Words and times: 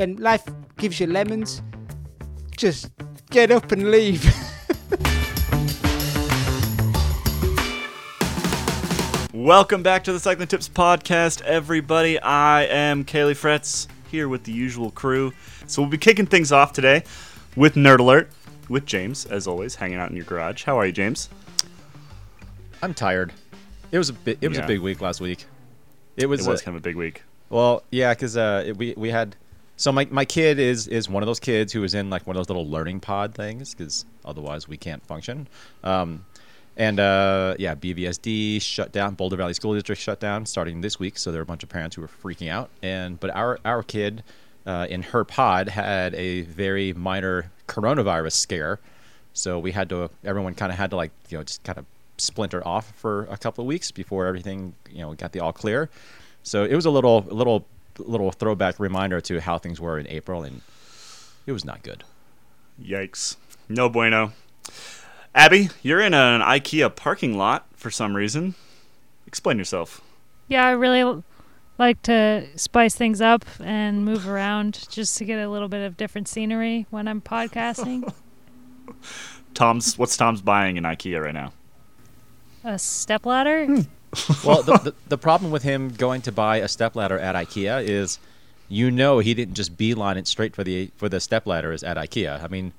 when 0.00 0.16
life 0.16 0.42
gives 0.78 0.98
you 0.98 1.06
lemons, 1.06 1.60
just 2.56 2.90
get 3.28 3.50
up 3.50 3.70
and 3.70 3.90
leave. 3.90 4.24
Welcome 9.34 9.82
back 9.82 10.04
to 10.04 10.12
the 10.14 10.18
Cycling 10.18 10.48
Tips 10.48 10.70
Podcast, 10.70 11.42
everybody. 11.42 12.18
I 12.18 12.62
am 12.62 13.04
Caley 13.04 13.34
Fretz 13.34 13.88
here 14.10 14.26
with 14.26 14.44
the 14.44 14.52
usual 14.52 14.90
crew. 14.90 15.34
So 15.66 15.82
we'll 15.82 15.90
be 15.90 15.98
kicking 15.98 16.24
things 16.24 16.50
off 16.50 16.72
today 16.72 17.04
with 17.54 17.74
Nerd 17.74 17.98
Alert 17.98 18.30
with 18.70 18.86
James, 18.86 19.26
as 19.26 19.46
always, 19.46 19.74
hanging 19.74 19.98
out 19.98 20.08
in 20.08 20.16
your 20.16 20.24
garage. 20.24 20.64
How 20.64 20.78
are 20.78 20.86
you, 20.86 20.92
James? 20.92 21.28
I'm 22.82 22.94
tired. 22.94 23.34
It 23.92 23.98
was 23.98 24.08
a 24.08 24.14
bi- 24.14 24.38
it 24.40 24.48
was 24.48 24.56
Yeah. 24.56 24.64
a 24.64 24.66
big 24.66 24.80
week 24.80 25.02
last 25.02 25.20
week. 25.20 25.44
It 26.16 26.24
was, 26.24 26.46
It 26.46 26.50
was 26.50 26.62
uh, 26.62 26.64
kind 26.64 26.74
of 26.78 26.80
a 26.80 26.84
big 26.84 26.96
week. 26.96 27.22
well, 27.50 27.82
yeah, 27.90 28.14
because 28.14 28.38
uh, 28.38 28.72
we 28.78 28.94
we 28.96 29.10
had 29.10 29.36
so 29.80 29.90
my 29.90 30.06
my 30.10 30.26
kid 30.26 30.58
is 30.58 30.86
is 30.88 31.08
one 31.08 31.22
of 31.22 31.26
those 31.26 31.40
kids 31.40 31.72
who 31.72 31.82
is 31.84 31.94
in 31.94 32.10
like 32.10 32.26
one 32.26 32.36
of 32.36 32.40
those 32.40 32.50
little 32.50 32.68
learning 32.68 33.00
pod 33.00 33.34
things 33.34 33.74
because 33.74 34.04
otherwise 34.26 34.68
we 34.68 34.76
can't 34.76 35.04
function. 35.06 35.48
Um, 35.82 36.26
and 36.76 37.00
uh, 37.00 37.54
yeah, 37.58 37.74
BVSD 37.74 38.60
shut 38.60 38.92
down. 38.92 39.14
Boulder 39.14 39.36
Valley 39.36 39.54
School 39.54 39.72
District 39.72 39.98
shut 39.98 40.20
down 40.20 40.44
starting 40.44 40.82
this 40.82 40.98
week. 40.98 41.16
So 41.16 41.32
there 41.32 41.40
are 41.40 41.42
a 41.42 41.46
bunch 41.46 41.62
of 41.62 41.70
parents 41.70 41.96
who 41.96 42.02
were 42.02 42.08
freaking 42.08 42.50
out. 42.50 42.68
And 42.82 43.18
but 43.18 43.34
our 43.34 43.58
our 43.64 43.82
kid 43.82 44.22
uh, 44.66 44.86
in 44.90 45.00
her 45.00 45.24
pod 45.24 45.70
had 45.70 46.14
a 46.14 46.42
very 46.42 46.92
minor 46.92 47.50
coronavirus 47.66 48.32
scare. 48.32 48.80
So 49.32 49.58
we 49.58 49.72
had 49.72 49.88
to 49.88 50.10
everyone 50.24 50.52
kind 50.52 50.70
of 50.70 50.76
had 50.76 50.90
to 50.90 50.96
like 50.96 51.12
you 51.30 51.38
know 51.38 51.44
just 51.44 51.62
kind 51.62 51.78
of 51.78 51.86
splinter 52.18 52.62
off 52.68 52.92
for 52.96 53.22
a 53.30 53.38
couple 53.38 53.62
of 53.62 53.66
weeks 53.66 53.90
before 53.90 54.26
everything 54.26 54.74
you 54.90 55.00
know 55.00 55.14
got 55.14 55.32
the 55.32 55.40
all 55.40 55.54
clear. 55.54 55.88
So 56.42 56.64
it 56.64 56.74
was 56.74 56.84
a 56.84 56.90
little 56.90 57.24
a 57.30 57.34
little 57.34 57.64
little 58.06 58.30
throwback 58.32 58.78
reminder 58.78 59.20
to 59.22 59.40
how 59.40 59.58
things 59.58 59.80
were 59.80 59.98
in 59.98 60.06
April, 60.08 60.42
and 60.42 60.62
it 61.46 61.52
was 61.52 61.64
not 61.64 61.82
good. 61.82 62.04
Yikes. 62.82 63.36
No 63.68 63.88
bueno. 63.88 64.32
Abby, 65.34 65.68
you're 65.82 66.00
in 66.00 66.14
an 66.14 66.40
IKEA 66.40 66.94
parking 66.94 67.36
lot 67.36 67.66
for 67.74 67.90
some 67.90 68.16
reason. 68.16 68.54
Explain 69.26 69.58
yourself. 69.58 70.00
Yeah, 70.48 70.66
I 70.66 70.72
really 70.72 71.22
like 71.78 72.02
to 72.02 72.46
spice 72.56 72.94
things 72.94 73.20
up 73.20 73.44
and 73.60 74.04
move 74.04 74.28
around 74.28 74.86
just 74.90 75.16
to 75.18 75.24
get 75.24 75.38
a 75.38 75.48
little 75.48 75.68
bit 75.68 75.86
of 75.86 75.96
different 75.96 76.28
scenery 76.28 76.86
when 76.90 77.06
I'm 77.06 77.20
podcasting. 77.20 78.12
Toms 79.54 79.96
what's 79.96 80.16
Toms 80.16 80.42
buying 80.42 80.76
in 80.76 80.84
IKEA 80.84 81.22
right 81.24 81.34
now? 81.34 81.52
a 82.64 82.78
stepladder? 82.78 83.66
Hmm. 83.66 83.80
well, 84.44 84.62
the, 84.62 84.76
the, 84.78 84.94
the 85.08 85.18
problem 85.18 85.50
with 85.52 85.62
him 85.62 85.90
going 85.90 86.22
to 86.22 86.32
buy 86.32 86.56
a 86.56 86.68
stepladder 86.68 87.18
at 87.18 87.34
IKEA 87.34 87.84
is, 87.84 88.18
you 88.68 88.90
know, 88.90 89.20
he 89.20 89.34
didn't 89.34 89.54
just 89.54 89.76
beeline 89.76 90.16
it 90.16 90.26
straight 90.26 90.54
for 90.54 90.64
the 90.64 90.90
for 90.96 91.08
the 91.08 91.18
stepladders 91.18 91.86
at 91.86 91.96
IKEA. 91.96 92.42
I 92.42 92.48
mean, 92.48 92.72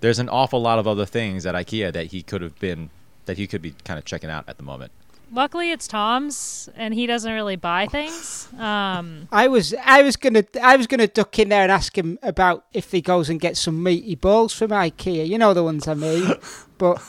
there's 0.00 0.18
an 0.18 0.28
awful 0.28 0.60
lot 0.60 0.78
of 0.78 0.86
other 0.86 1.06
things 1.06 1.46
at 1.46 1.54
IKEA 1.54 1.92
that 1.92 2.06
he 2.06 2.22
could 2.22 2.42
have 2.42 2.58
been 2.58 2.90
that 3.26 3.36
he 3.36 3.46
could 3.46 3.62
be 3.62 3.74
kind 3.84 3.98
of 3.98 4.04
checking 4.04 4.30
out 4.30 4.44
at 4.48 4.56
the 4.56 4.62
moment. 4.62 4.92
Luckily, 5.34 5.72
it's 5.72 5.88
Toms, 5.88 6.68
and 6.76 6.94
he 6.94 7.06
doesn't 7.08 7.32
really 7.32 7.56
buy 7.56 7.88
things. 7.88 8.48
Um, 8.56 9.26
I 9.32 9.48
was 9.48 9.74
I 9.84 10.02
was 10.02 10.14
gonna 10.16 10.44
I 10.62 10.76
was 10.76 10.86
gonna 10.86 11.08
duck 11.08 11.36
in 11.40 11.48
there 11.48 11.62
and 11.62 11.72
ask 11.72 11.98
him 11.98 12.20
about 12.22 12.66
if 12.72 12.92
he 12.92 13.00
goes 13.00 13.28
and 13.28 13.40
gets 13.40 13.58
some 13.58 13.82
meaty 13.82 14.14
balls 14.14 14.52
from 14.52 14.70
IKEA. 14.70 15.26
You 15.26 15.38
know 15.38 15.52
the 15.52 15.64
ones 15.64 15.88
I 15.88 15.94
mean. 15.94 16.34
But 16.78 17.02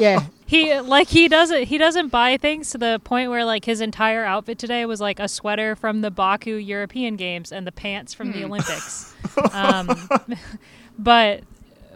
yeah, 0.00 0.26
he 0.46 0.78
like 0.80 1.08
he 1.08 1.28
doesn't 1.28 1.64
he 1.64 1.78
doesn't 1.78 2.08
buy 2.08 2.36
things 2.36 2.70
to 2.70 2.78
the 2.78 3.00
point 3.04 3.30
where 3.30 3.44
like 3.44 3.64
his 3.64 3.80
entire 3.80 4.24
outfit 4.24 4.58
today 4.58 4.84
was 4.84 5.00
like 5.00 5.20
a 5.20 5.28
sweater 5.28 5.76
from 5.76 6.00
the 6.00 6.10
Baku 6.10 6.56
European 6.56 7.14
Games 7.14 7.52
and 7.52 7.64
the 7.64 7.72
pants 7.72 8.12
from 8.12 8.32
the 8.32 8.44
Olympics. 8.44 9.14
Um, 9.52 10.08
but 10.98 11.44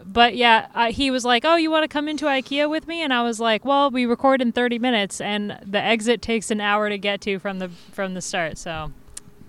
but 0.07 0.35
yeah, 0.35 0.67
uh, 0.73 0.91
he 0.91 1.11
was 1.11 1.25
like, 1.25 1.43
"Oh, 1.45 1.55
you 1.55 1.69
want 1.69 1.83
to 1.83 1.87
come 1.87 2.07
into 2.07 2.25
IKEA 2.25 2.69
with 2.69 2.87
me?" 2.87 3.01
And 3.01 3.13
I 3.13 3.23
was 3.23 3.39
like, 3.39 3.65
"Well, 3.65 3.91
we 3.91 4.05
record 4.05 4.41
in 4.41 4.51
30 4.51 4.79
minutes, 4.79 5.19
and 5.19 5.57
the 5.65 5.81
exit 5.81 6.21
takes 6.21 6.49
an 6.49 6.61
hour 6.61 6.89
to 6.89 6.97
get 6.97 7.21
to 7.21 7.39
from 7.39 7.59
the 7.59 7.69
from 7.69 8.13
the 8.13 8.21
start, 8.21 8.57
so 8.57 8.91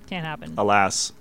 can't 0.06 0.26
happen." 0.26 0.54
Alas. 0.58 1.12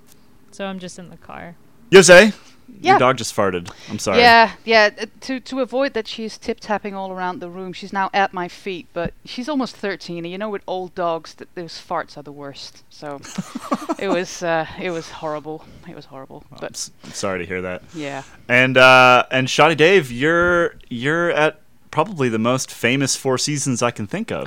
So 0.50 0.66
I'm 0.66 0.78
just 0.78 0.98
in 0.98 1.10
the 1.10 1.16
car. 1.16 1.56
Jose, 1.92 2.32
Yeah. 2.80 2.92
your 2.92 2.98
dog 3.00 3.16
just 3.16 3.34
farted. 3.34 3.70
I'm 3.90 3.98
sorry. 3.98 4.18
Yeah, 4.20 4.52
yeah. 4.64 4.90
uh, 5.00 5.06
To 5.22 5.40
to 5.40 5.60
avoid 5.60 5.94
that, 5.94 6.06
she's 6.06 6.38
tip 6.38 6.60
tapping 6.60 6.94
all 6.94 7.10
around 7.10 7.40
the 7.40 7.48
room. 7.48 7.72
She's 7.72 7.92
now 7.92 8.08
at 8.14 8.32
my 8.32 8.46
feet, 8.48 8.86
but 8.92 9.14
she's 9.24 9.48
almost 9.48 9.74
thirteen, 9.76 10.24
and 10.24 10.30
you 10.32 10.38
know, 10.38 10.48
with 10.50 10.62
old 10.66 10.94
dogs, 10.94 11.34
that 11.34 11.48
those 11.54 11.72
farts 11.74 12.16
are 12.16 12.22
the 12.22 12.32
worst. 12.32 12.84
So 12.90 13.20
it 13.98 14.08
was 14.08 14.42
uh, 14.42 14.66
it 14.80 14.90
was 14.90 15.10
horrible. 15.10 15.64
It 15.88 15.96
was 15.96 16.04
horrible. 16.06 16.44
I'm 16.52 16.58
But 16.60 16.72
s- 16.72 16.90
I'm 17.04 17.12
sorry 17.12 17.38
to 17.40 17.46
hear 17.46 17.62
that. 17.62 17.82
yeah, 17.94 18.22
And 18.48 18.76
uh, 18.76 19.24
and 19.30 19.48
Shoddy 19.50 19.74
Dave, 19.74 20.12
you're 20.12 20.74
you're 20.88 21.30
at 21.30 21.60
probably 21.90 22.28
the 22.28 22.38
most 22.38 22.70
famous 22.70 23.16
Four 23.16 23.38
Seasons 23.38 23.82
I 23.82 23.90
can 23.90 24.06
think 24.06 24.30
of. 24.30 24.46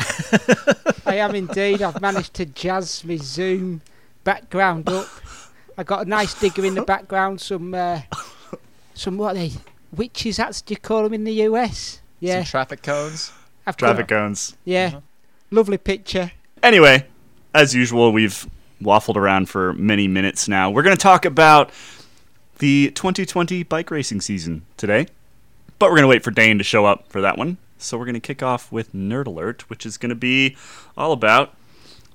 I 1.06 1.16
am 1.18 1.36
indeed. 1.36 1.82
I've 1.82 2.00
managed 2.00 2.34
to 2.36 2.46
jazz 2.46 3.04
my 3.04 3.18
Zoom 3.18 3.82
background 4.24 4.88
up. 4.90 5.08
I 5.78 5.84
got 5.84 6.06
a 6.06 6.10
nice 6.10 6.34
digger 6.40 6.66
in 6.66 6.76
the 6.76 6.82
background. 6.94 7.42
Some 7.42 7.74
uh, 7.74 8.02
some 8.94 9.18
what 9.18 9.32
are 9.36 9.40
they 9.40 9.52
witches 9.96 10.38
hats 10.38 10.62
do 10.62 10.74
you 10.74 10.80
call 10.80 11.04
them 11.04 11.14
in 11.14 11.24
the 11.24 11.34
US? 11.44 12.02
Yeah, 12.20 12.44
Some 12.44 12.52
traffic 12.52 12.84
cones. 12.84 13.32
I've 13.66 13.78
come- 13.78 13.88
Traffic 13.90 14.08
cones. 14.08 14.56
Yeah, 14.66 15.00
lovely 15.50 15.78
picture. 15.78 16.32
Anyway, 16.64 17.08
as 17.54 17.74
usual, 17.74 18.12
we've 18.12 18.48
waffled 18.82 19.16
around 19.16 19.50
for 19.50 19.74
many 19.74 20.08
minutes 20.08 20.48
now. 20.48 20.70
We're 20.70 20.84
going 20.84 20.96
to 20.96 21.02
talk 21.02 21.26
about 21.26 21.72
the 22.60 22.92
2020 22.94 23.64
bike 23.64 23.90
racing 23.92 24.22
season 24.22 24.64
today, 24.78 25.08
but 25.80 25.88
we're 25.90 25.98
going 25.98 26.04
to 26.04 26.08
wait 26.08 26.24
for 26.24 26.32
Dane 26.32 26.58
to 26.60 26.64
show 26.64 26.86
up 26.86 27.08
for 27.10 27.22
that 27.22 27.38
one. 27.38 27.58
So 27.78 27.98
we're 27.98 28.06
going 28.06 28.14
to 28.14 28.20
kick 28.20 28.44
off 28.44 28.72
with 28.72 28.94
Nerd 28.94 29.26
Alert, 29.26 29.68
which 29.70 29.86
is 29.88 29.98
going 29.98 30.10
to 30.12 30.16
be 30.16 30.56
all 30.96 31.12
about 31.12 31.56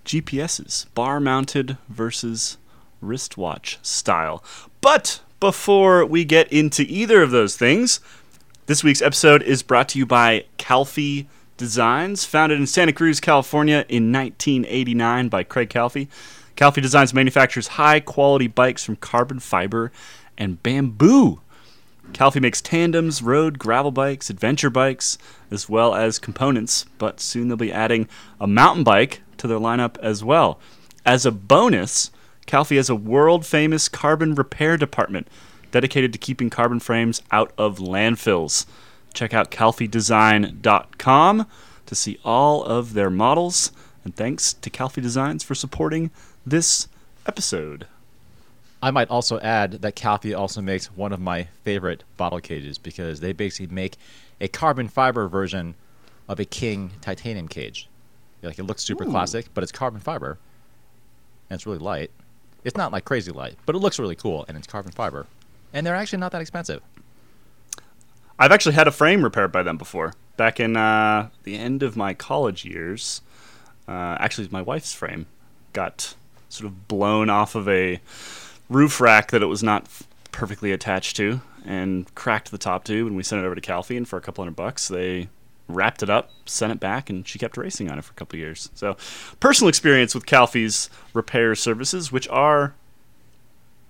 GPSs, 0.05 0.87
bar 0.95 1.19
mounted 1.19 1.77
versus 1.89 2.57
wristwatch 3.01 3.79
style. 3.83 4.43
But 4.81 5.21
before 5.41 6.05
we 6.05 6.25
get 6.25 6.53
into 6.53 6.83
either 6.83 7.23
of 7.23 7.31
those 7.31 7.57
things, 7.57 8.01
this 8.67 8.83
week's 8.83 9.03
episode 9.03 9.43
is 9.43 9.63
brought 9.63 9.89
to 9.91 9.99
you 9.99 10.07
by 10.07 10.45
Calfee 10.59 11.27
Designs, 11.57 12.25
founded 12.25 12.59
in 12.59 12.67
Santa 12.67 12.93
Cruz, 12.93 13.21
California 13.21 13.85
in 13.89 14.13
1989 14.13 15.29
by 15.29 15.43
Craig 15.43 15.71
Calfee. 15.71 16.09
Calfee 16.57 16.83
Designs 16.83 17.15
manufactures 17.15 17.69
high 17.69 18.01
quality 18.01 18.47
bikes 18.47 18.85
from 18.85 18.97
carbon 18.97 19.41
fiber 19.41 19.93
and 20.37 20.63
bamboo. 20.63 21.41
Calfee 22.13 22.41
makes 22.41 22.61
tandems, 22.61 23.23
road, 23.23 23.59
gravel 23.59 23.91
bikes, 23.91 24.31
adventure 24.31 24.71
bikes, 24.71 25.19
as 25.51 25.69
well 25.69 25.95
as 25.95 26.19
components, 26.19 26.87
but 26.99 27.21
soon 27.21 27.49
they'll 27.49 27.57
be 27.57 27.73
adding 27.73 28.09
a 28.41 28.47
mountain 28.47 28.85
bike 28.85 29.23
to 29.39 29.47
their 29.47 29.59
lineup 29.59 29.99
as 29.99 30.25
well. 30.25 30.59
As 31.05 31.27
a 31.27 31.31
bonus, 31.31 32.11
Calfee 32.47 32.77
has 32.77 32.89
a 32.89 32.95
world 32.95 33.45
famous 33.45 33.89
carbon 33.89 34.35
repair 34.35 34.77
department 34.77 35.29
dedicated 35.71 36.13
to 36.13 36.19
keeping 36.19 36.49
carbon 36.51 36.81
frames 36.81 37.23
out 37.31 37.53
of 37.59 37.79
landfills. 37.79 38.67
Check 39.15 39.35
out 39.35 39.51
calfeedesign.com 39.51 41.47
to 41.87 41.95
see 41.95 42.19
all 42.25 42.65
of 42.65 42.95
their 42.95 43.11
models. 43.11 43.73
And 44.05 44.15
thanks 44.15 44.53
to 44.55 44.71
Calfee 44.71 45.03
Designs 45.03 45.43
for 45.43 45.55
supporting 45.55 46.11
this 46.45 46.89
episode. 47.27 47.87
I 48.83 48.91
might 48.91 49.11
also 49.11 49.41
add 49.41 49.73
that 49.83 49.97
Calfee 49.97 50.39
also 50.39 50.61
makes 50.61 50.87
one 50.87 51.13
of 51.13 51.21
my 51.21 51.49
favorite 51.65 52.05
bottle 52.17 52.41
cages 52.41 52.79
because 52.79 53.21
they 53.21 53.33
basically 53.33 53.75
make 53.75 53.97
a 54.41 54.49
carbon 54.49 54.87
fiber 54.87 55.27
version 55.29 55.75
of 56.29 56.39
a 56.39 56.45
King 56.45 56.93
titanium 57.01 57.49
cage. 57.49 57.89
Like 58.43 58.59
it 58.59 58.65
looks 58.65 58.85
super 58.85 59.05
classic, 59.05 59.47
but 59.55 59.63
it's 59.63 59.73
carbon 59.73 60.01
fiber, 60.01 60.39
and 61.51 61.57
it's 61.57 61.67
really 61.67 61.79
light. 61.79 62.11
It's 62.67 62.77
not 62.77 62.91
like 62.91 63.05
crazy 63.05 63.31
light, 63.31 63.57
but 63.65 63.77
it 63.77 63.79
looks 63.79 64.01
really 64.01 64.17
cool, 64.17 64.45
and 64.49 64.59
it's 64.59 64.67
carbon 64.67 64.91
fiber, 64.91 65.27
and 65.73 65.87
they're 65.87 65.95
actually 65.95 66.19
not 66.19 66.33
that 66.33 66.41
expensive. 66.41 66.83
I've 68.41 68.51
actually 68.51 68.75
had 68.75 68.89
a 68.89 68.91
frame 68.91 69.23
repaired 69.23 69.53
by 69.53 69.63
them 69.63 69.79
before. 69.79 70.15
Back 70.37 70.59
in 70.59 70.77
uh, 70.77 71.29
the 71.45 71.57
end 71.57 71.85
of 71.85 71.97
my 71.97 72.13
college 72.13 72.65
years, 72.65 73.23
uh, 73.87 74.17
actually, 74.19 74.49
my 74.51 74.63
wife's 74.63 74.93
frame 74.93 75.27
got 75.75 76.17
sort 76.49 76.67
of 76.67 76.89
blown 76.89 77.31
off 77.31 77.55
of 77.55 77.69
a 77.69 78.01
roof 78.69 79.01
rack 79.01 79.31
that 79.31 79.43
it 79.43 79.47
was 79.47 79.63
not 79.63 79.87
perfectly 80.33 80.73
attached 80.73 81.15
to 81.19 81.43
and 81.65 82.13
cracked 82.17 82.51
the 82.51 82.59
top 82.59 82.83
tube. 82.83 83.07
And 83.07 83.17
we 83.17 83.23
sent 83.23 83.41
it 83.41 83.47
over 83.47 83.55
to 83.55 83.61
Calfee, 83.61 83.97
and 83.97 84.09
for 84.09 84.17
a 84.17 84.21
couple 84.21 84.43
hundred 84.43 84.57
bucks, 84.57 84.89
they 84.89 85.29
wrapped 85.69 86.03
it 86.03 86.11
up, 86.11 86.31
sent 86.47 86.73
it 86.73 86.81
back, 86.81 87.11
and 87.11 87.27
she 87.27 87.39
kept 87.39 87.57
racing 87.57 87.91
on 87.91 87.99
it 87.99 88.05
for 88.05 88.13
a 88.13 88.15
couple 88.15 88.39
years. 88.39 88.71
So, 88.75 88.97
personal 89.41 89.69
experience 89.69 90.15
with 90.15 90.27
Calfee's 90.27 90.91
repair 91.13 91.55
services, 91.55 92.13
which 92.13 92.29
are 92.29 92.75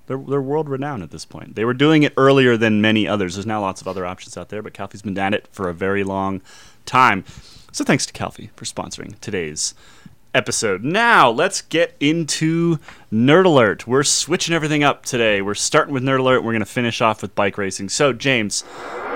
they're, 0.06 0.18
they're 0.18 0.40
world 0.40 0.68
renowned 0.68 1.02
at 1.02 1.10
this 1.10 1.24
point. 1.24 1.56
They 1.56 1.64
were 1.64 1.74
doing 1.74 2.02
it 2.02 2.12
earlier 2.16 2.56
than 2.56 2.80
many 2.80 3.08
others. 3.08 3.34
There's 3.34 3.46
now 3.46 3.60
lots 3.60 3.80
of 3.80 3.88
other 3.88 4.06
options 4.06 4.36
out 4.36 4.48
there, 4.48 4.62
but 4.62 4.72
Calfee's 4.72 5.02
been 5.02 5.18
at 5.18 5.34
it 5.34 5.48
for 5.50 5.68
a 5.68 5.74
very 5.74 6.04
long 6.04 6.42
time. 6.84 7.24
So 7.72 7.84
thanks 7.84 8.06
to 8.06 8.12
Calfee 8.12 8.50
for 8.56 8.64
sponsoring 8.64 9.18
today's 9.20 9.74
episode. 10.36 10.84
Now, 10.84 11.30
let's 11.30 11.60
get 11.62 11.96
into 11.98 12.78
Nerd 13.12 13.46
Alert. 13.46 13.86
We're 13.86 14.02
switching 14.02 14.54
everything 14.54 14.84
up 14.84 15.04
today. 15.04 15.42
We're 15.42 15.54
starting 15.54 15.92
with 15.92 16.02
Nerd 16.02 16.20
Alert. 16.20 16.42
We're 16.42 16.52
going 16.52 16.60
to 16.60 16.66
finish 16.66 17.00
off 17.00 17.22
with 17.22 17.34
bike 17.34 17.58
racing. 17.58 17.88
So, 17.88 18.12
James, 18.12 18.62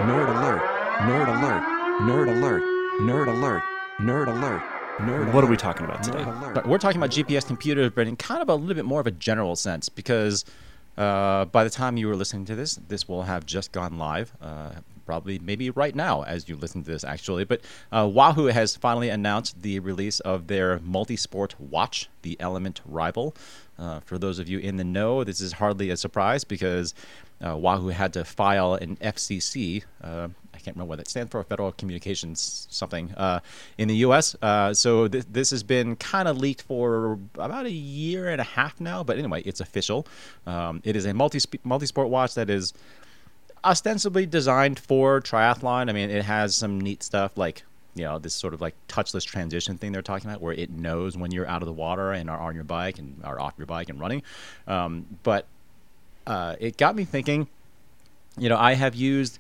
Nerd 0.01 0.29
alert, 0.29 0.63
nerd 1.03 1.29
alert, 1.29 1.63
nerd 2.01 2.35
alert, 2.35 2.63
nerd 3.03 3.29
alert, 3.29 3.63
nerd 4.01 4.29
alert, 4.29 4.63
nerd 5.01 5.35
what 5.35 5.45
are 5.45 5.47
we 5.47 5.57
talking 5.57 5.85
about 5.85 6.03
today? 6.03 6.21
Nerd. 6.21 6.55
But 6.55 6.67
we're 6.67 6.79
talking 6.79 6.97
about 6.97 7.11
GPS 7.11 7.47
computers, 7.47 7.93
but 7.95 8.07
in 8.07 8.17
kind 8.17 8.41
of 8.41 8.49
a 8.49 8.55
little 8.55 8.75
bit 8.75 8.87
more 8.87 9.01
of 9.01 9.07
a 9.07 9.11
general 9.11 9.55
sense, 9.55 9.91
because 9.91 10.47
uh, 10.97 11.45
by 11.47 11.63
the 11.63 11.69
time 11.69 11.99
you 11.99 12.09
were 12.09 12.17
listening 12.17 12.47
to 12.47 12.55
this, 12.55 12.77
this 12.89 13.07
will 13.07 13.25
have 13.25 13.45
just 13.45 13.73
gone 13.73 13.99
live. 13.99 14.33
Uh, 14.41 14.71
probably, 15.05 15.39
maybe 15.41 15.69
right 15.71 15.95
now, 15.95 16.23
as 16.23 16.49
you 16.49 16.57
listen 16.57 16.83
to 16.85 16.91
this, 16.91 17.05
actually. 17.05 17.45
But 17.45 17.61
uh, 17.93 18.09
Wahoo 18.11 18.47
has 18.47 18.77
finally 18.77 19.11
announced 19.11 19.61
the 19.61 19.81
release 19.81 20.21
of 20.21 20.47
their 20.47 20.79
multi-sport 20.79 21.55
watch, 21.61 22.09
the 22.23 22.37
ELEMNT 22.41 22.81
Rival. 22.87 23.35
Uh, 23.79 24.01
for 24.01 24.17
those 24.17 24.39
of 24.39 24.49
you 24.49 24.59
in 24.59 24.77
the 24.77 24.85
know, 24.85 25.23
this 25.23 25.41
is 25.41 25.53
hardly 25.55 25.91
a 25.91 25.97
surprise 25.97 26.45
because 26.45 26.95
uh, 27.45 27.57
Wahoo 27.57 27.89
had 27.89 28.13
to 28.15 28.25
file 28.25 28.75
an 28.75 28.97
FCC. 28.97 29.83
I 30.61 30.63
can't 30.63 30.77
remember 30.77 30.91
what 30.91 30.99
that 30.99 31.09
stands 31.09 31.31
for, 31.31 31.43
Federal 31.43 31.73
Communications 31.73 32.67
something, 32.71 33.13
uh, 33.17 33.41
in 33.79 33.89
the 33.89 33.97
U.S. 33.97 34.37
Uh, 34.43 34.75
so 34.75 35.09
th- 35.09 35.25
this 35.31 35.51
has 35.51 35.63
been 35.63 35.97
kind 35.97 36.29
of 36.29 36.37
leaked 36.37 36.63
for 36.63 37.19
about 37.37 37.65
a 37.65 37.71
year 37.71 38.29
and 38.29 38.41
a 38.41 38.45
half 38.45 38.81
now. 38.81 39.03
But 39.03 39.19
anyway, 39.19 39.43
it's 39.43 39.61
official. 39.61 40.07
Um, 40.47 40.83
it 40.85 40.97
is 40.97 41.07
a 41.07 41.15
multi 41.15 41.41
multi-sport 41.65 42.09
watch 42.09 42.35
that 42.35 42.51
is 42.51 42.75
ostensibly 43.65 44.27
designed 44.27 44.79
for 44.79 45.21
triathlon. 45.21 45.89
I 45.89 45.93
mean, 45.93 46.11
it 46.11 46.25
has 46.25 46.55
some 46.55 46.81
neat 46.81 47.03
stuff 47.03 47.39
like 47.39 47.63
you 47.95 48.05
know 48.05 48.19
this 48.19 48.35
sort 48.35 48.53
of 48.53 48.61
like 48.61 48.75
touchless 48.87 49.25
transition 49.25 49.79
thing 49.79 49.93
they're 49.93 50.03
talking 50.03 50.29
about, 50.29 50.43
where 50.43 50.53
it 50.53 50.71
knows 50.71 51.17
when 51.17 51.31
you're 51.31 51.49
out 51.49 51.63
of 51.63 51.67
the 51.67 51.73
water 51.73 52.13
and 52.13 52.29
are 52.29 52.39
on 52.39 52.55
your 52.55 52.65
bike 52.65 52.99
and 52.99 53.21
are 53.25 53.41
off 53.41 53.55
your 53.57 53.67
bike 53.67 53.89
and 53.89 53.99
running. 53.99 54.23
Um, 54.67 55.07
but 55.23 55.47
uh, 56.27 56.57
it 56.61 56.77
got 56.77 56.95
me 56.97 57.05
thinking. 57.05 57.49
You 58.39 58.49
know, 58.49 58.57
I 58.57 58.75
have 58.75 58.95
used 58.95 59.39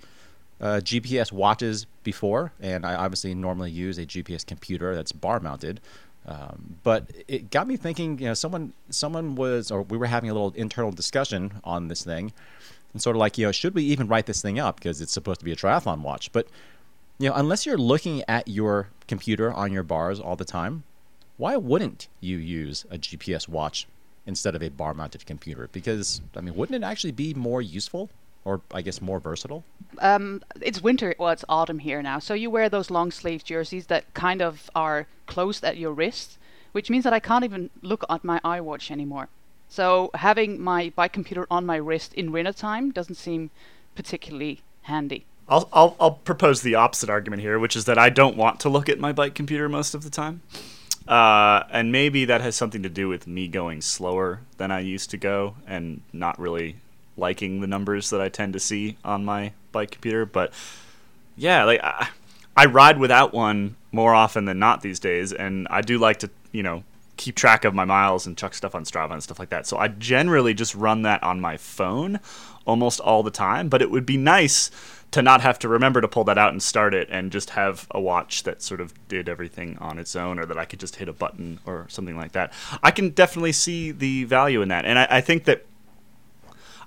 uh, 0.60 0.80
GPS 0.82 1.32
watches 1.32 1.86
before, 2.04 2.52
and 2.60 2.84
I 2.84 2.94
obviously 2.94 3.34
normally 3.34 3.70
use 3.70 3.98
a 3.98 4.06
GPS 4.06 4.44
computer 4.44 4.94
that's 4.94 5.12
bar 5.12 5.40
mounted. 5.40 5.80
Um, 6.26 6.76
but 6.82 7.10
it 7.28 7.50
got 7.50 7.66
me 7.66 7.76
thinking. 7.76 8.18
You 8.18 8.26
know, 8.26 8.34
someone 8.34 8.72
someone 8.90 9.34
was, 9.36 9.70
or 9.70 9.82
we 9.82 9.96
were 9.96 10.06
having 10.06 10.30
a 10.30 10.34
little 10.34 10.52
internal 10.52 10.92
discussion 10.92 11.52
on 11.64 11.88
this 11.88 12.04
thing, 12.04 12.32
and 12.92 13.00
sort 13.00 13.16
of 13.16 13.20
like, 13.20 13.38
you 13.38 13.46
know, 13.46 13.52
should 13.52 13.74
we 13.74 13.84
even 13.84 14.06
write 14.06 14.26
this 14.26 14.42
thing 14.42 14.58
up 14.58 14.76
because 14.76 15.00
it's 15.00 15.12
supposed 15.12 15.40
to 15.40 15.44
be 15.44 15.52
a 15.52 15.56
triathlon 15.56 16.02
watch? 16.02 16.30
But 16.32 16.46
you 17.18 17.28
know, 17.28 17.34
unless 17.34 17.66
you're 17.66 17.78
looking 17.78 18.22
at 18.28 18.48
your 18.48 18.88
computer 19.06 19.52
on 19.52 19.72
your 19.72 19.82
bars 19.82 20.20
all 20.20 20.36
the 20.36 20.44
time, 20.44 20.84
why 21.36 21.56
wouldn't 21.56 22.08
you 22.20 22.36
use 22.36 22.84
a 22.90 22.98
GPS 22.98 23.48
watch 23.48 23.86
instead 24.26 24.54
of 24.54 24.62
a 24.62 24.68
bar-mounted 24.68 25.24
computer? 25.26 25.68
Because 25.72 26.20
I 26.36 26.40
mean, 26.40 26.54
wouldn't 26.54 26.82
it 26.82 26.86
actually 26.86 27.12
be 27.12 27.34
more 27.34 27.62
useful, 27.62 28.10
or 28.44 28.60
I 28.72 28.82
guess 28.82 29.00
more 29.00 29.20
versatile? 29.20 29.64
Um, 29.98 30.42
it's 30.60 30.82
winter. 30.82 31.14
Well, 31.19 31.31
it's 31.31 31.44
autumn 31.48 31.81
here 31.81 32.02
now. 32.02 32.19
So 32.19 32.34
you 32.34 32.50
wear 32.50 32.69
those 32.69 32.90
long 32.90 33.10
sleeve 33.10 33.44
jerseys 33.44 33.87
that 33.87 34.12
kind 34.14 34.40
of 34.40 34.70
are 34.75 35.06
closed 35.26 35.64
at 35.64 35.76
your 35.76 35.92
wrist, 35.92 36.38
which 36.72 36.90
means 36.90 37.04
that 37.04 37.12
I 37.12 37.20
can't 37.20 37.44
even 37.44 37.70
look 37.82 38.04
at 38.08 38.25
my 38.25 38.40
iWatch 38.40 38.90
anymore. 38.90 39.28
So 39.69 40.10
having 40.14 40.60
my 40.60 40.92
bike 40.96 41.12
computer 41.12 41.46
on 41.50 41.64
my 41.64 41.76
wrist 41.76 42.12
in 42.14 42.32
winter 42.32 42.52
time 42.52 42.90
doesn't 42.90 43.14
seem 43.14 43.50
particularly 43.94 44.62
handy. 44.82 45.26
I'll, 45.48 45.69
I'll, 45.72 45.96
I'll 46.00 46.12
propose 46.12 46.62
the 46.62 46.76
opposite 46.76 47.10
argument 47.10 47.42
here, 47.42 47.58
which 47.58 47.76
is 47.76 47.84
that 47.87 47.98
I 47.98 48.08
don't 48.08 48.37
want 48.37 48.60
to 48.60 48.69
look 48.69 48.88
at 48.88 48.98
my 48.98 49.12
bike 49.12 49.34
computer 49.34 49.69
most 49.69 49.94
of 49.94 50.04
the 50.04 50.10
time. 50.10 50.42
Uh, 51.08 51.64
and 51.70 51.90
maybe 51.90 52.25
that 52.25 52.40
has 52.40 52.54
something 52.54 52.82
to 52.82 52.88
do 52.88 53.08
with 53.08 53.26
me 53.26 53.48
going 53.48 53.81
slower 53.81 54.42
than 54.58 54.70
I 54.70 54.81
used 54.81 55.10
to 55.10 55.16
go 55.16 55.56
and 55.66 56.02
not 56.12 56.38
really 56.38 56.76
liking 57.20 57.61
the 57.61 57.67
numbers 57.67 58.11
that 58.11 58.20
I 58.20 58.28
tend 58.28 58.55
to 58.55 58.61
see 58.61 58.96
on 59.05 59.25
my 59.25 59.52
bike 59.70 59.93
computer. 59.93 60.26
But 60.26 60.52
yeah, 61.37 61.64
like 61.64 61.81
I, 61.82 62.08
I 62.56 62.67
ride 62.67 62.99
without 62.99 63.32
one 63.32 63.76
more 63.93 64.14
often 64.14 64.44
than 64.44 64.58
not 64.58 64.82
these 64.82 64.99
days, 64.99 65.32
and 65.32 65.69
I 65.70 65.82
do 65.82 65.99
like 65.99 66.19
to, 66.19 66.31
you 66.52 66.62
know, 66.62 66.82
keep 67.17 67.34
track 67.34 67.64
of 67.64 67.75
my 67.75 67.84
miles 67.84 68.26
and 68.26 68.37
chuck 68.37 68.55
stuff 68.55 68.75
on 68.75 68.84
Strava 68.84 69.12
and 69.12 69.22
stuff 69.22 69.38
like 69.38 69.50
that. 69.50 69.67
So 69.67 69.76
I 69.76 69.88
generally 69.88 70.55
just 70.55 70.75
run 70.75 71.02
that 71.02 71.22
on 71.22 71.40
my 71.40 71.56
phone 71.58 72.19
almost 72.67 72.99
all 72.99 73.23
the 73.23 73.31
time, 73.31 73.69
but 73.69 73.82
it 73.82 73.90
would 73.90 74.06
be 74.06 74.16
nice 74.16 74.70
to 75.11 75.20
not 75.20 75.40
have 75.40 75.58
to 75.58 75.69
remember 75.69 76.00
to 76.00 76.08
pull 76.08 76.25
that 76.25 76.38
out 76.38 76.52
and 76.52 76.62
start 76.62 76.94
it 76.94 77.08
and 77.11 77.32
just 77.32 77.50
have 77.50 77.87
a 77.90 78.00
watch 78.00 78.44
that 78.44 78.62
sort 78.62 78.81
of 78.81 78.94
did 79.08 79.28
everything 79.28 79.76
on 79.78 79.99
its 79.99 80.14
own 80.14 80.38
or 80.38 80.46
that 80.46 80.56
I 80.56 80.64
could 80.64 80.81
just 80.81 80.96
hit 80.96 81.08
a 81.08 81.12
button 81.12 81.58
or 81.66 81.87
something 81.88 82.16
like 82.16 82.32
that. 82.32 82.52
I 82.82 82.90
can 82.90 83.11
definitely 83.11 83.52
see 83.52 83.90
the 83.90 84.25
value 84.25 84.62
in 84.62 84.69
that. 84.69 84.84
And 84.84 84.99
I, 84.99 85.06
I 85.11 85.20
think 85.20 85.44
that 85.44 85.66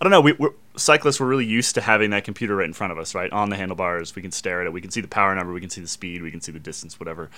I 0.03 0.05
don't 0.05 0.11
know. 0.11 0.19
We, 0.19 0.33
we're, 0.33 0.51
cyclists 0.75 1.21
were 1.21 1.27
really 1.27 1.45
used 1.45 1.75
to 1.75 1.81
having 1.81 2.09
that 2.09 2.25
computer 2.25 2.57
right 2.57 2.67
in 2.67 2.73
front 2.73 2.91
of 2.91 2.99
us, 2.99 3.15
right 3.15 3.31
on 3.31 3.49
the 3.49 3.55
handlebars. 3.55 4.17
We 4.17 4.21
can 4.21 4.33
stare 4.33 4.59
at 4.59 4.67
it. 4.67 4.73
We 4.73 4.81
can 4.81 4.91
see 4.91 4.99
the 4.99 5.07
power 5.07 5.33
number. 5.33 5.53
We 5.53 5.61
can 5.61 5.69
see 5.69 5.79
the 5.79 5.87
speed. 5.87 6.21
We 6.21 6.29
can 6.29 6.41
see 6.41 6.51
the 6.51 6.59
distance. 6.59 6.99
Whatever. 6.99 7.29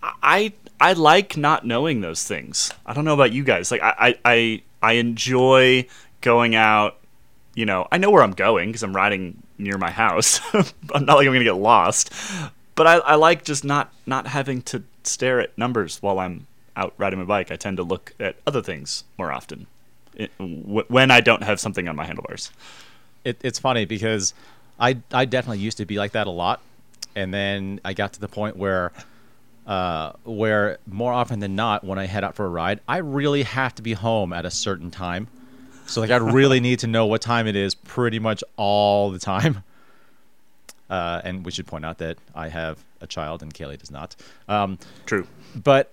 I 0.00 0.52
I 0.80 0.92
like 0.92 1.36
not 1.36 1.66
knowing 1.66 2.02
those 2.02 2.22
things. 2.22 2.70
I 2.86 2.94
don't 2.94 3.04
know 3.04 3.14
about 3.14 3.32
you 3.32 3.42
guys. 3.42 3.72
Like 3.72 3.80
I 3.82 4.14
I 4.24 4.62
I 4.80 4.92
enjoy 4.92 5.88
going 6.20 6.54
out. 6.54 6.98
You 7.56 7.66
know, 7.66 7.88
I 7.90 7.98
know 7.98 8.12
where 8.12 8.22
I'm 8.22 8.30
going 8.30 8.68
because 8.68 8.84
I'm 8.84 8.94
riding 8.94 9.42
near 9.58 9.76
my 9.76 9.90
house. 9.90 10.40
I'm 10.54 11.04
not 11.04 11.16
like 11.16 11.26
I'm 11.26 11.32
gonna 11.32 11.42
get 11.42 11.56
lost. 11.56 12.12
But 12.76 12.86
I, 12.86 12.98
I 12.98 13.14
like 13.16 13.44
just 13.44 13.64
not 13.64 13.92
not 14.06 14.28
having 14.28 14.62
to 14.62 14.84
stare 15.02 15.40
at 15.40 15.58
numbers 15.58 16.00
while 16.00 16.20
I'm 16.20 16.46
out 16.76 16.94
riding 16.96 17.18
my 17.18 17.24
bike. 17.24 17.50
I 17.50 17.56
tend 17.56 17.78
to 17.78 17.82
look 17.82 18.14
at 18.20 18.36
other 18.46 18.62
things 18.62 19.02
more 19.18 19.32
often 19.32 19.66
when 20.38 21.10
I 21.10 21.20
don't 21.20 21.42
have 21.42 21.60
something 21.60 21.88
on 21.88 21.96
my 21.96 22.04
handlebars. 22.04 22.50
It, 23.24 23.38
it's 23.42 23.58
funny 23.58 23.84
because 23.84 24.34
I 24.78 24.98
I 25.12 25.24
definitely 25.24 25.58
used 25.58 25.78
to 25.78 25.86
be 25.86 25.98
like 25.98 26.12
that 26.12 26.26
a 26.26 26.30
lot, 26.30 26.60
and 27.14 27.32
then 27.32 27.80
I 27.84 27.94
got 27.94 28.12
to 28.14 28.20
the 28.20 28.28
point 28.28 28.56
where. 28.56 28.92
Uh, 29.66 30.12
where 30.22 30.78
more 30.86 31.12
often 31.12 31.40
than 31.40 31.56
not, 31.56 31.82
when 31.82 31.98
I 31.98 32.06
head 32.06 32.22
out 32.22 32.36
for 32.36 32.46
a 32.46 32.48
ride, 32.48 32.78
I 32.86 32.98
really 32.98 33.42
have 33.42 33.74
to 33.74 33.82
be 33.82 33.94
home 33.94 34.32
at 34.32 34.46
a 34.46 34.50
certain 34.52 34.92
time. 34.92 35.26
So 35.86 36.00
like, 36.00 36.10
I 36.12 36.18
really 36.18 36.60
need 36.68 36.78
to 36.80 36.86
know 36.86 37.06
what 37.06 37.20
time 37.20 37.48
it 37.48 37.56
is 37.56 37.74
pretty 37.74 38.20
much 38.20 38.44
all 38.56 39.10
the 39.10 39.18
time. 39.18 39.64
Uh, 40.88 41.20
and 41.24 41.44
we 41.44 41.50
should 41.50 41.66
point 41.66 41.84
out 41.84 41.98
that 41.98 42.16
I 42.32 42.48
have 42.48 42.78
a 43.00 43.06
child 43.06 43.42
and 43.42 43.52
Caley 43.52 43.76
does 43.76 43.90
not. 43.90 44.14
Um, 44.48 44.78
True. 45.04 45.26
but 45.54 45.92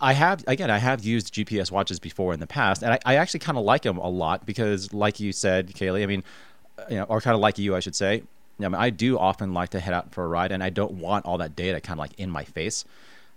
I 0.00 0.12
have 0.12 0.44
again, 0.46 0.70
I 0.70 0.78
have 0.78 1.04
used 1.04 1.32
GPS 1.32 1.70
watches 1.70 1.98
before 1.98 2.32
in 2.34 2.40
the 2.40 2.46
past, 2.46 2.82
and 2.82 2.92
I, 2.92 2.98
I 3.04 3.16
actually 3.16 3.40
kind 3.40 3.58
of 3.58 3.64
like 3.64 3.82
them 3.82 3.98
a 3.98 4.08
lot 4.08 4.46
because, 4.46 4.92
like 4.92 5.20
you 5.20 5.32
said, 5.32 5.74
Caley, 5.74 6.02
I 6.02 6.06
mean, 6.06 6.24
you 6.90 6.96
know, 6.96 7.04
or 7.04 7.20
kind 7.20 7.34
of 7.34 7.40
like 7.40 7.58
you, 7.58 7.74
I 7.74 7.80
should 7.80 7.94
say. 7.94 8.22
I 8.60 8.62
mean, 8.62 8.74
I 8.74 8.90
do 8.90 9.18
often 9.18 9.52
like 9.52 9.70
to 9.70 9.80
head 9.80 9.94
out 9.94 10.12
for 10.12 10.24
a 10.24 10.28
ride, 10.28 10.52
and 10.52 10.62
I 10.62 10.70
don't 10.70 10.92
want 10.92 11.26
all 11.26 11.38
that 11.38 11.56
data 11.56 11.80
kind 11.80 11.98
of 11.98 12.02
like 12.02 12.18
in 12.18 12.30
my 12.30 12.44
face. 12.44 12.84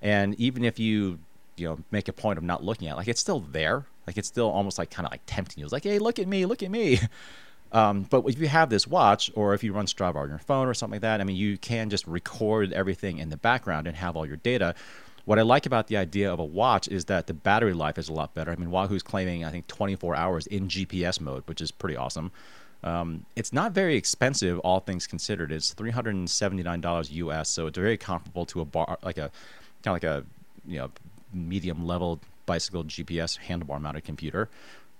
And 0.01 0.36
even 0.39 0.63
if 0.63 0.77
you, 0.77 1.20
you 1.55 1.67
know, 1.67 1.79
make 1.91 2.08
a 2.08 2.13
point 2.13 2.38
of 2.38 2.43
not 2.43 2.63
looking 2.63 2.88
at, 2.88 2.93
it, 2.93 2.98
like 2.98 3.08
it's 3.08 3.22
still 3.22 3.39
there. 3.39 3.86
Like 4.05 4.17
it's 4.17 4.27
still 4.27 4.50
almost 4.50 4.77
like 4.77 4.89
kind 4.89 5.05
of 5.05 5.12
like 5.12 5.22
tempting 5.25 5.60
you. 5.60 5.65
It's 5.65 5.74
like, 5.74 5.84
hey, 5.84 6.00
look 6.00 6.20
at 6.20 6.27
me, 6.27 6.46
look 6.46 6.63
at 6.63 6.72
me. 6.72 7.00
Um, 7.72 8.03
but 8.03 8.25
if 8.27 8.39
you 8.39 8.48
have 8.48 8.70
this 8.70 8.88
watch, 8.88 9.29
or 9.36 9.53
if 9.53 9.63
you 9.63 9.74
run 9.74 9.88
Strava 9.88 10.15
on 10.15 10.29
your 10.29 10.39
phone 10.39 10.67
or 10.67 10.74
something 10.74 10.96
like 10.96 11.01
that, 11.01 11.20
I 11.20 11.24
mean, 11.24 11.36
you 11.36 11.58
can 11.58 11.89
just 11.89 12.08
record 12.08 12.72
everything 12.72 13.17
in 13.17 13.29
the 13.29 13.38
background 13.38 13.88
and 13.88 13.98
have 13.98 14.15
all 14.15 14.25
your 14.25 14.38
data. 14.38 14.74
What 15.27 15.38
I 15.38 15.41
like 15.41 15.65
about 15.65 15.88
the 15.88 15.98
idea 15.98 16.31
of 16.31 16.39
a 16.39 16.46
watch 16.46 16.88
is 16.88 17.03
that 17.05 17.27
the 17.27 17.34
battery 17.34 17.74
life 17.74 17.98
is 17.98 18.07
a 18.07 18.13
lot 18.13 18.34
better. 18.34 18.50
I 18.50 18.55
mean, 18.55 18.72
Wahoo's 18.72 19.03
claiming 19.03 19.43
I 19.43 19.51
think 19.51 19.67
24 19.67 20.15
hours 20.15 20.48
in 20.48 20.69
GPS 20.69 21.19
mode, 21.19 21.43
which 21.48 21.60
is 21.60 21.69
pretty 21.69 21.98
awesome. 21.98 22.31
Um, 22.81 23.25
it's 23.36 23.51
not 23.51 23.74
very 23.74 23.98
expensive, 23.98 24.57
all 24.60 24.79
things 24.79 25.05
considered. 25.05 25.51
It's 25.51 25.75
$379 25.75 27.12
US, 27.12 27.50
so 27.50 27.67
it's 27.67 27.77
very 27.77 27.98
comparable 27.98 28.46
to 28.46 28.62
a 28.62 28.65
bar, 28.65 28.98
like 29.03 29.17
a 29.17 29.29
kind 29.84 29.88
of 29.88 29.93
like 29.96 30.05
a 30.05 30.24
you 30.65 30.77
know 30.77 30.91
medium 31.34 31.86
level 31.86 32.22
bicycle 32.46 32.86
GPS 32.86 33.38
handlebar 33.38 33.81
mounted 33.81 34.05
computer. 34.05 34.48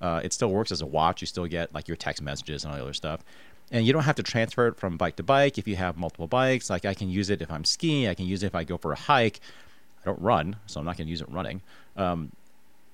Uh, 0.02 0.20
it 0.26 0.34
still 0.34 0.52
works 0.52 0.74
as 0.74 0.82
a 0.82 0.86
watch. 0.86 1.22
You 1.22 1.28
still 1.28 1.48
get 1.48 1.74
like 1.74 1.88
your 1.88 1.96
text 1.96 2.22
messages 2.22 2.66
and 2.66 2.74
all 2.74 2.78
the 2.78 2.84
other 2.84 2.94
stuff. 2.94 3.24
And 3.72 3.88
you 3.88 3.94
don't 3.94 4.04
have 4.04 4.18
to 4.18 4.24
transfer 4.24 4.68
it 4.68 4.76
from 4.76 4.98
bike 4.98 5.16
to 5.16 5.24
bike 5.24 5.58
if 5.58 5.70
you 5.70 5.78
have 5.78 5.96
multiple 5.96 6.28
bikes. 6.28 6.70
Like 6.70 6.84
I 6.84 6.94
can 6.94 7.10
use 7.10 7.30
it 7.30 7.42
if 7.42 7.50
I'm 7.50 7.64
skiing. 7.64 8.10
I 8.10 8.14
can 8.14 8.26
use 8.26 8.44
it 8.44 8.48
if 8.48 8.56
I 8.56 8.66
go 8.66 8.78
for 8.78 8.92
a 8.92 8.98
hike. 8.98 9.40
I 10.02 10.06
don't 10.06 10.22
run, 10.22 10.56
so 10.66 10.80
I'm 10.80 10.86
not 10.86 10.98
going 10.98 11.08
to 11.08 11.12
use 11.12 11.22
it 11.22 11.30
running. 11.30 11.62
Um, 11.96 12.32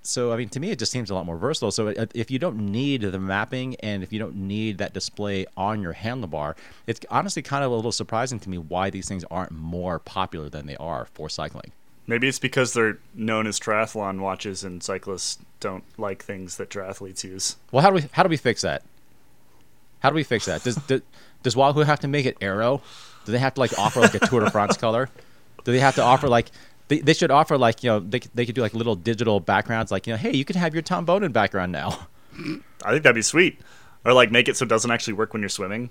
so 0.04 0.34
I 0.34 0.38
mean, 0.38 0.50
to 0.50 0.60
me, 0.60 0.70
it 0.70 0.80
just 0.80 0.92
seems 0.92 1.10
a 1.10 1.16
lot 1.16 1.26
more 1.26 1.38
versatile. 1.38 1.72
So 1.72 1.88
uh, 1.88 2.06
if 2.14 2.30
you 2.30 2.38
don't 2.38 2.58
need 2.72 3.02
the 3.02 3.20
mapping 3.20 3.76
and 3.78 4.04
if 4.04 4.12
you 4.12 4.20
don't 4.20 4.36
need 4.36 4.78
that 4.78 4.94
display 4.94 5.46
on 5.56 5.82
your 5.82 5.94
handlebar, 5.94 6.56
it's 6.88 7.00
honestly 7.10 7.42
kind 7.42 7.64
of 7.64 7.72
a 7.72 7.76
little 7.76 7.92
surprising 7.92 8.40
to 8.40 8.50
me 8.50 8.58
why 8.58 8.90
these 8.90 9.08
things 9.08 9.24
aren't 9.32 9.52
more 9.52 10.00
popular 10.00 10.50
than 10.50 10.66
they 10.66 10.76
are 10.76 11.08
for 11.14 11.30
cycling. 11.30 11.72
Maybe 12.06 12.28
it's 12.28 12.40
because 12.40 12.74
they're 12.74 13.00
known 13.14 13.48
as 13.48 13.60
triathlon 13.60 14.20
watches, 14.20 14.66
and 14.66 14.84
cyclists 14.84 15.40
don't 15.62 15.86
like 15.98 16.22
things 16.22 16.58
that 16.58 16.70
triathletes 16.70 17.24
use. 17.24 17.56
Well, 17.72 17.82
how 17.82 17.90
do 17.90 17.96
we 17.96 18.10
how 18.12 18.24
do 18.24 18.30
we 18.30 18.36
fix 18.36 18.62
that? 18.64 18.84
How 20.00 20.10
do 20.10 20.16
we 20.16 20.24
fix 20.24 20.46
that? 20.46 20.64
Does 20.64 20.76
does, 20.76 21.02
does 21.44 21.56
Wahoo 21.56 21.80
have 21.82 22.02
to 22.02 22.10
make 22.10 22.26
it 22.26 22.36
aero? 22.42 22.82
Do 23.26 23.32
they 23.32 23.40
have 23.40 23.54
to 23.54 23.62
like 23.62 23.80
offer 23.80 24.02
like 24.02 24.16
a 24.16 24.20
Tour 24.20 24.42
de 24.42 24.52
France 24.52 24.76
color? 24.76 25.10
Do 25.64 25.72
they 25.72 25.80
have 25.80 25.96
to 25.96 26.04
offer 26.04 26.28
like 26.28 26.52
they, 26.88 27.00
they 27.00 27.14
should 27.14 27.32
offer 27.32 27.58
like 27.58 27.84
you 27.84 27.90
know 27.90 28.00
they, 28.00 28.20
they 28.36 28.46
could 28.46 28.56
do 28.56 28.62
like 28.62 28.74
little 28.74 28.96
digital 28.96 29.40
backgrounds 29.40 29.92
like 29.92 30.06
you 30.08 30.14
know 30.14 30.18
hey 30.18 30.36
you 30.36 30.46
can 30.46 30.56
have 30.56 30.74
your 30.74 30.82
Tom 30.84 31.06
Boonen 31.06 31.32
background 31.34 31.72
now. 31.72 32.08
I 32.86 32.92
think 32.92 33.04
that'd 33.04 33.16
be 33.16 33.22
sweet. 33.22 33.60
Or 34.06 34.12
like 34.14 34.32
make 34.32 34.48
it 34.48 34.58
so 34.58 34.64
it 34.64 34.70
doesn't 34.70 34.92
actually 34.92 35.14
work 35.14 35.34
when 35.34 35.42
you're 35.42 35.50
swimming. 35.50 35.90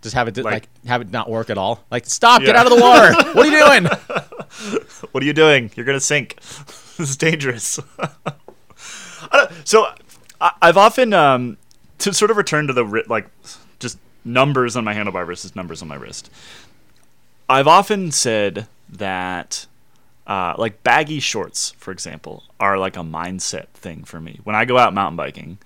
Just 0.00 0.14
have 0.16 0.26
it 0.26 0.36
Like- 0.36 0.44
like, 0.44 0.68
have 0.86 1.00
it 1.02 1.10
not 1.12 1.30
work 1.30 1.50
at 1.50 1.58
all. 1.58 1.84
Like 1.90 2.06
stop, 2.06 2.42
get 2.42 2.56
out 2.56 2.66
of 2.66 2.72
the 2.76 2.80
water. 2.80 3.12
what 3.34 3.46
are 3.46 3.50
you 3.50 3.64
doing? 3.64 3.84
What 5.12 5.22
are 5.22 5.26
you 5.26 5.32
doing? 5.32 5.70
You're 5.76 5.86
gonna 5.86 6.00
sink. 6.00 6.36
this 6.40 6.98
is 7.10 7.16
dangerous. 7.16 7.78
I 9.32 9.52
so 9.64 9.86
I, 10.40 10.52
I've 10.60 10.76
often 10.76 11.12
um, 11.12 11.56
to 11.98 12.12
sort 12.12 12.30
of 12.30 12.36
return 12.36 12.66
to 12.66 12.72
the 12.72 12.84
ri- 12.84 13.04
like 13.08 13.28
just 13.78 13.98
numbers 14.24 14.76
on 14.76 14.84
my 14.84 14.94
handlebar 14.94 15.24
versus 15.26 15.54
numbers 15.54 15.82
on 15.82 15.88
my 15.88 15.94
wrist. 15.94 16.30
I've 17.48 17.68
often 17.68 18.10
said 18.10 18.66
that 18.88 19.66
uh, 20.26 20.54
like 20.56 20.82
baggy 20.82 21.20
shorts, 21.20 21.72
for 21.78 21.90
example, 21.90 22.44
are 22.60 22.78
like 22.78 22.96
a 22.96 23.00
mindset 23.00 23.68
thing 23.68 24.04
for 24.04 24.20
me. 24.20 24.40
When 24.44 24.56
I 24.56 24.64
go 24.64 24.78
out 24.78 24.94
mountain 24.94 25.16
biking, 25.16 25.58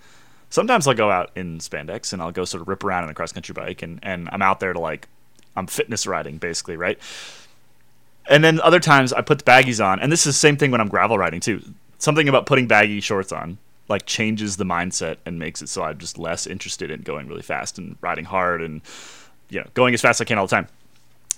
sometimes 0.50 0.86
I'll 0.86 0.94
go 0.94 1.10
out 1.10 1.30
in 1.34 1.58
spandex 1.58 2.12
and 2.12 2.22
I'll 2.22 2.32
go 2.32 2.44
sort 2.44 2.62
of 2.62 2.68
rip 2.68 2.82
around 2.84 3.04
in 3.04 3.10
a 3.10 3.14
cross 3.14 3.32
country 3.32 3.52
bike 3.52 3.82
and, 3.82 3.98
and 4.02 4.28
I'm 4.32 4.42
out 4.42 4.60
there 4.60 4.72
to 4.72 4.80
like 4.80 5.08
I'm 5.56 5.66
fitness 5.66 6.06
riding 6.06 6.38
basically, 6.38 6.76
right? 6.76 6.98
And 8.28 8.42
then 8.42 8.60
other 8.60 8.80
times 8.80 9.12
I 9.12 9.20
put 9.20 9.38
the 9.38 9.44
baggies 9.44 9.84
on, 9.84 10.00
and 10.00 10.10
this 10.10 10.26
is 10.26 10.34
the 10.34 10.38
same 10.38 10.56
thing 10.56 10.70
when 10.70 10.80
I'm 10.80 10.88
gravel 10.88 11.16
riding 11.16 11.40
too. 11.40 11.62
Something 11.98 12.28
about 12.28 12.46
putting 12.46 12.66
baggy 12.66 13.00
shorts 13.00 13.32
on 13.32 13.58
like 13.88 14.04
changes 14.04 14.56
the 14.56 14.64
mindset 14.64 15.16
and 15.24 15.38
makes 15.38 15.62
it 15.62 15.68
so 15.68 15.82
I'm 15.82 15.98
just 15.98 16.18
less 16.18 16.46
interested 16.46 16.90
in 16.90 17.02
going 17.02 17.28
really 17.28 17.42
fast 17.42 17.78
and 17.78 17.96
riding 18.00 18.24
hard 18.24 18.60
and 18.60 18.80
you 19.48 19.60
know 19.60 19.66
going 19.74 19.94
as 19.94 20.00
fast 20.00 20.20
as 20.20 20.22
I 20.22 20.28
can 20.28 20.38
all 20.38 20.46
the 20.46 20.56
time. 20.56 20.68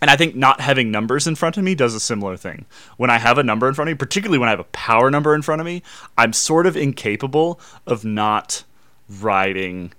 And 0.00 0.10
I 0.10 0.16
think 0.16 0.36
not 0.36 0.60
having 0.60 0.90
numbers 0.90 1.26
in 1.26 1.34
front 1.34 1.56
of 1.56 1.64
me 1.64 1.74
does 1.74 1.94
a 1.94 2.00
similar 2.00 2.36
thing. 2.36 2.66
When 2.96 3.10
I 3.10 3.18
have 3.18 3.36
a 3.36 3.42
number 3.42 3.68
in 3.68 3.74
front 3.74 3.88
of 3.90 3.94
me, 3.94 3.98
particularly 3.98 4.38
when 4.38 4.48
I 4.48 4.52
have 4.52 4.60
a 4.60 4.64
power 4.64 5.10
number 5.10 5.34
in 5.34 5.42
front 5.42 5.60
of 5.60 5.66
me, 5.66 5.82
I'm 6.16 6.32
sort 6.32 6.66
of 6.66 6.76
incapable 6.76 7.60
of 7.86 8.04
not 8.04 8.64
riding 9.08 9.92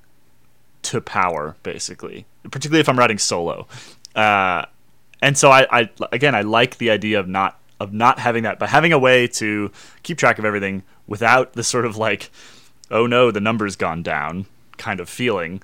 to 0.83 1.01
power, 1.01 1.57
basically. 1.63 2.25
Particularly 2.43 2.79
if 2.79 2.87
I'm 2.87 2.97
riding 2.97 3.17
solo. 3.17 3.67
Uh, 4.15 4.65
and 5.21 5.37
so 5.37 5.51
I, 5.51 5.67
I 5.69 5.89
again 6.11 6.33
I 6.33 6.41
like 6.41 6.77
the 6.77 6.89
idea 6.89 7.19
of 7.19 7.27
not 7.27 7.59
of 7.79 7.93
not 7.93 8.19
having 8.19 8.43
that, 8.43 8.59
but 8.59 8.69
having 8.69 8.93
a 8.93 8.99
way 8.99 9.27
to 9.27 9.71
keep 10.03 10.17
track 10.17 10.39
of 10.39 10.45
everything 10.45 10.83
without 11.07 11.53
the 11.53 11.63
sort 11.63 11.85
of 11.85 11.97
like, 11.97 12.29
oh 12.91 13.05
no, 13.05 13.31
the 13.31 13.39
number's 13.39 13.75
gone 13.75 14.03
down 14.03 14.45
kind 14.77 14.99
of 14.99 15.09
feeling, 15.09 15.61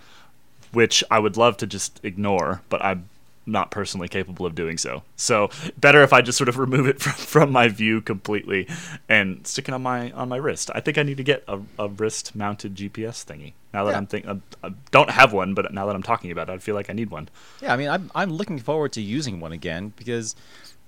which 0.72 1.04
I 1.10 1.20
would 1.20 1.38
love 1.38 1.58
to 1.58 1.68
just 1.68 2.00
ignore, 2.04 2.62
but 2.70 2.84
I'm 2.84 3.10
not 3.48 3.70
personally 3.72 4.08
capable 4.08 4.46
of 4.46 4.56
doing 4.56 4.78
so. 4.78 5.04
So 5.16 5.50
better 5.78 6.02
if 6.02 6.14
I 6.14 6.22
just 6.22 6.38
sort 6.38 6.50
of 6.50 6.58
remove 6.66 6.88
it 6.88 7.00
from, 7.00 7.14
from 7.14 7.52
my 7.52 7.68
view 7.68 8.02
completely 8.02 8.68
and 9.08 9.46
stick 9.46 9.68
it 9.68 9.74
on 9.74 9.84
my 9.84 10.12
on 10.12 10.30
my 10.30 10.38
wrist. 10.38 10.72
I 10.74 10.80
think 10.80 10.98
I 10.98 11.04
need 11.04 11.18
to 11.18 11.24
get 11.24 11.44
a, 11.48 11.60
a 11.78 11.88
wrist 11.88 12.36
mounted 12.36 12.75
GPS 12.75 13.24
thingy. 13.25 13.54
Now 13.74 13.84
that 13.86 13.92
Yeah. 13.92 13.98
I'm 13.98 14.08
thinking, 14.08 14.30
I 14.30 14.34
uh, 14.34 14.70
uh, 14.70 14.74
don't 14.92 15.10
have 15.12 15.34
one, 15.34 15.54
but 15.54 15.72
now 15.74 15.86
that 15.86 15.96
I'm 15.96 16.04
talking 16.04 16.32
about 16.32 16.50
it, 16.50 16.54
I 16.54 16.58
feel 16.58 16.75
like 16.75 16.90
I 16.90 16.94
need 16.94 17.12
one. 17.12 17.30
Yeah, 17.62 17.74
I 17.74 17.78
mean, 17.78 17.90
I'm 17.90 18.10
I'm 18.16 18.32
looking 18.32 18.58
forward 18.60 18.94
to 18.94 19.02
using 19.02 19.40
one 19.40 19.52
again 19.52 19.94
because, 19.96 20.36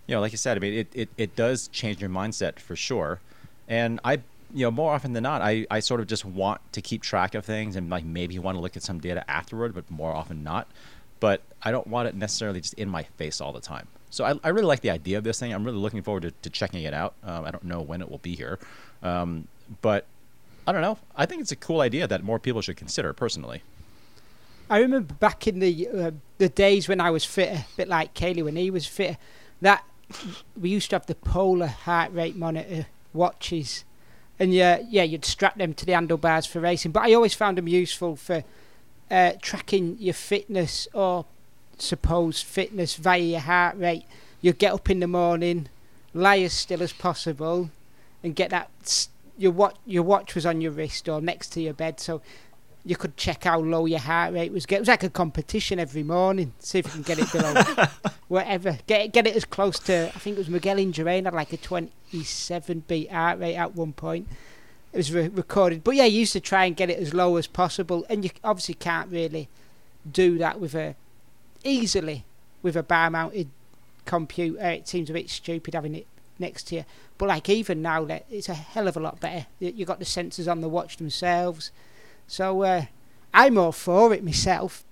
you 0.07 0.15
know, 0.15 0.21
like 0.21 0.31
you 0.31 0.37
said, 0.37 0.57
I 0.57 0.59
mean, 0.59 0.73
it, 0.73 0.87
it, 0.93 1.09
it 1.17 1.35
does 1.35 1.67
change 1.67 1.99
your 2.01 2.09
mindset 2.09 2.59
for 2.59 2.75
sure, 2.75 3.19
and 3.67 3.99
I, 4.05 4.13
you 4.53 4.65
know, 4.65 4.71
more 4.71 4.93
often 4.93 5.11
than 5.13 5.23
not, 5.23 5.41
I, 5.41 5.67
I 5.69 5.81
sort 5.81 5.99
of 5.99 6.07
just 6.07 6.23
want 6.23 6.61
to 6.71 6.81
keep 6.81 7.01
track 7.03 7.35
of 7.35 7.43
things 7.45 7.75
and 7.75 7.89
like 7.89 8.05
maybe 8.05 8.39
want 8.39 8.55
to 8.55 8.61
look 8.61 8.77
at 8.77 8.83
some 8.83 8.99
data 8.99 9.29
afterward, 9.29 9.75
but 9.75 9.91
more 9.91 10.13
often 10.13 10.41
not, 10.43 10.69
but 11.19 11.41
I 11.61 11.71
don't 11.71 11.87
want 11.87 12.07
it 12.07 12.15
necessarily 12.15 12.61
just 12.61 12.73
in 12.75 12.89
my 12.89 13.03
face 13.03 13.41
all 13.41 13.53
the 13.53 13.61
time. 13.61 13.87
So 14.09 14.23
I, 14.23 14.35
I 14.43 14.49
really 14.49 14.67
like 14.67 14.81
the 14.81 14.91
idea 14.91 15.17
of 15.17 15.23
this 15.23 15.39
thing. 15.39 15.53
I'm 15.53 15.63
really 15.63 15.77
looking 15.77 16.01
forward 16.01 16.23
to, 16.23 16.31
to 16.31 16.49
checking 16.49 16.83
it 16.83 16.93
out. 16.93 17.13
Um, 17.23 17.45
I 17.45 17.51
don't 17.51 17.63
know 17.63 17.81
when 17.81 18.01
it 18.01 18.09
will 18.09 18.19
be 18.19 18.35
here, 18.35 18.57
um, 19.03 19.47
but 19.81 20.05
I 20.65 20.71
don't 20.71 20.81
know. 20.81 20.97
I 21.15 21.25
think 21.25 21.41
it's 21.41 21.51
a 21.51 21.57
cool 21.57 21.81
idea 21.81 22.07
that 22.07 22.23
more 22.23 22.39
people 22.39 22.61
should 22.61 22.77
consider 22.77 23.13
personally. 23.13 23.61
I 24.69 24.79
remember 24.79 25.13
back 25.13 25.47
in 25.47 25.59
the 25.59 25.87
uh, 25.87 26.11
the 26.39 26.49
days 26.49 26.89
when 26.89 26.99
I 26.99 27.09
was 27.09 27.23
fitter, 27.23 27.65
a 27.73 27.77
bit 27.77 27.87
like 27.87 28.13
Caley 28.13 28.43
when 28.43 28.57
he 28.57 28.69
was 28.69 28.85
fitter, 28.85 29.17
that 29.61 29.83
we 30.59 30.69
used 30.69 30.89
to 30.89 30.95
have 30.95 31.05
the 31.05 31.15
polar 31.15 31.67
heart 31.67 32.13
rate 32.13 32.35
monitor 32.35 32.87
watches, 33.13 33.85
and 34.39 34.53
yeah, 34.53 34.81
yeah, 34.89 35.03
you'd 35.03 35.23
strap 35.23 35.57
them 35.57 35.73
to 35.73 35.85
the 35.85 35.93
handlebars 35.93 36.45
for 36.45 36.59
racing. 36.59 36.91
But 36.91 37.03
I 37.03 37.13
always 37.13 37.33
found 37.33 37.57
them 37.57 37.67
useful 37.67 38.17
for 38.17 38.43
uh, 39.09 39.33
tracking 39.41 39.97
your 39.99 40.13
fitness 40.13 40.87
or 40.93 41.25
supposed 41.77 42.45
fitness 42.45 42.95
via 42.95 43.19
your 43.19 43.39
heart 43.41 43.77
rate. 43.77 44.05
You'd 44.41 44.59
get 44.59 44.73
up 44.73 44.89
in 44.89 44.99
the 44.99 45.07
morning, 45.07 45.69
lie 46.13 46.39
as 46.39 46.53
still 46.53 46.83
as 46.83 46.93
possible, 46.93 47.69
and 48.23 48.35
get 48.35 48.49
that. 48.51 49.07
Your 49.39 49.51
watch, 49.51 49.75
your 49.85 50.01
watch 50.01 50.33
was 50.33 50.47
on 50.47 50.61
your 50.61 50.71
wrist 50.71 51.07
or 51.07 51.21
next 51.21 51.49
to 51.49 51.61
your 51.61 51.73
bed, 51.73 51.99
so 51.99 52.21
you 52.87 52.95
could 52.95 53.17
check 53.17 53.43
how 53.43 53.59
low 53.59 53.85
your 53.85 53.99
heart 53.99 54.33
rate 54.33 54.51
was. 54.51 54.65
It 54.65 54.79
was 54.79 54.87
like 54.87 55.03
a 55.03 55.09
competition 55.09 55.77
every 55.79 56.03
morning. 56.03 56.53
See 56.59 56.79
if 56.79 56.85
you 56.87 56.91
can 56.93 57.01
get 57.03 57.19
it 57.19 57.31
below 57.31 57.53
whatever. 58.29 58.77
Get 58.87 59.01
it, 59.01 59.13
get 59.13 59.27
it 59.27 59.35
as 59.35 59.45
close 59.45 59.77
to. 59.79 60.07
I 60.07 60.19
think 60.19 60.37
it 60.37 60.39
was 60.39 60.49
Miguel 60.49 60.77
Indurain 60.77 61.25
had 61.25 61.33
like 61.33 61.53
a 61.53 61.57
27 61.57 62.83
beat 62.87 63.11
heart 63.11 63.39
rate 63.39 63.55
at 63.55 63.75
one 63.75 63.93
point. 63.93 64.27
It 64.97 65.01
was 65.01 65.13
re- 65.13 65.27
recorded, 65.27 65.83
but 65.83 65.93
yeah, 65.93 66.05
you 66.05 66.21
used 66.21 66.33
to 66.33 66.39
try 66.39 66.65
and 66.65 66.75
get 66.75 66.89
it 66.89 66.97
as 66.97 67.13
low 67.13 67.35
as 67.35 67.45
possible, 67.45 68.03
and 68.09 68.23
you 68.23 68.31
obviously 68.43 68.73
can't 68.73 69.11
really 69.11 69.47
do 70.11 70.39
that 70.39 70.59
with 70.59 70.73
a 70.73 70.95
easily 71.63 72.25
with 72.63 72.75
a 72.75 72.81
bar 72.81 73.11
mounted 73.11 73.47
computer. 74.05 74.59
It 74.59 74.87
seems 74.87 75.11
a 75.11 75.13
bit 75.13 75.29
stupid 75.29 75.75
having 75.75 75.93
it 75.93 76.07
next 76.39 76.63
to 76.69 76.77
you. 76.77 76.85
But 77.19 77.29
like 77.29 77.47
even 77.47 77.83
now, 77.83 78.05
that 78.05 78.25
it's 78.31 78.49
a 78.49 78.55
hell 78.55 78.87
of 78.87 78.97
a 78.97 78.99
lot 78.99 79.19
better. 79.19 79.45
You 79.59 79.71
you 79.75 79.85
got 79.85 79.99
the 79.99 80.05
sensors 80.05 80.51
on 80.51 80.61
the 80.61 80.67
watch 80.67 80.97
themselves. 80.97 81.69
So 82.25 82.63
uh, 82.63 82.85
I'm 83.35 83.59
all 83.59 83.73
for 83.73 84.15
it 84.15 84.23
myself. 84.23 84.83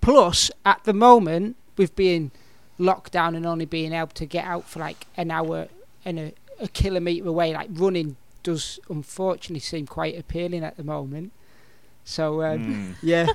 Plus, 0.00 0.52
at 0.64 0.84
the 0.84 0.94
moment, 0.94 1.56
with 1.76 1.96
being 1.96 2.30
locked 2.78 3.10
down 3.10 3.34
and 3.34 3.44
only 3.44 3.64
being 3.64 3.94
able 3.94 4.14
to 4.14 4.26
get 4.26 4.44
out 4.44 4.68
for 4.68 4.78
like 4.78 5.08
an 5.16 5.32
hour 5.32 5.66
and 6.04 6.20
a, 6.20 6.32
a 6.60 6.68
kilometre 6.68 7.26
away, 7.26 7.52
like 7.52 7.70
running 7.72 8.16
does 8.44 8.78
unfortunately 8.88 9.58
seem 9.60 9.86
quite 9.86 10.16
appealing 10.16 10.62
at 10.62 10.76
the 10.76 10.84
moment. 10.84 11.32
So 12.04 12.42
um, 12.44 12.94
yeah, 13.02 13.26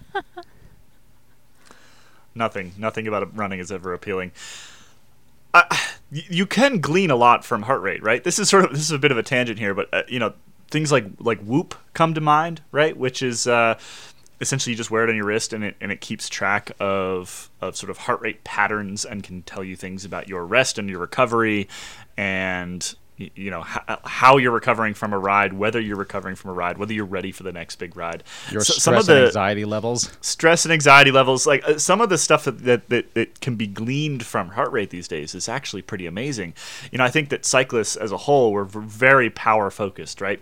Nothing, 2.35 2.73
nothing 2.77 3.07
about 3.07 3.35
running 3.35 3.59
is 3.59 3.71
ever 3.71 3.93
appealing. 3.93 4.31
Uh, 5.53 5.63
you 6.11 6.45
can 6.45 6.79
glean 6.79 7.11
a 7.11 7.15
lot 7.15 7.43
from 7.43 7.63
heart 7.63 7.81
rate, 7.81 8.01
right? 8.03 8.23
This 8.23 8.39
is 8.39 8.47
sort 8.49 8.65
of 8.65 8.71
this 8.71 8.81
is 8.81 8.91
a 8.91 8.99
bit 8.99 9.11
of 9.11 9.17
a 9.17 9.23
tangent 9.23 9.59
here, 9.59 9.73
but 9.73 9.89
uh, 9.93 10.03
you 10.07 10.19
know 10.19 10.33
things 10.69 10.91
like 10.91 11.05
like 11.19 11.39
Whoop 11.41 11.75
come 11.93 12.13
to 12.13 12.21
mind, 12.21 12.61
right? 12.71 12.95
Which 12.95 13.23
is 13.23 13.47
uh, 13.47 13.77
essentially 14.39 14.71
you 14.73 14.77
just 14.77 14.91
wear 14.91 15.03
it 15.03 15.09
on 15.09 15.15
your 15.15 15.25
wrist 15.25 15.51
and 15.53 15.63
it 15.63 15.75
and 15.81 15.91
it 15.91 16.01
keeps 16.01 16.29
track 16.29 16.71
of 16.79 17.49
of 17.61 17.75
sort 17.75 17.89
of 17.89 17.97
heart 17.97 18.21
rate 18.21 18.43
patterns 18.43 19.05
and 19.05 19.23
can 19.23 19.41
tell 19.41 19.63
you 19.63 19.75
things 19.75 20.05
about 20.05 20.29
your 20.29 20.45
rest 20.45 20.77
and 20.77 20.87
your 20.89 20.99
recovery 20.99 21.67
and 22.15 22.93
y- 22.98 22.98
you 23.35 23.51
know 23.51 23.61
how, 23.61 23.99
how 24.05 24.37
you're 24.37 24.51
recovering 24.51 24.93
from 24.93 25.11
a 25.13 25.19
ride, 25.19 25.51
whether 25.53 25.79
you're 25.79 25.97
recovering 25.97 26.35
from 26.35 26.51
a 26.51 26.53
ride, 26.53 26.77
whether 26.77 26.93
you're 26.93 27.05
ready 27.05 27.31
for 27.31 27.43
the 27.43 27.51
next 27.51 27.75
big 27.75 27.97
ride. 27.97 28.23
Your 28.51 28.61
So- 28.61 28.73
stress 28.73 29.07
and 29.09 29.19
anxiety 29.25 29.65
levels. 29.65 30.17
stress 30.21 30.63
and 30.65 30.71
anxiety 30.71 31.11
levels 31.11 31.45
like 31.45 31.63
uh, 31.67 31.77
some 31.77 31.99
of 32.01 32.09
the 32.09 32.17
stuff 32.17 32.45
that, 32.45 32.59
that, 32.63 32.87
that, 32.89 33.13
that 33.15 33.41
can 33.41 33.55
be 33.55 33.67
gleaned 33.67 34.25
from 34.25 34.49
heart 34.49 34.71
rate 34.71 34.89
these 34.89 35.07
days 35.07 35.35
is 35.35 35.49
actually 35.49 35.81
pretty 35.81 36.05
amazing. 36.05 36.53
You 36.91 36.97
know 36.97 37.03
i 37.03 37.09
think 37.09 37.29
that 37.29 37.45
cyclists 37.45 37.95
as 37.95 38.11
a 38.11 38.17
whole 38.17 38.51
were 38.51 38.63
very 38.65 39.29
power 39.29 39.69
focused 39.69 40.21
right? 40.21 40.39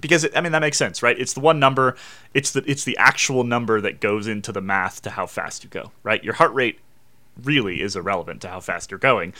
Because 0.00 0.24
it, 0.24 0.36
i 0.36 0.40
mean 0.40 0.52
that 0.52 0.60
makes 0.60 0.78
sense 0.78 1.02
right? 1.02 1.18
It's 1.18 1.34
the 1.34 1.40
one 1.40 1.58
number 1.60 1.96
it's 2.32 2.52
the 2.52 2.62
it's 2.66 2.84
the 2.84 2.96
actual 2.96 3.44
number 3.44 3.80
that 3.80 4.00
goes 4.00 4.26
into 4.26 4.50
the 4.52 4.60
math 4.62 5.02
to 5.02 5.10
how 5.10 5.26
fast 5.26 5.62
you 5.64 5.70
go 5.70 5.92
right? 6.02 6.22
Your 6.24 6.34
heart 6.34 6.54
rate 6.54 6.78
really 7.42 7.80
is 7.82 7.94
irrelevant 7.96 8.40
to 8.42 8.48
how 8.48 8.58
fast 8.60 8.90
you're 8.90 8.98
going. 8.98 9.32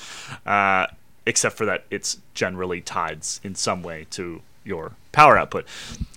Uh, 0.46 0.86
except 1.28 1.56
for 1.56 1.64
that 1.64 1.84
it's 1.90 2.18
generally 2.34 2.80
tied 2.80 3.20
in 3.44 3.54
some 3.54 3.82
way 3.82 4.06
to 4.10 4.42
your 4.64 4.92
power 5.12 5.38
output 5.38 5.64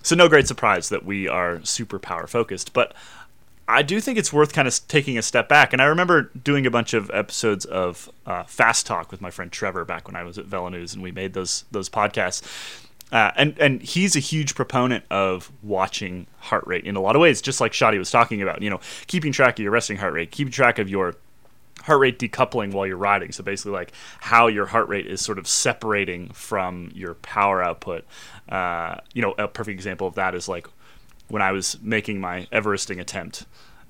so 0.02 0.16
no 0.16 0.28
great 0.28 0.48
surprise 0.48 0.90
that 0.90 1.06
we 1.06 1.28
are 1.28 1.64
super 1.64 2.00
power 2.00 2.28
focused 2.28 2.74
but 2.74 2.94
I 3.68 3.84
do 3.84 4.02
think 4.02 4.18
it's 4.18 4.34
worth 4.34 4.52
kind 4.52 4.68
of 4.68 4.88
taking 4.90 5.18
a 5.18 5.22
step 5.22 5.48
back. 5.48 5.72
And 5.72 5.82
I 5.82 5.86
remember 5.86 6.24
doing 6.44 6.66
a 6.66 6.72
bunch 6.72 6.94
of 6.94 7.10
episodes 7.12 7.64
of 7.64 8.10
uh, 8.26 8.44
Fast 8.44 8.86
Talk 8.86 9.12
with 9.12 9.22
my 9.22 9.32
friend 9.32 9.50
Trevor 9.50 9.86
back 9.86 10.08
when 10.08 10.16
I 10.18 10.24
was 10.24 10.38
at 10.38 10.46
VeloNews, 10.46 10.94
and 10.94 11.02
we 11.02 11.12
made 11.12 11.34
those 11.34 11.64
those 11.72 11.88
podcasts. 11.90 12.42
Uh, 13.12 13.32
and 13.36 13.58
and 13.60 13.82
he's 13.82 14.16
a 14.16 14.20
huge 14.20 14.56
proponent 14.56 15.06
of 15.10 15.52
watching 15.64 16.28
heart 16.40 16.66
rate 16.68 16.86
in 16.86 16.96
a 16.96 17.02
lot 17.02 17.16
of 17.16 17.22
ways, 17.22 17.42
just 17.42 17.62
like 17.62 17.72
Shadi 17.72 17.98
was 17.98 18.12
talking 18.12 18.42
about. 18.42 18.62
You 18.62 18.70
know, 18.70 18.82
keeping 19.08 19.32
track 19.32 19.58
of 19.58 19.64
your 19.64 19.72
resting 19.72 19.98
heart 19.98 20.14
rate, 20.14 20.32
keeping 20.32 20.52
track 20.52 20.78
of 20.78 20.90
your 20.90 21.16
heart 21.84 22.00
rate 22.00 22.20
decoupling 22.20 22.74
while 22.74 22.86
you're 22.88 22.98
riding. 22.98 23.32
So 23.32 23.44
basically, 23.44 23.74
like 23.74 23.92
how 24.20 24.48
your 24.48 24.68
heart 24.68 24.88
rate 24.88 25.08
is 25.08 25.22
sort 25.22 25.40
of 25.40 25.48
separating 25.48 26.30
from 26.30 26.92
your 26.94 27.16
power 27.16 27.64
output. 27.64 28.06
Uh, 28.50 28.98
you 29.14 29.22
know, 29.22 29.34
a 29.38 29.48
perfect 29.48 29.76
example 29.76 30.08
of 30.08 30.16
that 30.16 30.36
is 30.36 30.48
like 30.48 30.68
when 31.28 31.42
I 31.42 31.52
was 31.52 31.78
making 31.82 32.20
my 32.20 32.48
Everesting 32.52 33.00
attempt, 33.00 33.46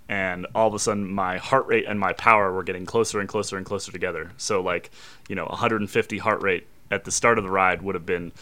and 0.07 0.45
all 0.53 0.67
of 0.67 0.73
a 0.73 0.79
sudden 0.79 1.11
my 1.11 1.37
heart 1.37 1.65
rate 1.67 1.85
and 1.87 1.99
my 1.99 2.13
power 2.13 2.51
were 2.51 2.63
getting 2.63 2.85
closer 2.85 3.19
and 3.19 3.29
closer 3.29 3.57
and 3.57 3.65
closer 3.65 3.91
together. 3.91 4.31
So 4.37 4.61
like, 4.61 4.91
you 5.29 5.35
know, 5.35 5.45
150 5.45 6.17
heart 6.19 6.41
rate 6.41 6.67
at 6.91 7.05
the 7.05 7.11
start 7.11 7.37
of 7.37 7.43
the 7.43 7.49
ride 7.49 7.81
would 7.81 7.95
have 7.95 8.05
been 8.05 8.33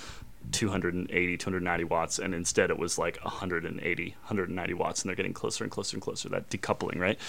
280, 0.51 1.37
290 1.37 1.83
watts, 1.83 2.19
and 2.19 2.33
instead 2.33 2.69
it 2.69 2.79
was 2.79 2.97
like 2.97 3.19
180, 3.23 4.09
190 4.09 4.73
watts, 4.73 5.01
and 5.01 5.09
they're 5.09 5.15
getting 5.15 5.33
closer 5.33 5.63
and 5.63 5.71
closer 5.71 5.95
and 5.95 6.01
closer. 6.01 6.29
That 6.29 6.49
decoupling, 6.49 6.97
right? 6.97 7.19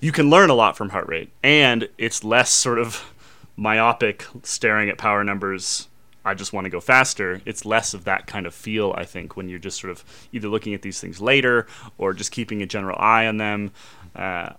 You 0.00 0.12
can 0.12 0.30
learn 0.30 0.50
a 0.50 0.54
lot 0.54 0.76
from 0.76 0.90
heart 0.90 1.08
rate, 1.08 1.30
and 1.42 1.88
it's 1.98 2.24
less 2.24 2.50
sort 2.50 2.78
of 2.78 3.12
myopic 3.56 4.26
staring 4.42 4.88
at 4.88 4.96
power 4.96 5.22
numbers. 5.22 5.88
I 6.24 6.34
just 6.34 6.52
want 6.52 6.64
to 6.64 6.70
go 6.70 6.80
faster. 6.80 7.40
It's 7.44 7.64
less 7.64 7.94
of 7.94 8.04
that 8.04 8.26
kind 8.26 8.46
of 8.46 8.54
feel, 8.54 8.94
I 8.96 9.04
think, 9.04 9.36
when 9.36 9.48
you're 9.48 9.58
just 9.58 9.80
sort 9.80 9.90
of 9.90 10.04
either 10.32 10.48
looking 10.48 10.74
at 10.74 10.82
these 10.82 11.00
things 11.00 11.20
later 11.20 11.66
or 11.98 12.12
just 12.14 12.32
keeping 12.32 12.62
a 12.62 12.66
general 12.66 12.96
eye 12.98 13.26
on 13.26 13.36
them. 13.36 13.72
Uh, 14.14 14.50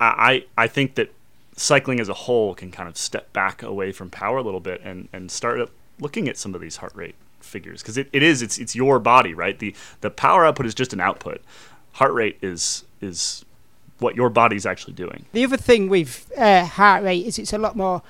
I 0.00 0.44
I 0.56 0.66
think 0.66 0.94
that 0.94 1.12
cycling 1.56 2.00
as 2.00 2.08
a 2.08 2.14
whole 2.14 2.54
can 2.54 2.70
kind 2.70 2.88
of 2.88 2.96
step 2.96 3.32
back 3.32 3.62
away 3.62 3.92
from 3.92 4.08
power 4.10 4.38
a 4.38 4.42
little 4.42 4.60
bit 4.60 4.80
and, 4.82 5.08
and 5.12 5.30
start 5.30 5.70
looking 5.98 6.28
at 6.28 6.38
some 6.38 6.54
of 6.54 6.60
these 6.60 6.76
heart 6.76 6.94
rate 6.94 7.14
figures 7.40 7.82
because 7.82 7.98
it, 7.98 8.08
it 8.12 8.22
is 8.22 8.42
it's 8.42 8.58
it's 8.58 8.74
your 8.74 8.98
body 8.98 9.32
right 9.34 9.58
the 9.58 9.74
the 10.02 10.10
power 10.10 10.44
output 10.44 10.66
is 10.66 10.74
just 10.74 10.92
an 10.92 11.00
output 11.00 11.42
heart 11.92 12.12
rate 12.12 12.38
is 12.42 12.84
is 13.00 13.44
what 14.00 14.16
your 14.16 14.30
body's 14.30 14.66
actually 14.66 14.94
doing 14.94 15.26
The 15.32 15.44
other 15.44 15.56
thing 15.56 15.88
with 15.88 16.30
uh, 16.36 16.64
heart 16.64 17.02
rate 17.04 17.26
is 17.26 17.38
it's 17.38 17.52
a 17.52 17.58
lot 17.58 17.76
more 17.76 18.02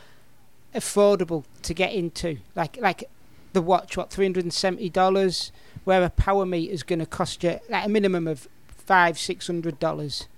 affordable 0.75 1.44
to 1.62 1.75
get 1.75 1.92
into. 1.92 2.38
Like 2.54 2.76
like 2.80 3.04
the 3.52 3.62
watch, 3.62 3.97
what 3.97 4.11
three 4.11 4.25
hundred 4.25 4.44
and 4.44 4.54
seventy 4.54 4.88
dollars, 4.88 5.52
where 5.85 6.02
a 6.02 6.11
power 6.11 6.47
meter 6.47 6.73
is 6.73 6.82
going 6.82 7.00
to 7.00 7.06
cost 7.06 7.42
you 7.42 7.59
like 7.68 7.87
a 7.87 7.88
minimum 7.88 8.26
of 8.26 8.49
five 8.68 9.18
six 9.18 9.47
hundred 9.47 9.78
dollars 9.78 10.28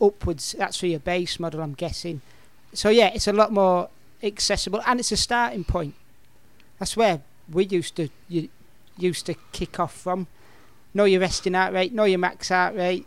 upwards. 0.00 0.54
That's 0.58 0.78
for 0.78 0.86
your 0.86 1.00
base 1.00 1.40
model, 1.40 1.62
I'm 1.62 1.74
guessing. 1.74 2.20
So 2.72 2.88
yeah, 2.88 3.08
it's 3.14 3.26
a 3.26 3.32
lot 3.32 3.52
more 3.52 3.88
accessible, 4.22 4.82
and 4.86 5.00
it's 5.00 5.12
a 5.12 5.16
starting 5.16 5.64
point. 5.64 5.94
That's 6.78 6.96
where 6.96 7.20
we 7.50 7.64
used 7.66 7.96
to 7.96 8.08
you 8.28 8.48
used 8.96 9.26
to 9.26 9.34
kick 9.52 9.80
off 9.80 9.94
from. 9.94 10.26
Know 10.92 11.04
your 11.04 11.20
resting 11.20 11.54
heart 11.54 11.72
rate, 11.72 11.92
know 11.92 12.04
your 12.04 12.18
max 12.18 12.48
heart 12.48 12.74
rate, 12.74 13.06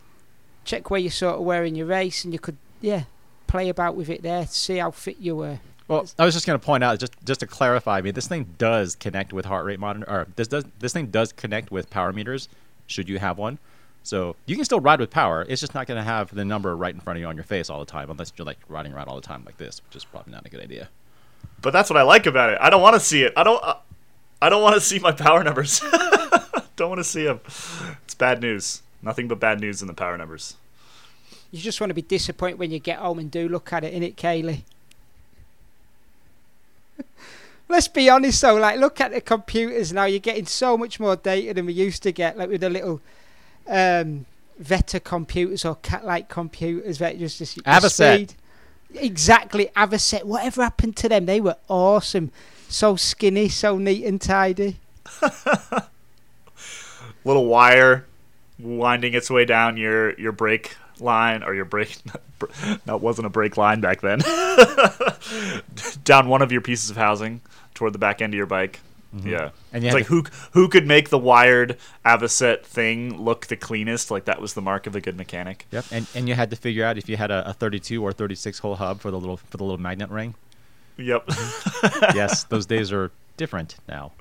check 0.66 0.90
where 0.90 1.00
you're 1.00 1.12
sort 1.12 1.36
of 1.36 1.42
wearing 1.42 1.76
your 1.76 1.86
race, 1.88 2.24
and 2.24 2.34
you 2.34 2.40
could 2.40 2.58
yeah 2.82 3.04
play 3.48 3.70
about 3.70 3.96
with 3.96 4.10
it 4.10 4.22
there, 4.24 4.44
to 4.46 4.52
see 4.52 4.78
how 4.78 4.92
fit 4.92 5.18
you 5.20 5.36
were. 5.36 5.60
Well, 5.88 6.08
I 6.18 6.26
was 6.26 6.34
just 6.34 6.46
going 6.48 6.60
to 6.60 6.66
point 6.66 6.84
out, 6.84 7.00
just 7.00 7.14
just 7.26 7.42
to 7.42 7.48
clarify, 7.48 7.98
I 7.98 8.02
mean, 8.02 8.14
this 8.14 8.28
thing 8.28 8.56
does 8.58 8.96
connect 8.96 9.34
with 9.34 9.46
heart 9.46 9.66
rate 9.66 9.80
monitor, 9.80 10.10
or 10.10 10.28
this 10.36 10.48
does 10.48 10.66
this 10.80 10.94
thing 10.94 11.08
does 11.08 11.32
connect 11.34 11.72
with 11.72 11.90
power 11.90 12.14
meters. 12.14 12.50
Should 12.88 13.08
you 13.10 13.20
have 13.20 13.38
one, 13.38 13.60
so 14.04 14.36
you 14.46 14.56
can 14.56 14.66
still 14.66 14.80
ride 14.80 15.00
with 15.00 15.10
power. 15.10 15.46
It's 15.48 15.62
just 15.62 15.74
not 15.74 15.88
going 15.88 15.98
to 15.98 16.04
have 16.04 16.34
the 16.34 16.46
number 16.46 16.76
right 16.76 16.94
in 16.94 17.00
front 17.02 17.18
of 17.18 17.22
you 17.22 17.28
on 17.28 17.36
your 17.36 17.44
face 17.46 17.70
all 17.70 17.80
the 17.80 17.86
time, 17.86 18.10
unless 18.10 18.32
you're 18.38 18.46
like 18.46 18.60
riding 18.68 18.94
around 18.94 19.08
all 19.08 19.16
the 19.16 19.22
time 19.22 19.44
like 19.46 19.58
this, 19.58 19.82
which 19.86 19.96
is 19.96 20.06
probably 20.06 20.34
not 20.34 20.46
a 20.46 20.50
good 20.50 20.62
idea. 20.62 20.90
but 21.62 21.72
that's 21.72 21.90
what 21.90 21.98
i 21.98 22.04
like 22.04 22.26
about 22.26 22.50
it 22.50 22.58
i 22.62 22.70
don't 22.70 22.82
want 22.82 22.94
to 22.94 23.00
see 23.00 23.24
it 23.24 23.34
i 23.38 23.44
don't 23.44 23.64
uh, 23.64 23.76
i 24.42 24.50
don't 24.50 24.62
want 24.62 24.76
to 24.76 24.82
see 24.82 25.00
my 25.00 25.12
power 25.12 25.44
numbers 25.44 25.80
don't 26.76 26.90
want 26.90 27.00
to 27.00 27.04
see 27.04 27.24
them 27.24 27.40
it's 28.04 28.16
bad 28.16 28.42
news 28.42 28.83
nothing 29.04 29.28
but 29.28 29.40
bad 29.40 29.60
news 29.60 29.82
in 29.82 29.88
the 29.88 29.94
power 29.94 30.18
numbers 30.18 30.56
You 31.52 31.60
just 31.60 31.80
want 31.80 31.92
to 31.92 31.96
be 31.96 32.02
disappointed 32.02 32.58
when 32.58 32.72
you 32.72 32.80
get 32.80 32.98
home 33.00 33.20
and 33.20 33.30
do 33.30 33.48
look 33.48 33.72
at 33.72 33.84
it, 33.84 33.94
innit, 33.94 34.16
Caley? 34.16 34.66
Let's 37.70 37.88
be 37.88 38.10
honest 38.10 38.42
though, 38.42 38.56
like 38.56 38.80
look 38.80 39.00
at 39.02 39.12
the 39.12 39.22
computers 39.22 39.94
now, 39.94 40.06
you're 40.06 40.20
getting 40.20 40.46
so 40.46 40.78
much 40.78 41.00
more 41.00 41.16
data 41.16 41.54
than 41.54 41.66
we 41.66 41.74
used 41.74 42.02
to 42.04 42.12
get, 42.12 42.38
like 42.38 42.50
with 42.50 42.62
the 42.62 42.70
little 42.70 43.02
um 43.68 44.26
Vetta 44.60 45.00
computers 45.00 45.66
or 45.66 45.76
cat 45.76 46.06
like 46.06 46.30
computers 46.30 47.00
that 47.00 47.18
just 47.18 47.40
just 47.40 47.56
the 47.56 47.62
Avocet. 47.64 48.14
speed. 48.16 48.34
Exactly, 48.96 49.70
Avocet. 49.76 50.24
Whatever 50.24 50.64
happened 50.64 50.96
to 50.98 51.10
them? 51.10 51.26
They 51.26 51.42
were 51.42 51.58
awesome. 51.68 52.32
So 52.70 52.96
skinny, 52.96 53.50
so 53.50 53.78
neat 53.78 54.06
and 54.06 54.22
tidy. 54.22 54.78
little 57.26 57.46
wire 57.48 58.06
winding 58.60 59.14
its 59.14 59.30
way 59.30 59.46
down 59.46 59.78
your 59.78 60.18
your 60.20 60.32
brake 60.32 60.76
line 61.00 61.44
or 61.44 61.54
your 61.54 61.66
brake 61.66 61.98
that 62.86 63.02
wasn't 63.02 63.26
a 63.26 63.30
brake 63.30 63.58
line 63.58 63.82
back 63.82 64.02
then 64.02 64.20
down 66.04 66.28
one 66.28 66.42
of 66.42 66.52
your 66.52 66.62
pieces 66.62 66.90
of 66.90 66.98
housing 66.98 67.42
toward 67.74 67.94
the 67.94 68.00
back 68.00 68.22
end 68.22 68.34
of 68.34 68.38
your 68.38 68.46
bike. 68.46 68.80
Mm-hmm. 69.16 69.30
Yeah. 69.30 69.50
And 69.72 69.84
you 69.84 69.88
it's 69.90 69.94
like 69.94 70.06
who 70.06 70.24
who 70.52 70.68
could 70.68 70.88
make 70.88 71.10
the 71.10 71.20
wired 71.20 71.78
avocet 72.06 72.64
thing 72.64 73.22
look 73.22 73.48
the 73.48 73.56
cleanest? 73.56 74.10
Like 74.10 74.26
that 74.26 74.42
was 74.42 74.56
the 74.56 74.62
mark 74.62 74.88
of 74.88 74.96
a 74.96 75.02
good 75.02 75.16
mechanic. 75.16 75.68
Yep, 75.72 75.86
and 75.92 76.08
and 76.16 76.28
you 76.28 76.34
had 76.34 76.50
to 76.50 76.56
figure 76.56 76.84
out 76.84 76.98
if 76.98 77.08
you 77.08 77.18
had 77.18 77.30
a, 77.30 77.50
a 77.50 77.54
32 77.54 78.04
or 78.04 78.12
36 78.12 78.60
hole 78.60 78.76
hub 78.76 79.02
for 79.02 79.12
the 79.12 79.20
little 79.20 79.38
for 79.38 79.58
the 79.58 79.64
little 79.64 79.80
magnet 79.80 80.10
ring. 80.10 80.34
yep. 80.98 81.28
Mm-hmm. 81.28 82.18
Yes, 82.18 82.44
those 82.46 82.66
days 82.66 82.92
are 82.92 83.12
different 83.38 83.76
now. 83.88 84.14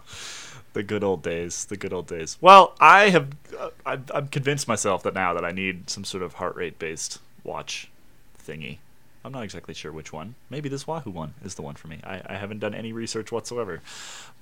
The 0.72 0.82
good 0.82 1.04
old 1.04 1.22
days 1.22 1.64
the 1.66 1.76
good 1.76 1.92
old 1.92 2.06
days. 2.06 2.38
Well 2.40 2.74
i 2.80 3.10
have 3.10 3.34
uh, 3.58 3.70
I've, 3.84 4.10
i've 4.14 4.30
convinced 4.30 4.68
myself 4.68 5.02
that 5.02 5.14
now 5.14 5.34
that 5.34 5.44
i 5.44 5.52
need 5.52 5.90
some 5.90 6.04
sort 6.04 6.22
of 6.22 6.34
heart 6.34 6.56
rate 6.56 6.78
based 6.78 7.18
watch 7.44 7.90
thingy. 8.38 8.78
I'm 9.24 9.32
not 9.32 9.44
exactly 9.44 9.72
sure 9.74 9.92
which 9.92 10.12
one. 10.12 10.34
Maybe 10.50 10.68
this 10.68 10.86
wahoo 10.86 11.10
one 11.10 11.34
is 11.44 11.54
the 11.54 11.62
one 11.62 11.76
for 11.76 11.86
me. 11.86 12.00
I, 12.02 12.22
I 12.26 12.34
haven't 12.34 12.58
done 12.58 12.74
any 12.74 12.92
research 12.92 13.30
whatsoever. 13.30 13.80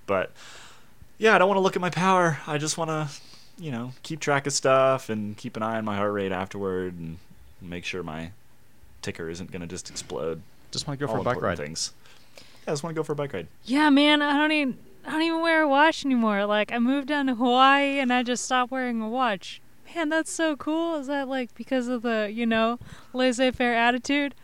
But 0.06 0.32
yeah 1.18 1.34
i 1.34 1.38
don't 1.38 1.48
want 1.48 1.58
to 1.58 1.62
look 1.62 1.76
at 1.76 1.82
my 1.82 1.90
power. 1.90 2.38
I 2.46 2.58
just 2.58 2.78
want 2.78 2.90
to 2.90 3.08
you 3.58 3.70
know 3.70 3.92
keep 4.02 4.20
track 4.20 4.46
of 4.46 4.52
stuff 4.52 5.10
and 5.10 5.36
keep 5.36 5.56
an 5.56 5.62
eye 5.62 5.76
on 5.76 5.84
my 5.84 5.96
heart 5.96 6.12
rate 6.12 6.32
afterward 6.32 6.98
and 6.98 7.18
make 7.60 7.84
sure 7.84 8.02
my 8.02 8.30
ticker 9.02 9.28
isn't 9.28 9.50
going 9.50 9.60
to 9.60 9.68
just 9.68 9.90
explode. 9.90 10.40
Just 10.70 10.86
want 10.86 10.98
to 10.98 11.06
go 11.06 11.12
for 11.12 11.18
a 11.18 11.22
bike 11.22 11.36
important 11.36 11.58
ride. 11.58 11.66
things. 11.66 11.92
Yeah, 12.38 12.42
i 12.68 12.72
just 12.72 12.82
want 12.82 12.94
to 12.94 12.98
go 12.98 13.02
for 13.02 13.12
a 13.12 13.16
bike 13.16 13.32
ride. 13.32 13.48
Yeah, 13.64 13.90
man, 13.90 14.22
I 14.22 14.36
don't 14.36 14.52
even 14.52 14.78
I 15.06 15.10
don't 15.12 15.22
even 15.22 15.40
wear 15.40 15.62
a 15.62 15.68
watch 15.68 16.04
anymore. 16.04 16.44
Like 16.46 16.72
I 16.72 16.78
moved 16.78 17.08
down 17.08 17.26
to 17.26 17.34
Hawaii 17.34 17.98
and 17.98 18.12
I 18.12 18.22
just 18.22 18.44
stopped 18.44 18.70
wearing 18.70 19.00
a 19.00 19.08
watch. 19.08 19.60
Man, 19.94 20.08
that's 20.08 20.30
so 20.30 20.56
cool. 20.56 20.96
Is 20.96 21.06
that 21.08 21.28
like 21.28 21.54
because 21.54 21.88
of 21.88 22.02
the, 22.02 22.30
you 22.32 22.46
know, 22.46 22.78
laissez-faire 23.12 23.74
attitude? 23.74 24.34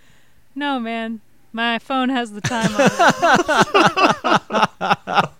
No, 0.54 0.80
man. 0.80 1.20
My 1.52 1.78
phone 1.78 2.08
has 2.08 2.32
the 2.32 2.40
time 2.40 2.74
on 2.74 2.80
it. 5.22 5.28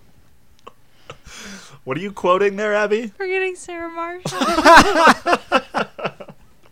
what 1.84 1.96
are 1.96 2.00
you 2.00 2.12
quoting 2.12 2.56
there 2.56 2.74
abby 2.74 3.08
Forgetting 3.08 3.54
Sarah 3.56 3.90
Marshall. 3.90 4.38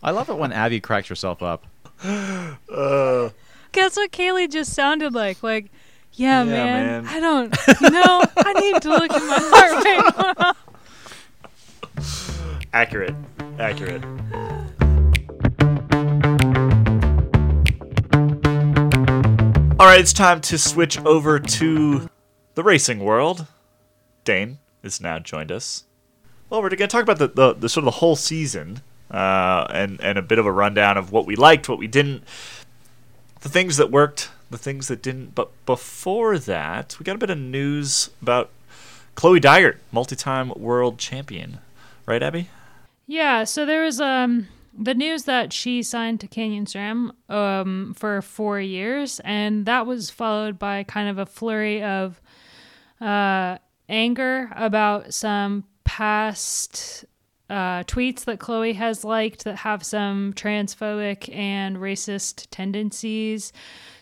I 0.03 0.11
love 0.11 0.29
it 0.29 0.37
when 0.37 0.51
Abby 0.51 0.79
cracks 0.79 1.07
herself 1.09 1.41
up. 1.43 1.65
uh, 2.03 3.29
Guess 3.71 3.97
what 3.97 4.11
Caley 4.11 4.47
just 4.47 4.73
sounded 4.73 5.13
like? 5.13 5.41
Like, 5.43 5.71
yeah, 6.15 6.43
Yeah, 6.43 6.49
man, 6.49 7.03
man. 7.03 7.07
I 7.07 7.19
don't, 7.19 7.55
you 7.81 7.89
know, 7.89 8.23
I 8.37 8.53
need 8.53 8.81
to 8.81 8.89
look 8.89 9.11
at 9.11 9.23
my 9.23 9.39
heart 9.53 10.55
rate. 11.97 12.65
accurate. 12.73 13.15
Accurate. 13.59 14.03
All 19.77 19.87
right 19.87 19.99
it's 19.99 20.13
time 20.13 20.39
to 20.41 20.57
switch 20.57 20.97
over 21.05 21.37
to 21.37 22.09
the 22.53 22.63
racing 22.63 22.99
world. 22.99 23.45
Dane 24.23 24.59
has 24.83 25.01
now 25.01 25.19
joined 25.19 25.51
us. 25.51 25.83
Well 26.49 26.61
we're 26.61 26.69
going 26.69 26.79
to 26.79 26.87
talk 26.87 27.03
about 27.03 27.19
the, 27.19 27.27
the, 27.27 27.53
the 27.53 27.69
sort 27.69 27.81
of 27.83 27.85
the 27.85 27.99
whole 27.99 28.15
season 28.15 28.81
uh, 29.11 29.67
and, 29.69 29.99
and 30.01 30.17
a 30.17 30.21
bit 30.21 30.39
of 30.39 30.45
a 30.45 30.51
rundown 30.51 30.97
of 30.97 31.11
what 31.11 31.25
we 31.25 31.35
liked 31.35 31.67
what 31.67 31.77
we 31.77 31.87
didn't 31.87 32.23
the 33.41 33.49
things 33.49 33.77
that 33.77 33.91
worked 33.91 34.29
the 34.49 34.57
things 34.57 34.87
that 34.87 35.01
didn't 35.01 35.35
but 35.35 35.49
before 35.65 36.37
that 36.37 36.95
we 36.99 37.03
got 37.03 37.15
a 37.15 37.19
bit 37.19 37.29
of 37.29 37.37
news 37.37 38.09
about 38.21 38.49
chloe 39.15 39.39
dygert 39.39 39.77
multi-time 39.91 40.51
world 40.55 40.97
champion 40.97 41.59
right 42.05 42.21
abby 42.23 42.47
Yeah, 43.07 43.43
so 43.43 43.65
there 43.65 43.83
was 43.83 44.01
um 44.01 44.47
the 44.77 44.93
news 44.93 45.23
that 45.23 45.53
she 45.53 45.83
signed 45.83 46.19
to 46.19 46.27
Canyon 46.27 46.65
SRAM 46.65 47.11
um 47.29 47.93
for 47.95 48.21
four 48.21 48.59
years, 48.59 49.21
and 49.23 49.65
that 49.65 49.85
was 49.85 50.09
followed 50.09 50.59
by 50.59 50.83
kind 50.83 51.07
of 51.09 51.17
a 51.17 51.25
flurry 51.25 51.83
of 51.83 52.19
uh 52.99 53.57
anger 53.87 54.49
about 54.55 55.13
some 55.13 55.63
past 55.83 57.05
uh, 57.47 57.83
tweets 57.83 58.25
that 58.25 58.39
Chloe 58.39 58.73
has 58.73 59.03
liked 59.03 59.43
that 59.43 59.57
have 59.57 59.83
some 59.83 60.33
transphobic 60.33 61.33
and 61.33 61.77
racist 61.77 62.47
tendencies. 62.49 63.53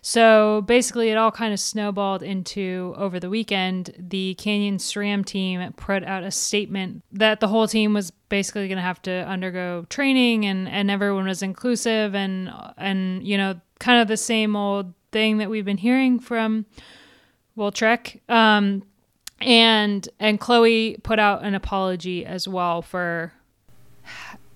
So 0.05 0.63
basically, 0.67 1.11
it 1.11 1.15
all 1.15 1.31
kind 1.31 1.53
of 1.53 1.61
snowballed 1.61 2.23
into 2.23 2.93
over 2.97 3.21
the 3.21 3.29
weekend. 3.29 3.95
The 3.97 4.33
Canyon 4.33 4.77
SRAM 4.77 5.25
team 5.25 5.71
put 5.77 6.03
out 6.03 6.23
a 6.23 6.29
statement 6.29 7.03
that 7.13 7.39
the 7.39 7.47
whole 7.47 7.69
team 7.69 7.93
was 7.93 8.11
basically 8.27 8.67
going 8.67 8.75
to 8.75 8.83
have 8.83 9.01
to 9.03 9.11
undergo 9.25 9.85
training, 9.87 10.43
and 10.43 10.67
and 10.67 10.91
everyone 10.91 11.25
was 11.25 11.41
inclusive, 11.41 12.13
and 12.15 12.51
and 12.77 13.25
you 13.25 13.37
know, 13.37 13.61
kind 13.79 14.01
of 14.01 14.09
the 14.09 14.17
same 14.17 14.57
old 14.57 14.93
thing 15.13 15.37
that 15.37 15.49
we've 15.49 15.63
been 15.63 15.77
hearing 15.77 16.19
from 16.19 16.65
well 17.55 17.71
Trek. 17.71 18.21
Um, 18.27 18.83
and 19.39 20.09
and 20.19 20.37
Chloe 20.37 20.97
put 21.01 21.17
out 21.17 21.45
an 21.45 21.55
apology 21.55 22.25
as 22.25 22.45
well 22.45 22.81
for 22.81 23.31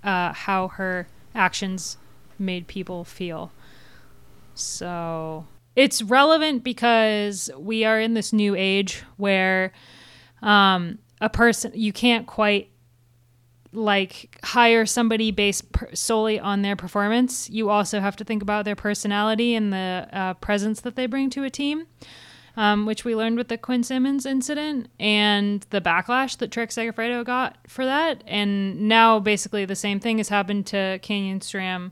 uh, 0.03 0.33
how 0.33 0.67
her 0.67 1.07
actions 1.33 1.95
made 2.37 2.67
people 2.67 3.05
feel. 3.05 3.53
So 4.59 5.45
it's 5.75 6.01
relevant 6.01 6.63
because 6.63 7.49
we 7.57 7.85
are 7.85 7.99
in 7.99 8.15
this 8.15 8.33
new 8.33 8.55
age 8.55 9.03
where 9.17 9.71
um, 10.41 10.99
a 11.21 11.29
person 11.29 11.71
you 11.75 11.93
can't 11.93 12.25
quite 12.25 12.71
like 13.73 14.37
hire 14.43 14.85
somebody 14.85 15.29
based 15.29 15.71
per- 15.71 15.93
solely 15.93 16.39
on 16.39 16.63
their 16.63 16.75
performance. 16.75 17.49
You 17.49 17.69
also 17.69 17.99
have 17.99 18.15
to 18.15 18.23
think 18.23 18.41
about 18.41 18.65
their 18.65 18.75
personality 18.75 19.53
and 19.53 19.71
the 19.71 20.07
uh, 20.11 20.33
presence 20.35 20.81
that 20.81 20.95
they 20.95 21.05
bring 21.05 21.29
to 21.31 21.43
a 21.43 21.49
team, 21.49 21.85
um, 22.55 22.85
which 22.85 23.05
we 23.05 23.15
learned 23.15 23.37
with 23.37 23.49
the 23.49 23.57
Quinn 23.57 23.83
Simmons 23.83 24.25
incident 24.25 24.89
and 24.99 25.65
the 25.69 25.81
backlash 25.81 26.37
that 26.37 26.51
Trek 26.51 26.69
Segafredo 26.69 27.23
got 27.23 27.57
for 27.67 27.85
that. 27.85 28.23
And 28.25 28.87
now 28.87 29.19
basically 29.19 29.65
the 29.65 29.75
same 29.75 29.99
thing 29.99 30.17
has 30.17 30.29
happened 30.29 30.65
to 30.67 30.97
Canyon 31.03 31.41
SRAM 31.41 31.91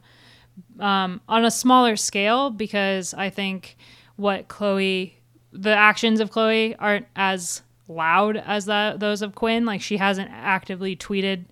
um, 0.80 1.22
on 1.28 1.46
a 1.46 1.52
smaller 1.52 1.96
scale 1.96 2.50
because 2.50 3.14
I 3.14 3.30
think 3.30 3.78
what 4.16 4.48
Chloe, 4.48 5.18
the 5.52 5.76
actions 5.76 6.20
of 6.20 6.32
Chloe 6.32 6.76
aren't 6.76 7.08
as 7.16 7.62
loud 7.88 8.38
as 8.38 8.66
that 8.66 9.00
those 9.00 9.22
of 9.22 9.36
Quinn. 9.36 9.66
Like 9.66 9.82
she 9.82 9.98
hasn't 9.98 10.30
actively 10.32 10.96
tweeted 10.96 11.46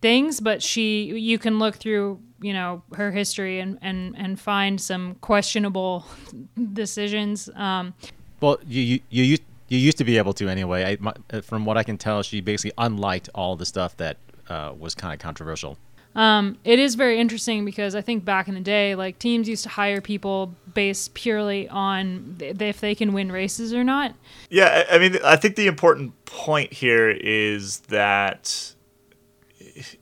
things, 0.00 0.40
but 0.40 0.62
she 0.62 1.04
you 1.18 1.38
can 1.38 1.58
look 1.58 1.76
through 1.76 2.20
you 2.40 2.52
know 2.52 2.82
her 2.94 3.10
history 3.10 3.60
and 3.60 3.78
and 3.82 4.14
and 4.16 4.40
find 4.40 4.80
some 4.80 5.16
questionable 5.16 6.04
decisions. 6.72 7.48
Um, 7.54 7.94
Well, 8.40 8.58
you 8.66 8.82
you 8.82 9.00
you 9.10 9.24
used, 9.24 9.42
you 9.68 9.78
used 9.78 9.98
to 9.98 10.04
be 10.04 10.18
able 10.18 10.32
to 10.34 10.48
anyway. 10.48 10.84
I, 10.84 10.96
my, 11.00 11.40
from 11.42 11.64
what 11.64 11.76
I 11.76 11.82
can 11.82 11.98
tell, 11.98 12.22
she 12.22 12.40
basically 12.40 12.72
unliked 12.78 13.28
all 13.34 13.56
the 13.56 13.66
stuff 13.66 13.96
that 13.96 14.16
uh, 14.48 14.72
was 14.78 14.94
kind 14.94 15.12
of 15.12 15.20
controversial. 15.20 15.76
Um, 16.18 16.58
it 16.64 16.80
is 16.80 16.96
very 16.96 17.20
interesting 17.20 17.64
because 17.64 17.94
I 17.94 18.00
think 18.00 18.24
back 18.24 18.48
in 18.48 18.54
the 18.54 18.60
day, 18.60 18.96
like 18.96 19.20
teams 19.20 19.48
used 19.48 19.62
to 19.62 19.68
hire 19.68 20.00
people 20.00 20.52
based 20.74 21.14
purely 21.14 21.68
on 21.68 22.34
th- 22.40 22.60
if 22.60 22.80
they 22.80 22.96
can 22.96 23.12
win 23.12 23.30
races 23.30 23.72
or 23.72 23.84
not. 23.84 24.16
Yeah, 24.50 24.84
I 24.90 24.96
I 24.96 24.98
mean, 24.98 25.18
I 25.24 25.36
think 25.36 25.54
the 25.54 25.68
important 25.68 26.24
point 26.24 26.72
here 26.72 27.08
is 27.08 27.78
that, 27.90 28.74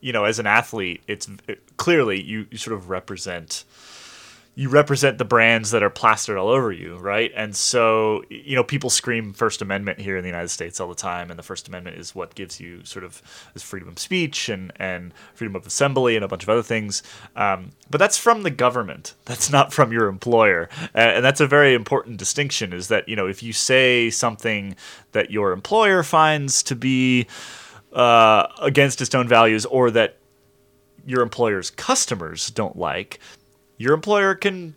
you 0.01 0.11
know, 0.11 0.23
as 0.23 0.39
an 0.39 0.47
athlete, 0.47 1.03
it's 1.07 1.29
clearly 1.77 2.19
you, 2.19 2.47
you 2.49 2.57
sort 2.57 2.75
of 2.75 2.89
represent 2.89 3.63
you 4.57 4.69
represent 4.69 5.19
the 5.19 5.23
brands 5.23 5.69
that 5.69 5.83
are 5.83 5.89
plastered 5.91 6.35
all 6.35 6.49
over 6.49 6.71
you, 6.71 6.97
right? 6.97 7.31
And 7.35 7.55
so, 7.55 8.23
you 8.27 8.55
know, 8.55 8.63
people 8.63 8.89
scream 8.89 9.31
First 9.31 9.61
Amendment 9.61 9.99
here 9.99 10.17
in 10.17 10.23
the 10.23 10.29
United 10.29 10.47
States 10.47 10.79
all 10.79 10.89
the 10.89 10.95
time, 10.95 11.29
and 11.29 11.37
the 11.37 11.43
First 11.43 11.67
Amendment 11.67 11.99
is 11.99 12.15
what 12.15 12.33
gives 12.33 12.59
you 12.59 12.83
sort 12.83 13.05
of 13.05 13.21
this 13.53 13.61
freedom 13.61 13.87
of 13.87 13.99
speech 13.99 14.49
and 14.49 14.73
and 14.77 15.13
freedom 15.35 15.55
of 15.55 15.67
assembly 15.67 16.15
and 16.15 16.25
a 16.25 16.27
bunch 16.27 16.41
of 16.41 16.49
other 16.49 16.63
things. 16.63 17.03
Um, 17.35 17.69
but 17.91 17.99
that's 17.99 18.17
from 18.17 18.41
the 18.41 18.49
government. 18.49 19.13
That's 19.25 19.51
not 19.51 19.73
from 19.73 19.91
your 19.91 20.07
employer, 20.07 20.69
and, 20.95 21.23
that's 21.23 21.39
a 21.39 21.45
very 21.45 21.75
important 21.75 22.17
distinction. 22.17 22.73
Is 22.73 22.87
that 22.87 23.07
you 23.07 23.15
know 23.15 23.27
if 23.27 23.43
you 23.43 23.53
say 23.53 24.09
something 24.09 24.75
that 25.11 25.29
your 25.29 25.51
employer 25.51 26.01
finds 26.01 26.63
to 26.63 26.75
be 26.75 27.27
uh, 27.93 28.47
against 28.59 29.01
its 29.01 29.13
own 29.13 29.27
values, 29.27 29.67
or 29.67 29.91
that 29.91 30.17
your 31.05 31.21
employer's 31.21 31.69
customers 31.69 32.49
don't 32.49 32.75
like, 32.75 33.19
your 33.77 33.93
employer 33.93 34.35
can 34.35 34.75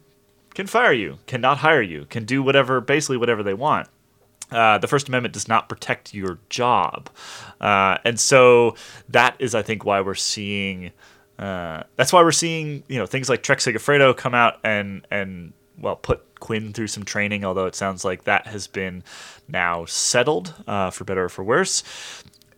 can 0.54 0.66
fire 0.66 0.92
you, 0.92 1.18
cannot 1.26 1.58
hire 1.58 1.82
you, 1.82 2.06
can 2.06 2.24
do 2.24 2.42
whatever 2.42 2.80
basically 2.80 3.16
whatever 3.16 3.42
they 3.42 3.54
want. 3.54 3.88
Uh, 4.50 4.78
the 4.78 4.88
First 4.88 5.08
Amendment 5.08 5.32
does 5.32 5.46
not 5.46 5.68
protect 5.68 6.12
your 6.12 6.38
job, 6.48 7.08
uh, 7.60 7.98
and 8.04 8.18
so 8.18 8.74
that 9.08 9.36
is, 9.38 9.54
I 9.54 9.62
think, 9.62 9.84
why 9.84 10.00
we're 10.00 10.14
seeing. 10.14 10.90
Uh, 11.38 11.84
that's 11.96 12.12
why 12.12 12.22
we're 12.22 12.32
seeing 12.32 12.82
you 12.88 12.98
know 12.98 13.06
things 13.06 13.28
like 13.28 13.42
Trek 13.42 13.58
Segafredo 13.58 14.16
come 14.16 14.34
out 14.34 14.58
and 14.64 15.06
and 15.10 15.52
well 15.78 15.96
put 15.96 16.40
Quinn 16.40 16.72
through 16.72 16.88
some 16.88 17.04
training. 17.04 17.44
Although 17.44 17.66
it 17.66 17.76
sounds 17.76 18.04
like 18.04 18.24
that 18.24 18.48
has 18.48 18.66
been 18.66 19.04
now 19.46 19.84
settled 19.84 20.52
uh, 20.66 20.90
for 20.90 21.04
better 21.04 21.24
or 21.24 21.28
for 21.28 21.44
worse, 21.44 21.84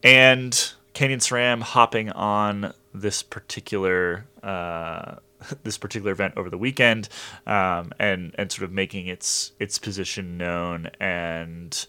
and 0.02 0.72
Canyon 0.94 1.20
SRAM 1.20 1.60
hopping 1.60 2.10
on 2.10 2.72
this 2.94 3.22
particular 3.22 4.26
uh, 4.42 5.16
this 5.62 5.78
particular 5.78 6.12
event 6.12 6.34
over 6.36 6.50
the 6.50 6.58
weekend, 6.58 7.08
um, 7.46 7.92
and 7.98 8.34
and 8.38 8.50
sort 8.50 8.64
of 8.64 8.72
making 8.72 9.06
its 9.06 9.52
its 9.58 9.78
position 9.78 10.36
known, 10.36 10.90
and 11.00 11.86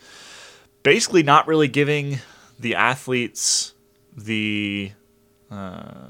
basically 0.83 1.23
not 1.23 1.47
really 1.47 1.67
giving 1.67 2.19
the 2.59 2.75
athletes 2.75 3.73
the 4.15 4.91
uh, 5.51 6.07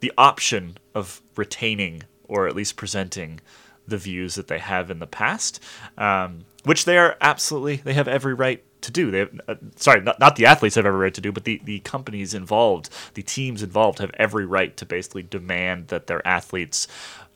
the 0.00 0.12
option 0.16 0.78
of 0.94 1.22
retaining 1.36 2.02
or 2.24 2.46
at 2.46 2.54
least 2.54 2.76
presenting 2.76 3.40
the 3.86 3.98
views 3.98 4.34
that 4.34 4.48
they 4.48 4.58
have 4.58 4.90
in 4.90 4.98
the 4.98 5.06
past, 5.06 5.62
um, 5.96 6.44
which 6.64 6.84
they 6.84 6.98
are 6.98 7.16
absolutely 7.20 7.76
they 7.76 7.94
have 7.94 8.08
every 8.08 8.34
right 8.34 8.62
to 8.82 8.90
do. 8.90 9.10
They 9.10 9.18
have, 9.20 9.40
uh, 9.48 9.54
sorry, 9.76 10.00
not, 10.00 10.20
not 10.20 10.36
the 10.36 10.46
athletes 10.46 10.76
have 10.76 10.86
every 10.86 10.98
right 10.98 11.14
to 11.14 11.20
do, 11.20 11.32
but 11.32 11.44
the, 11.44 11.60
the 11.64 11.80
companies 11.80 12.34
involved, 12.34 12.90
the 13.14 13.22
teams 13.22 13.62
involved 13.62 13.98
have 13.98 14.10
every 14.14 14.46
right 14.46 14.76
to 14.76 14.86
basically 14.86 15.22
demand 15.22 15.88
that 15.88 16.06
their 16.06 16.26
athletes 16.26 16.88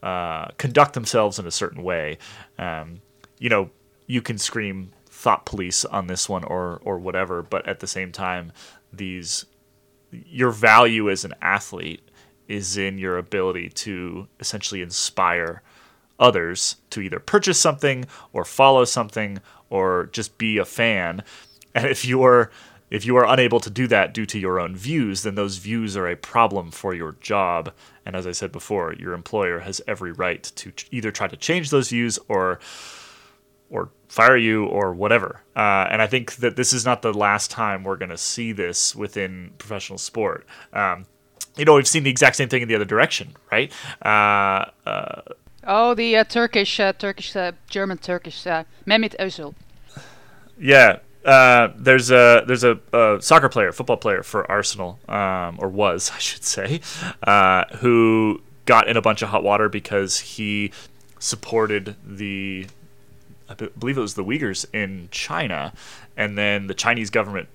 uh, 0.03 0.49
conduct 0.59 0.95
themselves 0.95 1.39
in 1.39 1.47
a 1.47 1.51
certain 1.51 1.83
way. 1.83 2.19
Um, 2.59 3.01
you 3.39 3.49
know, 3.49 3.71
you 4.07 4.23
can 4.23 4.39
scream 4.39 4.93
thought 5.07 5.47
police 5.47 5.85
on 5.85 6.09
this 6.09 6.29
one 6.29 6.43
or 6.45 6.81
or 6.85 6.99
whatever, 6.99 7.43
but 7.43 7.67
at 7.69 7.81
the 7.81 7.87
same 7.87 8.11
time, 8.11 8.53
these 8.93 9.47
your 10.11 10.51
value 10.51 11.09
as 11.09 11.25
an 11.25 11.33
athlete 11.41 12.09
is 12.49 12.77
in 12.77 12.99
your 12.99 13.17
ability 13.17 13.69
to 13.69 14.27
essentially 14.41 14.83
inspire 14.83 15.63
others 16.23 16.77
to 16.91 17.01
either 17.01 17.19
purchase 17.19 17.59
something 17.59 18.07
or 18.33 18.45
follow 18.45 18.85
something 18.85 19.41
or 19.69 20.09
just 20.13 20.39
be 20.39 20.59
a 20.59 20.65
fan. 20.65 21.23
And 21.75 21.87
if 21.87 22.05
you 22.05 22.23
are 22.23 22.51
if 22.91 23.07
you 23.07 23.17
are 23.17 23.25
unable 23.27 23.59
to 23.61 23.71
do 23.71 23.87
that 23.87 24.13
due 24.13 24.27
to 24.27 24.39
your 24.39 24.61
own 24.61 24.77
views, 24.77 25.23
then 25.23 25.35
those 25.35 25.57
views 25.57 25.97
are 25.97 26.07
a 26.07 26.15
problem 26.15 26.71
for 26.71 26.93
your 26.93 27.13
job. 27.23 27.73
And 28.05 28.15
as 28.15 28.27
I 28.27 28.33
said 28.33 28.53
before, 28.53 28.93
your 28.93 29.15
employer 29.15 29.61
has 29.61 29.81
every 29.89 30.13
right 30.13 30.43
to 30.57 30.73
either 30.91 31.11
try 31.11 31.27
to 31.27 31.37
change 31.37 31.71
those 31.71 31.89
views 31.89 32.19
or 32.29 32.61
or 33.71 33.89
fire 34.09 34.37
you 34.37 34.67
or 34.67 34.93
whatever. 34.93 35.41
Uh, 35.57 35.87
and 35.91 36.03
I 36.03 36.07
think 36.07 36.37
that 36.37 36.57
this 36.57 36.75
is 36.75 36.85
not 36.85 37.01
the 37.01 37.15
last 37.15 37.51
time 37.51 37.83
we're 37.83 37.97
going 37.97 38.11
to 38.11 38.19
see 38.19 38.53
this 38.53 38.95
within 38.95 39.53
professional 39.57 39.99
sport. 39.99 40.47
Um, 40.75 41.07
you 41.57 41.65
know, 41.65 41.75
we've 41.75 41.89
seen 41.89 42.03
the 42.03 42.11
exact 42.11 42.37
same 42.37 42.51
thing 42.51 42.61
in 42.61 42.69
the 42.69 42.75
other 42.75 42.85
direction, 42.85 43.35
right? 43.51 43.73
Uh, 44.05 44.67
uh, 44.87 45.23
Oh, 45.65 45.95
the 45.95 46.17
uh, 46.17 46.25
Turkish, 46.25 46.81
uh, 46.81 46.93
Turkish, 46.93 47.37
uh, 47.37 47.53
German 47.69 47.99
Turkish, 47.99 48.47
uh, 48.47 48.65
Mehmet 48.85 49.15
Özil. 49.19 49.55
Yeah, 50.59 50.99
uh, 51.25 51.69
there's 51.77 52.11
a 52.11 52.45
there's 52.47 52.65
a, 52.65 52.79
a 52.93 53.19
soccer 53.21 53.49
player, 53.49 53.73
football 53.73 53.97
player 53.97 54.23
for 54.23 54.51
Arsenal, 54.51 54.99
um, 55.09 55.59
or 55.61 55.69
was 55.69 56.11
I 56.15 56.19
should 56.19 56.45
say, 56.45 56.81
uh, 57.23 57.65
who 57.77 58.43
got 58.67 58.89
in 58.89 58.97
a 58.97 59.03
bunch 59.03 59.23
of 59.23 59.29
hot 59.29 59.45
water 59.45 59.69
because 59.69 60.19
he 60.19 60.73
supported 61.19 61.95
the 62.05 62.67
I 63.49 63.55
believe 63.55 63.99
it 63.99 64.01
was 64.01 64.15
the 64.15 64.25
Uyghurs 64.25 64.67
in 64.73 65.09
China, 65.13 65.73
and 66.17 66.37
then 66.37 66.67
the 66.67 66.75
Chinese 66.75 67.11
government 67.11 67.49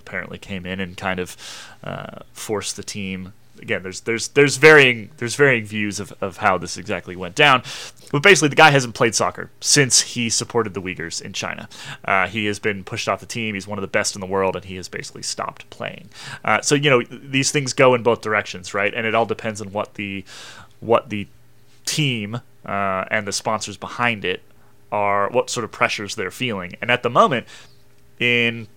apparently 0.00 0.38
came 0.38 0.66
in 0.66 0.80
and 0.80 0.96
kind 0.96 1.20
of 1.20 1.30
forced 2.32 2.76
the 2.76 2.82
team. 2.82 3.32
Again, 3.58 3.82
there's 3.82 4.00
there's 4.00 4.28
there's 4.28 4.56
varying 4.56 5.10
there's 5.18 5.34
varying 5.34 5.64
views 5.64 6.00
of, 6.00 6.12
of 6.20 6.38
how 6.38 6.58
this 6.58 6.76
exactly 6.76 7.16
went 7.16 7.34
down, 7.34 7.62
but 8.12 8.22
basically 8.22 8.48
the 8.48 8.56
guy 8.56 8.70
hasn't 8.70 8.94
played 8.94 9.14
soccer 9.14 9.50
since 9.60 10.00
he 10.00 10.30
supported 10.30 10.74
the 10.74 10.82
Uyghurs 10.82 11.20
in 11.20 11.32
China. 11.32 11.68
Uh, 12.04 12.26
he 12.26 12.46
has 12.46 12.58
been 12.58 12.84
pushed 12.84 13.08
off 13.08 13.20
the 13.20 13.26
team. 13.26 13.54
He's 13.54 13.66
one 13.66 13.78
of 13.78 13.82
the 13.82 13.88
best 13.88 14.14
in 14.14 14.20
the 14.20 14.26
world, 14.26 14.56
and 14.56 14.64
he 14.64 14.76
has 14.76 14.88
basically 14.88 15.22
stopped 15.22 15.68
playing. 15.70 16.08
Uh, 16.44 16.60
so 16.60 16.74
you 16.74 16.90
know 16.90 17.02
these 17.02 17.50
things 17.50 17.72
go 17.72 17.94
in 17.94 18.02
both 18.02 18.20
directions, 18.20 18.74
right? 18.74 18.92
And 18.94 19.06
it 19.06 19.14
all 19.14 19.26
depends 19.26 19.60
on 19.60 19.72
what 19.72 19.94
the 19.94 20.24
what 20.80 21.10
the 21.10 21.26
team 21.84 22.40
uh, 22.64 23.04
and 23.10 23.26
the 23.26 23.32
sponsors 23.32 23.76
behind 23.76 24.24
it 24.24 24.42
are 24.92 25.28
what 25.30 25.50
sort 25.50 25.64
of 25.64 25.72
pressures 25.72 26.14
they're 26.14 26.30
feeling. 26.30 26.74
And 26.80 26.90
at 26.90 27.02
the 27.02 27.10
moment, 27.10 27.46
in 28.18 28.68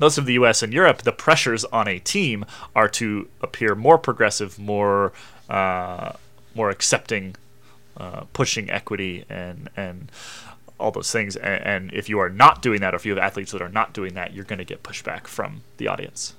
most 0.00 0.18
of 0.18 0.26
the 0.26 0.34
US 0.34 0.62
and 0.62 0.72
Europe, 0.72 1.02
the 1.02 1.12
pressures 1.12 1.64
on 1.66 1.88
a 1.88 1.98
team 1.98 2.44
are 2.74 2.88
to 2.90 3.28
appear 3.40 3.74
more 3.74 3.98
progressive, 3.98 4.58
more 4.58 5.12
uh, 5.48 6.12
more 6.54 6.70
accepting, 6.70 7.36
uh, 7.96 8.22
pushing 8.32 8.70
equity 8.70 9.24
and 9.28 9.68
and 9.76 10.10
all 10.78 10.90
those 10.90 11.10
things. 11.12 11.36
And, 11.36 11.62
and 11.64 11.92
if 11.92 12.08
you 12.08 12.18
are 12.18 12.30
not 12.30 12.62
doing 12.62 12.80
that, 12.80 12.94
or 12.94 12.96
if 12.96 13.06
you 13.06 13.14
have 13.14 13.22
athletes 13.22 13.52
that 13.52 13.62
are 13.62 13.68
not 13.68 13.92
doing 13.92 14.14
that, 14.14 14.34
you're 14.34 14.44
going 14.44 14.58
to 14.58 14.64
get 14.64 14.82
pushback 14.82 15.26
from 15.26 15.62
the 15.76 15.88
audience. 15.88 16.34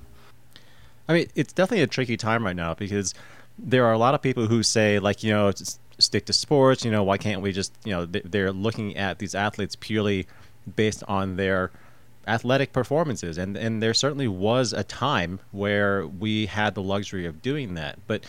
I 1.08 1.13
mean, 1.13 1.28
it's 1.36 1.54
definitely 1.54 1.84
a 1.84 1.88
tricky 1.88 2.18
time 2.18 2.46
right 2.46 2.56
now 2.56 2.74
because 2.74 3.13
there 3.58 3.86
are 3.86 3.94
a 3.94 3.98
lot 3.98 4.15
of 4.15 4.22
people 4.22 4.48
who 4.48 4.63
say, 4.63 5.00
like, 5.00 5.24
you 5.24 5.32
know, 5.32 5.52
stick 6.00 6.26
to 6.26 6.34
sports. 6.34 6.84
You 6.84 6.91
know, 6.91 7.04
why 7.04 7.18
can't 7.18 7.41
we 7.41 7.52
just, 7.52 7.74
you 7.86 7.91
know, 7.91 8.06
they're 8.06 8.52
looking 8.52 8.98
at 8.98 9.20
these 9.20 9.36
athletes 9.36 9.76
purely 9.76 10.28
based 10.76 11.04
on 11.08 11.36
their 11.36 11.72
athletic 12.28 12.74
performances, 12.74 13.38
and 13.38 13.58
and 13.58 13.82
there 13.82 13.94
certainly 13.94 14.28
was 14.28 14.74
a 14.74 14.84
time 14.84 15.40
where 15.52 16.06
we 16.06 16.46
had 16.48 16.76
the 16.76 16.82
luxury 16.82 17.26
of 17.26 17.42
doing 17.42 17.76
that. 17.76 18.00
But 18.08 18.24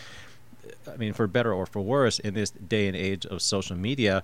uh, 0.65 0.91
I 0.91 0.97
mean, 0.97 1.13
for 1.13 1.27
better 1.27 1.53
or 1.53 1.65
for 1.65 1.81
worse, 1.81 2.19
in 2.19 2.33
this 2.33 2.51
day 2.51 2.87
and 2.87 2.95
age 2.95 3.25
of 3.25 3.41
social 3.41 3.75
media, 3.75 4.23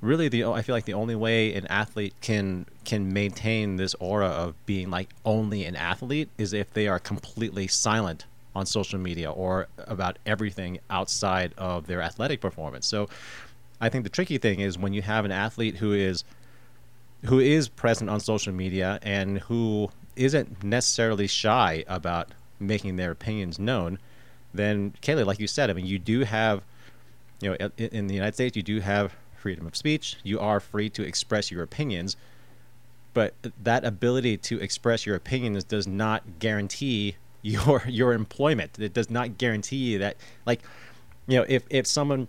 really 0.00 0.28
the 0.28 0.44
I 0.44 0.62
feel 0.62 0.74
like 0.74 0.84
the 0.84 0.94
only 0.94 1.16
way 1.16 1.54
an 1.54 1.66
athlete 1.66 2.14
can 2.20 2.66
can 2.84 3.12
maintain 3.12 3.76
this 3.76 3.94
aura 4.00 4.28
of 4.28 4.54
being 4.66 4.90
like 4.90 5.10
only 5.24 5.64
an 5.64 5.76
athlete 5.76 6.28
is 6.38 6.52
if 6.52 6.72
they 6.72 6.88
are 6.88 6.98
completely 6.98 7.66
silent 7.66 8.24
on 8.54 8.66
social 8.66 8.98
media 8.98 9.30
or 9.30 9.68
about 9.78 10.18
everything 10.26 10.78
outside 10.88 11.52
of 11.56 11.86
their 11.86 12.02
athletic 12.02 12.40
performance. 12.40 12.86
So 12.86 13.08
I 13.80 13.88
think 13.88 14.04
the 14.04 14.10
tricky 14.10 14.38
thing 14.38 14.60
is 14.60 14.76
when 14.76 14.92
you 14.92 15.02
have 15.02 15.24
an 15.24 15.32
athlete 15.32 15.76
who 15.76 15.92
is 15.92 16.24
who 17.26 17.38
is 17.38 17.68
present 17.68 18.08
on 18.08 18.20
social 18.20 18.52
media 18.52 18.98
and 19.02 19.38
who 19.40 19.90
isn't 20.16 20.62
necessarily 20.62 21.26
shy 21.26 21.84
about 21.86 22.30
making 22.58 22.96
their 22.96 23.10
opinions 23.10 23.58
known, 23.58 23.98
then 24.52 24.94
Caley, 25.00 25.24
like 25.24 25.38
you 25.38 25.46
said, 25.46 25.70
I 25.70 25.72
mean, 25.72 25.86
you 25.86 25.98
do 25.98 26.24
have, 26.24 26.62
you 27.40 27.50
know, 27.50 27.70
in, 27.76 27.88
in 27.88 28.06
the 28.06 28.14
United 28.14 28.34
States, 28.34 28.56
you 28.56 28.62
do 28.62 28.80
have 28.80 29.14
freedom 29.36 29.66
of 29.66 29.76
speech. 29.76 30.16
You 30.22 30.40
are 30.40 30.60
free 30.60 30.90
to 30.90 31.02
express 31.02 31.50
your 31.50 31.62
opinions, 31.62 32.16
but 33.14 33.34
that 33.62 33.84
ability 33.84 34.36
to 34.36 34.60
express 34.60 35.06
your 35.06 35.16
opinions 35.16 35.64
does 35.64 35.86
not 35.86 36.38
guarantee 36.38 37.16
your 37.42 37.82
your 37.86 38.12
employment. 38.12 38.78
It 38.78 38.92
does 38.92 39.08
not 39.08 39.38
guarantee 39.38 39.96
that, 39.96 40.16
like, 40.44 40.60
you 41.26 41.38
know, 41.38 41.46
if 41.48 41.64
if 41.70 41.86
someone 41.86 42.28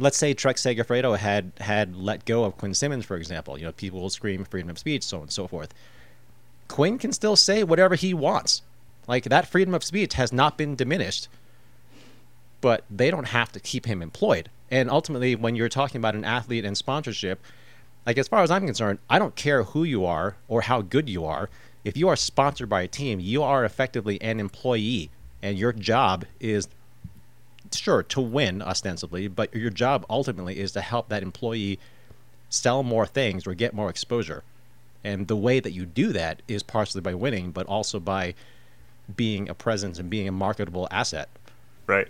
let's 0.00 0.16
say 0.16 0.34
Trek 0.34 0.56
Segafredo 0.56 1.16
had 1.16 1.52
had 1.60 1.94
let 1.94 2.24
go 2.24 2.44
of 2.44 2.56
Quinn 2.56 2.74
Simmons, 2.74 3.04
for 3.04 3.16
example. 3.16 3.58
You 3.58 3.66
know, 3.66 3.72
people 3.72 4.00
will 4.00 4.10
scream 4.10 4.44
freedom 4.44 4.70
of 4.70 4.78
speech, 4.78 5.02
so 5.02 5.18
on 5.18 5.24
and 5.24 5.32
so 5.32 5.46
forth. 5.46 5.72
Quinn 6.68 6.98
can 6.98 7.12
still 7.12 7.36
say 7.36 7.62
whatever 7.62 7.94
he 7.94 8.14
wants. 8.14 8.62
Like 9.06 9.24
that 9.24 9.48
freedom 9.48 9.74
of 9.74 9.84
speech 9.84 10.14
has 10.14 10.32
not 10.32 10.56
been 10.56 10.76
diminished, 10.76 11.28
but 12.60 12.84
they 12.90 13.10
don't 13.10 13.28
have 13.28 13.52
to 13.52 13.60
keep 13.60 13.86
him 13.86 14.02
employed. 14.02 14.50
And 14.70 14.88
ultimately, 14.88 15.34
when 15.34 15.56
you're 15.56 15.68
talking 15.68 15.98
about 15.98 16.14
an 16.14 16.24
athlete 16.24 16.64
and 16.64 16.76
sponsorship, 16.76 17.40
like 18.06 18.18
as 18.18 18.28
far 18.28 18.42
as 18.42 18.50
I'm 18.50 18.66
concerned, 18.66 19.00
I 19.08 19.18
don't 19.18 19.34
care 19.34 19.64
who 19.64 19.84
you 19.84 20.04
are 20.04 20.36
or 20.48 20.62
how 20.62 20.80
good 20.80 21.08
you 21.08 21.24
are. 21.24 21.50
If 21.84 21.96
you 21.96 22.08
are 22.08 22.16
sponsored 22.16 22.68
by 22.68 22.82
a 22.82 22.88
team, 22.88 23.20
you 23.20 23.42
are 23.42 23.64
effectively 23.64 24.20
an 24.22 24.38
employee, 24.38 25.10
and 25.42 25.58
your 25.58 25.72
job 25.72 26.24
is 26.38 26.68
sure 27.76 28.02
to 28.02 28.20
win 28.20 28.62
ostensibly, 28.62 29.28
but 29.28 29.54
your 29.54 29.70
job 29.70 30.04
ultimately 30.08 30.58
is 30.58 30.72
to 30.72 30.80
help 30.80 31.08
that 31.08 31.22
employee 31.22 31.78
sell 32.48 32.82
more 32.82 33.06
things 33.06 33.46
or 33.46 33.54
get 33.54 33.74
more 33.74 33.90
exposure. 33.90 34.42
And 35.04 35.28
the 35.28 35.36
way 35.36 35.60
that 35.60 35.72
you 35.72 35.86
do 35.86 36.12
that 36.12 36.42
is 36.48 36.62
partially 36.62 37.00
by 37.00 37.14
winning, 37.14 37.52
but 37.52 37.66
also 37.66 38.00
by 38.00 38.34
being 39.16 39.48
a 39.48 39.54
presence 39.54 39.98
and 39.98 40.10
being 40.10 40.28
a 40.28 40.32
marketable 40.32 40.88
asset. 40.90 41.28
Right? 41.90 42.08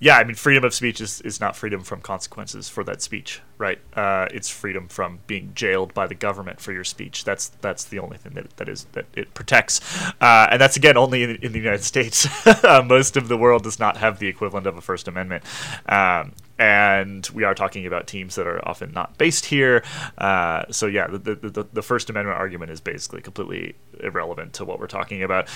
Yeah, 0.00 0.16
I 0.16 0.22
mean, 0.22 0.36
freedom 0.36 0.62
of 0.62 0.72
speech 0.74 1.00
is, 1.00 1.20
is 1.22 1.40
not 1.40 1.56
freedom 1.56 1.82
from 1.82 2.00
consequences 2.02 2.68
for 2.68 2.84
that 2.84 3.02
speech, 3.02 3.40
right? 3.58 3.80
Uh, 3.94 4.28
it's 4.32 4.48
freedom 4.48 4.86
from 4.86 5.18
being 5.26 5.50
jailed 5.56 5.92
by 5.92 6.06
the 6.06 6.14
government 6.14 6.60
for 6.60 6.72
your 6.72 6.84
speech. 6.84 7.24
That's 7.24 7.48
that's 7.60 7.82
the 7.82 7.98
only 7.98 8.16
thing 8.16 8.34
that 8.34 8.56
that 8.58 8.68
is 8.68 8.84
that 8.92 9.06
it 9.16 9.34
protects, 9.34 9.80
uh, 10.20 10.46
and 10.52 10.60
that's 10.60 10.76
again 10.76 10.96
only 10.96 11.24
in, 11.24 11.36
in 11.42 11.52
the 11.52 11.58
United 11.58 11.82
States. 11.84 12.26
Uh, 12.68 12.82
Most 12.82 13.16
of 13.16 13.28
the 13.28 13.36
world 13.36 13.62
does 13.62 13.78
not 13.78 13.96
have 13.98 14.18
the 14.18 14.26
equivalent 14.26 14.66
of 14.66 14.76
a 14.76 14.80
First 14.80 15.06
Amendment. 15.06 15.44
Um, 15.86 16.32
and 16.58 17.26
we 17.32 17.44
are 17.44 17.54
talking 17.54 17.86
about 17.86 18.06
teams 18.06 18.34
that 18.34 18.46
are 18.46 18.66
often 18.68 18.92
not 18.92 19.16
based 19.16 19.46
here. 19.46 19.84
Uh, 20.16 20.64
so 20.70 20.86
yeah, 20.86 21.06
the, 21.06 21.18
the, 21.18 21.50
the, 21.50 21.66
the 21.72 21.82
First 21.82 22.10
Amendment 22.10 22.38
argument 22.38 22.70
is 22.70 22.80
basically 22.80 23.20
completely 23.20 23.74
irrelevant 24.00 24.54
to 24.54 24.64
what 24.64 24.80
we're 24.80 24.86
talking 24.86 25.22
about. 25.22 25.48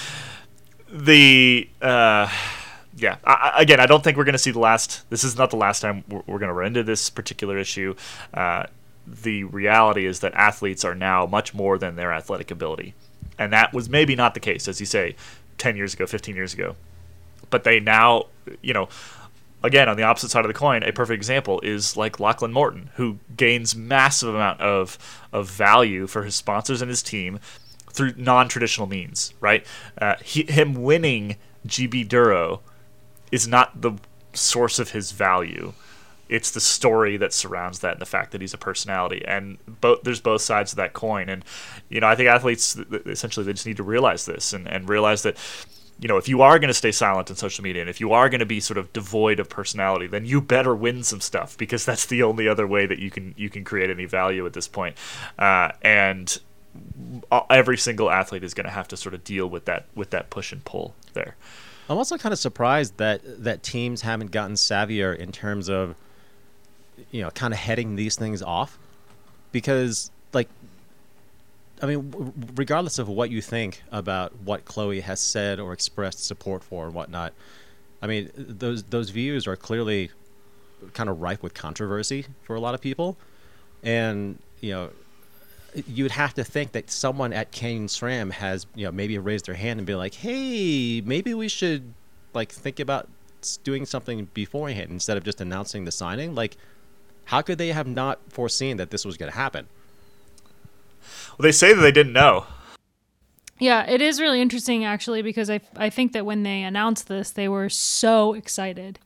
The 0.89 1.69
uh, 1.81 2.29
yeah, 2.97 3.17
I, 3.25 3.55
again, 3.57 3.81
I 3.81 3.87
don't 3.87 4.05
think 4.05 4.17
we're 4.17 4.25
going 4.25 4.35
to 4.35 4.39
see 4.39 4.51
the 4.51 4.59
last. 4.59 5.09
This 5.11 5.25
is 5.25 5.37
not 5.37 5.51
the 5.51 5.57
last 5.57 5.81
time 5.81 6.05
we're, 6.09 6.23
we're 6.27 6.39
going 6.39 6.49
to 6.49 6.55
run 6.55 6.69
into 6.69 6.83
this 6.83 7.11
particular 7.11 7.57
issue. 7.59 7.95
Uh, 8.35 8.65
the 9.07 9.45
reality 9.45 10.07
is 10.07 10.21
that 10.21 10.35
athletes 10.35 10.85
are 10.85 10.95
now 10.95 11.27
much 11.27 11.55
more 11.55 11.79
than 11.79 11.97
their 11.97 12.13
athletic 12.13 12.51
ability, 12.51 12.95
and 13.39 13.53
that 13.53 13.73
was 13.73 13.89
maybe 13.89 14.15
not 14.15 14.35
the 14.35 14.41
case, 14.41 14.69
as 14.69 14.79
you 14.79 14.87
say, 14.87 15.17
ten 15.59 15.77
years 15.77 15.95
ago, 15.95 16.07
fifteen 16.07 16.37
years 16.37 16.55
ago. 16.55 16.77
But 17.51 17.65
they 17.65 17.81
now, 17.81 18.27
you 18.61 18.75
know, 18.75 18.89
again 19.63 19.89
on 19.89 19.97
the 19.97 20.03
opposite 20.03 20.31
side 20.31 20.45
of 20.45 20.49
the 20.49 20.59
coin, 20.59 20.83
a 20.83 20.93
perfect 20.93 21.17
example 21.17 21.61
is 21.63 21.97
like 21.97 22.21
Lachlan 22.21 22.53
Morton, 22.53 22.91
who 22.97 23.19
gains 23.37 23.75
massive 23.75 24.35
amount 24.35 24.61
of 24.61 24.99
of 25.33 25.49
value 25.49 26.07
for 26.07 26.25
his 26.25 26.35
sponsors 26.35 26.83
and 26.83 26.89
his 26.89 27.03
team 27.03 27.41
through 27.91 28.15
non-traditional 28.17 28.87
means, 28.87 29.35
right? 29.41 29.67
Uh, 29.99 30.15
he, 30.23 30.45
him 30.45 30.75
winning 30.75 31.37
GB 31.67 32.09
Duro 32.09 32.61
is 33.33 33.49
not 33.49 33.81
the 33.81 33.93
source 34.35 34.79
of 34.79 34.91
his 34.91 35.11
value. 35.11 35.73
It's 36.29 36.51
the 36.51 36.61
story 36.61 37.17
that 37.17 37.33
surrounds 37.33 37.81
that 37.81 37.93
and 37.93 38.01
the 38.01 38.07
fact 38.07 38.31
that 38.33 38.41
he's 38.41 38.55
a 38.55 38.59
personality. 38.59 39.25
And 39.27 39.59
both 39.81 40.03
there's 40.03 40.21
both 40.21 40.43
sides 40.43 40.73
of 40.73 40.77
that 40.77 40.93
coin. 40.93 41.29
And 41.29 41.45
you 41.89 42.01
know, 42.01 42.07
I 42.07 42.15
think 42.15 42.29
athletes 42.29 42.75
th- 42.75 42.89
th- 42.89 43.07
essentially 43.07 43.45
they 43.45 43.53
just 43.53 43.67
need 43.67 43.79
to 43.79 43.83
realize 43.83 44.25
this 44.25 44.53
and, 44.53 44.69
and 44.69 44.89
realize 44.89 45.23
that 45.25 45.37
you 46.01 46.09
know, 46.09 46.17
if 46.17 46.29
you 46.29 46.43
are 46.43 46.59
going 46.59 46.69
to 46.69 46.75
stay 46.75 46.91
silent 46.91 47.31
on 47.31 47.37
social 47.37 47.63
media 47.63 47.81
and 47.81 47.89
if 47.89 48.01
you 48.01 48.13
are 48.13 48.29
going 48.29 48.41
to 48.41 48.47
be 48.47 48.59
sort 48.59 48.77
of 48.77 48.93
devoid 48.93 49.39
of 49.39 49.49
personality, 49.49 50.09
then 50.09 50.25
you 50.25 50.41
better 50.41 50.75
win 50.75 51.05
some 51.05 51.21
stuff 51.21 51.57
because 51.57 51.85
that's 51.85 52.07
the 52.07 52.23
only 52.23 52.49
other 52.49 52.67
way 52.67 52.87
that 52.87 52.99
you 52.99 53.11
can 53.11 53.35
you 53.37 53.49
can 53.49 53.63
create 53.63 53.91
any 53.91 54.05
value 54.05 54.45
at 54.45 54.53
this 54.53 54.67
point. 54.67 54.97
Uh, 55.39 55.71
and 55.83 56.41
every 57.51 57.77
single 57.77 58.11
athlete 58.11 58.43
is 58.43 58.55
going 58.55 58.65
to 58.65 58.73
have 58.73 58.89
to 58.89 58.97
sort 58.97 59.15
of 59.15 59.23
deal 59.23 59.47
with 59.47 59.67
that 59.67 59.87
with 59.95 60.11
that 60.11 60.31
push 60.31 60.53
and 60.53 60.65
pull 60.65 60.95
there. 61.13 61.37
I'm 61.93 61.99
also 61.99 62.17
kind 62.17 62.33
of 62.33 62.39
surprised 62.39 62.97
that 62.97 63.21
that 63.45 63.63
teams 63.63 64.01
haven't 64.01 64.31
gotten 64.31 64.57
savvier 64.57 65.15
in 65.15 65.31
terms 65.31 65.69
of 65.69 65.95
you 67.11 67.21
know 67.21 67.31
kind 67.31 67.53
of 67.53 67.61
heading 67.61 67.97
these 67.97 68.17
things 68.17 68.43
off. 68.43 68.79
Because 69.53 70.11
like 70.33 70.49
I 71.83 71.87
mean 71.87 72.33
regardless 72.57 72.99
of 72.99 73.09
what 73.09 73.29
you 73.31 73.43
think 73.43 73.83
about 73.93 74.33
what 74.43 74.65
Chloe 74.65 75.01
has 75.01 75.21
said 75.21 75.61
or 75.61 75.75
expressed 75.75 76.25
support 76.25 76.65
for 76.65 76.87
and 76.87 76.95
whatnot 76.95 77.35
I 78.01 78.07
mean 78.07 78.31
those 78.37 78.85
those 78.85 79.11
views 79.11 79.47
are 79.47 79.57
clearly 79.57 80.11
kind 80.95 81.11
of 81.11 81.21
rife 81.21 81.43
with 81.43 81.53
controversy 81.53 82.25
for 82.45 82.57
a 82.57 82.61
lot 82.61 82.75
of 82.75 82.81
people. 82.81 83.19
And 83.83 84.39
you 84.63 84.73
know 84.73 84.91
you 85.75 86.05
would 86.05 86.13
have 86.13 86.35
to 86.35 86.45
think 86.45 86.73
that 86.73 86.91
someone 86.91 87.33
at 87.33 87.51
Canyon 87.51 87.87
SRAM 87.87 88.33
has, 88.33 88.67
you 88.75 88.85
know, 88.85 88.93
maybe 88.93 89.17
raised 89.19 89.47
their 89.47 89.55
hand 89.55 89.81
and 89.81 89.87
be 89.87 89.95
like, 89.95 90.15
"Hey, 90.15 91.01
maybe 91.01 91.35
we 91.35 91.49
should 91.49 91.95
like 92.35 92.53
think 92.53 92.81
about 92.81 93.09
doing 93.65 93.87
something 93.87 94.29
beforehand 94.35 94.91
instead 94.91 95.17
of 95.17 95.25
just 95.25 95.41
announcing 95.41 95.85
the 95.85 95.93
signing." 95.93 96.35
Like, 96.35 96.57
how 97.27 97.43
could 97.43 97.59
they 97.59 97.69
have 97.69 97.87
not 97.87 98.21
foreseen 98.29 98.77
that 98.77 98.91
this 98.91 99.05
was 99.05 99.17
going 99.17 99.31
to 99.31 99.37
happen? 99.37 99.67
Well, 101.39 101.45
they 101.45 101.53
say 101.53 101.73
that 101.73 101.81
they 101.81 101.93
didn't 101.93 102.13
know. 102.13 102.47
Yeah, 103.59 103.89
it 103.89 104.03
is 104.03 104.21
really 104.21 104.41
interesting 104.41 104.85
actually 104.85 105.23
because 105.23 105.49
I 105.49 105.61
I 105.77 105.89
think 105.89 106.13
that 106.13 106.27
when 106.27 106.43
they 106.43 106.63
announced 106.63 107.09
this, 107.09 107.31
they 107.31 107.49
were 107.49 107.69
so 107.69 108.35
excited. 108.35 108.99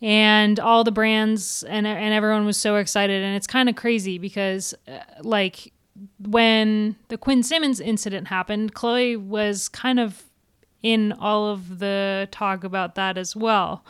And 0.00 0.58
all 0.58 0.82
the 0.82 0.90
brands 0.90 1.62
and 1.62 1.86
and 1.86 2.12
everyone 2.12 2.44
was 2.44 2.56
so 2.56 2.76
excited 2.76 3.22
and 3.22 3.36
it's 3.36 3.46
kind 3.46 3.68
of 3.68 3.76
crazy 3.76 4.18
because 4.18 4.74
uh, 4.88 4.98
like 5.20 5.72
when 6.18 6.96
the 7.08 7.18
Quinn 7.18 7.42
Simmons 7.42 7.80
incident 7.80 8.28
happened, 8.28 8.74
Chloe 8.74 9.16
was 9.16 9.68
kind 9.68 10.00
of 10.00 10.24
in 10.82 11.12
all 11.12 11.48
of 11.48 11.78
the 11.78 12.28
talk 12.30 12.64
about 12.64 12.94
that 12.96 13.16
as 13.16 13.36
well. 13.36 13.84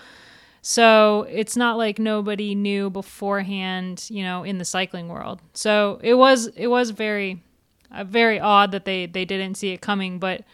So 0.61 1.27
it's 1.29 1.57
not 1.57 1.77
like 1.77 1.99
nobody 1.99 2.55
knew 2.55 2.89
beforehand, 2.89 4.07
you 4.09 4.23
know, 4.23 4.45
in 4.45 4.59
the 4.59 4.65
cycling 4.65 5.09
world. 5.09 5.41
So 5.55 5.99
it 6.03 6.15
was 6.15 6.47
it 6.49 6.69
was 6.69 6.91
very 6.91 7.43
uh, 7.91 8.05
very 8.05 8.39
odd 8.39 8.71
that 8.73 8.85
they 8.85 9.07
they 9.07 9.25
didn't 9.25 9.57
see 9.57 9.71
it 9.71 9.81
coming, 9.81 10.19
but 10.19 10.45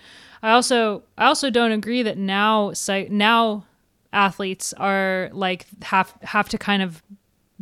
I 0.42 0.52
also 0.52 1.02
I 1.18 1.26
also 1.26 1.50
don't 1.50 1.72
agree 1.72 2.02
that 2.02 2.16
now 2.16 2.72
now 3.10 3.66
athletes 4.12 4.72
are 4.74 5.28
like 5.32 5.66
have 5.82 6.14
have 6.22 6.48
to 6.48 6.58
kind 6.58 6.82
of 6.82 7.02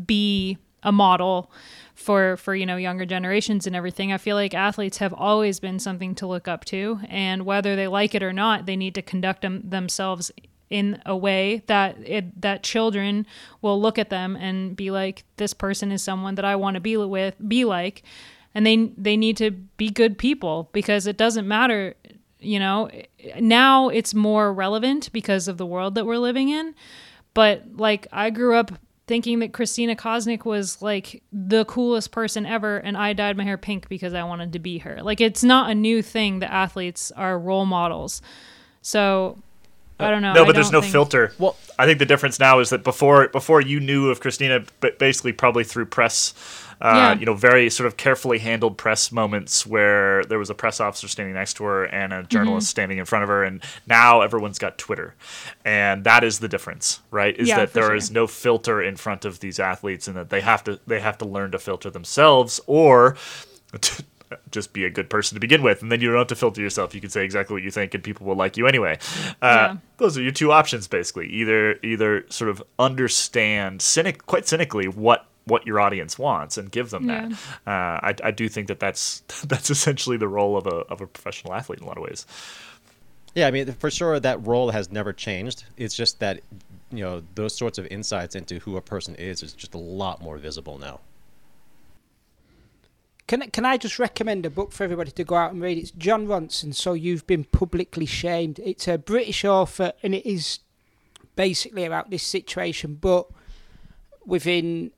be 0.06 0.58
a 0.84 0.92
model 0.92 1.50
for 2.06 2.36
for 2.36 2.54
you 2.54 2.64
know 2.64 2.76
younger 2.76 3.04
generations 3.04 3.66
and 3.66 3.74
everything 3.74 4.12
i 4.12 4.16
feel 4.16 4.36
like 4.36 4.54
athletes 4.54 4.98
have 4.98 5.12
always 5.12 5.58
been 5.58 5.80
something 5.80 6.14
to 6.14 6.26
look 6.26 6.46
up 6.46 6.64
to. 6.64 7.00
And 7.08 7.44
whether 7.44 7.74
they 7.74 7.88
like 7.88 8.14
it 8.14 8.22
or 8.22 8.32
not 8.32 8.64
they 8.64 8.76
need 8.76 8.94
to 8.94 9.02
conduct 9.02 9.42
them, 9.42 9.62
themselves 9.68 10.30
in 10.70 11.02
a 11.04 11.16
way 11.16 11.62
that 11.66 11.96
it, 12.04 12.40
that 12.40 12.62
children 12.62 13.26
will 13.60 13.80
look 13.80 13.98
at 13.98 14.10
them 14.10 14.36
and 14.36 14.76
be 14.76 14.90
like 14.92 15.24
this 15.36 15.52
person 15.52 15.90
is 15.90 16.02
someone 16.02 16.36
that 16.36 16.44
I 16.44 16.54
want 16.54 16.74
to 16.74 16.80
be 16.80 16.96
with 16.96 17.34
be 17.46 17.64
like. 17.64 18.04
And 18.54 18.64
they 18.64 18.76
they 18.96 19.16
need 19.16 19.36
to 19.38 19.50
be 19.50 19.90
good 19.90 20.16
people 20.16 20.70
because 20.72 21.08
it 21.08 21.16
doesn't 21.16 21.48
matter 21.48 21.94
you 22.38 22.60
know 22.60 22.88
now 23.40 23.88
it's 23.88 24.14
more 24.14 24.52
relevant 24.52 25.12
because 25.12 25.48
of 25.48 25.56
the 25.56 25.66
world 25.66 25.96
that 25.96 26.06
we're 26.06 26.18
living 26.18 26.50
in. 26.50 26.74
But 27.34 27.64
like 27.74 28.06
I 28.12 28.30
grew 28.30 28.54
up 28.54 28.70
thinking 29.06 29.38
that 29.38 29.52
Christina 29.52 29.94
Kosnick 29.94 30.44
was 30.44 30.82
like 30.82 31.22
the 31.32 31.64
coolest 31.66 32.10
person 32.10 32.44
ever 32.44 32.78
and 32.78 32.96
I 32.96 33.12
dyed 33.12 33.36
my 33.36 33.44
hair 33.44 33.58
pink 33.58 33.88
because 33.88 34.14
I 34.14 34.24
wanted 34.24 34.52
to 34.54 34.58
be 34.58 34.78
her. 34.78 35.02
Like 35.02 35.20
it's 35.20 35.44
not 35.44 35.70
a 35.70 35.74
new 35.74 36.02
thing 36.02 36.40
that 36.40 36.52
athletes 36.52 37.12
are 37.12 37.38
role 37.38 37.66
models. 37.66 38.20
So 38.82 39.38
I 39.98 40.10
don't 40.10 40.20
know. 40.22 40.34
No, 40.34 40.44
but 40.44 40.54
there's 40.54 40.70
no 40.72 40.80
think- 40.80 40.92
filter. 40.92 41.32
Well- 41.38 41.56
I 41.78 41.84
think 41.86 41.98
the 41.98 42.06
difference 42.06 42.38
now 42.40 42.58
is 42.60 42.70
that 42.70 42.82
before 42.84 43.28
before 43.28 43.60
you 43.60 43.80
knew 43.80 44.08
of 44.10 44.20
Christina, 44.20 44.64
but 44.80 44.98
basically 44.98 45.32
probably 45.32 45.62
through 45.62 45.86
press, 45.86 46.32
uh, 46.80 46.92
Yeah. 47.14 47.18
you 47.20 47.26
know, 47.26 47.34
very 47.34 47.68
sort 47.68 47.86
of 47.86 47.98
carefully 47.98 48.38
handled 48.38 48.78
press 48.78 49.12
moments 49.12 49.66
where 49.66 50.24
there 50.24 50.38
was 50.38 50.48
a 50.48 50.54
press 50.54 50.80
officer 50.80 51.06
standing 51.06 51.34
next 51.34 51.54
to 51.58 51.64
her 51.64 51.84
and 51.84 52.14
a 52.14 52.22
journalist 52.22 52.64
Mm-hmm. 52.66 52.70
standing 52.70 52.98
in 52.98 53.04
front 53.04 53.24
of 53.24 53.28
her, 53.28 53.44
and 53.44 53.62
now 53.86 54.22
everyone's 54.22 54.58
got 54.58 54.78
Twitter, 54.78 55.14
and 55.66 56.04
that 56.04 56.24
is 56.24 56.38
the 56.38 56.48
difference, 56.48 57.00
right? 57.10 57.36
Is 57.38 57.48
Yeah, 57.48 57.56
that 57.58 57.70
for 57.70 57.80
there 57.80 57.94
is 57.94 58.06
sure. 58.06 58.14
no 58.14 58.26
filter 58.26 58.82
in 58.82 58.96
front 58.96 59.24
of 59.26 59.40
these 59.40 59.60
athletes, 59.60 60.08
and 60.08 60.16
that 60.16 60.30
they 60.30 60.40
have 60.40 60.64
to 60.64 60.78
they 60.86 61.00
have 61.00 61.18
to 61.18 61.26
learn 61.26 61.50
to 61.52 61.58
filter 61.58 61.90
themselves, 61.90 62.58
or 62.66 63.16
just 64.50 64.72
be 64.72 64.84
a 64.84 64.90
good 64.90 65.08
person 65.10 65.36
to 65.36 65.40
begin 65.40 65.62
with, 65.62 65.82
and 65.82 65.90
then 65.92 66.00
you 66.00 66.08
don't 66.08 66.18
have 66.18 66.26
to 66.28 66.34
filter 66.36 66.60
yourself. 66.60 66.94
You 66.94 67.00
can 67.00 67.10
say 67.10 67.24
exactly 67.24 67.54
what 67.54 67.62
you 67.62 67.70
think, 67.70 67.94
and 67.94 68.02
people 68.02 68.26
will 68.26 68.36
like 68.36 68.56
you 68.56 68.66
anyway. 68.66 68.98
Uh, 69.42 69.46
Yeah. 69.46 69.76
Those 69.98 70.18
are 70.18 70.22
your 70.22 70.32
two 70.32 70.52
options, 70.52 70.88
basically. 70.88 71.26
Either 71.28 71.78
either 71.82 72.26
sort 72.28 72.50
of 72.50 72.62
understand 72.78 73.82
cynic, 73.82 74.26
quite 74.26 74.46
cynically, 74.46 74.86
what 74.88 75.26
what 75.44 75.64
your 75.66 75.78
audience 75.78 76.18
wants, 76.18 76.58
and 76.58 76.72
give 76.72 76.90
them 76.90 77.06
that. 77.06 77.30
Uh, 77.66 78.00
I, 78.02 78.14
I 78.24 78.30
do 78.32 78.48
think 78.48 78.66
that 78.68 78.80
that's 78.80 79.20
that's 79.46 79.70
essentially 79.70 80.16
the 80.16 80.28
role 80.28 80.56
of 80.56 80.66
a 80.66 80.76
of 80.92 81.00
a 81.00 81.06
professional 81.06 81.54
athlete 81.54 81.78
in 81.78 81.84
a 81.84 81.88
lot 81.88 81.96
of 81.96 82.02
ways. 82.02 82.26
Yeah, 83.34 83.46
I 83.46 83.50
mean, 83.50 83.70
for 83.72 83.90
sure, 83.90 84.18
that 84.18 84.46
role 84.46 84.70
has 84.70 84.90
never 84.90 85.12
changed. 85.12 85.64
It's 85.76 85.94
just 85.94 86.20
that, 86.20 86.40
you 86.90 87.04
know, 87.04 87.22
those 87.34 87.54
sorts 87.54 87.76
of 87.76 87.86
insights 87.88 88.34
into 88.34 88.58
who 88.60 88.78
a 88.78 88.80
person 88.80 89.14
is 89.16 89.42
is 89.42 89.52
just 89.52 89.74
a 89.74 89.78
lot 89.78 90.22
more 90.22 90.38
visible 90.38 90.78
now. 90.78 91.00
Can 93.26 93.50
can 93.50 93.64
I 93.64 93.76
just 93.76 93.98
recommend 93.98 94.46
a 94.46 94.50
book 94.50 94.70
for 94.70 94.84
everybody 94.84 95.10
to 95.10 95.24
go 95.24 95.34
out 95.34 95.52
and 95.52 95.60
read? 95.60 95.78
It's 95.78 95.90
Jon 95.90 96.26
Ronson. 96.28 96.74
So 96.74 96.92
you've 96.92 97.26
been 97.26 97.44
publicly 97.44 98.06
shamed. 98.06 98.60
It's 98.60 98.86
a 98.86 98.98
British 98.98 99.44
author, 99.44 99.92
and 100.02 100.14
it 100.14 100.24
is 100.24 100.60
basically 101.34 101.84
about 101.84 102.10
this 102.10 102.22
situation, 102.22 102.94
but 102.94 103.26
within 104.24 104.92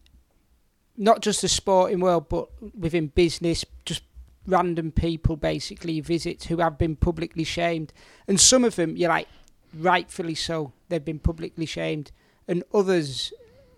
not 0.97 1.23
just 1.23 1.41
the 1.43 1.49
sporting 1.49 2.01
world, 2.01 2.29
but 2.29 2.49
within 2.79 3.07
business, 3.07 3.65
just 3.87 4.03
random 4.47 4.91
people 4.91 5.37
basically 5.37 5.95
he 5.95 6.01
visits 6.01 6.47
who 6.47 6.59
have 6.59 6.77
been 6.77 6.97
publicly 6.97 7.45
shamed, 7.45 7.95
and 8.27 8.39
some 8.39 8.63
of 8.63 8.77
them 8.77 8.97
you're 8.97 9.09
like 9.09 9.29
rightfully 9.73 10.35
so. 10.35 10.73
They've 10.91 11.05
been 11.05 11.19
publicly 11.19 11.67
shamed, 11.67 12.13
and 12.47 12.63
others 12.75 13.33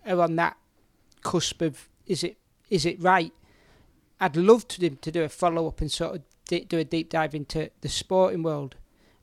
are 0.05 0.19
on 0.19 0.35
that 0.35 0.57
cusp 1.23 1.61
of 1.61 1.87
is 2.05 2.21
it 2.21 2.35
is 2.69 2.85
it 2.85 3.01
right? 3.01 3.31
I'd 4.21 4.37
love 4.37 4.67
to 4.67 4.79
do, 4.79 4.89
to 4.91 5.11
do 5.11 5.23
a 5.23 5.29
follow 5.29 5.67
up 5.67 5.81
and 5.81 5.91
sort 5.91 6.15
of 6.15 6.67
do 6.69 6.77
a 6.77 6.83
deep 6.83 7.09
dive 7.09 7.33
into 7.33 7.71
the 7.81 7.89
sporting 7.89 8.43
world 8.43 8.75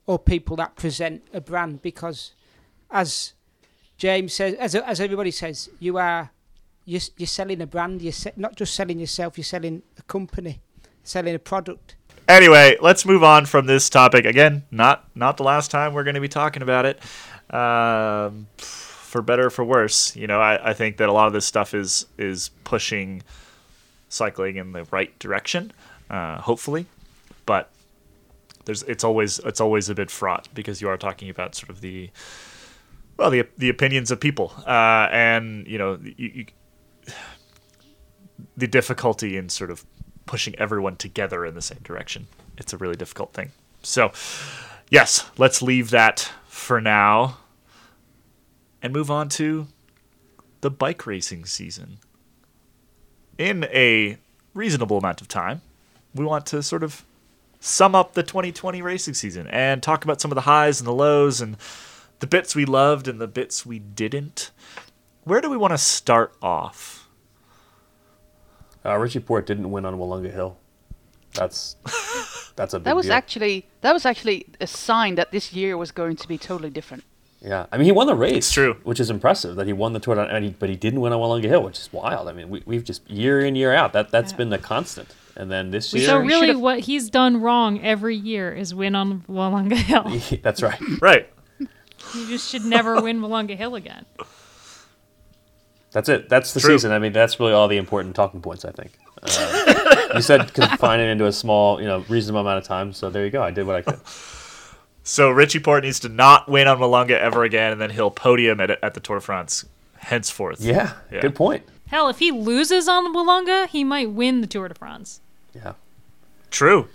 or 0.05 0.19
people 0.19 0.57
that 0.57 0.75
present 0.75 1.23
a 1.33 1.39
brand 1.39 1.81
because, 1.81 2.33
as 2.91 3.33
James 3.97 4.33
says, 4.33 4.55
as 4.55 4.75
as 4.75 4.99
everybody 4.99 5.31
says, 5.31 5.69
you 5.79 5.97
are 5.97 6.31
you're, 6.83 7.01
you're 7.17 7.27
selling 7.27 7.61
a 7.61 7.67
brand. 7.67 8.01
You're 8.01 8.11
se- 8.11 8.33
not 8.35 8.55
just 8.55 8.75
selling 8.75 8.99
yourself. 8.99 9.37
You're 9.37 9.45
selling 9.45 9.83
a 9.97 10.01
company, 10.01 10.61
selling 11.03 11.33
a 11.33 11.39
product. 11.39 11.95
Anyway, 12.27 12.75
let's 12.81 13.05
move 13.05 13.23
on 13.23 13.45
from 13.45 13.67
this 13.67 13.89
topic. 13.89 14.25
Again, 14.25 14.63
not 14.69 15.07
not 15.15 15.37
the 15.37 15.43
last 15.43 15.71
time 15.71 15.93
we're 15.93 16.03
going 16.03 16.15
to 16.15 16.21
be 16.21 16.27
talking 16.27 16.61
about 16.61 16.85
it. 16.85 16.99
Um, 17.53 18.47
for 18.57 19.21
better 19.21 19.47
or 19.47 19.49
for 19.49 19.63
worse, 19.63 20.15
you 20.15 20.27
know, 20.27 20.39
I, 20.39 20.69
I 20.69 20.73
think 20.73 20.97
that 20.97 21.09
a 21.09 21.11
lot 21.11 21.27
of 21.27 21.33
this 21.33 21.45
stuff 21.45 21.73
is 21.73 22.05
is 22.17 22.49
pushing 22.63 23.23
cycling 24.09 24.57
in 24.57 24.73
the 24.73 24.83
right 24.85 25.17
direction, 25.19 25.71
uh, 26.09 26.41
hopefully. 26.41 26.85
But 27.45 27.71
there's 28.65 28.83
it's 28.83 29.03
always 29.03 29.39
it's 29.39 29.61
always 29.61 29.89
a 29.89 29.95
bit 29.95 30.11
fraught 30.11 30.47
because 30.53 30.81
you 30.81 30.89
are 30.89 30.97
talking 30.97 31.29
about 31.29 31.55
sort 31.55 31.69
of 31.69 31.81
the 31.81 32.09
well 33.17 33.29
the 33.29 33.47
the 33.57 33.69
opinions 33.69 34.11
of 34.11 34.19
people 34.19 34.53
uh, 34.67 35.07
and 35.11 35.65
you 35.65 35.77
know 35.77 35.97
you, 36.03 36.31
you, 36.33 36.45
the 38.57 38.67
difficulty 38.67 39.37
in 39.37 39.49
sort 39.49 39.71
of 39.71 39.85
pushing 40.25 40.53
everyone 40.59 40.95
together 40.95 41.45
in 41.45 41.55
the 41.55 41.61
same 41.61 41.79
direction. 41.83 42.27
It's 42.57 42.73
a 42.73 42.77
really 42.77 42.95
difficult 42.95 43.33
thing. 43.33 43.51
So, 43.81 44.11
yes, 44.89 45.29
let's 45.37 45.61
leave 45.61 45.89
that 45.89 46.31
for 46.47 46.79
now 46.79 47.37
and 48.81 48.93
move 48.93 49.09
on 49.09 49.29
to 49.29 49.67
the 50.61 50.69
bike 50.69 51.07
racing 51.07 51.45
season. 51.45 51.97
In 53.39 53.63
a 53.71 54.17
reasonable 54.53 54.97
amount 54.97 55.21
of 55.21 55.29
time, 55.29 55.61
we 56.13 56.25
want 56.25 56.45
to 56.47 56.61
sort 56.61 56.83
of 56.83 57.05
sum 57.61 57.95
up 57.95 58.13
the 58.13 58.21
2020 58.21 58.81
racing 58.81 59.13
season 59.13 59.47
and 59.47 59.81
talk 59.81 60.03
about 60.03 60.19
some 60.19 60.29
of 60.29 60.35
the 60.35 60.41
highs 60.41 60.81
and 60.81 60.87
the 60.87 60.93
lows 60.93 61.39
and 61.39 61.55
the 62.19 62.27
bits 62.27 62.53
we 62.53 62.65
loved 62.65 63.07
and 63.07 63.21
the 63.21 63.27
bits 63.29 63.65
we 63.65 63.79
didn't. 63.79 64.51
Where 65.23 65.39
do 65.39 65.49
we 65.49 65.55
want 65.55 65.71
to 65.71 65.77
start 65.77 66.35
off? 66.41 67.07
Uh, 68.85 68.97
Richie 68.97 69.21
Porte 69.21 69.45
didn't 69.45 69.71
win 69.71 69.85
on 69.85 69.95
Willunga 69.97 70.33
Hill. 70.33 70.57
That's 71.33 71.77
that's 72.57 72.73
a 72.73 72.79
big 72.79 72.83
That 72.83 72.95
was 72.97 73.05
deal. 73.05 73.13
actually 73.13 73.65
that 73.79 73.93
was 73.93 74.05
actually 74.05 74.47
a 74.59 74.67
sign 74.67 75.15
that 75.15 75.31
this 75.31 75.53
year 75.53 75.77
was 75.77 75.91
going 75.91 76.17
to 76.17 76.27
be 76.27 76.37
totally 76.37 76.69
different. 76.69 77.05
Yeah. 77.41 77.67
I 77.71 77.77
mean, 77.77 77.85
he 77.85 77.91
won 77.91 78.07
the 78.07 78.15
race. 78.15 78.37
It's 78.37 78.51
true. 78.51 78.75
which 78.83 78.99
is 78.99 79.09
impressive 79.09 79.55
that 79.55 79.65
he 79.67 79.73
won 79.73 79.93
the 79.93 79.99
Tour, 79.99 80.15
de- 80.15 80.21
and 80.35 80.43
he, 80.43 80.51
but 80.51 80.69
he 80.69 80.75
didn't 80.75 80.99
win 81.01 81.13
on 81.13 81.19
Willunga 81.19 81.45
Hill, 81.47 81.63
which 81.63 81.79
is 81.79 81.91
wild. 81.93 82.27
I 82.27 82.33
mean, 82.33 82.49
we, 82.49 82.63
we've 82.65 82.83
just 82.83 83.09
year 83.09 83.39
in 83.39 83.55
year 83.55 83.73
out 83.73 83.93
that 83.93 84.09
that's 84.11 84.33
been 84.33 84.49
the 84.49 84.57
constant. 84.57 85.15
And 85.35 85.49
then 85.49 85.71
this 85.71 85.93
year, 85.93 86.05
So 86.05 86.17
really, 86.17 86.53
what 86.53 86.79
he's 86.81 87.09
done 87.09 87.39
wrong 87.39 87.81
every 87.81 88.15
year 88.15 88.51
is 88.51 88.75
win 88.75 88.93
on 88.93 89.21
Willunga 89.29 89.75
Hill. 89.77 90.39
that's 90.43 90.61
right. 90.61 90.79
Right. 91.01 91.29
you 91.59 92.27
just 92.27 92.49
should 92.49 92.65
never 92.65 93.01
win 93.01 93.21
Willunga 93.21 93.55
Hill 93.55 93.75
again. 93.75 94.05
That's 95.91 96.09
it. 96.09 96.27
That's 96.29 96.53
the 96.53 96.59
True. 96.59 96.71
season. 96.77 96.91
I 96.91 96.99
mean, 96.99 97.13
that's 97.13 97.39
really 97.39 97.53
all 97.53 97.67
the 97.67 97.77
important 97.77 98.15
talking 98.15 98.41
points. 98.41 98.65
I 98.65 98.71
think. 98.71 98.91
Uh, 99.23 100.07
you 100.15 100.21
said 100.21 100.53
confine 100.53 100.99
it 100.99 101.07
into 101.09 101.25
a 101.25 101.31
small, 101.31 101.79
you 101.81 101.87
know, 101.87 102.03
reasonable 102.09 102.41
amount 102.41 102.57
of 102.59 102.63
time. 102.65 102.93
So 102.93 103.09
there 103.09 103.23
you 103.23 103.31
go. 103.31 103.41
I 103.41 103.51
did 103.51 103.65
what 103.65 103.75
I 103.77 103.81
could. 103.81 103.99
So 105.09 105.31
Richie 105.31 105.59
Porte 105.59 105.85
needs 105.85 105.99
to 106.01 106.09
not 106.09 106.47
win 106.47 106.67
on 106.67 106.77
Willunga 106.77 107.17
ever 107.17 107.43
again, 107.43 107.71
and 107.71 107.81
then 107.81 107.89
he'll 107.89 108.11
podium 108.11 108.59
at, 108.59 108.69
at 108.83 108.93
the 108.93 108.99
Tour 108.99 109.15
de 109.17 109.21
France 109.21 109.65
henceforth. 109.97 110.61
Yeah. 110.61 110.93
Yeah. 111.11 111.21
Good 111.21 111.33
point. 111.33 111.63
Hell, 111.87 112.09
if 112.09 112.19
he 112.19 112.29
loses 112.31 112.87
on 112.87 113.11
Willunga, 113.11 113.67
he 113.67 113.83
might 113.83 114.11
win 114.11 114.41
the 114.41 114.45
Tour 114.47 114.67
de 114.67 114.75
France. 114.75 115.19
Yeah. 115.55 115.73
True. 116.51 116.89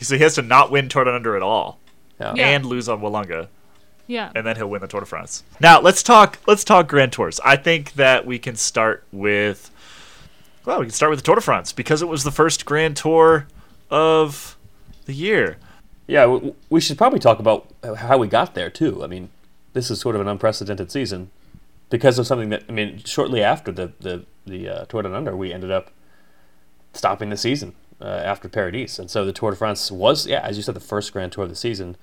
So 0.00 0.16
he 0.16 0.22
has 0.22 0.36
to 0.36 0.42
not 0.42 0.70
win 0.70 0.88
Tour 0.88 1.04
Down 1.04 1.14
Under 1.14 1.36
at 1.36 1.42
all, 1.42 1.78
Yeah. 2.18 2.32
Yeah. 2.34 2.48
and 2.48 2.64
lose 2.64 2.88
on 2.88 3.02
Willunga, 3.02 3.48
Yeah. 4.06 4.32
and 4.34 4.46
then 4.46 4.56
he'll 4.56 4.70
win 4.70 4.80
the 4.80 4.88
Tour 4.88 5.00
de 5.00 5.06
France. 5.06 5.44
Now 5.60 5.82
let's 5.82 6.02
talk. 6.02 6.38
Let's 6.46 6.64
talk 6.64 6.88
Grand 6.88 7.12
Tours. 7.12 7.40
I 7.44 7.56
think 7.56 7.92
that 7.92 8.24
we 8.24 8.38
can 8.38 8.56
start 8.56 9.04
with. 9.12 9.70
Well, 10.64 10.78
we 10.80 10.86
can 10.86 10.94
start 10.94 11.10
with 11.10 11.18
the 11.18 11.24
Tour 11.24 11.34
de 11.34 11.42
France 11.42 11.74
because 11.74 12.00
it 12.00 12.08
was 12.08 12.24
the 12.24 12.30
first 12.30 12.64
Grand 12.64 12.96
Tour 12.96 13.46
of 13.90 14.56
the 15.04 15.12
year. 15.12 15.58
Yeah, 16.10 16.40
we 16.68 16.80
should 16.80 16.98
probably 16.98 17.20
talk 17.20 17.38
about 17.38 17.72
how 17.98 18.18
we 18.18 18.26
got 18.26 18.54
there 18.54 18.68
too. 18.68 19.04
I 19.04 19.06
mean, 19.06 19.30
this 19.74 19.92
is 19.92 20.00
sort 20.00 20.16
of 20.16 20.20
an 20.20 20.26
unprecedented 20.26 20.90
season 20.90 21.30
because 21.88 22.18
of 22.18 22.26
something 22.26 22.48
that 22.48 22.64
I 22.68 22.72
mean. 22.72 23.00
Shortly 23.04 23.44
after 23.44 23.70
the 23.70 23.92
the 24.00 24.24
the 24.44 24.68
uh, 24.68 24.84
Tour 24.86 25.02
Down 25.02 25.14
Under, 25.14 25.36
we 25.36 25.52
ended 25.52 25.70
up 25.70 25.92
stopping 26.94 27.30
the 27.30 27.36
season 27.36 27.74
uh, 28.00 28.06
after 28.06 28.48
Paris-Nice, 28.48 28.98
and 28.98 29.08
so 29.08 29.24
the 29.24 29.32
Tour 29.32 29.52
de 29.52 29.56
France 29.56 29.92
was, 29.92 30.26
yeah, 30.26 30.40
as 30.40 30.56
you 30.56 30.64
said, 30.64 30.74
the 30.74 30.80
first 30.80 31.12
Grand 31.12 31.30
Tour 31.30 31.44
of 31.44 31.50
the 31.50 31.54
season, 31.54 31.96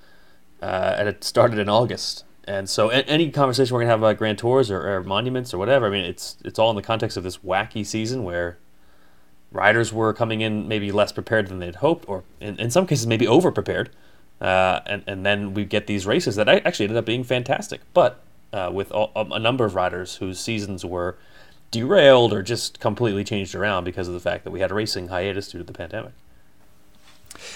uh, 0.62 0.96
and 0.98 1.06
it 1.06 1.22
started 1.22 1.58
in 1.58 1.68
August. 1.68 2.24
And 2.44 2.70
so, 2.70 2.90
a- 2.90 3.04
any 3.04 3.30
conversation 3.30 3.74
we're 3.74 3.82
gonna 3.82 3.90
have 3.90 4.00
about 4.00 4.16
Grand 4.16 4.38
Tours 4.38 4.70
or, 4.70 4.88
or 4.90 5.02
monuments 5.02 5.52
or 5.52 5.58
whatever, 5.58 5.86
I 5.86 5.90
mean, 5.90 6.06
it's 6.06 6.38
it's 6.46 6.58
all 6.58 6.70
in 6.70 6.76
the 6.76 6.82
context 6.82 7.18
of 7.18 7.24
this 7.24 7.38
wacky 7.38 7.84
season 7.84 8.24
where 8.24 8.56
riders 9.52 9.92
were 9.92 10.12
coming 10.12 10.40
in 10.40 10.68
maybe 10.68 10.92
less 10.92 11.12
prepared 11.12 11.48
than 11.48 11.58
they'd 11.58 11.76
hoped, 11.76 12.08
or 12.08 12.24
in, 12.40 12.58
in 12.58 12.70
some 12.70 12.86
cases 12.86 13.06
maybe 13.06 13.26
over 13.26 13.50
prepared. 13.50 13.90
Uh, 14.40 14.80
and, 14.86 15.02
and 15.06 15.26
then 15.26 15.52
we 15.52 15.64
get 15.64 15.86
these 15.86 16.06
races 16.06 16.36
that 16.36 16.48
actually 16.48 16.84
ended 16.84 16.96
up 16.96 17.04
being 17.04 17.24
fantastic, 17.24 17.80
but 17.92 18.20
uh, 18.52 18.70
with 18.72 18.90
all, 18.92 19.10
a 19.16 19.24
a 19.34 19.38
number 19.38 19.64
of 19.64 19.74
riders 19.74 20.16
whose 20.16 20.38
seasons 20.38 20.84
were 20.84 21.16
derailed 21.70 22.32
or 22.32 22.42
just 22.42 22.80
completely 22.80 23.24
changed 23.24 23.54
around 23.54 23.84
because 23.84 24.08
of 24.08 24.14
the 24.14 24.20
fact 24.20 24.44
that 24.44 24.50
we 24.50 24.60
had 24.60 24.70
a 24.70 24.74
racing 24.74 25.08
hiatus 25.08 25.50
due 25.50 25.58
to 25.58 25.64
the 25.64 25.72
pandemic. 25.72 26.12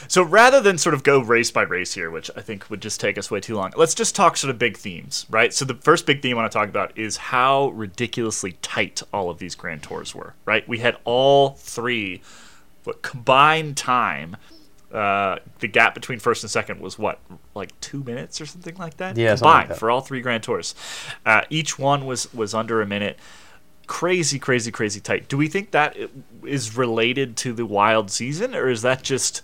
So 0.09 0.23
rather 0.23 0.61
than 0.61 0.79
sort 0.79 0.95
of 0.95 1.03
go 1.03 1.21
race 1.21 1.51
by 1.51 1.63
race 1.63 1.95
here, 1.95 2.11
which 2.11 2.31
I 2.37 2.41
think 2.41 2.69
would 2.71 2.81
just 2.83 3.01
take 3.01 3.19
us 3.19 3.31
way 3.31 3.41
too 3.41 3.57
long, 3.57 3.73
let's 3.77 3.95
just 3.95 4.15
talk 4.15 4.37
sort 4.37 4.51
of 4.51 4.59
big 4.59 4.77
themes, 4.77 5.27
right? 5.31 5.53
So 5.53 5.65
the 5.65 5.75
first 5.75 6.07
big 6.07 6.23
theme 6.23 6.37
I 6.37 6.43
want 6.43 6.53
to 6.53 6.59
talk 6.59 6.69
about 6.69 6.97
is 6.97 7.17
how 7.17 7.69
ridiculously 7.71 8.53
tight 8.63 9.03
all 9.13 9.31
of 9.31 9.39
these 9.39 9.55
Grand 9.55 9.83
Tours 9.83 10.15
were, 10.15 10.35
right? 10.45 10.67
We 10.69 10.79
had 10.79 10.97
all 11.05 11.51
three, 11.51 12.23
but 12.85 13.03
combined 13.03 13.77
time. 13.77 14.37
Uh, 14.93 15.39
the 15.61 15.69
gap 15.69 15.95
between 15.95 16.19
first 16.19 16.43
and 16.43 16.51
second 16.51 16.79
was 16.79 16.99
what, 16.99 17.19
like 17.55 17.79
two 17.81 18.05
minutes 18.05 18.43
or 18.43 18.47
something 18.47 18.77
like 18.77 18.99
that. 18.99 19.17
Yeah, 19.17 19.37
something 19.37 19.47
like 19.47 19.55
combined 19.55 19.71
that. 19.71 19.79
for 19.79 19.91
all 19.91 20.03
three 20.03 20.21
Grand 20.21 20.43
Tours. 20.43 20.75
Uh, 21.25 21.43
each 21.49 21.79
one 21.79 22.05
was 22.05 22.33
was 22.35 22.53
under 22.53 22.83
a 22.83 22.87
minute. 22.87 23.19
Crazy, 23.87 24.39
crazy, 24.39 24.71
crazy 24.71 25.01
tight. 25.01 25.29
Do 25.29 25.37
we 25.37 25.49
think 25.49 25.71
that 25.71 25.97
is 26.47 26.77
related 26.77 27.37
to 27.39 27.53
the 27.53 27.65
wild 27.65 28.11
season, 28.11 28.55
or 28.55 28.69
is 28.69 28.83
that 28.83 29.03
just 29.03 29.43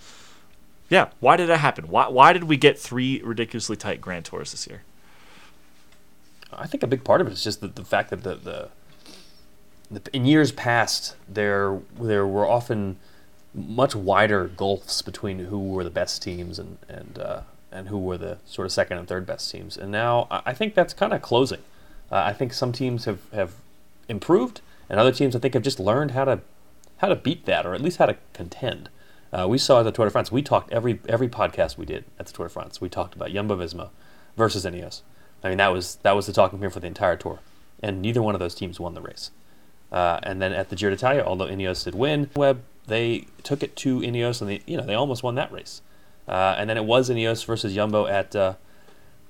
yeah, 0.89 1.09
why 1.21 1.37
did 1.37 1.49
that 1.49 1.59
happen? 1.59 1.89
Why 1.89 2.09
why 2.09 2.33
did 2.33 2.45
we 2.45 2.57
get 2.57 2.79
three 2.79 3.21
ridiculously 3.23 3.77
tight 3.77 4.01
Grand 4.01 4.25
Tours 4.25 4.53
this 4.53 4.67
year? 4.67 4.83
I 6.53 6.67
think 6.67 6.83
a 6.83 6.87
big 6.87 7.05
part 7.05 7.21
of 7.21 7.27
it 7.27 7.33
is 7.33 7.45
just 7.45 7.61
the, 7.61 7.69
the 7.69 7.85
fact 7.85 8.11
that 8.11 8.23
the, 8.23 8.71
the, 9.91 10.01
in 10.13 10.25
years 10.25 10.51
past 10.51 11.15
there 11.29 11.81
there 12.01 12.27
were 12.27 12.49
often 12.49 12.97
much 13.55 13.95
wider 13.95 14.49
gulfs 14.49 15.03
between 15.03 15.41
who 15.41 15.59
were 15.59 15.85
the 15.85 15.91
best 15.91 16.23
teams 16.23 16.59
and 16.59 16.79
and 16.89 17.19
uh, 17.19 17.41
and 17.71 17.89
who 17.89 17.99
were 17.99 18.17
the 18.17 18.39
sort 18.47 18.67
of 18.67 18.73
second 18.73 18.99
and 18.99 19.07
third 19.07 19.27
best 19.27 19.51
teams. 19.51 19.77
And 19.77 19.93
now 19.93 20.27
I 20.31 20.43
I 20.47 20.55
think 20.55 20.75
that's 20.75 20.95
kind 20.95 21.13
of 21.13 21.23
closing. 21.23 21.61
Uh, 22.11 22.23
I 22.25 22.33
think 22.33 22.55
some 22.55 22.73
teams 22.73 23.05
have, 23.05 23.21
have 23.33 23.53
improved, 24.09 24.63
and 24.89 24.99
other 24.99 25.13
teams 25.13 25.37
I 25.37 25.39
think 25.39 25.53
have 25.53 25.63
just 25.63 25.79
learned 25.79 26.13
how 26.13 26.25
to 26.25 26.41
how 26.99 27.09
to 27.09 27.17
beat 27.17 27.45
that, 27.45 27.67
or 27.67 27.75
at 27.75 27.81
least 27.81 27.99
how 27.99 28.07
to 28.07 28.17
contend. 28.33 28.89
Uh, 29.33 29.47
we 29.49 29.59
saw 29.59 29.81
at 29.81 29.83
the 29.83 29.93
Tour 29.93 30.07
de 30.07 30.11
France. 30.11 30.33
We 30.33 30.43
talked 30.43 30.73
every 30.73 31.01
every 31.09 31.29
podcast 31.29 31.77
we 31.77 31.87
did 31.87 32.05
at 32.19 32.27
the 32.27 32.33
Tour 32.33 32.47
de 32.47 32.51
France. 32.51 32.81
We 32.81 32.89
talked 32.89 33.15
about 33.15 33.31
Jumbo 33.31 33.57
Visma 33.57 33.91
versus 34.37 34.65
Ineos. 34.65 35.03
I 35.45 35.49
mean 35.49 35.59
that 35.59 35.73
was 35.73 35.97
that 36.03 36.17
was 36.17 36.27
the 36.27 36.33
talking 36.33 36.59
point 36.59 36.73
for 36.73 36.81
the 36.81 36.87
entire 36.87 37.17
tour, 37.17 37.41
and 37.83 38.01
neither 38.01 38.23
one 38.23 38.35
of 38.35 38.41
those 38.41 38.55
teams 38.55 38.81
won 38.81 38.95
the 38.95 39.03
race. 39.03 39.31
Uh, 39.91 40.21
and 40.23 40.41
then 40.43 40.53
at 40.53 40.69
the 40.69 40.77
Giro 40.77 40.93
d'Italia, 40.93 41.23
although 41.25 41.47
Ineos 41.47 41.85
did 41.85 41.95
win, 41.95 42.31
Web 42.35 42.63
they 42.87 43.27
took 43.43 43.63
it 43.63 43.77
to 43.77 44.01
Ineos, 44.01 44.41
and 44.41 44.51
they 44.51 44.63
you 44.67 44.77
know 44.77 44.85
they 44.85 44.95
almost 44.95 45.23
won 45.23 45.35
that 45.37 45.53
race. 45.53 45.83
Uh, 46.27 46.55
and 46.59 46.69
then 46.69 46.77
it 46.77 46.85
was 46.85 47.09
Ineos 47.09 47.45
versus 47.45 47.75
Jumbo 47.75 48.07
at 48.07 48.35
uh, 48.37 48.55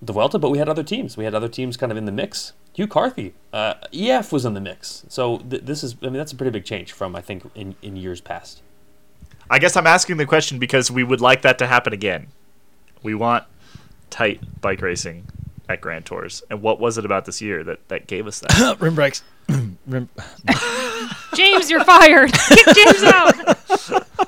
the 0.02 0.12
Vuelta, 0.12 0.38
but 0.38 0.50
we 0.50 0.58
had 0.58 0.68
other 0.68 0.82
teams. 0.82 1.16
We 1.16 1.24
had 1.24 1.34
other 1.34 1.48
teams 1.48 1.76
kind 1.76 1.92
of 1.92 1.98
in 1.98 2.06
the 2.06 2.12
mix. 2.12 2.52
Hugh 2.72 2.86
Carthy, 2.86 3.34
uh, 3.52 3.74
EF 3.92 4.32
was 4.32 4.44
in 4.44 4.54
the 4.54 4.60
mix. 4.60 5.04
So 5.08 5.38
th- 5.38 5.62
this 5.62 5.82
is 5.82 5.96
I 6.02 6.06
mean 6.06 6.14
that's 6.14 6.32
a 6.32 6.36
pretty 6.36 6.50
big 6.50 6.64
change 6.64 6.92
from 6.92 7.14
I 7.16 7.20
think 7.20 7.44
in, 7.54 7.74
in 7.82 7.96
years 7.96 8.20
past. 8.20 8.62
I 9.50 9.58
guess 9.58 9.76
I'm 9.76 9.86
asking 9.86 10.18
the 10.18 10.26
question 10.26 10.58
because 10.58 10.90
we 10.90 11.04
would 11.04 11.20
like 11.20 11.42
that 11.42 11.58
to 11.58 11.66
happen 11.66 11.92
again. 11.92 12.28
We 13.02 13.14
want 13.14 13.44
tight 14.10 14.40
bike 14.60 14.82
racing 14.82 15.26
at 15.68 15.80
Grand 15.80 16.06
Tours. 16.06 16.42
And 16.50 16.62
what 16.62 16.80
was 16.80 16.98
it 16.98 17.04
about 17.04 17.24
this 17.24 17.40
year 17.40 17.64
that, 17.64 17.88
that 17.88 18.06
gave 18.06 18.26
us 18.26 18.40
that? 18.40 18.76
Rim 18.80 18.94
brakes. 18.94 19.22
Rim. 19.86 20.08
James, 21.34 21.70
you're 21.70 21.84
fired. 21.84 22.32
Get 22.48 22.76
James 22.76 23.02
out. 23.04 23.58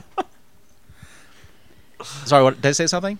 Sorry, 2.03 2.43
what, 2.43 2.57
did 2.57 2.69
I 2.69 2.73
say 2.73 2.87
something? 2.87 3.19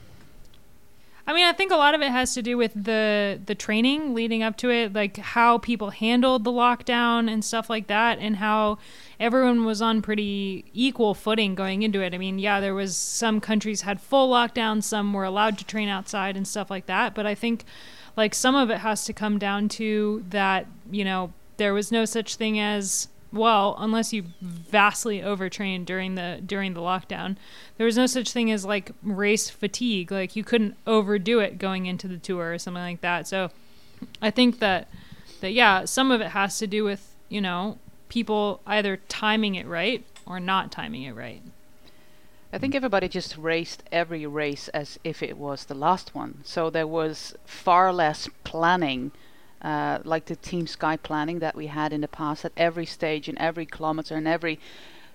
I 1.31 1.33
mean, 1.33 1.47
I 1.47 1.53
think 1.53 1.71
a 1.71 1.77
lot 1.77 1.95
of 1.95 2.03
it 2.03 2.11
has 2.11 2.35
to 2.35 2.43
do 2.43 2.57
with 2.57 2.73
the 2.75 3.41
the 3.47 3.55
training 3.55 4.15
leading 4.15 4.43
up 4.43 4.57
to 4.57 4.71
it, 4.71 4.93
like 4.93 5.17
how 5.17 5.59
people 5.59 5.91
handled 5.91 6.43
the 6.43 6.51
lockdown 6.51 7.31
and 7.31 7.45
stuff 7.45 7.71
like 7.71 7.87
that, 7.87 8.19
and 8.19 8.35
how 8.35 8.79
everyone 9.21 9.65
was 9.65 9.81
on 9.81 10.03
pretty 10.03 10.65
equal 10.75 11.15
footing 11.15 11.55
going 11.55 11.83
into 11.83 12.03
it. 12.03 12.15
I 12.15 12.19
mean, 12.19 12.41
yeah, 12.41 12.59
there 12.59 12.75
was 12.75 12.97
some 12.97 13.41
countries 13.41 13.83
had 13.83 14.01
full 14.01 14.29
lockdown, 14.29 14.83
some 14.83 15.13
were 15.13 15.23
allowed 15.23 15.57
to 15.59 15.65
train 15.65 15.89
outside 15.89 16.37
and 16.37 16.49
stuff 16.49 16.69
like 16.69 16.87
that, 16.87 17.15
but 17.15 17.27
I 17.27 17.37
think 17.37 17.65
like 18.17 18.35
some 18.35 18.57
of 18.57 18.69
it 18.69 18.79
has 18.79 19.05
to 19.05 19.13
come 19.13 19.39
down 19.39 19.69
to 19.69 20.25
that, 20.31 20.67
you 20.91 21.05
know, 21.05 21.33
there 21.59 21.73
was 21.73 21.93
no 21.93 22.07
such 22.07 22.35
thing 22.35 22.59
as 22.59 23.07
well, 23.33 23.77
unless 23.79 24.13
you 24.13 24.25
vastly 24.41 25.23
overtrained 25.23 25.87
during 25.87 26.15
the 26.17 26.41
during 26.45 26.75
the 26.75 26.81
lockdown, 26.81 27.37
there 27.77 27.87
was 27.87 27.97
no 27.97 28.07
such 28.07 28.33
thing 28.33 28.51
as 28.51 28.65
like 28.65 28.93
race 29.03 29.49
fatigue. 29.49 30.11
Like 30.11 30.35
you 30.35 30.45
couldn't 30.45 30.77
overdo 30.87 31.39
it 31.41 31.59
going 31.59 31.87
into 31.87 32.09
the 32.09 32.19
tour 32.19 32.53
or 32.53 32.59
something 32.59 32.83
like 32.83 33.01
that. 33.03 33.29
So 33.29 33.51
I 34.21 34.31
think 34.31 34.59
that 34.59 34.89
that 35.41 35.53
yeah, 35.53 35.85
some 35.85 36.11
of 36.11 36.21
it 36.21 36.29
has 36.29 36.59
to 36.59 36.67
do 36.67 36.85
with, 36.85 37.15
you 37.29 37.41
know, 37.41 37.79
people 38.09 38.61
either 38.67 38.97
timing 39.09 39.55
it 39.55 39.67
right 39.67 40.05
or 40.27 40.41
not 40.41 40.73
timing 40.73 41.03
it 41.05 41.15
right. 41.15 41.43
I 42.53 42.59
think 42.59 42.75
everybody 42.75 43.09
just 43.09 43.37
raced 43.37 43.85
every 43.93 44.27
race 44.27 44.67
as 44.69 44.99
if 45.05 45.23
it 45.23 45.37
was 45.37 45.65
the 45.65 45.75
last 45.75 46.17
one. 46.17 46.41
So 46.45 46.69
there 46.69 46.87
was 46.87 47.35
far 47.45 47.93
less 47.93 48.29
planning, 48.43 49.13
uh, 49.63 49.99
like 50.05 50.27
the 50.27 50.37
Team 50.37 50.67
Sky 50.67 50.97
planning 50.97 51.39
that 51.41 51.57
we 51.57 51.67
had 51.67 51.93
in 51.93 52.01
the 52.01 52.09
past 52.09 52.45
at 52.45 52.53
every 52.57 52.87
stage 52.87 53.29
and 53.29 53.39
every 53.39 53.67
kilometer 53.67 54.17
and 54.17 54.27
every 54.27 54.59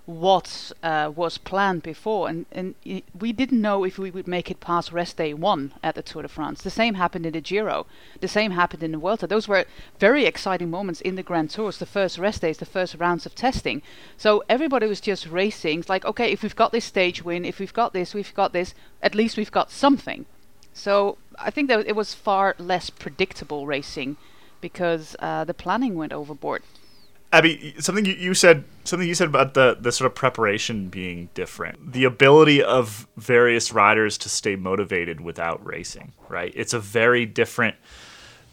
what 0.06 0.72
uh, 0.84 1.12
was 1.16 1.40
planned 1.40 1.82
before. 1.82 2.30
And, 2.30 2.46
and 2.52 2.76
we 3.20 3.34
didn't 3.34 3.62
know 3.62 3.84
if 3.84 3.98
we 3.98 4.12
would 4.12 4.28
make 4.28 4.52
it 4.52 4.60
past 4.60 4.92
rest 4.92 5.18
day 5.18 5.34
one 5.34 5.74
at 5.82 5.96
the 5.96 6.04
Tour 6.04 6.22
de 6.22 6.28
France. 6.28 6.62
The 6.62 6.70
same 6.70 6.94
happened 6.94 7.26
in 7.26 7.34
the 7.34 7.42
Giro. 7.42 7.88
The 8.22 8.28
same 8.28 8.52
happened 8.52 8.84
in 8.84 8.92
the 8.92 8.98
Vuelta. 9.00 9.26
Those 9.26 9.48
were 9.48 9.66
very 10.00 10.26
exciting 10.26 10.70
moments 10.70 11.02
in 11.02 11.16
the 11.16 11.24
Grand 11.24 11.50
Tours, 11.50 11.80
the 11.80 11.86
first 11.86 12.18
rest 12.18 12.42
days, 12.42 12.60
the 12.60 12.66
first 12.66 12.96
rounds 12.96 13.26
of 13.26 13.34
testing. 13.34 13.82
So 14.16 14.44
everybody 14.48 14.88
was 14.88 15.02
just 15.02 15.26
racing. 15.26 15.80
It's 15.80 15.90
like, 15.90 16.06
okay, 16.06 16.32
if 16.32 16.44
we've 16.44 16.56
got 16.56 16.72
this 16.72 16.86
stage 16.86 17.24
win, 17.24 17.44
if 17.44 17.60
we've 17.60 17.74
got 17.74 17.94
this, 17.94 18.14
we've 18.14 18.34
got 18.36 18.54
this, 18.54 18.76
at 19.02 19.16
least 19.16 19.38
we've 19.38 19.52
got 19.52 19.72
something. 19.72 20.26
So 20.74 21.18
I 21.40 21.50
think 21.50 21.68
that 21.70 21.88
it 21.88 21.96
was 21.96 22.14
far 22.14 22.56
less 22.60 22.90
predictable 22.90 23.66
racing 23.66 24.18
because 24.66 25.16
uh, 25.20 25.44
the 25.44 25.54
planning 25.54 25.94
went 25.94 26.12
overboard. 26.12 26.64
Abby, 27.32 27.76
something 27.78 28.04
you, 28.04 28.14
you 28.14 28.34
said 28.34 28.64
something 28.84 29.08
you 29.08 29.14
said 29.14 29.28
about 29.28 29.54
the 29.54 29.78
the 29.80 29.92
sort 29.92 30.10
of 30.10 30.16
preparation 30.16 30.90
being 30.90 31.30
different. 31.36 31.92
The 31.94 32.04
ability 32.04 32.64
of 32.64 33.08
various 33.16 33.72
riders 33.72 34.18
to 34.20 34.28
stay 34.28 34.56
motivated 34.56 35.22
without 35.22 35.64
racing, 35.64 36.14
right? 36.30 36.52
It's 36.56 36.74
a 36.74 36.80
very 36.80 37.28
different 37.28 37.76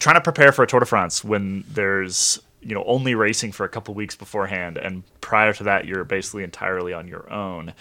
trying 0.00 0.16
to 0.16 0.20
prepare 0.20 0.52
for 0.52 0.64
a 0.64 0.66
Tour 0.66 0.80
de 0.80 0.86
France 0.86 1.24
when 1.24 1.64
there's 1.66 2.42
you 2.60 2.74
know 2.74 2.84
only 2.84 3.14
racing 3.14 3.52
for 3.52 3.64
a 3.64 3.70
couple 3.70 3.94
weeks 3.94 4.14
beforehand 4.14 4.76
and 4.76 5.04
prior 5.22 5.54
to 5.54 5.64
that 5.64 5.86
you're 5.86 6.04
basically 6.04 6.44
entirely 6.44 6.92
on 6.92 7.08
your 7.08 7.32
own. 7.32 7.72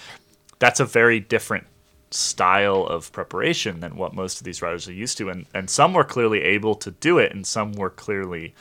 That's 0.60 0.80
a 0.80 0.86
very 0.86 1.20
different 1.20 1.66
style 2.12 2.86
of 2.86 3.12
preparation 3.12 3.80
than 3.80 3.95
what 3.95 4.14
most 4.14 4.39
of 4.39 4.43
these 4.43 4.62
riders 4.62 4.88
are 4.88 4.93
used 4.93 5.18
to 5.18 5.30
and 5.30 5.45
and 5.53 5.70
some 5.70 5.93
were 5.93 6.03
clearly 6.03 6.41
able 6.41 6.76
to 6.76 6.91
do 6.91 7.18
it 7.18 7.32
and 7.32 7.47
some 7.47 7.74
were 7.74 7.89
clearly 7.89 8.53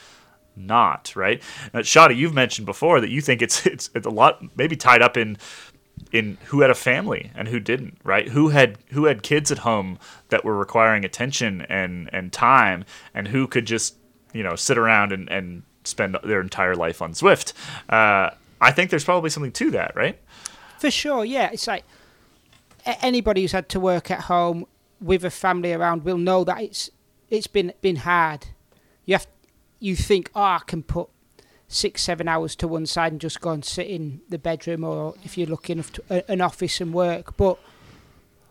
not 0.57 1.15
right. 1.17 1.43
Now, 1.73 1.81
Shadi, 1.81 2.17
you've 2.17 2.35
mentioned 2.35 2.67
before 2.67 3.01
that 3.01 3.11
you 3.11 3.21
think 3.21 3.43
it's 3.43 3.67
it's 3.67 3.91
it's 3.95 4.07
a 4.07 4.11
lot 4.11 4.43
maybe 4.57 4.77
tied 4.77 5.03
up 5.03 5.17
in 5.17 5.39
in 6.13 6.39
who 6.47 6.61
had 6.61 6.71
a 6.71 6.75
family 6.75 7.31
and 7.35 7.49
who 7.49 7.61
didn't, 7.61 7.99
right? 8.05 8.29
Who 8.29 8.49
had 8.49 8.79
who 8.91 9.05
had 9.05 9.23
kids 9.23 9.51
at 9.53 9.59
home 9.59 9.99
that 10.29 10.45
were 10.45 10.57
requiring 10.57 11.05
attention 11.05 11.63
and 11.63 12.11
and 12.13 12.33
time, 12.33 12.85
and 13.15 13.29
who 13.29 13.47
could 13.47 13.67
just 13.67 13.97
you 14.33 14.43
know 14.43 14.57
sit 14.57 14.79
around 14.79 15.13
and 15.13 15.31
and 15.31 15.63
spend 15.85 16.17
their 16.23 16.41
entire 16.41 16.75
life 16.75 17.01
on 17.01 17.13
Zwift. 17.13 17.53
Uh, 17.89 18.31
I 18.61 18.73
think 18.73 18.91
there's 18.91 19.05
probably 19.05 19.31
something 19.31 19.53
to 19.53 19.71
that, 19.71 19.97
right? 19.97 20.19
For 20.79 20.91
sure, 20.91 21.25
yeah. 21.25 21.51
It's 21.53 21.67
like 21.67 21.85
anybody 22.87 23.43
who's 23.43 23.53
had 23.53 23.69
to 23.71 23.81
work 23.81 24.11
at 24.11 24.23
home 24.23 24.67
with 25.01 25.25
a 25.25 25.31
family 25.31 25.73
around 25.73 26.05
will 26.05 26.19
know 26.19 26.45
that 26.45 26.61
it's 26.61 26.91
it's 27.31 27.47
been 27.47 27.73
been 27.81 27.97
hard. 27.97 28.49
You 29.05 29.15
have 29.15 29.27
you 29.79 29.97
think, 29.97 30.31
oh, 30.35 30.43
I 30.43 30.61
can 30.67 30.83
put 30.83 31.09
six 31.69 32.03
seven 32.03 32.29
hours 32.29 32.55
to 32.57 32.69
one 32.69 32.87
side 32.87 33.13
and 33.13 33.21
just 33.21 33.41
go 33.41 33.51
and 33.51 33.65
sit 33.65 33.87
in 33.87 34.21
the 34.29 34.39
bedroom, 34.39 34.85
or 34.85 35.15
if 35.25 35.39
you're 35.39 35.47
lucky 35.47 35.73
enough 35.73 35.93
to 35.93 36.31
an 36.31 36.41
office 36.41 36.81
and 36.81 36.93
work, 36.93 37.37
but. 37.37 37.59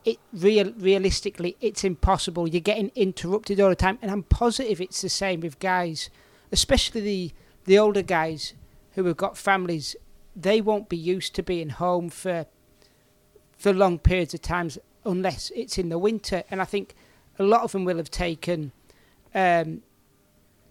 It 0.05 0.17
real 0.31 0.71
realistically, 0.77 1.57
it's 1.59 1.83
impossible. 1.83 2.47
You're 2.47 2.61
getting 2.61 2.89
interrupted 2.95 3.59
all 3.59 3.67
the 3.67 3.75
time, 3.75 3.99
and 4.01 4.09
I'm 4.09 4.23
positive 4.23 4.79
it's 4.79 5.01
the 5.01 5.09
same 5.09 5.41
with 5.41 5.59
guys, 5.59 6.09
especially 6.53 7.01
the 7.01 7.31
the 7.65 7.77
older 7.77 8.01
guys 8.01 8.53
who 8.93 9.03
have 9.03 9.17
got 9.17 9.37
families. 9.37 9.97
They 10.33 10.61
won't 10.61 10.87
be 10.87 10.95
used 10.95 11.35
to 11.35 11.43
being 11.43 11.69
home 11.69 12.09
for 12.09 12.45
for 13.59 13.73
long 13.73 13.99
periods 13.99 14.33
of 14.33 14.41
times 14.41 14.79
unless 15.05 15.51
it's 15.55 15.77
in 15.77 15.89
the 15.89 15.99
winter. 15.99 16.43
And 16.49 16.61
I 16.61 16.65
think 16.65 16.95
a 17.37 17.43
lot 17.43 17.61
of 17.61 17.73
them 17.73 17.85
will 17.85 17.97
have 17.97 18.09
taken 18.09 18.71
um, 19.35 19.83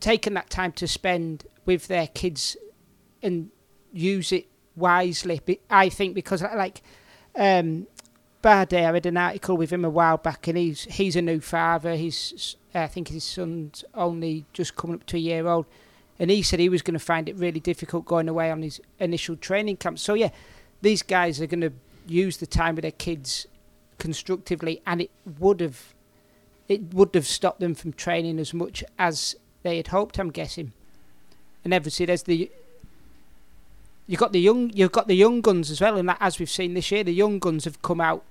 taken 0.01 0.35
that 0.35 0.51
time 0.51 0.73
to 0.73 0.89
spend 0.89 1.45
with 1.65 1.87
their 1.87 2.09
kids 2.09 2.57
and 3.23 3.51
use 3.93 4.33
it 4.33 4.47
wisely. 4.75 5.41
I 5.71 5.89
think 5.91 6.15
because 6.15 6.43
like 6.43 6.83
um, 7.37 7.87
Bardet, 8.43 8.87
I 8.87 8.91
read 8.91 9.07
an 9.07 9.17
article 9.17 9.57
with 9.57 9.71
him 9.71 9.85
a 9.85 9.91
while 9.91 10.17
back, 10.17 10.49
and 10.49 10.57
he's 10.57 10.85
he's 10.85 11.15
a 11.15 11.23
new 11.23 11.41
father. 11.41 11.95
He's 11.95 12.57
I 12.75 12.87
think 12.87 13.09
his 13.09 13.25
son's 13.25 13.85
only 13.95 14.47
just 14.53 14.77
coming 14.77 14.97
up 14.97 15.07
to 15.07 15.17
a 15.17 15.21
year 15.21 15.47
old, 15.47 15.67
and 16.19 16.31
he 16.31 16.43
said 16.43 16.59
he 16.59 16.69
was 16.69 16.83
going 16.83 16.99
to 16.99 17.05
find 17.05 17.29
it 17.29 17.37
really 17.37 17.61
difficult 17.61 18.07
going 18.07 18.29
away 18.29 18.51
on 18.51 18.63
his 18.63 18.81
initial 18.99 19.37
training 19.37 19.77
camp. 19.77 19.99
So 19.99 20.15
yeah, 20.15 20.31
these 20.81 21.03
guys 21.03 21.41
are 21.41 21.47
going 21.47 21.61
to 21.61 21.73
use 22.11 22.37
the 22.37 22.47
time 22.47 22.75
with 22.75 22.83
their 22.83 22.91
kids 22.91 23.47
constructively, 23.99 24.81
and 24.87 25.01
it 25.01 25.11
would 25.39 25.61
have 25.61 25.95
it 26.69 26.93
would 26.93 27.15
have 27.15 27.27
stopped 27.27 27.61
them 27.61 27.75
from 27.75 27.93
training 27.93 28.39
as 28.39 28.53
much 28.53 28.85
as 28.99 29.37
they 29.63 29.77
had 29.79 29.89
hoped. 29.89 30.19
I'm 30.19 30.31
guessing. 30.31 30.73
And 31.65 31.73
obviously, 31.75 32.07
there's 32.07 32.25
the 32.25 32.51
you've 34.07 34.21
got 34.21 34.33
the 34.33 34.41
young 34.41 34.71
you've 34.75 34.93
got 34.93 35.09
the 35.09 35.15
young 35.15 35.41
guns 35.41 35.71
as 35.71 35.81
well, 35.81 35.97
and 35.97 36.09
that, 36.09 36.19
as 36.21 36.39
we've 36.39 36.51
seen 36.51 36.75
this 36.75 36.91
year, 36.91 37.05
the 37.05 37.13
young 37.13 37.39
guns 37.39 37.65
have 37.65 37.83
come 37.83 38.01
out, 38.01 38.25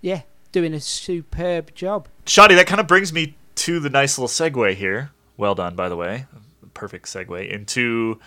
yeah, 0.00 0.22
doing 0.52 0.74
a 0.74 0.80
superb 0.80 1.74
job. 1.74 2.08
Shadi, 2.24 2.56
that 2.56 2.66
kind 2.66 2.80
of 2.80 2.86
brings 2.86 3.12
me 3.12 3.36
to 3.56 3.80
the 3.80 3.90
nice 3.90 4.18
little 4.18 4.28
segue 4.28 4.74
here. 4.74 5.10
Well 5.36 5.54
done, 5.54 5.74
by 5.76 5.88
the 5.88 5.96
way. 5.96 6.26
Perfect 6.74 7.06
segue 7.06 7.48
into 7.48 8.20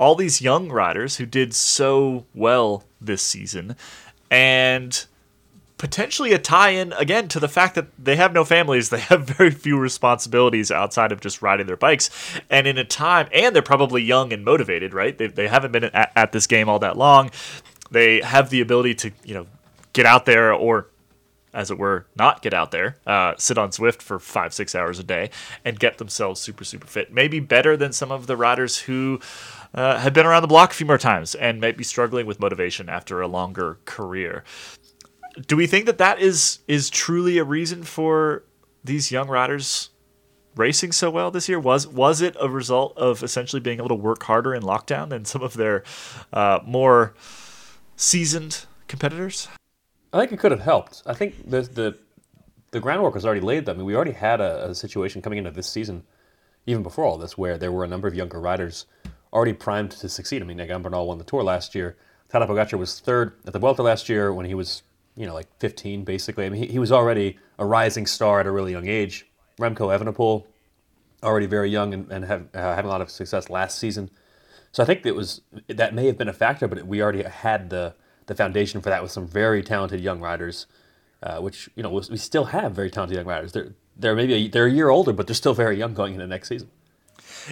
all 0.00 0.14
these 0.16 0.40
young 0.40 0.70
riders 0.70 1.18
who 1.18 1.26
did 1.26 1.54
so 1.54 2.24
well 2.34 2.84
this 3.00 3.22
season. 3.22 3.76
And 4.30 5.04
potentially 5.76 6.32
a 6.32 6.38
tie-in 6.38 6.92
again 6.94 7.26
to 7.26 7.40
the 7.40 7.48
fact 7.48 7.74
that 7.74 7.86
they 7.98 8.16
have 8.16 8.32
no 8.32 8.44
families. 8.44 8.88
They 9.00 9.00
have 9.00 9.22
very 9.22 9.50
few 9.50 9.78
responsibilities 9.78 10.70
outside 10.70 11.12
of 11.12 11.20
just 11.20 11.42
riding 11.42 11.66
their 11.66 11.76
bikes. 11.76 12.10
And 12.48 12.66
in 12.66 12.76
a 12.76 12.84
time 12.84 13.28
and 13.32 13.54
they're 13.54 13.62
probably 13.62 14.02
young 14.02 14.32
and 14.32 14.44
motivated 14.44 14.94
right? 14.94 15.16
They, 15.16 15.28
they 15.28 15.48
haven't 15.48 15.72
been 15.72 15.84
at, 15.84 16.12
at 16.16 16.32
this 16.32 16.46
game 16.46 16.68
all 16.68 16.78
that 16.80 16.96
long. 16.96 17.30
They 17.90 18.20
have 18.20 18.50
the 18.50 18.60
ability 18.60 18.94
to 18.96 19.12
you 19.24 19.34
know 19.34 19.46
get 19.92 20.06
out 20.06 20.24
there 20.26 20.52
or 20.52 20.86
as 21.52 21.70
it 21.70 21.78
were 21.78 22.06
not 22.16 22.42
get 22.42 22.54
out 22.54 22.70
there 22.70 22.96
uh, 23.06 23.34
sit 23.36 23.58
on 23.58 23.70
Zwift 23.70 24.02
for 24.02 24.18
five 24.18 24.54
six 24.54 24.74
hours 24.74 24.98
a 24.98 25.02
day 25.02 25.30
and 25.64 25.78
get 25.78 25.98
themselves 25.98 26.40
super 26.40 26.64
super 26.64 26.86
fit. 26.86 27.12
Maybe 27.12 27.40
better 27.40 27.76
than 27.76 27.92
some 27.92 28.12
of 28.12 28.26
the 28.26 28.36
riders 28.36 28.78
who 28.80 29.20
uh, 29.74 29.98
have 29.98 30.12
been 30.12 30.26
around 30.26 30.42
the 30.42 30.48
block 30.48 30.72
a 30.72 30.74
few 30.74 30.86
more 30.86 30.98
times 30.98 31.34
and 31.34 31.60
might 31.60 31.76
be 31.76 31.84
struggling 31.84 32.26
with 32.26 32.40
motivation 32.40 32.88
after 32.88 33.20
a 33.20 33.28
longer 33.28 33.78
career 33.84 34.44
do 35.46 35.56
we 35.56 35.66
think 35.66 35.86
that 35.86 35.98
that 35.98 36.20
is 36.20 36.60
is 36.66 36.90
truly 36.90 37.38
a 37.38 37.44
reason 37.44 37.82
for 37.82 38.44
these 38.84 39.10
young 39.10 39.28
riders 39.28 39.90
racing 40.56 40.92
so 40.92 41.10
well 41.10 41.30
this 41.30 41.48
year? 41.48 41.58
Was 41.58 41.86
was 41.86 42.20
it 42.20 42.36
a 42.40 42.48
result 42.48 42.96
of 42.96 43.22
essentially 43.22 43.60
being 43.60 43.78
able 43.78 43.88
to 43.88 43.94
work 43.94 44.22
harder 44.24 44.54
in 44.54 44.62
lockdown 44.62 45.08
than 45.10 45.24
some 45.24 45.42
of 45.42 45.54
their 45.54 45.84
uh, 46.32 46.60
more 46.64 47.14
seasoned 47.96 48.66
competitors? 48.88 49.48
I 50.12 50.20
think 50.20 50.32
it 50.32 50.40
could 50.40 50.50
have 50.50 50.60
helped. 50.60 51.02
I 51.06 51.14
think 51.14 51.48
the 51.48 51.62
the 51.62 51.98
the 52.72 52.80
groundwork 52.80 53.14
was 53.14 53.24
already 53.24 53.40
laid. 53.40 53.68
I 53.68 53.74
mean, 53.74 53.84
we 53.84 53.96
already 53.96 54.12
had 54.12 54.40
a, 54.40 54.70
a 54.70 54.74
situation 54.74 55.22
coming 55.22 55.38
into 55.38 55.50
this 55.50 55.68
season, 55.68 56.04
even 56.66 56.82
before 56.82 57.04
all 57.04 57.18
this, 57.18 57.36
where 57.36 57.58
there 57.58 57.72
were 57.72 57.84
a 57.84 57.88
number 57.88 58.06
of 58.06 58.14
younger 58.14 58.40
riders 58.40 58.86
already 59.32 59.52
primed 59.52 59.92
to 59.92 60.08
succeed. 60.08 60.42
I 60.42 60.44
mean, 60.44 60.60
Egan 60.60 60.82
Bernal 60.82 61.06
won 61.06 61.18
the 61.18 61.24
Tour 61.24 61.42
last 61.42 61.74
year. 61.74 61.96
Tadej 62.32 62.48
Pogacar 62.48 62.78
was 62.78 63.00
third 63.00 63.34
at 63.46 63.52
the 63.52 63.58
Vuelta 63.58 63.82
last 63.82 64.08
year 64.08 64.32
when 64.32 64.46
he 64.46 64.54
was 64.54 64.82
you 65.16 65.26
know, 65.26 65.34
like 65.34 65.48
15 65.58 66.04
basically. 66.04 66.46
I 66.46 66.48
mean, 66.48 66.62
he, 66.62 66.72
he 66.72 66.78
was 66.78 66.90
already 66.90 67.38
a 67.58 67.66
rising 67.66 68.06
star 68.06 68.40
at 68.40 68.46
a 68.46 68.50
really 68.50 68.72
young 68.72 68.88
age. 68.88 69.26
Remco 69.58 69.94
Evenepoel, 69.94 70.46
already 71.22 71.46
very 71.46 71.68
young 71.68 71.92
and, 71.92 72.10
and 72.10 72.24
have, 72.24 72.46
uh, 72.54 72.74
having 72.74 72.86
a 72.86 72.88
lot 72.88 73.00
of 73.00 73.10
success 73.10 73.50
last 73.50 73.78
season. 73.78 74.10
So 74.72 74.82
I 74.82 74.86
think 74.86 75.04
it 75.04 75.14
was 75.14 75.42
that 75.68 75.94
may 75.94 76.06
have 76.06 76.16
been 76.16 76.28
a 76.28 76.32
factor, 76.32 76.68
but 76.68 76.86
we 76.86 77.02
already 77.02 77.22
had 77.24 77.70
the 77.70 77.94
the 78.26 78.34
foundation 78.36 78.80
for 78.80 78.88
that 78.88 79.02
with 79.02 79.10
some 79.10 79.26
very 79.26 79.62
talented 79.64 80.00
young 80.00 80.20
riders, 80.20 80.66
uh, 81.24 81.38
which 81.40 81.68
you 81.74 81.82
know 81.82 81.90
we 81.90 82.16
still 82.16 82.44
have 82.44 82.72
very 82.72 82.88
talented 82.88 83.16
young 83.16 83.26
riders. 83.26 83.50
They're 83.50 83.74
they're 83.96 84.14
maybe 84.14 84.34
a, 84.34 84.48
they're 84.48 84.66
a 84.66 84.70
year 84.70 84.88
older, 84.88 85.12
but 85.12 85.26
they're 85.26 85.34
still 85.34 85.54
very 85.54 85.76
young 85.76 85.92
going 85.92 86.14
into 86.14 86.26
next 86.28 86.48
season. 86.48 86.70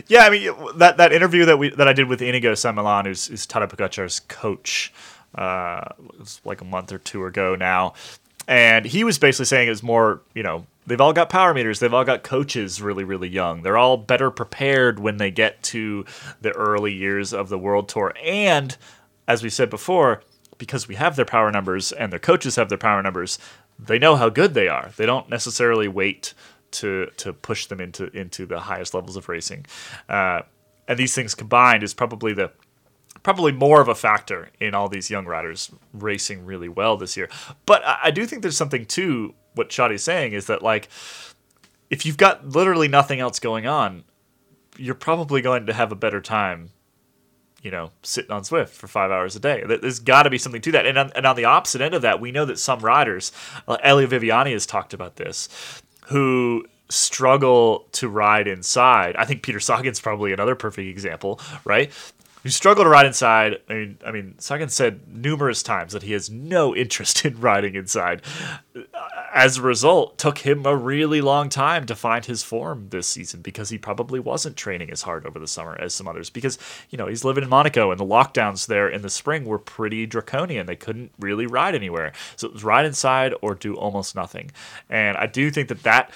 Yeah, 0.06 0.20
I 0.20 0.30
mean 0.30 0.52
that 0.76 0.96
that 0.96 1.12
interview 1.12 1.44
that 1.46 1.58
we 1.58 1.70
that 1.70 1.88
I 1.88 1.92
did 1.92 2.08
with 2.08 2.22
Inigo 2.22 2.54
San 2.54 2.76
Millán, 2.76 3.06
who's, 3.06 3.26
who's 3.26 3.46
Tadej 3.46 3.70
Pogacar's 3.70 4.20
coach, 4.20 4.92
uh, 5.34 5.84
was 6.18 6.40
like 6.44 6.60
a 6.60 6.64
month 6.64 6.92
or 6.92 6.98
two 6.98 7.24
ago 7.26 7.54
now. 7.56 7.94
And 8.46 8.86
he 8.86 9.04
was 9.04 9.18
basically 9.18 9.44
saying 9.44 9.68
it's 9.68 9.82
more, 9.82 10.22
you 10.34 10.42
know, 10.42 10.66
they've 10.86 11.00
all 11.00 11.12
got 11.12 11.28
power 11.28 11.52
meters, 11.52 11.80
they've 11.80 11.92
all 11.92 12.04
got 12.04 12.22
coaches 12.22 12.80
really, 12.80 13.04
really 13.04 13.28
young. 13.28 13.62
They're 13.62 13.76
all 13.76 13.98
better 13.98 14.30
prepared 14.30 14.98
when 14.98 15.18
they 15.18 15.30
get 15.30 15.62
to 15.64 16.06
the 16.40 16.52
early 16.52 16.94
years 16.94 17.34
of 17.34 17.50
the 17.50 17.58
World 17.58 17.90
Tour. 17.90 18.14
And 18.24 18.74
as 19.26 19.42
we 19.42 19.50
said 19.50 19.68
before, 19.68 20.22
because 20.56 20.88
we 20.88 20.94
have 20.94 21.14
their 21.14 21.26
power 21.26 21.52
numbers 21.52 21.92
and 21.92 22.10
their 22.10 22.18
coaches 22.18 22.56
have 22.56 22.70
their 22.70 22.78
power 22.78 23.02
numbers, 23.02 23.38
they 23.78 23.98
know 23.98 24.16
how 24.16 24.30
good 24.30 24.54
they 24.54 24.66
are. 24.66 24.90
They 24.96 25.06
don't 25.06 25.28
necessarily 25.28 25.86
wait 25.86 26.32
to 26.70 27.06
to 27.16 27.32
push 27.32 27.66
them 27.66 27.80
into 27.80 28.06
into 28.16 28.46
the 28.46 28.60
highest 28.60 28.94
levels 28.94 29.16
of 29.16 29.28
racing. 29.28 29.66
Uh, 30.08 30.42
and 30.86 30.98
these 30.98 31.14
things 31.14 31.34
combined 31.34 31.82
is 31.82 31.94
probably 31.94 32.32
the 32.32 32.50
probably 33.22 33.52
more 33.52 33.80
of 33.80 33.88
a 33.88 33.94
factor 33.94 34.50
in 34.60 34.74
all 34.74 34.88
these 34.88 35.10
young 35.10 35.26
riders 35.26 35.70
racing 35.92 36.44
really 36.44 36.68
well 36.68 36.96
this 36.96 37.16
year. 37.16 37.28
But 37.66 37.84
I, 37.84 37.98
I 38.04 38.10
do 38.10 38.26
think 38.26 38.42
there's 38.42 38.56
something 38.56 38.86
to 38.86 39.34
what 39.54 39.70
Shadi's 39.70 40.04
saying 40.04 40.32
is 40.32 40.46
that 40.46 40.62
like 40.62 40.88
if 41.90 42.04
you've 42.04 42.16
got 42.16 42.46
literally 42.46 42.88
nothing 42.88 43.20
else 43.20 43.38
going 43.38 43.66
on, 43.66 44.04
you're 44.76 44.94
probably 44.94 45.40
going 45.40 45.66
to 45.66 45.72
have 45.72 45.90
a 45.90 45.96
better 45.96 46.20
time, 46.20 46.70
you 47.62 47.70
know, 47.70 47.90
sitting 48.02 48.30
on 48.30 48.42
Zwift 48.42 48.68
for 48.68 48.86
five 48.86 49.10
hours 49.10 49.34
a 49.36 49.40
day. 49.40 49.64
There's 49.66 49.98
got 49.98 50.24
to 50.24 50.30
be 50.30 50.38
something 50.38 50.60
to 50.62 50.72
that. 50.72 50.86
And 50.86 50.98
on, 50.98 51.12
and 51.16 51.26
on 51.26 51.36
the 51.36 51.46
opposite 51.46 51.80
end 51.80 51.94
of 51.94 52.02
that, 52.02 52.20
we 52.20 52.30
know 52.30 52.44
that 52.44 52.58
some 52.58 52.80
riders, 52.80 53.32
Elia 53.66 54.06
Viviani 54.06 54.52
has 54.52 54.66
talked 54.66 54.94
about 54.94 55.16
this, 55.16 55.48
who 56.08 56.66
struggle 56.90 57.86
to 57.92 58.08
ride 58.08 58.48
inside. 58.48 59.14
I 59.16 59.24
think 59.24 59.42
Peter 59.42 59.60
Sagan's 59.60 60.00
probably 60.00 60.32
another 60.32 60.54
perfect 60.54 60.88
example, 60.88 61.40
right? 61.64 61.92
Who 62.42 62.50
struggle 62.50 62.84
to 62.84 62.90
ride 62.90 63.06
inside. 63.06 63.58
I 63.68 63.74
mean, 63.74 63.98
I 64.04 64.12
mean, 64.12 64.34
Sagan 64.38 64.68
said 64.68 65.08
numerous 65.08 65.62
times 65.62 65.92
that 65.92 66.02
he 66.02 66.12
has 66.12 66.30
no 66.30 66.74
interest 66.76 67.24
in 67.24 67.40
riding 67.40 67.74
inside. 67.74 68.22
Uh, 68.74 68.82
as 69.32 69.58
a 69.58 69.62
result, 69.62 70.18
took 70.18 70.38
him 70.38 70.64
a 70.64 70.76
really 70.76 71.20
long 71.20 71.48
time 71.48 71.84
to 71.86 71.94
find 71.94 72.24
his 72.24 72.42
form 72.42 72.88
this 72.90 73.06
season 73.06 73.40
because 73.42 73.68
he 73.68 73.78
probably 73.78 74.18
wasn't 74.20 74.56
training 74.56 74.90
as 74.90 75.02
hard 75.02 75.26
over 75.26 75.38
the 75.38 75.46
summer 75.46 75.76
as 75.80 75.94
some 75.94 76.08
others. 76.08 76.30
Because 76.30 76.58
you 76.90 76.98
know 76.98 77.06
he's 77.06 77.24
living 77.24 77.44
in 77.44 77.50
Monaco 77.50 77.90
and 77.90 78.00
the 78.00 78.04
lockdowns 78.04 78.66
there 78.66 78.88
in 78.88 79.02
the 79.02 79.10
spring 79.10 79.44
were 79.44 79.58
pretty 79.58 80.06
draconian. 80.06 80.66
They 80.66 80.76
couldn't 80.76 81.12
really 81.18 81.46
ride 81.46 81.74
anywhere, 81.74 82.12
so 82.36 82.46
it 82.46 82.54
was 82.54 82.64
ride 82.64 82.86
inside 82.86 83.34
or 83.42 83.54
do 83.54 83.74
almost 83.74 84.14
nothing. 84.14 84.50
And 84.88 85.16
I 85.16 85.26
do 85.26 85.50
think 85.50 85.68
that 85.68 85.82
that, 85.82 86.10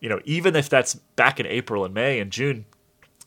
you 0.00 0.08
know, 0.08 0.20
even 0.24 0.56
if 0.56 0.68
that's 0.68 0.94
back 0.94 1.40
in 1.40 1.46
April 1.46 1.84
and 1.84 1.94
May 1.94 2.20
and 2.20 2.30
June, 2.30 2.64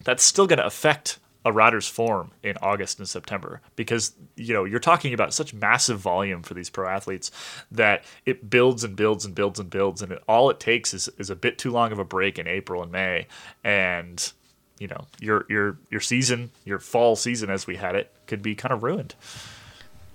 that's 0.03 0.23
still 0.23 0.47
going 0.47 0.59
to 0.59 0.65
affect 0.65 1.19
a 1.45 1.51
rider's 1.51 1.87
form 1.87 2.31
in 2.41 2.55
August 2.61 2.99
and 2.99 3.07
September 3.07 3.61
because 3.75 4.13
you 4.35 4.53
know 4.53 4.63
you're 4.63 4.79
talking 4.79 5.13
about 5.13 5.33
such 5.33 5.53
massive 5.53 5.99
volume 5.99 6.41
for 6.41 6.53
these 6.53 6.69
pro 6.69 6.87
athletes 6.87 7.31
that 7.71 8.03
it 8.25 8.49
builds 8.49 8.83
and 8.83 8.95
builds 8.95 9.25
and 9.25 9.35
builds 9.35 9.59
and 9.59 9.69
builds 9.69 10.01
and 10.01 10.11
it, 10.13 10.23
all 10.27 10.49
it 10.49 10.59
takes 10.59 10.93
is, 10.93 11.09
is 11.17 11.29
a 11.29 11.35
bit 11.35 11.57
too 11.57 11.71
long 11.71 11.91
of 11.91 11.99
a 11.99 12.05
break 12.05 12.39
in 12.39 12.47
April 12.47 12.81
and 12.81 12.91
May 12.91 13.27
and 13.63 14.31
you 14.79 14.87
know 14.87 15.05
your 15.19 15.45
your 15.49 15.77
your 15.89 16.01
season 16.01 16.51
your 16.65 16.79
fall 16.79 17.15
season 17.15 17.49
as 17.49 17.67
we 17.67 17.75
had 17.75 17.95
it 17.95 18.11
could 18.27 18.41
be 18.41 18.55
kind 18.55 18.73
of 18.73 18.83
ruined. 18.83 19.15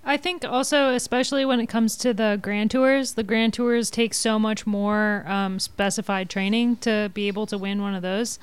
I 0.04 0.16
think 0.16 0.42
also, 0.42 0.94
especially 0.94 1.44
when 1.44 1.60
it 1.60 1.66
comes 1.66 1.94
to 1.98 2.14
the 2.14 2.38
Grand 2.40 2.70
Tours, 2.70 3.12
the 3.12 3.22
Grand 3.22 3.52
Tours 3.52 3.90
take 3.90 4.14
so 4.14 4.38
much 4.38 4.66
more 4.66 5.22
um, 5.26 5.58
specified 5.58 6.30
training 6.30 6.76
to 6.76 7.10
be 7.12 7.28
able 7.28 7.44
to 7.46 7.58
win 7.58 7.82
one 7.82 7.94
of 7.94 8.00
those. 8.00 8.38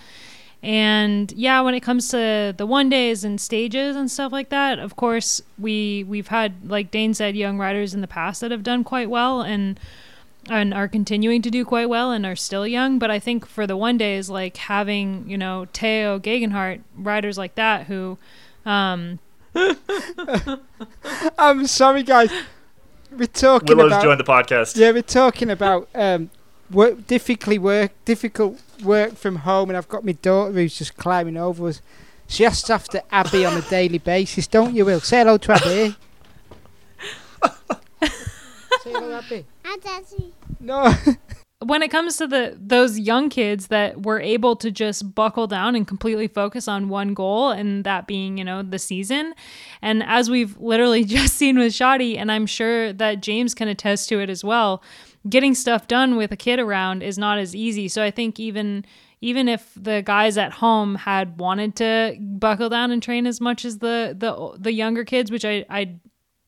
And 0.63 1.31
yeah, 1.33 1.61
when 1.61 1.75
it 1.75 1.81
comes 1.81 2.07
to 2.09 2.53
the 2.57 2.65
one 2.65 2.89
days 2.89 3.23
and 3.23 3.39
stages 3.39 3.95
and 3.95 4.09
stuff 4.09 4.31
like 4.31 4.49
that, 4.49 4.79
of 4.79 4.95
course, 4.95 5.41
we 5.59 6.03
we've 6.03 6.29
had 6.29 6.69
like 6.69 6.91
Dane 6.91 7.13
said, 7.13 7.35
young 7.35 7.57
riders 7.57 7.93
in 7.93 8.01
the 8.01 8.07
past 8.07 8.41
that 8.41 8.51
have 8.51 8.63
done 8.63 8.83
quite 8.83 9.09
well 9.09 9.41
and 9.41 9.79
and 10.49 10.73
are 10.73 10.87
continuing 10.87 11.41
to 11.41 11.49
do 11.49 11.65
quite 11.65 11.89
well 11.89 12.11
and 12.11 12.25
are 12.25 12.35
still 12.35 12.67
young. 12.67 12.99
But 12.99 13.11
I 13.11 13.19
think 13.19 13.45
for 13.45 13.67
the 13.67 13.77
one 13.77 13.97
days, 13.97 14.29
like 14.29 14.57
having 14.57 15.29
you 15.29 15.37
know 15.37 15.65
Tao 15.65 16.19
Geoghegan 16.19 16.81
riders 16.95 17.37
like 17.37 17.55
that 17.55 17.87
who. 17.87 18.17
Um, 18.65 19.19
I'm 21.37 21.67
sorry, 21.67 22.03
guys. 22.03 22.31
We're 23.11 23.27
talking 23.27 23.77
Willow's 23.77 23.91
about. 23.91 24.03
joined 24.03 24.19
the 24.19 24.25
podcast. 24.25 24.75
Yeah, 24.75 24.91
we're 24.91 25.01
talking 25.01 25.49
about 25.49 25.87
um, 25.95 26.29
work, 26.69 27.07
difficultly 27.07 27.57
work, 27.57 27.91
difficult 28.03 28.59
work 28.81 29.15
from 29.15 29.37
home, 29.37 29.69
and 29.69 29.77
I've 29.77 29.87
got 29.87 30.05
my 30.05 30.13
daughter 30.13 30.51
who's 30.51 30.77
just 30.77 30.97
climbing 30.97 31.37
over 31.37 31.67
us. 31.67 31.81
She 32.27 32.43
has 32.43 32.61
to 32.63 32.73
after 32.73 33.01
Abby 33.11 33.45
on 33.45 33.55
a 33.57 33.61
daily 33.61 33.99
basis, 33.99 34.47
don't 34.47 34.75
you, 34.75 34.85
Will? 34.85 34.99
Say 34.99 35.19
hello 35.19 35.37
to 35.37 35.51
Abby. 35.51 35.95
Eh? 37.41 37.51
Say 38.83 38.91
hello, 38.91 39.13
Abby. 39.13 39.45
No. 40.59 40.93
when 41.59 41.81
it 41.81 41.89
comes 41.89 42.17
to 42.17 42.27
the 42.27 42.57
those 42.59 42.99
young 42.99 43.29
kids 43.29 43.67
that 43.67 44.03
were 44.03 44.19
able 44.19 44.55
to 44.55 44.69
just 44.69 45.15
buckle 45.15 45.47
down 45.47 45.75
and 45.75 45.87
completely 45.87 46.27
focus 46.27 46.67
on 46.67 46.89
one 46.89 47.13
goal 47.13 47.49
and 47.49 47.83
that 47.83 48.07
being 48.07 48.37
you 48.37 48.43
know 48.43 48.61
the 48.61 48.77
season 48.77 49.33
and 49.81 50.03
as 50.03 50.29
we've 50.29 50.57
literally 50.59 51.03
just 51.05 51.35
seen 51.35 51.57
with 51.57 51.73
Shadi 51.73 52.17
and 52.17 52.31
I'm 52.31 52.45
sure 52.45 52.91
that 52.93 53.21
James 53.21 53.53
can 53.53 53.67
attest 53.67 54.09
to 54.09 54.19
it 54.19 54.29
as 54.29 54.43
well 54.43 54.83
getting 55.29 55.55
stuff 55.55 55.87
done 55.87 56.15
with 56.15 56.31
a 56.31 56.35
kid 56.37 56.59
around 56.59 57.01
is 57.01 57.17
not 57.17 57.37
as 57.37 57.55
easy. 57.55 57.87
So 57.87 58.03
I 58.03 58.11
think 58.11 58.39
even 58.39 58.85
even 59.21 59.47
if 59.47 59.71
the 59.75 60.03
guys 60.05 60.37
at 60.37 60.53
home 60.53 60.95
had 60.95 61.39
wanted 61.39 61.75
to 61.77 62.15
buckle 62.19 62.69
down 62.69 62.91
and 62.91 63.01
train 63.01 63.25
as 63.25 63.41
much 63.41 63.65
as 63.65 63.79
the 63.79 64.15
the 64.17 64.57
the 64.59 64.71
younger 64.71 65.03
kids 65.03 65.31
which 65.31 65.45
I 65.45 65.65
I 65.69 65.95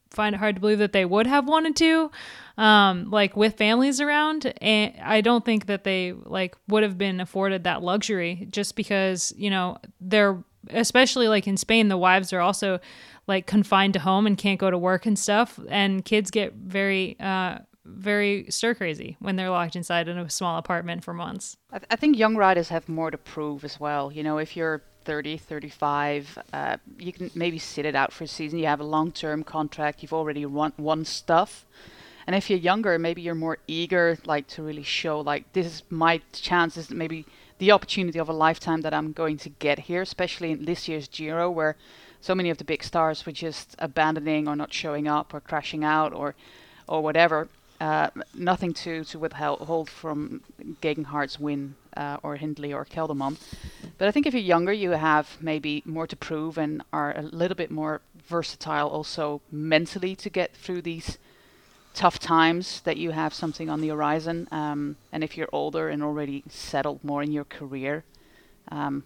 find 0.09 0.34
it 0.34 0.38
hard 0.38 0.55
to 0.55 0.61
believe 0.61 0.80
that 0.80 0.93
they 0.93 1.05
would 1.05 1.28
have 1.28 1.47
wanted 1.47 1.75
to 1.75 2.09
um, 2.57 3.09
like 3.11 3.36
with 3.36 3.55
families 3.55 3.99
around 3.99 4.51
and 4.61 4.93
i 5.03 5.19
don't 5.19 5.43
think 5.43 5.65
that 5.65 5.84
they 5.84 6.13
like 6.23 6.55
would 6.69 6.82
have 6.82 6.97
been 6.97 7.19
afforded 7.19 7.65
that 7.65 7.84
luxury 7.84 8.47
just 8.49 8.78
because 8.78 9.34
you 9.36 9.49
know 9.49 9.78
they're 9.99 10.41
especially 10.69 11.28
like 11.28 11.45
in 11.45 11.57
spain 11.57 11.89
the 11.89 11.97
wives 11.97 12.32
are 12.32 12.39
also 12.39 12.80
like 13.28 13.45
confined 13.45 13.93
to 13.93 13.99
home 13.99 14.25
and 14.25 14.38
can't 14.38 14.59
go 14.59 14.71
to 14.71 14.78
work 14.78 15.05
and 15.05 15.19
stuff. 15.19 15.59
And 15.69 16.03
kids 16.03 16.32
get 16.32 16.53
very 16.53 17.17
uh 17.19 17.59
very 17.88 18.45
stir 18.49 18.75
crazy 18.75 19.17
when 19.19 19.35
they're 19.35 19.49
locked 19.49 19.75
inside 19.75 20.07
in 20.07 20.17
a 20.17 20.29
small 20.29 20.57
apartment 20.57 21.03
for 21.03 21.13
months 21.13 21.57
I, 21.71 21.79
th- 21.79 21.88
I 21.91 21.95
think 21.95 22.17
young 22.17 22.35
riders 22.35 22.69
have 22.69 22.88
more 22.88 23.11
to 23.11 23.17
prove 23.17 23.63
as 23.63 23.79
well. 23.79 24.11
You 24.11 24.23
know, 24.23 24.38
if 24.38 24.55
you're 24.55 24.81
30, 25.03 25.38
35, 25.38 26.39
uh, 26.53 26.77
you 26.97 27.13
can 27.13 27.29
maybe 27.35 27.59
sit 27.59 27.85
it 27.85 27.95
out 27.95 28.13
for 28.13 28.23
a 28.23 28.27
season. 28.27 28.59
You 28.59 28.65
have 28.65 28.79
a 28.79 28.85
long 28.85 29.11
term 29.11 29.43
contract, 29.43 30.01
you've 30.01 30.13
already 30.13 30.45
won, 30.45 30.73
won 30.77 31.05
stuff. 31.05 31.65
And 32.25 32.35
if 32.35 32.49
you're 32.49 32.59
younger, 32.59 32.97
maybe 32.99 33.21
you're 33.21 33.35
more 33.35 33.57
eager, 33.67 34.17
like 34.25 34.47
to 34.47 34.63
really 34.63 34.83
show, 34.83 35.21
like 35.21 35.51
this 35.53 35.65
is 35.65 35.83
my 35.89 36.21
chance. 36.33 36.75
This 36.75 36.85
is 36.85 36.91
maybe 36.91 37.25
the 37.57 37.71
opportunity 37.71 38.19
of 38.19 38.27
a 38.27 38.33
lifetime 38.33 38.81
that 38.81 38.93
I'm 38.93 39.13
going 39.13 39.38
to 39.38 39.49
get 39.49 39.79
here, 39.79 40.01
especially 40.01 40.51
in 40.51 40.65
this 40.65 40.88
year's 40.88 41.07
Giro, 41.07 41.49
where 41.49 41.75
so 42.19 42.35
many 42.35 42.49
of 42.49 42.57
the 42.57 42.65
big 42.65 42.83
stars 42.83 43.25
were 43.25 43.31
just 43.31 43.75
abandoning 43.79 44.47
or 44.47 44.55
not 44.55 44.73
showing 44.73 45.07
up 45.07 45.33
or 45.33 45.39
crashing 45.39 45.83
out 45.83 46.13
or 46.13 46.35
or 46.88 47.01
whatever. 47.01 47.49
Uh, 47.80 48.09
nothing 48.34 48.73
to 48.73 49.03
to 49.03 49.19
withhold 49.19 49.89
from 49.89 50.41
Geoghegan 50.82 51.05
Hart's 51.05 51.39
win 51.39 51.75
uh, 51.95 52.17
or 52.23 52.36
Hindley 52.36 52.73
or 52.73 52.86
Kelderman. 52.86 53.38
But 53.99 54.07
I 54.07 54.11
think 54.11 54.25
if 54.25 54.34
you're 54.34 54.41
younger, 54.41 54.73
you 54.73 54.91
have 54.91 55.38
maybe 55.41 55.84
more 55.86 56.07
to 56.07 56.15
prove 56.15 56.57
and 56.57 56.82
are 56.91 57.15
a 57.15 57.21
little 57.21 57.55
bit 57.55 57.69
more 57.69 58.01
versatile 58.28 58.88
also 58.88 59.41
mentally 59.51 60.15
to 60.15 60.30
get 60.30 60.55
through 60.55 60.82
these 60.82 61.19
tough 61.93 62.19
times 62.19 62.82
that 62.82 62.97
you 62.97 63.11
have 63.11 63.34
something 63.34 63.69
on 63.69 63.82
the 63.82 63.89
horizon. 63.89 64.47
Um, 64.51 64.97
and 65.11 65.23
if 65.23 65.38
you're 65.38 65.49
older 65.51 65.89
and 65.89 66.03
already 66.03 66.43
settled 66.49 67.03
more 67.03 67.21
in 67.21 67.32
your 67.32 67.45
career, 67.45 68.03
um, 68.71 69.03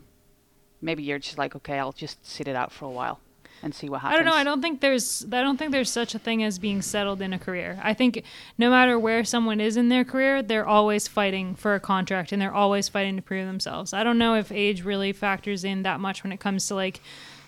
maybe 0.82 1.03
you're 1.03 1.19
just 1.19 1.38
like, 1.38 1.55
okay, 1.57 1.78
I'll 1.78 1.91
just 1.91 2.26
sit 2.26 2.47
it 2.47 2.55
out 2.55 2.72
for 2.72 2.86
a 2.86 2.91
while 2.91 3.19
and 3.64 3.74
see 3.74 3.89
what 3.89 4.01
happens. 4.01 4.20
I 4.20 4.24
don't 4.24 4.26
know. 4.26 4.38
I 4.38 4.43
don't 4.43 4.62
think 4.62 4.82
there's 4.82 5.26
I 5.32 5.41
don't 5.41 5.57
think 5.57 5.72
there's 5.72 5.89
such 5.89 6.16
a 6.16 6.20
thing 6.20 6.43
as 6.43 6.59
being 6.59 6.82
settled 6.82 7.22
in 7.22 7.34
a 7.34 7.39
career. 7.39 7.80
I 7.84 7.93
think 7.93 8.24
no 8.57 8.70
matter 8.70 8.97
where 8.97 9.24
someone 9.24 9.59
is 9.59 9.78
in 9.78 9.89
their 9.89 10.03
career, 10.03 10.41
they're 10.41 10.68
always 10.68 11.07
fighting 11.07 11.55
for 11.55 11.76
a 11.76 11.80
contract 11.80 12.32
and 12.32 12.41
they're 12.41 12.53
always 12.53 12.89
fighting 12.89 13.16
to 13.18 13.22
prove 13.22 13.45
themselves. 13.45 13.93
I 13.93 14.03
don't 14.03 14.18
know 14.18 14.36
if 14.36 14.51
age 14.51 14.84
really 14.84 15.14
factors 15.14 15.64
in 15.64 15.84
that 15.84 15.99
much 15.99 16.24
when 16.24 16.32
it 16.32 16.39
comes 16.39 16.68
to 16.68 16.76
like 16.76 17.01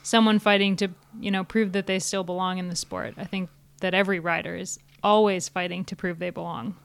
someone 0.03 0.39
fighting 0.39 0.75
to, 0.77 0.89
you 1.19 1.31
know, 1.31 1.43
prove 1.43 1.71
that 1.71 1.87
they 1.87 1.99
still 1.99 2.23
belong 2.23 2.57
in 2.57 2.69
the 2.69 2.75
sport. 2.75 3.15
I 3.17 3.23
think 3.23 3.49
that 3.81 3.93
every 3.93 4.19
rider 4.19 4.55
is 4.55 4.79
always 5.01 5.49
fighting 5.49 5.83
to 5.85 5.95
prove 5.95 6.19
they 6.19 6.29
belong. 6.29 6.75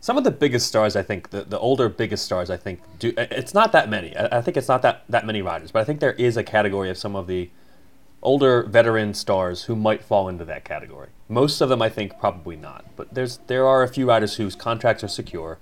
Some 0.00 0.18
of 0.18 0.24
the 0.24 0.30
biggest 0.30 0.66
stars, 0.66 0.96
I 0.96 1.02
think, 1.02 1.30
the, 1.30 1.44
the 1.44 1.58
older 1.58 1.88
biggest 1.88 2.26
stars, 2.26 2.50
I 2.50 2.58
think, 2.58 2.80
do. 2.98 3.14
It's 3.16 3.54
not 3.54 3.72
that 3.72 3.88
many. 3.88 4.14
I, 4.14 4.38
I 4.38 4.42
think 4.42 4.58
it's 4.58 4.68
not 4.68 4.82
that, 4.82 5.04
that 5.08 5.24
many 5.24 5.40
riders, 5.40 5.70
but 5.70 5.80
I 5.80 5.84
think 5.84 6.00
there 6.00 6.12
is 6.12 6.36
a 6.36 6.44
category 6.44 6.90
of 6.90 6.98
some 6.98 7.16
of 7.16 7.26
the 7.26 7.48
older 8.24 8.64
veteran 8.64 9.14
stars 9.14 9.64
who 9.64 9.76
might 9.76 10.02
fall 10.02 10.28
into 10.28 10.44
that 10.46 10.64
category. 10.64 11.10
Most 11.28 11.60
of 11.60 11.68
them, 11.68 11.80
I 11.80 11.88
think, 11.88 12.18
probably 12.18 12.56
not. 12.56 12.84
But 12.96 13.14
there's 13.14 13.38
there 13.46 13.66
are 13.66 13.82
a 13.82 13.88
few 13.88 14.08
riders 14.08 14.36
whose 14.36 14.56
contracts 14.56 15.04
are 15.04 15.08
secure, 15.08 15.58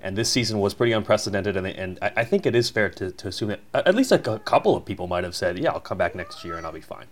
and 0.00 0.16
this 0.16 0.30
season 0.30 0.60
was 0.60 0.72
pretty 0.72 0.92
unprecedented. 0.92 1.56
And, 1.56 1.66
and 1.66 1.98
I, 2.00 2.12
I 2.18 2.24
think 2.24 2.46
it 2.46 2.54
is 2.54 2.70
fair 2.70 2.88
to, 2.90 3.10
to 3.10 3.28
assume 3.28 3.48
that 3.48 3.60
at 3.74 3.94
least 3.94 4.12
a, 4.12 4.32
a 4.32 4.38
couple 4.38 4.76
of 4.76 4.84
people 4.84 5.06
might 5.06 5.24
have 5.24 5.34
said, 5.34 5.58
"Yeah, 5.58 5.72
I'll 5.72 5.80
come 5.80 5.98
back 5.98 6.14
next 6.14 6.44
year 6.44 6.56
and 6.56 6.64
I'll 6.64 6.72
be 6.72 6.80
fine." 6.80 7.06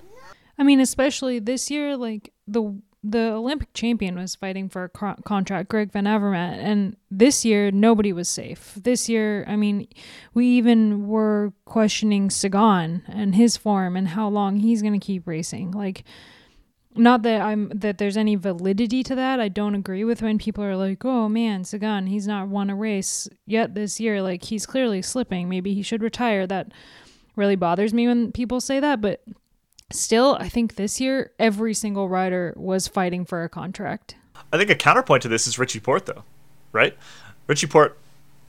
I 0.56 0.62
mean, 0.62 0.80
especially 0.80 1.40
this 1.40 1.70
year, 1.70 1.96
like 1.96 2.32
the 2.46 2.80
the 3.06 3.32
Olympic 3.32 3.72
champion 3.74 4.16
was 4.16 4.34
fighting 4.34 4.70
for 4.70 4.84
a 4.84 4.88
co- 4.88 5.16
contract, 5.26 5.68
Greg 5.68 5.92
Van 5.92 6.04
Avermaet, 6.04 6.58
and 6.58 6.96
this 7.10 7.44
year 7.44 7.70
nobody 7.70 8.14
was 8.14 8.30
safe. 8.30 8.78
This 8.82 9.10
year, 9.10 9.44
I 9.46 9.56
mean, 9.56 9.86
we 10.32 10.46
even 10.46 11.06
were 11.06 11.52
questioning 11.66 12.30
Sagan 12.30 13.02
and 13.06 13.34
his 13.34 13.58
form 13.58 13.94
and 13.94 14.08
how 14.08 14.28
long 14.28 14.56
he's 14.56 14.80
going 14.80 14.98
to 14.98 15.06
keep 15.06 15.26
racing. 15.26 15.72
Like, 15.72 16.04
not 16.96 17.22
that 17.22 17.42
I'm 17.42 17.68
that 17.74 17.98
there's 17.98 18.16
any 18.16 18.36
validity 18.36 19.02
to 19.02 19.14
that. 19.16 19.38
I 19.38 19.48
don't 19.48 19.74
agree 19.74 20.04
with 20.04 20.22
when 20.22 20.38
people 20.38 20.64
are 20.64 20.76
like, 20.76 21.04
"Oh 21.04 21.28
man, 21.28 21.64
Sagan, 21.64 22.06
he's 22.06 22.26
not 22.26 22.48
won 22.48 22.70
a 22.70 22.74
race 22.74 23.28
yet 23.46 23.74
this 23.74 24.00
year. 24.00 24.22
Like, 24.22 24.44
he's 24.44 24.64
clearly 24.64 25.02
slipping. 25.02 25.48
Maybe 25.48 25.74
he 25.74 25.82
should 25.82 26.02
retire." 26.02 26.46
That 26.46 26.72
really 27.36 27.56
bothers 27.56 27.92
me 27.92 28.06
when 28.06 28.32
people 28.32 28.60
say 28.60 28.80
that, 28.80 29.00
but 29.00 29.22
still, 29.90 30.36
I 30.40 30.48
think 30.48 30.76
this 30.76 31.00
year 31.00 31.32
every 31.38 31.74
single 31.74 32.08
rider 32.08 32.54
was 32.56 32.88
fighting 32.88 33.24
for 33.24 33.44
a 33.44 33.48
contract. 33.48 34.16
I 34.52 34.58
think 34.58 34.70
a 34.70 34.74
counterpoint 34.74 35.22
to 35.22 35.28
this 35.28 35.46
is 35.46 35.58
Richie 35.58 35.80
Porte, 35.80 36.06
though, 36.06 36.24
right? 36.72 36.96
Richie 37.46 37.66
Porte 37.66 37.98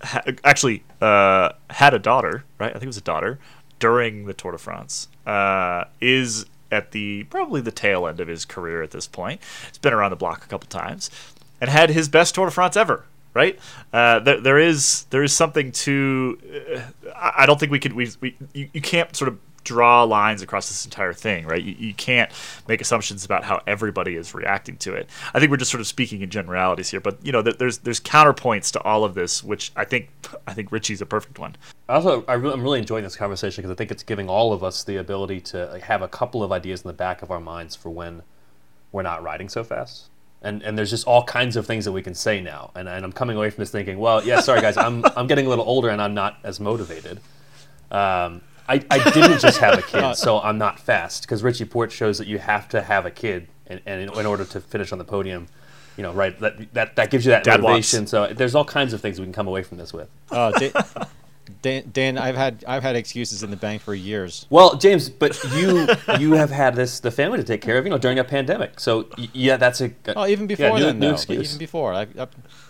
ha- 0.01 0.23
actually 0.43 0.83
uh, 1.01 1.51
had 1.69 1.93
a 1.93 1.99
daughter, 1.99 2.43
right? 2.59 2.69
I 2.69 2.73
think 2.73 2.83
it 2.83 2.87
was 2.87 2.97
a 2.97 3.01
daughter 3.01 3.39
during 3.79 4.25
the 4.25 4.33
Tour 4.33 4.51
de 4.51 4.57
France. 4.57 5.07
Uh, 5.25 5.85
is 6.01 6.45
at 6.71 6.91
the 6.91 7.23
probably 7.25 7.61
the 7.61 7.71
tail 7.71 8.07
end 8.07 8.19
of 8.19 8.27
his 8.27 8.45
career 8.45 8.81
at 8.81 8.91
this 8.91 9.07
point. 9.07 9.41
He's 9.67 9.77
been 9.77 9.93
around 9.93 10.11
the 10.11 10.15
block 10.15 10.45
a 10.45 10.47
couple 10.47 10.67
times 10.67 11.09
and 11.61 11.69
had 11.69 11.89
his 11.89 12.09
best 12.09 12.35
Tour 12.35 12.45
de 12.45 12.51
France 12.51 12.77
ever. 12.77 13.05
Right, 13.33 13.59
uh, 13.91 14.19
there, 14.19 14.39
there 14.39 14.57
is 14.57 15.03
there 15.09 15.21
is 15.21 15.33
something 15.33 15.73
to. 15.73 16.39
Uh, 17.05 17.11
I 17.13 17.45
don't 17.45 17.59
think 17.59 17.69
we 17.69 17.79
could 17.79 17.91
we, 17.91 18.09
we 18.21 18.37
you, 18.53 18.69
you 18.71 18.79
can't 18.79 19.13
sort 19.13 19.27
of 19.27 19.37
draw 19.65 20.03
lines 20.03 20.41
across 20.41 20.69
this 20.69 20.85
entire 20.85 21.11
thing, 21.11 21.45
right? 21.45 21.61
You, 21.61 21.75
you 21.77 21.93
can't 21.93 22.31
make 22.67 22.79
assumptions 22.79 23.25
about 23.25 23.43
how 23.43 23.61
everybody 23.67 24.15
is 24.15 24.33
reacting 24.33 24.77
to 24.77 24.93
it. 24.93 25.09
I 25.33 25.39
think 25.39 25.51
we're 25.51 25.57
just 25.57 25.71
sort 25.71 25.81
of 25.81 25.87
speaking 25.87 26.21
in 26.21 26.29
generalities 26.29 26.89
here, 26.89 27.01
but 27.01 27.17
you 27.25 27.33
know, 27.33 27.41
there's 27.41 27.79
there's 27.79 27.99
counterpoints 27.99 28.71
to 28.71 28.81
all 28.81 29.03
of 29.03 29.13
this, 29.13 29.43
which 29.43 29.73
I 29.75 29.83
think 29.83 30.09
I 30.47 30.53
think 30.53 30.71
Richie's 30.71 31.01
a 31.01 31.05
perfect 31.05 31.37
one. 31.37 31.57
Also, 31.89 32.23
I 32.27 32.33
re- 32.33 32.51
I'm 32.51 32.63
really 32.63 32.79
enjoying 32.79 33.03
this 33.03 33.17
conversation 33.17 33.61
because 33.61 33.73
I 33.73 33.75
think 33.75 33.91
it's 33.91 34.03
giving 34.03 34.29
all 34.29 34.53
of 34.53 34.63
us 34.63 34.83
the 34.83 34.97
ability 34.97 35.41
to 35.41 35.79
have 35.83 36.01
a 36.01 36.07
couple 36.07 36.41
of 36.43 36.51
ideas 36.51 36.83
in 36.83 36.87
the 36.87 36.93
back 36.93 37.21
of 37.21 37.29
our 37.29 37.41
minds 37.41 37.75
for 37.75 37.89
when 37.89 38.23
we're 38.91 39.03
not 39.03 39.21
riding 39.21 39.49
so 39.49 39.63
fast. 39.63 40.05
And, 40.41 40.61
and 40.61 40.77
there's 40.77 40.91
just 40.91 41.07
all 41.07 41.23
kinds 41.23 41.55
of 41.55 41.65
things 41.65 41.85
that 41.85 41.91
we 41.91 42.03
can 42.03 42.13
say 42.13 42.39
now. 42.39 42.71
And, 42.75 42.87
and 42.87 43.03
I'm 43.03 43.11
coming 43.11 43.35
away 43.35 43.49
from 43.49 43.63
this 43.63 43.71
thinking, 43.71 43.97
well, 43.97 44.23
yeah, 44.23 44.41
sorry 44.41 44.61
guys, 44.61 44.77
I'm, 44.77 45.03
I'm 45.17 45.25
getting 45.25 45.47
a 45.47 45.49
little 45.49 45.65
older 45.65 45.89
and 45.89 45.99
I'm 45.99 46.13
not 46.13 46.37
as 46.43 46.59
motivated. 46.59 47.19
Um, 47.89 48.41
I, 48.67 48.83
I 48.89 49.11
didn't 49.11 49.39
just 49.39 49.59
have 49.59 49.77
a 49.77 49.81
kid, 49.81 50.15
so 50.17 50.39
I'm 50.39 50.57
not 50.57 50.79
fast. 50.79 51.23
Because 51.23 51.43
Richie 51.43 51.65
Porte 51.65 51.91
shows 51.91 52.17
that 52.17 52.27
you 52.27 52.39
have 52.39 52.67
to 52.69 52.81
have 52.81 53.05
a 53.05 53.11
kid, 53.11 53.47
and, 53.67 53.79
and 53.85 54.01
in, 54.01 54.19
in 54.19 54.25
order 54.25 54.45
to 54.45 54.59
finish 54.61 54.91
on 54.91 54.97
the 54.97 55.03
podium, 55.05 55.47
you 55.97 56.03
know, 56.03 56.11
right? 56.13 56.37
That 56.39 56.73
that, 56.73 56.95
that 56.95 57.11
gives 57.11 57.25
you 57.25 57.31
that 57.31 57.43
Dad 57.43 57.61
motivation. 57.61 58.07
So 58.07 58.27
there's 58.27 58.55
all 58.55 58.65
kinds 58.65 58.93
of 58.93 59.01
things 59.01 59.19
we 59.19 59.25
can 59.25 59.33
come 59.33 59.47
away 59.47 59.63
from 59.63 59.77
this 59.77 59.93
with. 59.93 60.09
Uh, 60.31 60.51
Dan, 60.51 60.71
Dan, 61.61 61.89
Dan, 61.93 62.17
I've 62.17 62.35
had 62.35 62.65
I've 62.67 62.81
had 62.81 62.95
excuses 62.95 63.43
in 63.43 63.51
the 63.51 63.55
bank 63.57 63.83
for 63.83 63.93
years. 63.93 64.47
Well, 64.49 64.75
James, 64.77 65.09
but 65.09 65.37
you 65.55 65.87
you 66.17 66.33
have 66.33 66.49
had 66.49 66.75
this 66.75 66.99
the 66.99 67.11
family 67.11 67.37
to 67.37 67.43
take 67.43 67.61
care 67.61 67.77
of, 67.77 67.85
you 67.85 67.91
know, 67.91 67.99
during 67.99 68.17
a 68.17 68.23
pandemic. 68.23 68.79
So 68.79 69.07
yeah, 69.31 69.57
that's 69.57 69.79
a 69.81 69.91
Oh, 70.15 70.25
even 70.25 70.45
yeah, 70.49 70.55
before 70.55 70.77
new- 70.79 70.85
then, 70.85 70.99
new 70.99 71.05
though. 71.07 71.11
But 71.11 71.17
excuse. 71.19 71.49
even 71.49 71.59
before, 71.59 71.93
I, 71.93 72.01
I, 72.17 72.27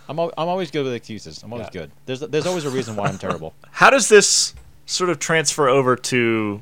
I'm 0.09 0.19
I'm 0.19 0.31
always 0.37 0.71
good 0.71 0.83
with 0.83 0.93
excuses. 0.93 1.41
I'm 1.41 1.53
always 1.53 1.69
Yeah. 1.73 1.81
good. 1.81 1.91
There's 2.05 2.19
there's 2.19 2.45
always 2.45 2.65
a 2.65 2.69
reason 2.69 2.97
why 2.97 3.07
I'm 3.07 3.17
terrible. 3.17 3.53
How 3.71 3.89
does 3.89 4.09
this 4.09 4.53
sort 4.85 5.09
of 5.09 5.19
transfer 5.19 5.67
over 5.67 5.95
to 5.95 6.61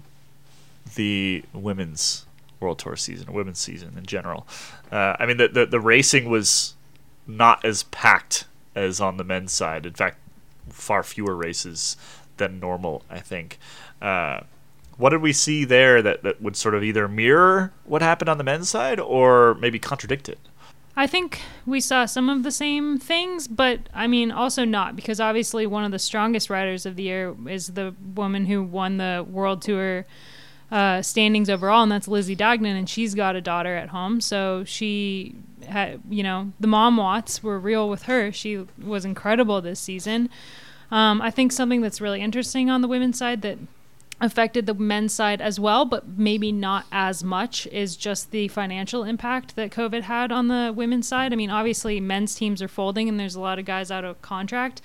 the 0.95 1.43
women's 1.53 2.25
World 2.59 2.79
Tour 2.79 2.95
season, 2.95 3.33
women's 3.33 3.59
season 3.59 3.95
in 3.97 4.05
general? 4.05 4.47
Uh, 4.91 5.15
I 5.19 5.25
mean, 5.25 5.37
the, 5.37 5.47
the 5.47 5.65
the 5.65 5.79
racing 5.79 6.29
was 6.29 6.75
not 7.27 7.63
as 7.63 7.83
packed 7.83 8.45
as 8.75 8.99
on 8.99 9.17
the 9.17 9.23
men's 9.23 9.51
side. 9.51 9.85
In 9.85 9.93
fact, 9.93 10.17
far 10.69 11.03
fewer 11.03 11.35
races 11.35 11.97
than 12.37 12.59
normal. 12.59 13.03
I 13.09 13.19
think. 13.19 13.59
Uh, 14.01 14.41
what 14.97 15.09
did 15.09 15.21
we 15.21 15.33
see 15.33 15.65
there 15.65 16.01
that, 16.01 16.23
that 16.23 16.41
would 16.41 16.55
sort 16.55 16.75
of 16.75 16.83
either 16.83 17.07
mirror 17.07 17.73
what 17.83 18.01
happened 18.01 18.29
on 18.29 18.37
the 18.37 18.43
men's 18.43 18.69
side 18.69 18.99
or 18.99 19.55
maybe 19.55 19.79
contradict 19.79 20.29
it? 20.29 20.37
I 20.95 21.07
think 21.07 21.41
we 21.65 21.79
saw 21.79 22.05
some 22.05 22.29
of 22.29 22.43
the 22.43 22.51
same 22.51 22.99
things, 22.99 23.47
but 23.47 23.79
I 23.93 24.05
mean, 24.05 24.31
also 24.31 24.63
not 24.63 24.95
because 24.95 25.19
obviously 25.19 25.65
one 25.65 25.83
of 25.83 25.91
the 25.91 25.99
strongest 25.99 26.49
riders 26.49 26.85
of 26.85 26.95
the 26.95 27.03
year 27.03 27.35
is 27.47 27.67
the 27.69 27.95
woman 28.15 28.45
who 28.45 28.61
won 28.61 28.97
the 28.97 29.25
World 29.27 29.63
Tour 29.63 30.05
uh, 30.71 31.01
standings 31.01 31.49
overall, 31.49 31.83
and 31.83 31.91
that's 31.91 32.07
Lizzie 32.07 32.35
Deignan, 32.35 32.75
and 32.75 32.87
she's 32.87 33.15
got 33.15 33.35
a 33.35 33.41
daughter 33.41 33.75
at 33.75 33.89
home, 33.89 34.21
so 34.21 34.63
she 34.65 35.35
had, 35.67 36.01
you 36.09 36.23
know, 36.23 36.51
the 36.59 36.67
mom 36.67 36.97
watts 36.97 37.41
were 37.41 37.59
real 37.59 37.89
with 37.89 38.03
her. 38.03 38.31
She 38.31 38.65
was 38.83 39.05
incredible 39.05 39.61
this 39.61 39.79
season. 39.79 40.29
Um, 40.91 41.21
I 41.21 41.31
think 41.31 41.51
something 41.51 41.81
that's 41.81 42.01
really 42.01 42.21
interesting 42.21 42.69
on 42.69 42.81
the 42.81 42.87
women's 42.87 43.17
side 43.17 43.41
that 43.41 43.57
affected 44.23 44.65
the 44.65 44.73
men's 44.73 45.13
side 45.13 45.41
as 45.41 45.59
well, 45.59 45.83
but 45.83 46.07
maybe 46.07 46.51
not 46.51 46.85
as 46.91 47.23
much, 47.23 47.67
is 47.67 47.97
just 47.97 48.31
the 48.31 48.47
financial 48.47 49.03
impact 49.03 49.55
that 49.57 49.69
COVID 49.69 50.03
had 50.03 50.31
on 50.31 50.47
the 50.47 50.73
women's 50.73 51.07
side. 51.07 51.33
I 51.33 51.35
mean, 51.35 51.49
obviously, 51.49 51.99
men's 51.99 52.33
teams 52.33 52.61
are 52.61 52.69
folding 52.69 53.09
and 53.09 53.19
there's 53.19 53.35
a 53.35 53.41
lot 53.41 53.59
of 53.59 53.65
guys 53.65 53.91
out 53.91 54.05
of 54.05 54.21
contract, 54.21 54.81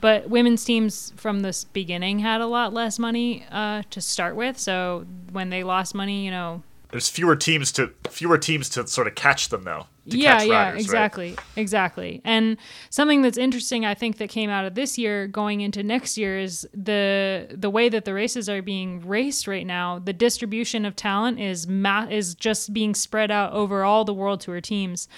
but 0.00 0.28
women's 0.28 0.64
teams 0.64 1.12
from 1.16 1.40
the 1.40 1.64
beginning 1.72 2.18
had 2.18 2.40
a 2.40 2.46
lot 2.46 2.72
less 2.72 2.98
money 2.98 3.46
uh, 3.52 3.84
to 3.90 4.00
start 4.00 4.34
with. 4.34 4.58
So 4.58 5.06
when 5.30 5.50
they 5.50 5.62
lost 5.62 5.94
money, 5.94 6.24
you 6.24 6.32
know, 6.32 6.64
There's 6.90 7.08
fewer 7.08 7.36
teams 7.36 7.70
to 7.72 7.92
fewer 8.08 8.38
teams 8.38 8.68
to 8.70 8.86
sort 8.88 9.06
of 9.06 9.14
catch 9.14 9.50
them 9.50 9.62
though. 9.62 9.86
Yeah, 10.14 10.42
yeah, 10.42 10.64
riders, 10.64 10.74
right? 10.74 10.80
exactly, 10.80 11.36
exactly. 11.56 12.20
And 12.24 12.56
something 12.90 13.22
that's 13.22 13.38
interesting, 13.38 13.84
I 13.84 13.94
think, 13.94 14.18
that 14.18 14.28
came 14.28 14.50
out 14.50 14.64
of 14.64 14.74
this 14.74 14.98
year 14.98 15.26
going 15.26 15.60
into 15.60 15.82
next 15.82 16.16
year 16.18 16.38
is 16.38 16.68
the 16.74 17.48
the 17.50 17.70
way 17.70 17.88
that 17.88 18.04
the 18.04 18.14
races 18.14 18.48
are 18.48 18.62
being 18.62 19.06
raced 19.06 19.46
right 19.46 19.66
now. 19.66 19.98
The 19.98 20.12
distribution 20.12 20.84
of 20.84 20.96
talent 20.96 21.40
is 21.40 21.66
ma- 21.66 22.06
is 22.10 22.34
just 22.34 22.72
being 22.72 22.94
spread 22.94 23.30
out 23.30 23.52
over 23.52 23.84
all 23.84 24.04
the 24.04 24.14
World 24.14 24.40
Tour 24.40 24.60
teams, 24.60 25.08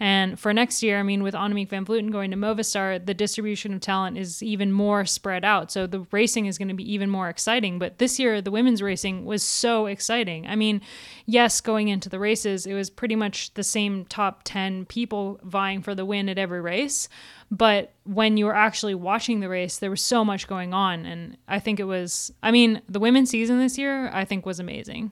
And 0.00 0.38
for 0.38 0.52
next 0.54 0.82
year, 0.82 1.00
I 1.00 1.02
mean, 1.02 1.22
with 1.22 1.34
Annemiek 1.34 1.68
van 1.68 1.84
Vleuten 1.84 2.12
going 2.12 2.30
to 2.30 2.36
Movistar, 2.36 3.04
the 3.04 3.14
distribution 3.14 3.74
of 3.74 3.80
talent 3.80 4.16
is 4.16 4.42
even 4.42 4.70
more 4.70 5.04
spread 5.04 5.44
out. 5.44 5.72
So 5.72 5.86
the 5.86 6.06
racing 6.12 6.46
is 6.46 6.56
going 6.56 6.68
to 6.68 6.74
be 6.74 6.92
even 6.92 7.10
more 7.10 7.28
exciting. 7.28 7.78
But 7.78 7.98
this 7.98 8.18
year, 8.18 8.40
the 8.40 8.52
women's 8.52 8.80
racing 8.80 9.24
was 9.24 9.42
so 9.42 9.86
exciting. 9.86 10.46
I 10.46 10.54
mean, 10.54 10.80
yes, 11.26 11.60
going 11.60 11.88
into 11.88 12.08
the 12.08 12.20
races, 12.20 12.64
it 12.64 12.74
was 12.74 12.90
pretty 12.90 13.16
much 13.16 13.54
the 13.54 13.64
same 13.64 14.04
top 14.04 14.42
10 14.44 14.84
people 14.86 15.40
vying 15.42 15.82
for 15.82 15.94
the 15.94 16.04
win 16.04 16.28
at 16.28 16.38
every 16.38 16.60
race. 16.60 17.08
But 17.50 17.92
when 18.04 18.36
you 18.36 18.44
were 18.44 18.54
actually 18.54 18.94
watching 18.94 19.40
the 19.40 19.48
race, 19.48 19.78
there 19.78 19.90
was 19.90 20.02
so 20.02 20.24
much 20.24 20.46
going 20.46 20.72
on. 20.72 21.06
And 21.06 21.36
I 21.48 21.58
think 21.58 21.80
it 21.80 21.84
was, 21.84 22.32
I 22.42 22.52
mean, 22.52 22.82
the 22.88 23.00
women's 23.00 23.30
season 23.30 23.58
this 23.58 23.78
year, 23.78 24.10
I 24.12 24.24
think 24.24 24.46
was 24.46 24.60
amazing. 24.60 25.10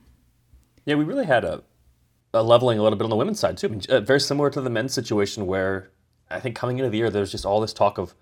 Yeah, 0.85 0.95
we 0.95 1.05
really 1.05 1.25
had 1.25 1.45
a, 1.45 1.65
a 2.37 2.43
leveling 2.43 2.79
a 2.79 2.83
little 2.83 2.99
bit 2.99 3.05
on 3.05 3.11
the 3.11 3.17
women's 3.17 3.41
side 3.41 3.57
too. 3.57 3.67
I 3.67 3.71
mean, 3.71 3.83
uh, 3.89 4.01
very 4.01 4.21
similar 4.21 4.51
to 4.51 4.61
the 4.61 4.71
men's 4.71 4.95
situation, 4.95 5.47
where 5.47 5.91
I 6.31 6.41
think 6.41 6.57
coming 6.57 6.79
into 6.79 6.91
the 6.91 6.99
year, 6.99 7.11
there's 7.11 7.33
just 7.33 7.47
all 7.47 7.61
this 7.61 7.73
talk 7.73 7.99
of 7.99 8.15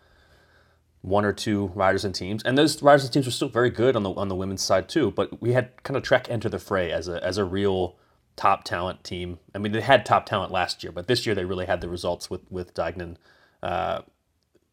one 1.02 1.24
or 1.24 1.32
two 1.32 1.66
riders 1.74 2.04
and 2.04 2.14
teams, 2.14 2.42
and 2.44 2.56
those 2.56 2.82
riders 2.82 3.04
and 3.04 3.12
teams 3.12 3.26
were 3.26 3.32
still 3.32 3.48
very 3.48 3.70
good 3.70 3.96
on 3.96 4.02
the 4.02 4.10
on 4.10 4.28
the 4.28 4.36
women's 4.36 4.62
side 4.62 4.88
too. 4.88 5.10
But 5.10 5.40
we 5.40 5.52
had 5.52 5.82
kind 5.82 5.96
of 5.96 6.02
Trek 6.02 6.28
enter 6.30 6.48
the 6.48 6.58
fray 6.58 6.90
as 6.90 7.08
a 7.08 7.22
as 7.24 7.38
a 7.38 7.44
real 7.44 7.96
top 8.36 8.64
talent 8.64 9.04
team. 9.04 9.38
I 9.54 9.58
mean, 9.58 9.72
they 9.72 9.80
had 9.80 10.06
top 10.06 10.26
talent 10.26 10.50
last 10.50 10.82
year, 10.82 10.92
but 10.92 11.06
this 11.06 11.26
year 11.26 11.34
they 11.34 11.44
really 11.44 11.66
had 11.66 11.80
the 11.80 11.88
results 11.88 12.30
with 12.30 12.50
with 12.50 12.74
Deignan. 12.74 13.16
Uh, 13.62 14.02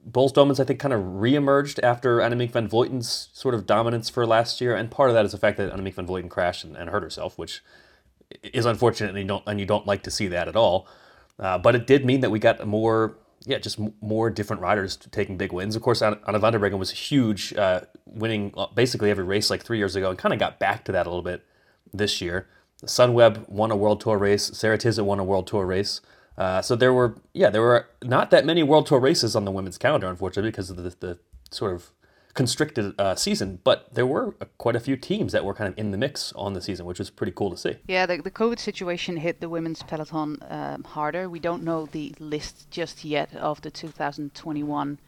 Boels 0.10 0.34
Dolmans, 0.34 0.60
I 0.60 0.64
think, 0.64 0.80
kind 0.80 0.94
of 0.94 1.22
re-emerged 1.22 1.80
after 1.84 2.18
Annemiek 2.18 2.52
van 2.52 2.68
Vleuten's 2.68 3.30
sort 3.34 3.54
of 3.54 3.68
dominance 3.68 4.10
for 4.10 4.26
last 4.26 4.60
year, 4.60 4.76
and 4.76 4.90
part 4.90 5.10
of 5.10 5.14
that 5.14 5.26
is 5.26 5.32
the 5.32 5.38
fact 5.38 5.58
that 5.58 5.72
Annemiek 5.72 5.94
van 5.94 6.08
Vleuten 6.08 6.30
crashed 6.30 6.64
and, 6.64 6.76
and 6.76 6.90
hurt 6.90 7.04
herself, 7.04 7.38
which 7.38 7.62
is 8.44 8.66
unfortunate, 8.66 9.10
and 9.10 9.20
you 9.20 9.26
don't 9.26 9.44
and 9.48 9.60
you 9.60 9.66
don't 9.66 9.86
like 9.86 10.04
to 10.04 10.12
see 10.12 10.28
that 10.30 10.48
at 10.48 10.56
all. 10.56 10.88
Uh, 11.40 11.58
but 11.58 11.76
it 11.76 11.88
did 11.88 12.06
mean 12.06 12.22
that 12.22 12.30
we 12.30 12.40
got 12.40 12.66
more, 12.68 13.18
yeah, 13.46 13.58
just 13.58 13.80
more 14.02 14.30
different 14.30 14.62
riders 14.62 14.96
taking 14.96 15.38
big 15.38 15.52
wins. 15.52 15.76
Of 15.76 15.82
course, 15.82 16.02
Anna 16.02 16.40
van 16.40 16.54
der 16.54 16.60
Breggen 16.60 16.78
was 16.78 16.92
huge, 16.92 17.54
uh, 17.56 17.82
winning 18.06 18.54
basically 18.76 19.10
every 19.10 19.24
race 19.24 19.50
like 19.50 19.64
three 19.64 19.78
years 19.78 19.96
ago, 19.96 20.10
and 20.10 20.20
kind 20.20 20.34
of 20.34 20.40
got 20.40 20.60
back 20.60 20.86
to 20.86 20.92
that 20.92 21.08
a 21.08 21.10
little 21.10 21.24
bit 21.24 21.44
this 21.94 22.22
year. 22.22 22.48
Sunweb 22.86 23.48
won 23.50 23.72
a 23.72 23.76
World 23.76 24.02
Tour 24.02 24.18
race. 24.18 24.50
Ceratizit 24.52 25.06
won 25.06 25.20
a 25.20 25.24
World 25.24 25.48
Tour 25.48 25.66
race. 25.66 26.02
Uh, 26.38 26.62
so 26.62 26.76
there 26.76 26.94
were, 26.94 27.18
yeah, 27.34 27.50
there 27.50 27.62
were 27.62 27.88
not 28.02 28.32
that 28.32 28.46
many 28.46 28.64
World 28.64 28.88
Tour 28.88 29.00
races 29.00 29.36
on 29.36 29.46
the 29.46 29.52
women's 29.52 29.78
calendar, 29.78 30.08
unfortunately, 30.08 30.50
because 30.50 30.70
of 30.70 30.78
the, 30.78 30.96
the 31.00 31.20
sort 31.52 31.74
of 31.74 31.92
constricted 32.34 33.00
uh, 33.00 33.16
season. 33.16 33.60
But 33.64 33.94
there 33.94 34.06
were 34.06 34.36
uh, 34.40 34.46
quite 34.58 34.76
a 34.76 34.80
few 34.80 34.96
teams 34.96 35.32
that 35.34 35.44
were 35.44 35.54
kind 35.54 35.70
of 35.70 35.78
in 35.78 35.92
the 35.92 35.98
mix 35.98 36.32
on 36.34 36.54
the 36.54 36.62
season, 36.62 36.86
which 36.86 37.00
was 37.00 37.10
pretty 37.10 37.34
cool 37.34 37.52
to 37.52 37.58
see. 37.58 37.78
Yeah, 37.88 38.06
the, 38.06 38.18
the 38.18 38.32
COVID 38.32 38.60
situation 38.60 39.18
hit 39.18 39.40
the 39.40 39.50
women's 39.50 39.84
peloton 39.84 40.38
um, 40.50 40.84
harder. 40.84 41.30
We 41.30 41.40
don't 41.40 41.64
know 41.64 41.86
the 41.86 42.14
list 42.20 42.70
just 42.72 43.04
yet 43.04 43.34
of 43.36 43.62
the 43.62 43.72
2021 43.72 45.00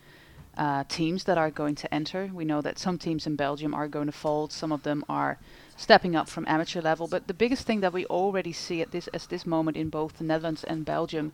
uh, 0.55 0.83
teams 0.87 1.23
that 1.23 1.37
are 1.37 1.49
going 1.49 1.75
to 1.75 1.93
enter. 1.93 2.29
We 2.33 2.45
know 2.45 2.61
that 2.61 2.77
some 2.77 2.97
teams 2.97 3.25
in 3.25 3.35
Belgium 3.35 3.73
are 3.73 3.87
going 3.87 4.05
to 4.05 4.11
fold. 4.11 4.51
Some 4.51 4.71
of 4.71 4.83
them 4.83 5.03
are 5.09 5.39
stepping 5.75 6.15
up 6.15 6.29
from 6.29 6.45
amateur 6.47 6.81
level. 6.81 7.07
But 7.07 7.27
the 7.27 7.33
biggest 7.33 7.65
thing 7.65 7.81
that 7.81 7.93
we 7.93 8.05
already 8.05 8.53
see 8.53 8.81
at 8.81 8.91
this 8.91 9.09
at 9.13 9.27
this 9.29 9.45
moment 9.45 9.77
in 9.77 9.89
both 9.89 10.17
the 10.17 10.23
Netherlands 10.23 10.63
and 10.63 10.85
Belgium 10.85 11.31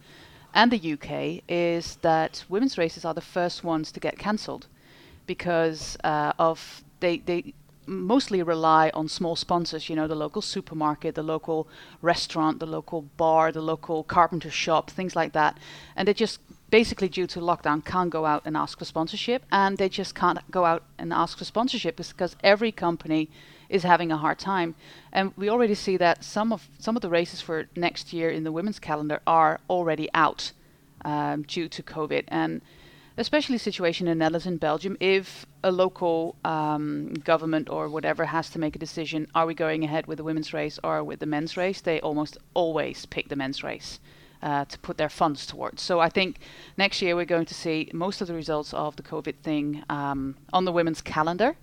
and 0.53 0.71
the 0.71 0.93
UK 0.93 1.43
is 1.47 1.97
that 1.97 2.43
women's 2.49 2.77
races 2.77 3.05
are 3.05 3.13
the 3.13 3.21
first 3.21 3.63
ones 3.63 3.91
to 3.91 3.99
get 3.99 4.17
cancelled 4.17 4.67
because 5.29 5.95
uh, 6.03 6.33
of 6.39 6.83
they 7.01 7.17
they 7.29 7.53
mostly 7.85 8.41
rely 8.43 8.89
on 8.93 9.07
small 9.07 9.35
sponsors, 9.35 9.89
you 9.89 9.95
know, 9.95 10.07
the 10.07 10.21
local 10.25 10.41
supermarket, 10.41 11.13
the 11.13 11.23
local 11.35 11.67
restaurant, 12.01 12.59
the 12.59 12.65
local 12.65 13.01
bar, 13.17 13.51
the 13.51 13.61
local 13.61 14.03
carpenter 14.03 14.51
shop, 14.51 14.89
things 14.89 15.15
like 15.15 15.33
that. 15.33 15.57
And 15.95 16.07
they 16.07 16.13
just 16.13 16.39
basically 16.69 17.09
due 17.09 17.27
to 17.27 17.39
lockdown 17.39 17.83
can't 17.83 18.09
go 18.09 18.25
out 18.25 18.41
and 18.45 18.57
ask 18.57 18.79
for 18.79 18.85
sponsorship 18.85 19.43
and 19.51 19.77
they 19.77 19.89
just 19.89 20.13
can't 20.15 20.39
go 20.51 20.65
out 20.65 20.83
and 20.99 21.11
ask 21.11 21.37
for 21.37 21.45
sponsorship 21.45 21.95
because 21.95 22.35
every 22.43 22.71
company 22.71 23.29
is 23.69 23.83
having 23.83 24.11
a 24.11 24.17
hard 24.17 24.39
time. 24.39 24.73
And 25.11 25.33
we 25.35 25.49
already 25.49 25.75
see 25.75 25.97
that 25.97 26.23
some 26.23 26.53
of 26.55 26.69
some 26.79 26.95
of 26.95 27.01
the 27.01 27.09
races 27.09 27.39
for 27.41 27.67
next 27.75 28.13
year 28.13 28.29
in 28.37 28.43
the 28.43 28.51
women's 28.51 28.79
calendar 28.79 29.19
are 29.25 29.59
already 29.69 30.07
out 30.13 30.53
um, 31.05 31.43
due 31.43 31.67
to 31.69 31.83
COVID. 31.83 32.23
And 32.27 32.61
especially 33.19 33.57
situation 33.57 34.07
in 34.07 34.17
Netherlands 34.17 34.45
and 34.45 34.59
Belgium, 34.59 34.95
if 35.01 35.45
a 35.61 35.71
local 35.71 36.37
um, 36.45 37.13
government 37.13 37.69
or 37.69 37.89
whatever 37.89 38.25
has 38.25 38.49
to 38.51 38.59
make 38.59 38.77
a 38.77 38.79
decision, 38.79 39.27
are 39.35 39.45
we 39.45 39.53
going 39.53 39.83
ahead 39.83 40.07
with 40.07 40.17
the 40.17 40.23
women's 40.23 40.53
race 40.53 40.79
or 40.85 41.03
with 41.03 41.19
the 41.19 41.25
men's 41.25 41.57
race? 41.57 41.81
They 41.81 41.99
almost 41.99 42.37
always 42.53 43.05
pick 43.05 43.27
the 43.27 43.35
men's 43.35 43.61
race. 43.63 43.99
Uh, 44.41 44.63
to 44.63 44.79
put 44.79 44.97
their 44.97 45.09
funds 45.09 45.45
towards. 45.45 45.81
So 45.81 45.99
I 45.99 46.07
think 46.07 46.37
next 46.77 47.01
year 47.01 47.13
we're 47.13 47.25
going 47.25 47.45
to 47.47 47.53
see 47.53 47.91
most 47.93 48.21
of 48.21 48.27
the 48.27 48.33
results 48.33 48.73
of 48.73 48.95
the 48.95 49.03
COVID 49.03 49.35
thing 49.43 49.83
um, 49.89 50.37
on 50.53 50.63
the 50.63 50.71
women's 50.71 51.01
calendar, 51.01 51.57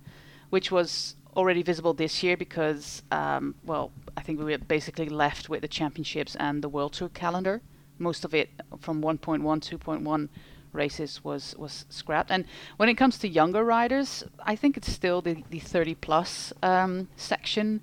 which 0.51 0.71
was 0.71 1.15
already 1.35 1.63
visible 1.63 1.95
this 1.95 2.21
year 2.21 2.37
because, 2.37 3.01
um, 3.09 3.55
well, 3.65 3.91
I 4.15 4.21
think 4.21 4.37
we 4.37 4.45
were 4.45 4.59
basically 4.59 5.09
left 5.09 5.49
with 5.49 5.61
the 5.61 5.67
championships 5.67 6.35
and 6.35 6.63
the 6.63 6.69
World 6.69 6.93
Tour 6.93 7.09
calendar. 7.09 7.63
Most 7.97 8.23
of 8.23 8.35
it 8.35 8.51
from 8.79 9.01
1.1, 9.01 9.41
2.1 9.41 10.29
races 10.77 11.23
was 11.23 11.55
was 11.57 11.85
scrapped. 11.89 12.31
And 12.31 12.45
when 12.77 12.89
it 12.89 12.95
comes 12.95 13.17
to 13.19 13.27
younger 13.27 13.63
riders, 13.63 14.23
I 14.39 14.55
think 14.55 14.77
it's 14.77 14.91
still 14.91 15.21
the, 15.21 15.43
the 15.49 15.59
30 15.59 15.95
plus 15.95 16.53
um, 16.63 17.07
section 17.15 17.81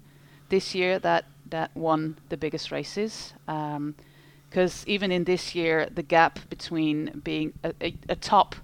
this 0.49 0.75
year 0.75 0.99
that 1.01 1.25
that 1.51 1.71
won 1.77 2.17
the 2.29 2.37
biggest 2.37 2.71
races. 2.71 3.35
Because 3.47 4.83
um, 4.83 4.85
even 4.87 5.13
in 5.13 5.25
this 5.25 5.55
year, 5.55 5.89
the 5.95 6.03
gap 6.03 6.39
between 6.49 7.21
being 7.23 7.53
a, 7.63 7.73
a, 7.81 7.95
a 8.09 8.17
top 8.17 8.55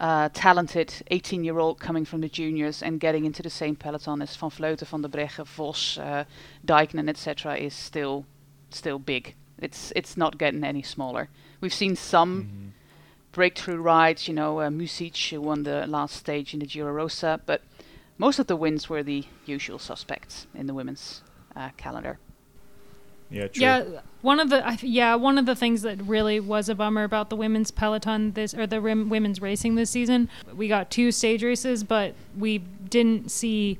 uh, 0.00 0.30
talented 0.32 0.94
18 1.10 1.44
year 1.44 1.58
old 1.58 1.78
coming 1.78 2.04
from 2.04 2.22
the 2.22 2.28
juniors 2.28 2.82
and 2.82 3.00
getting 3.00 3.26
into 3.26 3.42
the 3.42 3.50
same 3.50 3.76
peloton 3.76 4.22
as 4.22 4.34
Van 4.34 4.50
Vleuten, 4.50 4.86
Van 4.86 5.02
der 5.02 5.08
Breggen, 5.08 5.46
Vos, 5.46 5.98
uh, 5.98 6.24
Deignan, 6.64 7.08
etc. 7.08 7.56
is 7.56 7.74
still 7.74 8.24
still 8.70 8.98
big. 8.98 9.34
It's 9.58 9.92
it's 9.94 10.16
not 10.16 10.38
getting 10.38 10.64
any 10.64 10.82
smaller. 10.82 11.28
We've 11.60 11.74
seen 11.74 11.96
some 11.96 12.42
mm-hmm. 12.42 12.68
Breakthrough 13.32 13.80
rides. 13.80 14.28
You 14.28 14.34
know, 14.34 14.60
uh, 14.60 14.68
Mucic 14.68 15.38
won 15.38 15.62
the 15.62 15.86
last 15.86 16.16
stage 16.16 16.54
in 16.54 16.60
the 16.60 16.66
Giro 16.66 16.92
Rosa, 16.92 17.40
but 17.46 17.62
most 18.18 18.38
of 18.38 18.46
the 18.46 18.56
wins 18.56 18.88
were 18.88 19.02
the 19.02 19.24
usual 19.46 19.78
suspects 19.78 20.46
in 20.54 20.66
the 20.66 20.74
women's 20.74 21.22
uh, 21.56 21.70
calendar. 21.76 22.18
Yeah, 23.30 23.46
true. 23.46 23.62
Yeah, 23.62 23.84
one 24.22 24.40
of 24.40 24.50
the 24.50 24.78
yeah 24.82 25.14
one 25.14 25.38
of 25.38 25.46
the 25.46 25.54
things 25.54 25.82
that 25.82 26.02
really 26.02 26.40
was 26.40 26.68
a 26.68 26.74
bummer 26.74 27.04
about 27.04 27.30
the 27.30 27.36
women's 27.36 27.70
peloton 27.70 28.32
this 28.32 28.54
or 28.54 28.66
the 28.66 28.80
rim, 28.80 29.08
women's 29.08 29.40
racing 29.40 29.76
this 29.76 29.90
season, 29.90 30.28
we 30.54 30.66
got 30.66 30.90
two 30.90 31.12
stage 31.12 31.44
races, 31.44 31.84
but 31.84 32.14
we 32.36 32.58
didn't 32.58 33.30
see. 33.30 33.78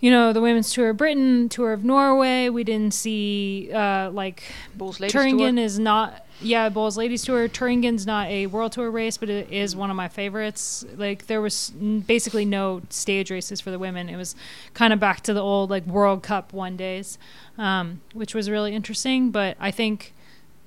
You 0.00 0.10
know 0.10 0.32
the 0.32 0.40
women's 0.40 0.72
tour 0.72 0.90
of 0.90 0.96
Britain, 0.96 1.48
tour 1.48 1.72
of 1.72 1.84
Norway. 1.84 2.48
We 2.48 2.64
didn't 2.64 2.94
see 2.94 3.70
uh, 3.72 4.10
like 4.10 4.42
Thuringen 4.78 5.58
is 5.58 5.78
not 5.78 6.24
yeah, 6.40 6.70
Boels 6.70 6.96
Ladies 6.96 7.24
Tour. 7.24 7.48
Thuringen's 7.48 8.06
not 8.06 8.28
a 8.28 8.46
World 8.46 8.72
Tour 8.72 8.90
race, 8.90 9.16
but 9.16 9.28
it 9.28 9.50
is 9.50 9.74
one 9.74 9.90
of 9.90 9.96
my 9.96 10.08
favorites. 10.08 10.84
Like 10.96 11.26
there 11.26 11.40
was 11.40 11.70
basically 11.70 12.44
no 12.44 12.82
stage 12.90 13.30
races 13.30 13.60
for 13.60 13.70
the 13.70 13.78
women. 13.78 14.08
It 14.08 14.16
was 14.16 14.36
kind 14.74 14.92
of 14.92 15.00
back 15.00 15.22
to 15.22 15.34
the 15.34 15.40
old 15.40 15.70
like 15.70 15.84
World 15.86 16.22
Cup 16.22 16.52
one 16.52 16.76
days, 16.76 17.18
um, 17.56 18.00
which 18.12 18.34
was 18.34 18.48
really 18.48 18.74
interesting. 18.74 19.30
But 19.30 19.56
I 19.58 19.70
think, 19.70 20.14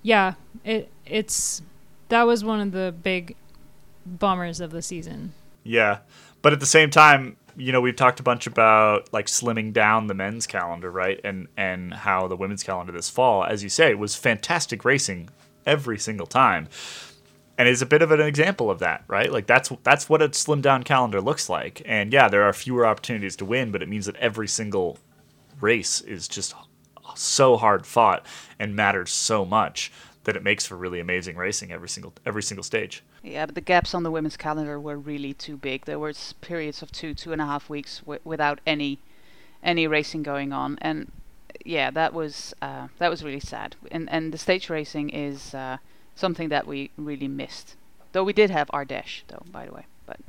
yeah, 0.04 0.34
it 0.66 0.90
it's 1.06 1.62
that 2.10 2.24
was 2.24 2.44
one 2.44 2.60
of 2.60 2.72
the 2.72 2.94
big 3.02 3.36
bummers 4.06 4.60
of 4.60 4.72
the 4.72 4.82
season. 4.82 5.34
Yeah, 5.64 6.00
but 6.42 6.52
at 6.52 6.60
the 6.60 6.66
same 6.66 6.90
time, 6.90 7.38
you 7.58 7.72
know, 7.72 7.82
we've 7.82 7.96
talked 7.96 8.20
a 8.20 8.24
bunch 8.24 8.48
about 8.48 9.12
like 9.14 9.28
slimming 9.28 9.74
down 9.74 10.08
the 10.08 10.14
men's 10.14 10.48
calendar, 10.48 10.92
right? 10.92 11.20
And 11.24 11.48
and 11.58 11.94
how 11.94 12.28
the 12.28 12.38
women's 12.38 12.64
calendar 12.64 12.92
this 12.92 13.10
fall, 13.10 13.44
as 13.44 13.64
you 13.64 13.70
say, 13.70 13.94
was 13.94 14.16
fantastic 14.16 14.86
racing 14.86 15.30
every 15.66 15.98
single 15.98 16.28
time. 16.28 16.68
And 17.58 17.68
is 17.68 17.82
a 17.82 17.86
bit 17.86 18.02
of 18.02 18.10
an 18.12 18.20
example 18.22 18.72
of 18.72 18.80
that, 18.80 19.04
right? 19.08 19.32
Like 19.32 19.46
that's 19.46 19.72
that's 19.84 20.10
what 20.10 20.22
a 20.22 20.30
slimmed 20.30 20.64
down 20.64 20.84
calendar 20.84 21.22
looks 21.22 21.50
like. 21.50 21.82
And 21.86 22.12
yeah, 22.12 22.28
there 22.28 22.44
are 22.44 22.54
fewer 22.54 22.86
opportunities 22.86 23.36
to 23.38 23.46
win, 23.46 23.72
but 23.72 23.84
it 23.84 23.90
means 23.90 24.08
that 24.08 24.16
every 24.16 24.48
single 24.48 24.98
race 25.60 26.02
is 26.02 26.28
just 26.28 26.56
so 27.16 27.58
hard 27.58 27.86
fought 27.86 28.26
and 28.58 28.76
matters 28.76 29.12
so 29.12 29.46
much 29.46 29.92
that 30.24 30.36
it 30.36 30.44
makes 30.44 30.66
for 30.66 30.76
really 30.76 31.00
amazing 31.00 31.36
racing 31.36 31.72
every 31.72 31.90
single 31.90 32.14
every 32.26 32.44
single 32.44 32.64
stage. 32.64 33.04
Yeah, 33.24 33.46
but 33.46 33.56
the 33.56 33.62
gaps 33.62 33.94
on 33.94 34.04
the 34.04 34.12
women's 34.12 34.38
calendar 34.38 34.80
were 34.80 34.98
really 34.98 35.34
too 35.34 35.56
big. 35.56 35.86
There 35.86 36.00
was 36.00 36.34
periods 36.42 36.82
of 36.82 36.92
two 36.92 37.14
two 37.14 37.32
and 37.32 37.42
a 37.42 37.46
half 37.46 37.70
weeks 37.70 38.00
w- 38.00 38.20
without 38.24 38.60
any 38.66 39.00
any 39.64 39.86
racing 39.88 40.24
going 40.24 40.52
on, 40.52 40.80
and 40.82 41.12
yeah, 41.64 41.92
that 41.92 42.14
was 42.14 42.54
uh, 42.62 42.88
that 42.98 43.10
was 43.10 43.24
really 43.24 43.40
sad. 43.40 43.76
And 43.92 44.10
and 44.10 44.34
the 44.34 44.38
stage 44.38 44.70
racing 44.70 45.12
is 45.12 45.54
uh, 45.54 45.78
something 46.16 46.50
that 46.50 46.66
we 46.66 46.90
really 46.98 47.28
missed. 47.28 47.76
Though 48.12 48.24
we 48.24 48.34
did 48.34 48.50
have 48.50 48.68
Ardèche, 48.70 49.22
though, 49.28 49.44
by 49.52 49.66
the 49.66 49.74
way, 49.74 49.86
but 50.06 50.20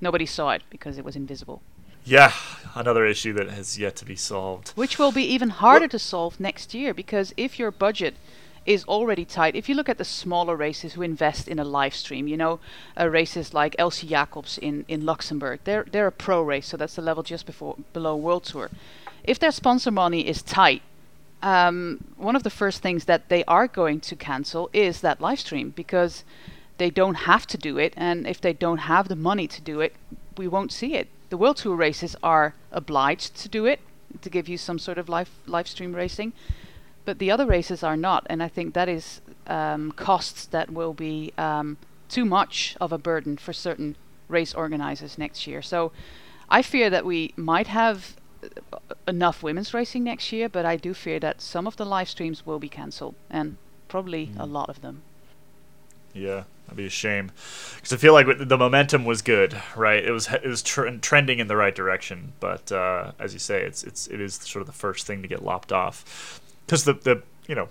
nobody 0.00 0.24
saw 0.24 0.50
it 0.50 0.62
because 0.70 0.96
it 0.96 1.04
was 1.04 1.16
invisible. 1.16 1.60
Yeah, 2.04 2.32
another 2.74 3.04
issue 3.04 3.34
that 3.34 3.50
has 3.50 3.78
yet 3.78 3.96
to 3.96 4.04
be 4.04 4.16
solved. 4.16 4.70
Which 4.70 4.98
will 4.98 5.12
be 5.12 5.24
even 5.24 5.50
harder 5.50 5.88
to 5.88 5.98
solve 5.98 6.40
next 6.40 6.72
year 6.72 6.94
because 6.94 7.34
if 7.36 7.58
your 7.58 7.70
budget 7.70 8.14
is 8.66 8.84
already 8.84 9.24
tight. 9.24 9.56
If 9.56 9.68
you 9.68 9.74
look 9.74 9.88
at 9.88 9.98
the 9.98 10.04
smaller 10.04 10.56
races 10.56 10.94
who 10.94 11.02
invest 11.02 11.48
in 11.48 11.58
a 11.58 11.64
live 11.64 11.94
stream, 11.94 12.28
you 12.28 12.36
know, 12.36 12.60
uh, 12.98 13.08
races 13.08 13.54
like 13.54 13.76
Elsy 13.78 14.08
Jacobs 14.08 14.58
in, 14.58 14.84
in 14.88 15.04
Luxembourg, 15.04 15.60
they're 15.64 15.86
they're 15.90 16.06
a 16.06 16.12
pro 16.12 16.42
race, 16.42 16.66
so 16.66 16.76
that's 16.76 16.94
the 16.94 17.02
level 17.02 17.22
just 17.22 17.46
before 17.46 17.76
below 17.92 18.16
World 18.16 18.44
Tour. 18.44 18.70
If 19.24 19.38
their 19.38 19.52
sponsor 19.52 19.90
money 19.90 20.26
is 20.26 20.42
tight, 20.42 20.82
um, 21.42 22.04
one 22.16 22.36
of 22.36 22.42
the 22.42 22.50
first 22.50 22.82
things 22.82 23.04
that 23.04 23.28
they 23.28 23.44
are 23.44 23.68
going 23.68 24.00
to 24.00 24.16
cancel 24.16 24.70
is 24.72 25.00
that 25.00 25.20
live 25.20 25.40
stream 25.40 25.70
because 25.70 26.24
they 26.78 26.90
don't 26.90 27.14
have 27.14 27.46
to 27.48 27.58
do 27.58 27.78
it, 27.78 27.92
and 27.96 28.26
if 28.26 28.40
they 28.40 28.52
don't 28.52 28.78
have 28.78 29.08
the 29.08 29.16
money 29.16 29.46
to 29.48 29.60
do 29.60 29.80
it, 29.80 29.94
we 30.36 30.48
won't 30.48 30.72
see 30.72 30.94
it. 30.94 31.08
The 31.30 31.36
World 31.36 31.58
Tour 31.58 31.76
races 31.76 32.16
are 32.22 32.54
obliged 32.72 33.34
to 33.36 33.48
do 33.48 33.66
it 33.66 33.80
to 34.22 34.30
give 34.30 34.48
you 34.48 34.56
some 34.56 34.78
sort 34.78 34.98
of 34.98 35.08
live 35.08 35.30
live 35.46 35.68
stream 35.68 35.94
racing, 35.94 36.32
but 37.08 37.20
the 37.20 37.30
other 37.30 37.46
races 37.46 37.82
are 37.82 37.96
not, 37.96 38.26
and 38.28 38.42
I 38.42 38.48
think 38.48 38.74
that 38.74 38.86
is 38.86 39.22
um, 39.46 39.92
costs 39.92 40.44
that 40.44 40.70
will 40.70 40.92
be 40.92 41.32
um, 41.38 41.78
too 42.10 42.26
much 42.26 42.76
of 42.82 42.92
a 42.92 42.98
burden 42.98 43.38
for 43.38 43.54
certain 43.54 43.96
race 44.28 44.52
organizers 44.52 45.16
next 45.16 45.46
year. 45.46 45.62
So 45.62 45.90
I 46.50 46.60
fear 46.60 46.90
that 46.90 47.06
we 47.06 47.32
might 47.34 47.68
have 47.68 48.14
uh, 48.42 48.76
enough 49.06 49.42
women's 49.42 49.72
racing 49.72 50.04
next 50.04 50.32
year, 50.32 50.50
but 50.50 50.66
I 50.66 50.76
do 50.76 50.92
fear 50.92 51.18
that 51.20 51.40
some 51.40 51.66
of 51.66 51.78
the 51.78 51.86
live 51.86 52.10
streams 52.10 52.44
will 52.44 52.58
be 52.58 52.68
cancelled, 52.68 53.14
and 53.30 53.56
probably 53.88 54.30
a 54.38 54.44
lot 54.44 54.68
of 54.68 54.82
them. 54.82 55.00
Yeah, 56.12 56.42
that'd 56.66 56.76
be 56.76 56.84
a 56.84 56.90
shame 56.90 57.32
because 57.76 57.94
I 57.94 57.96
feel 57.96 58.12
like 58.12 58.26
the 58.38 58.58
momentum 58.58 59.06
was 59.06 59.22
good, 59.22 59.58
right? 59.74 60.04
It 60.04 60.12
was 60.12 60.28
it 60.30 60.44
was 60.44 60.62
tr- 60.62 60.90
trending 61.00 61.38
in 61.38 61.48
the 61.48 61.56
right 61.56 61.74
direction, 61.74 62.34
but 62.38 62.70
uh, 62.70 63.12
as 63.18 63.32
you 63.32 63.38
say, 63.38 63.62
it's 63.62 63.82
it's 63.82 64.08
it 64.08 64.20
is 64.20 64.34
sort 64.34 64.60
of 64.60 64.66
the 64.66 64.74
first 64.74 65.06
thing 65.06 65.22
to 65.22 65.28
get 65.28 65.42
lopped 65.42 65.72
off 65.72 66.42
because 66.68 66.84
the 66.84 66.92
the 66.92 67.22
you 67.46 67.54
know 67.54 67.68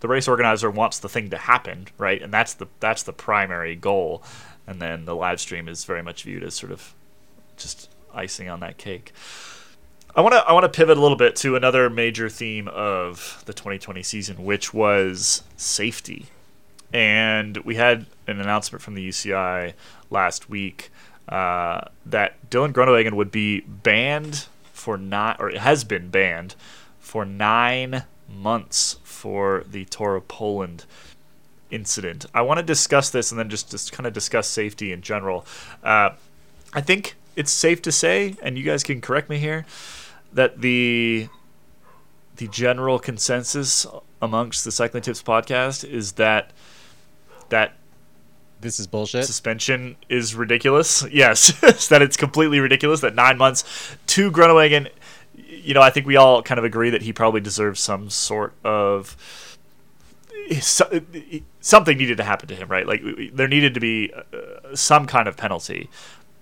the 0.00 0.08
race 0.08 0.28
organizer 0.28 0.70
wants 0.70 1.00
the 1.00 1.08
thing 1.08 1.28
to 1.30 1.36
happen, 1.36 1.88
right? 1.98 2.22
And 2.22 2.32
that's 2.32 2.54
the 2.54 2.68
that's 2.78 3.02
the 3.02 3.12
primary 3.12 3.74
goal, 3.74 4.22
and 4.66 4.80
then 4.80 5.04
the 5.04 5.16
live 5.16 5.40
stream 5.40 5.68
is 5.68 5.84
very 5.84 6.02
much 6.02 6.22
viewed 6.22 6.44
as 6.44 6.54
sort 6.54 6.70
of 6.70 6.94
just 7.56 7.90
icing 8.14 8.48
on 8.48 8.60
that 8.60 8.78
cake. 8.78 9.12
I 10.14 10.20
want 10.20 10.34
to 10.34 10.38
I 10.38 10.52
want 10.52 10.64
to 10.64 10.68
pivot 10.68 10.96
a 10.96 11.00
little 11.00 11.16
bit 11.16 11.34
to 11.36 11.56
another 11.56 11.90
major 11.90 12.28
theme 12.28 12.68
of 12.68 13.42
the 13.46 13.52
2020 13.52 14.02
season, 14.04 14.44
which 14.44 14.72
was 14.72 15.42
safety. 15.56 16.26
And 16.92 17.58
we 17.58 17.74
had 17.74 18.06
an 18.26 18.40
announcement 18.40 18.82
from 18.82 18.94
the 18.94 19.06
UCI 19.06 19.74
last 20.10 20.48
week 20.48 20.90
uh, 21.28 21.82
that 22.06 22.48
Dylan 22.48 22.72
Groenewegen 22.72 23.12
would 23.12 23.30
be 23.30 23.60
banned 23.60 24.46
for 24.72 24.96
not, 24.96 25.38
or 25.38 25.50
has 25.50 25.84
been 25.84 26.08
banned 26.08 26.54
for 26.98 27.26
nine 27.26 28.04
months 28.28 28.96
for 29.02 29.64
the 29.70 29.84
Tour 29.86 30.16
of 30.16 30.28
Poland 30.28 30.84
incident. 31.70 32.26
I 32.34 32.42
want 32.42 32.58
to 32.58 32.62
discuss 32.64 33.10
this 33.10 33.30
and 33.30 33.38
then 33.38 33.48
just, 33.50 33.70
just 33.70 33.92
kind 33.92 34.06
of 34.06 34.12
discuss 34.12 34.48
safety 34.48 34.92
in 34.92 35.02
general. 35.02 35.44
Uh, 35.82 36.10
I 36.72 36.80
think 36.80 37.16
it's 37.36 37.50
safe 37.52 37.82
to 37.82 37.92
say, 37.92 38.36
and 38.42 38.56
you 38.58 38.64
guys 38.64 38.82
can 38.82 39.00
correct 39.00 39.28
me 39.30 39.38
here, 39.38 39.64
that 40.32 40.60
the 40.60 41.28
the 42.36 42.46
general 42.48 42.98
consensus 43.00 43.84
amongst 44.22 44.64
the 44.64 44.70
Cycling 44.70 45.02
Tips 45.02 45.22
podcast 45.22 45.82
is 45.88 46.12
that 46.12 46.52
that 47.48 47.74
This 48.60 48.78
is 48.78 48.86
bullshit. 48.86 49.24
suspension 49.24 49.96
is 50.08 50.34
ridiculous. 50.36 51.02
Yes, 51.10 51.52
that 51.88 52.00
it's 52.02 52.16
completely 52.16 52.60
ridiculous. 52.60 53.00
That 53.00 53.14
nine 53.14 53.38
months 53.38 53.64
to 54.08 54.30
Groenewegen, 54.30 54.88
you 55.62 55.74
know, 55.74 55.82
I 55.82 55.90
think 55.90 56.06
we 56.06 56.16
all 56.16 56.42
kind 56.42 56.58
of 56.58 56.64
agree 56.64 56.90
that 56.90 57.02
he 57.02 57.12
probably 57.12 57.40
deserves 57.40 57.80
some 57.80 58.10
sort 58.10 58.54
of 58.64 59.16
something 61.60 61.98
needed 61.98 62.16
to 62.16 62.24
happen 62.24 62.48
to 62.48 62.54
him, 62.54 62.68
right? 62.68 62.86
Like 62.86 63.02
there 63.32 63.48
needed 63.48 63.74
to 63.74 63.80
be 63.80 64.12
uh, 64.14 64.74
some 64.74 65.06
kind 65.06 65.28
of 65.28 65.36
penalty, 65.36 65.90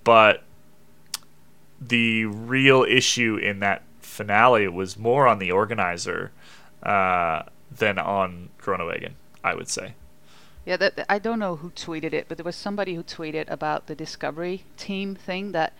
but 0.04 0.42
the 1.80 2.26
real 2.26 2.84
issue 2.84 3.36
in 3.36 3.60
that 3.60 3.82
finale 4.00 4.68
was 4.68 4.96
more 4.96 5.26
on 5.26 5.38
the 5.38 5.52
organizer 5.52 6.32
uh, 6.82 7.42
than 7.70 7.98
on 7.98 8.50
Groenewegen, 8.60 9.12
I 9.42 9.54
would 9.54 9.68
say. 9.68 9.94
Yeah, 10.64 10.76
that, 10.78 11.06
I 11.08 11.18
don't 11.18 11.38
know 11.38 11.56
who 11.56 11.70
tweeted 11.70 12.12
it, 12.12 12.26
but 12.28 12.38
there 12.38 12.44
was 12.44 12.56
somebody 12.56 12.94
who 12.94 13.02
tweeted 13.02 13.48
about 13.48 13.86
the 13.86 13.94
Discovery 13.94 14.64
team 14.76 15.14
thing 15.14 15.52
that 15.52 15.74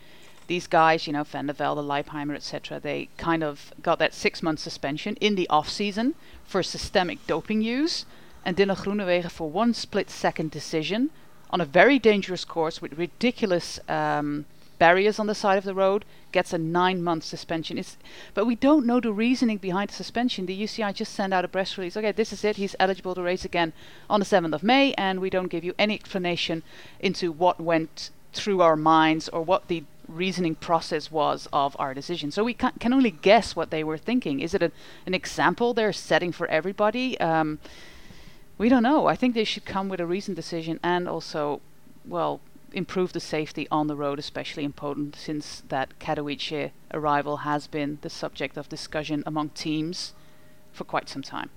these 0.47 0.67
guys, 0.67 1.07
you 1.07 1.13
know, 1.13 1.23
Vande 1.23 1.53
Velde, 1.53 1.79
Leipheimer, 1.79 2.35
etc., 2.35 2.79
they 2.79 3.09
kind 3.17 3.43
of 3.43 3.73
got 3.81 3.99
that 3.99 4.13
six 4.13 4.41
month 4.41 4.59
suspension 4.59 5.15
in 5.17 5.35
the 5.35 5.47
off 5.49 5.69
season 5.69 6.15
for 6.45 6.63
systemic 6.63 7.25
doping 7.27 7.61
use, 7.61 8.05
and 8.45 8.55
Dylan 8.55 8.77
Groenewegen 8.77 9.29
for 9.29 9.49
one 9.49 9.73
split 9.73 10.09
second 10.09 10.51
decision 10.51 11.09
on 11.49 11.61
a 11.61 11.65
very 11.65 11.99
dangerous 11.99 12.45
course 12.45 12.81
with 12.81 12.97
ridiculous 12.97 13.79
um, 13.87 14.45
barriers 14.79 15.19
on 15.19 15.27
the 15.27 15.35
side 15.35 15.57
of 15.57 15.63
the 15.63 15.73
road 15.73 16.05
gets 16.31 16.53
a 16.53 16.57
nine 16.57 17.01
month 17.03 17.23
suspension. 17.23 17.77
It's, 17.77 17.97
but 18.33 18.45
we 18.45 18.55
don't 18.55 18.85
know 18.85 18.99
the 18.99 19.11
reasoning 19.11 19.57
behind 19.57 19.89
the 19.89 19.93
suspension. 19.93 20.45
The 20.45 20.61
UCI 20.61 20.93
just 20.93 21.13
sent 21.13 21.33
out 21.33 21.45
a 21.45 21.47
press 21.47 21.77
release. 21.77 21.97
Okay, 21.97 22.11
this 22.11 22.33
is 22.33 22.43
it. 22.43 22.57
He's 22.57 22.75
eligible 22.79 23.15
to 23.15 23.21
race 23.21 23.45
again 23.45 23.73
on 24.09 24.19
the 24.19 24.25
7th 24.25 24.53
of 24.53 24.63
May, 24.63 24.93
and 24.93 25.19
we 25.19 25.29
don't 25.29 25.47
give 25.47 25.63
you 25.63 25.73
any 25.79 25.95
explanation 25.95 26.63
into 26.99 27.31
what 27.31 27.59
went 27.59 28.11
through 28.33 28.61
our 28.61 28.75
minds 28.75 29.29
or 29.29 29.41
what 29.41 29.67
the 29.67 29.83
reasoning 30.07 30.55
process 30.55 31.11
was 31.11 31.47
of 31.51 31.75
our 31.79 31.93
decision. 31.93 32.31
So 32.31 32.43
we 32.43 32.53
can, 32.53 32.73
can 32.79 32.93
only 32.93 33.11
guess 33.11 33.55
what 33.55 33.71
they 33.71 33.83
were 33.83 33.97
thinking. 33.97 34.39
Is 34.39 34.53
it 34.53 34.61
a, 34.61 34.71
an 35.05 35.13
example 35.13 35.73
they're 35.73 35.93
setting 35.93 36.31
for 36.31 36.47
everybody? 36.47 37.19
Um, 37.19 37.59
we 38.57 38.69
don't 38.69 38.83
know. 38.83 39.05
I 39.05 39.15
think 39.15 39.35
they 39.35 39.43
should 39.43 39.65
come 39.65 39.89
with 39.89 39.99
a 39.99 40.05
reasoned 40.05 40.35
decision 40.35 40.79
and 40.81 41.07
also, 41.07 41.61
well, 42.05 42.41
improve 42.73 43.13
the 43.13 43.19
safety 43.19 43.67
on 43.71 43.87
the 43.87 43.95
road, 43.95 44.19
especially 44.19 44.63
in 44.63 44.73
Poland, 44.73 45.15
since 45.15 45.63
that 45.69 45.99
Katowice 45.99 46.71
arrival 46.93 47.37
has 47.37 47.67
been 47.67 47.99
the 48.01 48.09
subject 48.09 48.57
of 48.57 48.69
discussion 48.69 49.23
among 49.25 49.49
teams 49.49 50.13
for 50.71 50.83
quite 50.83 51.09
some 51.09 51.21
time. 51.21 51.49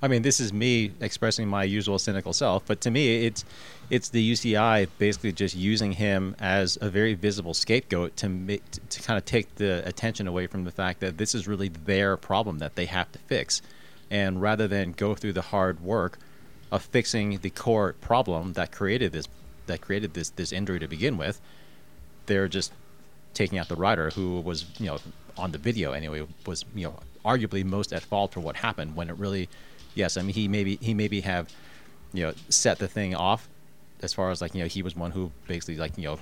I 0.00 0.06
mean, 0.06 0.22
this 0.22 0.38
is 0.38 0.52
me 0.52 0.92
expressing 1.00 1.48
my 1.48 1.64
usual 1.64 1.98
cynical 1.98 2.32
self, 2.32 2.64
but 2.66 2.80
to 2.82 2.90
me, 2.90 3.26
it's 3.26 3.44
it's 3.90 4.10
the 4.10 4.32
UCI 4.32 4.86
basically 4.98 5.32
just 5.32 5.56
using 5.56 5.92
him 5.92 6.36
as 6.38 6.78
a 6.80 6.88
very 6.88 7.14
visible 7.14 7.54
scapegoat 7.54 8.16
to 8.18 8.28
make, 8.28 8.62
to, 8.90 9.02
kind 9.02 9.16
of 9.16 9.24
take 9.24 9.54
the 9.56 9.82
attention 9.88 10.28
away 10.28 10.46
from 10.46 10.64
the 10.64 10.70
fact 10.70 11.00
that 11.00 11.16
this 11.16 11.34
is 11.34 11.48
really 11.48 11.68
their 11.68 12.16
problem 12.16 12.58
that 12.58 12.76
they 12.76 12.84
have 12.84 13.10
to 13.12 13.18
fix, 13.20 13.60
and 14.10 14.40
rather 14.40 14.68
than 14.68 14.92
go 14.92 15.14
through 15.14 15.32
the 15.32 15.42
hard 15.42 15.80
work 15.80 16.18
of 16.70 16.82
fixing 16.82 17.38
the 17.38 17.50
core 17.50 17.94
problem 18.00 18.52
that 18.52 18.70
created 18.70 19.12
this 19.12 19.26
that 19.66 19.80
created 19.80 20.14
this 20.14 20.30
this 20.30 20.52
injury 20.52 20.78
to 20.78 20.86
begin 20.86 21.16
with, 21.16 21.40
they're 22.26 22.48
just 22.48 22.72
taking 23.34 23.58
out 23.58 23.68
the 23.68 23.76
rider 23.76 24.10
who 24.10 24.40
was 24.40 24.66
you 24.78 24.86
know 24.86 24.98
on 25.36 25.50
the 25.52 25.58
video 25.58 25.92
anyway 25.92 26.24
was 26.46 26.64
you 26.74 26.84
know 26.84 26.94
arguably 27.24 27.64
most 27.64 27.92
at 27.92 28.02
fault 28.02 28.32
for 28.32 28.40
what 28.40 28.56
happened 28.56 28.94
when 28.96 29.08
it 29.08 29.16
really 29.16 29.48
yes 29.98 30.16
i 30.16 30.22
mean 30.22 30.34
he 30.34 30.48
maybe 30.48 30.76
he 30.76 30.94
maybe 30.94 31.20
have 31.20 31.52
you 32.12 32.24
know 32.24 32.32
set 32.48 32.78
the 32.78 32.88
thing 32.88 33.14
off 33.14 33.48
as 34.02 34.12
far 34.12 34.30
as 34.30 34.40
like 34.40 34.54
you 34.54 34.62
know 34.62 34.68
he 34.68 34.82
was 34.82 34.96
one 34.96 35.10
who 35.10 35.30
basically 35.46 35.76
like 35.76 35.96
you 35.98 36.04
know 36.04 36.18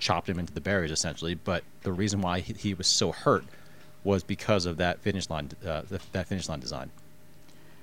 chopped 0.00 0.28
him 0.28 0.38
into 0.38 0.52
the 0.52 0.60
barriers 0.60 0.90
essentially. 0.90 1.34
But 1.34 1.62
the 1.82 1.92
reason 1.92 2.20
why 2.20 2.40
he, 2.40 2.54
he 2.54 2.74
was 2.74 2.86
so 2.86 3.12
hurt 3.12 3.44
was 4.02 4.22
because 4.22 4.66
of 4.66 4.78
that 4.78 5.00
finish 5.00 5.30
line 5.30 5.50
uh, 5.64 5.82
that 6.12 6.26
finish 6.26 6.48
line 6.48 6.60
design. 6.60 6.90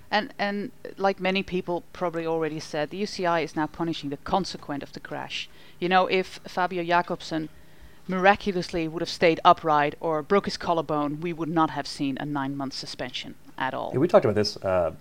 And 0.10 0.34
and 0.40 0.72
like 0.98 1.20
many 1.20 1.44
people 1.44 1.84
probably 1.94 2.26
already 2.26 2.60
said, 2.60 2.90
the 2.90 3.02
UCI 3.02 3.44
is 3.44 3.56
now 3.56 3.68
punishing 3.68 4.10
the 4.10 4.18
consequent 4.18 4.84
of 4.84 4.94
the 4.94 5.00
crash. 5.00 5.50
You 5.80 5.90
know, 5.90 6.08
if 6.08 6.40
Fabio 6.48 6.84
Jakobsen 6.84 7.50
miraculously 8.08 8.88
would 8.88 9.02
have 9.02 9.10
stayed 9.10 9.40
upright 9.44 9.96
or 10.00 10.24
broke 10.24 10.46
his 10.46 10.58
collarbone, 10.58 11.20
we 11.20 11.34
would 11.34 11.50
not 11.50 11.72
have 11.72 11.86
seen 11.86 12.18
a 12.20 12.26
nine-month 12.26 12.74
suspension 12.74 13.36
at 13.58 13.74
all. 13.74 13.92
Yeah, 13.94 14.00
we 14.00 14.08
talked 14.08 14.26
about 14.26 14.36
this. 14.36 14.58
Uh, 14.58 14.94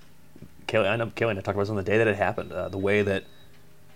Caley, 0.66 0.88
I 0.88 0.96
know 0.96 1.10
Caley 1.14 1.30
and 1.30 1.38
I 1.38 1.42
talked 1.42 1.56
about 1.56 1.62
this 1.62 1.70
on 1.70 1.76
the 1.76 1.82
day 1.82 1.98
that 1.98 2.08
it 2.08 2.16
happened. 2.16 2.52
Uh, 2.52 2.68
the 2.68 2.78
way 2.78 3.02
that 3.02 3.24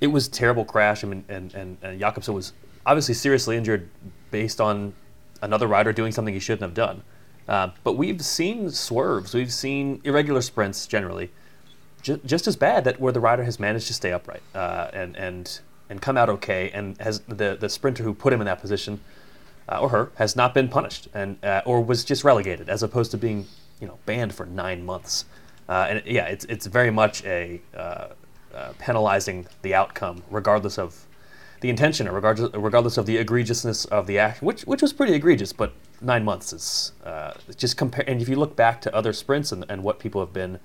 it 0.01 0.09
was 0.09 0.29
terrible 0.29 0.65
crash. 0.65 1.05
I 1.05 1.09
mean, 1.09 1.25
and 1.29 1.53
and 1.55 1.79
and 1.83 1.99
Jakobsen 1.99 2.35
was 2.35 2.53
obviously 2.87 3.15
seriously 3.15 3.57
injured 3.57 3.89
based 4.31 4.61
on 4.61 4.95
another 5.43 5.67
rider 5.67 5.93
doing 5.93 6.13
something 6.13 6.35
he 6.35 6.41
shouldn't 6.41 6.63
have 6.63 6.75
done. 6.75 7.03
Uh, 7.49 7.71
but 7.83 7.95
we've 7.95 8.25
seen 8.25 8.71
swerves. 8.71 9.35
We've 9.35 9.53
seen 9.53 10.01
irregular 10.05 10.41
sprints 10.41 10.87
generally, 10.87 11.31
ju- 12.03 12.21
just 12.25 12.47
as 12.47 12.55
bad 12.57 12.85
that 12.85 13.01
where 13.01 13.13
the 13.13 13.21
rider 13.21 13.45
has 13.45 13.59
managed 13.59 13.89
to 13.89 13.95
stay 13.95 14.13
upright 14.13 14.43
uh, 14.55 14.89
and 14.93 15.17
and 15.17 15.61
and 15.89 16.01
come 16.01 16.17
out 16.17 16.29
okay, 16.29 16.71
and 16.73 16.97
has 16.99 17.21
the 17.21 17.57
the 17.59 17.69
sprinter 17.69 18.05
who 18.05 18.15
put 18.15 18.33
him 18.33 18.41
in 18.41 18.47
that 18.47 18.61
position 18.61 19.01
uh, 19.69 19.81
or 19.81 19.89
her 19.89 20.13
has 20.17 20.37
not 20.37 20.55
been 20.55 20.69
punished 20.69 21.09
and 21.13 21.43
uh, 21.45 21.63
or 21.65 21.81
was 21.83 22.05
just 22.05 22.23
relegated 22.25 22.69
as 22.69 22.83
opposed 22.83 23.11
to 23.11 23.19
being 23.19 23.47
you 23.81 23.87
know 23.87 23.99
banned 24.07 24.35
for 24.35 24.47
nine 24.47 24.85
months. 24.85 25.25
Uh, 25.69 25.87
and 25.91 26.03
yeah, 26.07 26.27
it's 26.27 26.45
it's 26.47 26.67
very 26.67 26.91
much 26.91 27.25
a 27.25 27.61
uh, 27.75 28.09
uh, 28.55 28.73
penalizing 28.79 29.47
the 29.63 29.75
outcome 29.75 30.23
regardless 30.31 30.79
of 30.79 31.07
the 31.61 31.69
intention 31.69 32.09
or 32.09 32.13
regardless 32.13 32.51
regardless 32.55 32.97
of 32.97 33.07
the 33.07 33.23
egregiousness 33.23 33.87
of 33.89 34.07
the 34.07 34.19
action, 34.19 34.47
which 34.47 34.63
which 34.63 34.83
was 34.83 34.93
pretty 34.93 35.15
egregious, 35.15 35.53
but 35.53 35.73
nine 36.01 36.25
months 36.25 36.53
is 36.53 36.93
uh, 37.05 37.33
just 37.57 37.77
compare. 37.77 38.05
And 38.09 38.21
if 38.21 38.29
you 38.29 38.37
look 38.37 38.57
back 38.57 38.81
to 38.83 38.95
other 38.95 39.13
sprints 39.13 39.53
and, 39.53 39.65
and 39.69 39.83
what 39.83 39.99
people 39.99 40.21
have 40.21 40.33
been 40.33 40.59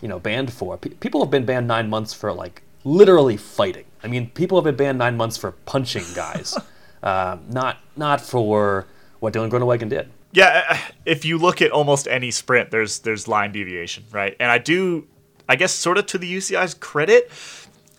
you 0.00 0.08
know, 0.08 0.18
banned 0.18 0.52
for. 0.52 0.76
P- 0.76 0.90
people 0.90 1.20
have 1.20 1.30
been 1.30 1.44
banned 1.44 1.68
nine 1.68 1.88
months 1.88 2.12
for 2.12 2.32
like 2.32 2.62
literally 2.84 3.36
fighting. 3.36 3.84
I 4.02 4.08
mean, 4.08 4.30
people 4.30 4.58
have 4.58 4.64
been 4.64 4.76
banned 4.76 4.98
nine 4.98 5.16
months 5.16 5.36
for 5.36 5.52
punching 5.52 6.04
guys, 6.14 6.56
uh, 7.02 7.36
not 7.48 7.78
not 7.96 8.20
for 8.20 8.86
what 9.20 9.34
Dylan 9.34 9.50
Groenewegen 9.50 9.88
did. 9.88 10.10
Yeah, 10.32 10.64
uh, 10.68 10.78
if 11.04 11.24
you 11.24 11.38
look 11.38 11.60
at 11.60 11.70
almost 11.72 12.06
any 12.06 12.30
sprint, 12.30 12.70
there's 12.70 13.00
there's 13.00 13.26
line 13.26 13.52
deviation, 13.52 14.04
right? 14.12 14.36
And 14.38 14.50
I 14.50 14.58
do, 14.58 15.08
I 15.48 15.56
guess, 15.56 15.72
sort 15.72 15.98
of 15.98 16.06
to 16.06 16.18
the 16.18 16.32
UCI's 16.32 16.74
credit, 16.74 17.30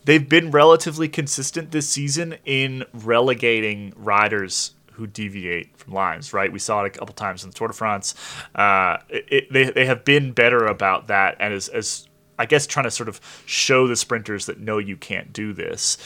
they've 0.05 0.27
been 0.27 0.51
relatively 0.51 1.09
consistent 1.09 1.71
this 1.71 1.89
season 1.89 2.35
in 2.45 2.85
relegating 2.93 3.93
riders 3.97 4.73
who 4.93 5.07
deviate 5.07 5.75
from 5.77 5.93
lines, 5.93 6.33
right? 6.33 6.51
We 6.51 6.59
saw 6.59 6.83
it 6.83 6.87
a 6.87 6.89
couple 6.89 7.13
times 7.13 7.43
in 7.43 7.49
the 7.49 7.55
Tour 7.55 7.69
de 7.69 7.73
France. 7.73 8.13
Uh, 8.53 8.97
it, 9.09 9.51
they, 9.51 9.69
they 9.71 9.85
have 9.85 10.05
been 10.05 10.31
better 10.31 10.65
about 10.65 11.07
that, 11.07 11.37
and 11.39 11.53
as, 11.53 11.67
as 11.69 12.07
I 12.37 12.45
guess 12.45 12.67
trying 12.67 12.85
to 12.85 12.91
sort 12.91 13.09
of 13.09 13.19
show 13.45 13.87
the 13.87 13.95
sprinters 13.95 14.45
that 14.45 14.59
no, 14.59 14.77
you 14.77 14.95
can't 14.97 15.33
do 15.33 15.53
this. 15.53 15.97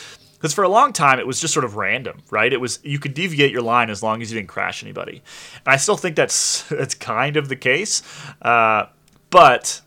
Because 0.45 0.53
for 0.53 0.63
a 0.63 0.69
long 0.69 0.93
time 0.93 1.17
it 1.17 1.25
was 1.25 1.41
just 1.41 1.55
sort 1.55 1.65
of 1.65 1.75
random, 1.75 2.21
right? 2.29 2.53
It 2.53 2.61
was 2.61 2.77
you 2.83 2.99
could 2.99 3.15
deviate 3.15 3.51
your 3.51 3.63
line 3.63 3.89
as 3.89 4.03
long 4.03 4.21
as 4.21 4.31
you 4.31 4.37
didn't 4.37 4.47
crash 4.47 4.83
anybody, 4.83 5.23
and 5.65 5.73
I 5.73 5.77
still 5.77 5.97
think 5.97 6.15
that's 6.15 6.61
that's 6.69 6.93
kind 6.93 7.35
of 7.35 7.49
the 7.49 7.55
case, 7.55 8.03
uh, 8.43 8.85
but 9.31 9.81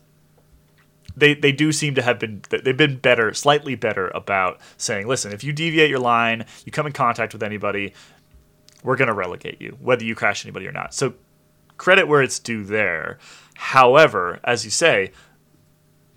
they 1.15 1.33
they 1.33 1.53
do 1.53 1.71
seem 1.71 1.95
to 1.95 2.01
have 2.01 2.19
been 2.19 2.41
they've 2.49 2.75
been 2.75 2.97
better, 2.97 3.33
slightly 3.33 3.75
better 3.75 4.09
about 4.09 4.59
saying, 4.75 5.07
listen, 5.07 5.31
if 5.31 5.45
you 5.45 5.53
deviate 5.53 5.89
your 5.89 5.99
line, 5.99 6.45
you 6.65 6.73
come 6.73 6.85
in 6.85 6.91
contact 6.91 7.31
with 7.31 7.41
anybody, 7.41 7.93
we're 8.83 8.97
going 8.97 9.07
to 9.07 9.13
relegate 9.13 9.61
you, 9.61 9.77
whether 9.79 10.03
you 10.03 10.13
crash 10.13 10.45
anybody 10.45 10.67
or 10.67 10.73
not. 10.73 10.93
So 10.93 11.13
credit 11.77 12.09
where 12.09 12.21
it's 12.21 12.37
due 12.37 12.65
there. 12.65 13.17
However, 13.55 14.41
as 14.43 14.65
you 14.65 14.71
say, 14.71 15.13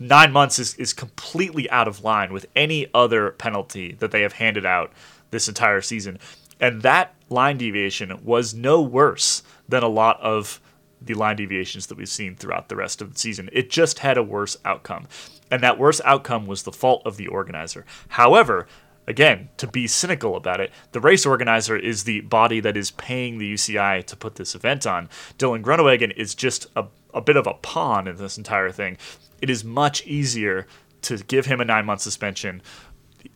nine 0.03 0.31
months 0.31 0.59
is, 0.59 0.75
is 0.75 0.93
completely 0.93 1.69
out 1.69 1.87
of 1.87 2.03
line 2.03 2.33
with 2.33 2.45
any 2.55 2.87
other 2.93 3.31
penalty 3.31 3.93
that 3.99 4.11
they 4.11 4.21
have 4.21 4.33
handed 4.33 4.65
out 4.65 4.91
this 5.31 5.47
entire 5.47 5.81
season. 5.81 6.19
And 6.59 6.81
that 6.81 7.15
line 7.29 7.57
deviation 7.57 8.23
was 8.23 8.53
no 8.53 8.81
worse 8.81 9.43
than 9.67 9.83
a 9.83 9.87
lot 9.87 10.19
of 10.21 10.59
the 11.01 11.13
line 11.13 11.35
deviations 11.35 11.87
that 11.87 11.97
we've 11.97 12.07
seen 12.07 12.35
throughout 12.35 12.69
the 12.69 12.75
rest 12.75 13.01
of 13.01 13.13
the 13.13 13.19
season. 13.19 13.49
It 13.51 13.69
just 13.69 13.99
had 13.99 14.17
a 14.17 14.23
worse 14.23 14.57
outcome. 14.63 15.07
And 15.51 15.61
that 15.63 15.79
worse 15.79 15.99
outcome 16.05 16.45
was 16.47 16.63
the 16.63 16.71
fault 16.71 17.01
of 17.05 17.17
the 17.17 17.27
organizer. 17.27 17.85
However, 18.09 18.67
again, 19.07 19.49
to 19.57 19.67
be 19.67 19.87
cynical 19.87 20.35
about 20.35 20.61
it, 20.61 20.71
the 20.91 21.01
race 21.01 21.25
organizer 21.25 21.77
is 21.77 22.03
the 22.03 22.21
body 22.21 22.59
that 22.59 22.77
is 22.77 22.91
paying 22.91 23.37
the 23.37 23.53
UCI 23.53 24.05
to 24.05 24.15
put 24.15 24.35
this 24.35 24.55
event 24.55 24.87
on. 24.87 25.09
Dylan 25.37 25.61
Groenewegen 25.61 26.15
is 26.15 26.35
just 26.35 26.67
a, 26.75 26.85
a 27.13 27.21
bit 27.21 27.35
of 27.35 27.47
a 27.47 27.53
pawn 27.53 28.07
in 28.07 28.15
this 28.15 28.37
entire 28.37 28.71
thing. 28.71 28.97
It 29.41 29.49
is 29.49 29.63
much 29.63 30.05
easier 30.05 30.67
to 31.03 31.17
give 31.17 31.45
him 31.45 31.61
a 31.61 31.65
nine 31.65 31.85
month 31.85 32.01
suspension. 32.01 32.61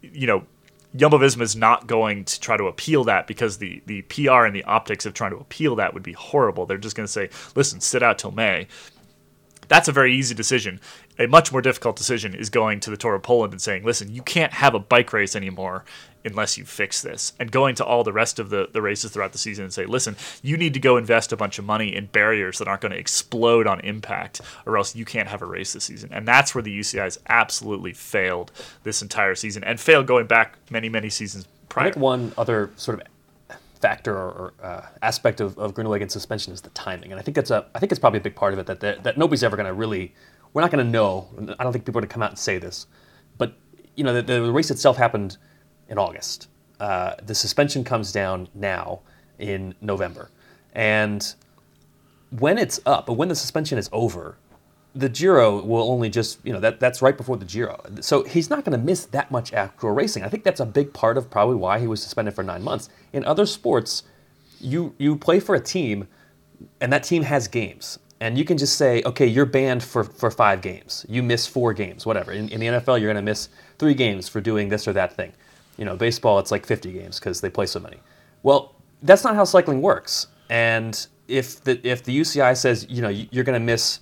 You 0.02 0.28
know, 0.28 0.48
Jumbo 0.96 1.18
Visma 1.18 1.42
is 1.42 1.56
not 1.56 1.88
going 1.88 2.26
to 2.26 2.40
try 2.40 2.58
to 2.58 2.66
appeal 2.66 3.04
that 3.06 3.28
because 3.28 3.58
the, 3.58 3.82
the 3.86 4.02
PR 4.04 4.46
and 4.46 4.56
the 4.56 4.64
optics 4.64 5.06
of 5.06 5.14
trying 5.14 5.32
to 5.32 5.38
appeal 5.38 5.76
that 5.76 5.94
would 5.94 6.04
be 6.04 6.14
horrible. 6.14 6.66
They're 6.66 6.78
just 6.78 6.96
going 6.96 7.06
to 7.06 7.12
say, 7.12 7.30
listen, 7.56 7.82
sit 7.82 8.02
out 8.02 8.18
till 8.18 8.32
May. 8.32 8.68
That's 9.68 9.88
a 9.88 9.92
very 9.92 10.16
easy 10.16 10.34
decision. 10.34 10.80
A 11.20 11.28
much 11.28 11.52
more 11.52 11.62
difficult 11.62 11.96
decision 11.96 12.36
is 12.36 12.50
going 12.50 12.80
to 12.82 12.90
the 12.90 12.98
Tour 12.98 13.16
of 13.16 13.24
Poland 13.24 13.54
and 13.54 13.62
saying, 13.62 13.84
listen, 13.84 14.14
you 14.14 14.22
can't 14.22 14.54
have 14.54 14.76
a 14.76 14.80
bike 14.80 15.12
race 15.14 15.36
anymore 15.36 15.84
unless 16.24 16.58
you 16.58 16.66
fix 16.66 17.02
this. 17.02 17.34
And 17.40 17.52
going 17.52 17.76
to 17.76 17.86
all 17.86 18.04
the 18.04 18.14
rest 18.14 18.38
of 18.38 18.50
the, 18.50 18.70
the 18.72 18.82
races 18.82 19.12
throughout 19.12 19.32
the 19.32 19.38
season 19.38 19.64
and 19.64 19.74
say, 19.74 19.86
listen, 19.86 20.16
you 20.44 20.58
need 20.58 20.74
to 20.74 20.80
go 20.80 20.98
invest 20.98 21.32
a 21.32 21.38
bunch 21.38 21.58
of 21.58 21.66
money 21.66 21.96
in 21.96 22.08
barriers 22.08 22.60
that 22.60 22.68
aren't 22.68 22.82
going 22.82 22.92
to 22.92 23.00
explode 23.00 23.66
on 23.66 23.80
impact, 23.80 24.42
or 24.66 24.78
else 24.78 24.96
you 24.96 25.06
can't 25.06 25.30
have 25.30 25.42
a 25.42 25.46
race 25.46 25.74
this 25.74 25.86
season. 25.86 26.10
And 26.12 26.28
that's 26.28 26.54
where 26.54 26.62
the 26.62 26.78
UCI 26.78 27.04
has 27.04 27.20
absolutely 27.30 27.94
failed 27.94 28.52
this 28.84 29.02
entire 29.02 29.36
season 29.36 29.64
and 29.64 29.80
failed 29.80 30.06
going 30.06 30.28
back 30.28 30.58
many, 30.70 30.90
many 30.90 31.10
seasons 31.10 31.46
I 31.46 31.68
prior. 31.70 31.92
think 31.92 31.98
one 31.98 32.34
other 32.38 32.72
sort 32.76 33.02
of 33.02 33.08
factor 33.80 34.16
or, 34.16 34.54
uh, 34.62 34.82
aspect 35.02 35.40
of, 35.40 35.58
of 35.58 35.74
Groenewegen's 35.74 36.14
suspension 36.14 36.52
is 36.52 36.62
the 36.62 36.70
timing, 36.72 37.12
and 37.12 37.20
I 37.20 37.24
think 37.24 37.36
that's 37.36 37.52
a 37.52 37.66
I 37.76 37.80
think 37.80 37.92
it's 37.92 38.00
probably 38.00 38.20
a 38.20 38.24
big 38.24 38.36
part 38.36 38.54
of 38.54 38.60
it 38.60 38.66
that 38.66 38.80
that, 38.80 39.04
that 39.04 39.18
nobody's 39.18 39.44
ever 39.44 39.56
going 39.56 39.68
to 39.68 39.74
really 39.74 40.14
we're 40.54 40.62
not 40.62 40.72
going 40.72 40.86
to 40.86 40.92
know. 40.92 41.28
I 41.60 41.64
don't 41.64 41.74
think 41.74 41.86
people 41.86 42.00
are 42.00 42.02
going 42.02 42.10
to 42.10 42.14
come 42.14 42.24
out 42.24 42.32
and 42.32 42.40
say 42.40 42.58
this, 42.58 42.88
but 43.38 43.56
you 43.96 44.04
know 44.04 44.14
the, 44.14 44.22
the 44.22 44.52
race 44.52 44.72
itself 44.72 44.98
happened 44.98 45.38
in 45.90 45.98
August. 45.98 46.50
Uh, 46.80 47.16
the 47.26 47.34
suspension 47.36 47.84
comes 47.84 48.12
down 48.12 48.48
now 48.54 49.00
in 49.40 49.76
November, 49.82 50.30
and 50.74 51.36
when 52.30 52.58
it's 52.58 52.80
up, 52.86 53.06
but 53.06 53.14
when 53.14 53.30
the 53.30 53.36
suspension 53.36 53.78
is 53.78 53.90
over, 53.92 54.38
the 54.98 55.10
Giro 55.10 55.62
will 55.62 55.90
only 55.92 56.10
just, 56.10 56.40
you 56.44 56.52
know, 56.52 56.60
that 56.60 56.80
that's 56.80 57.02
right 57.02 57.16
before 57.16 57.38
the 57.38 57.46
Giro. 57.46 57.80
So 58.02 58.24
he's 58.24 58.50
not 58.50 58.66
going 58.66 58.78
to 58.78 58.84
miss 58.84 59.06
that 59.06 59.30
much 59.30 59.54
actual 59.54 59.92
racing. 59.92 60.24
I 60.24 60.30
think 60.30 60.44
that's 60.44 60.60
a 60.60 60.66
big 60.66 60.92
part 60.92 61.18
of 61.18 61.30
probably 61.30 61.56
why 61.56 61.80
he 61.80 61.88
was 61.88 62.02
suspended 62.02 62.34
for 62.34 62.44
nine 62.44 62.64
months. 62.64 62.90
In 63.14 63.24
other 63.26 63.46
sports, 63.46 64.04
you 64.60 64.96
you 64.98 65.16
play 65.16 65.40
for 65.40 65.54
a 65.56 65.60
team, 65.60 66.08
and 66.82 66.92
that 66.92 67.04
team 67.04 67.24
has 67.24 67.48
games, 67.48 68.00
and 68.20 68.38
you 68.38 68.46
can 68.46 68.58
just 68.58 68.78
say, 68.78 69.04
okay, 69.06 69.28
you're 69.28 69.46
banned 69.46 69.84
for 69.84 70.04
for 70.04 70.32
five 70.32 70.62
games. 70.62 71.06
You 71.08 71.22
miss 71.24 71.46
four 71.46 71.74
games, 71.74 72.06
whatever. 72.06 72.32
In, 72.32 72.50
in 72.50 72.60
the 72.60 72.68
NFL, 72.68 73.00
you're 73.00 73.12
going 73.14 73.16
to 73.16 73.22
miss 73.22 73.50
three 73.78 73.94
games 73.94 74.28
for 74.28 74.42
doing 74.42 74.70
this 74.70 74.88
or 74.88 74.94
that 74.94 75.16
thing. 75.16 75.34
You 75.78 75.86
know, 75.86 75.96
baseball, 75.96 76.40
it's 76.40 76.50
like 76.50 76.66
50 76.66 76.92
games 76.92 77.20
because 77.20 77.42
they 77.42 77.52
play 77.52 77.68
so 77.68 77.80
many. 77.80 77.98
Well, 78.42 78.74
that's 79.04 79.24
not 79.24 79.36
how 79.36 79.44
cycling 79.44 79.82
works. 79.82 80.28
And 80.50 81.06
if 81.28 81.64
the 81.64 81.80
if 81.88 82.04
the 82.04 82.20
UCI 82.20 82.58
says, 82.58 82.88
you 82.90 83.02
know, 83.02 83.10
you're 83.10 83.44
going 83.44 83.60
to 83.60 83.66
miss 83.66 84.00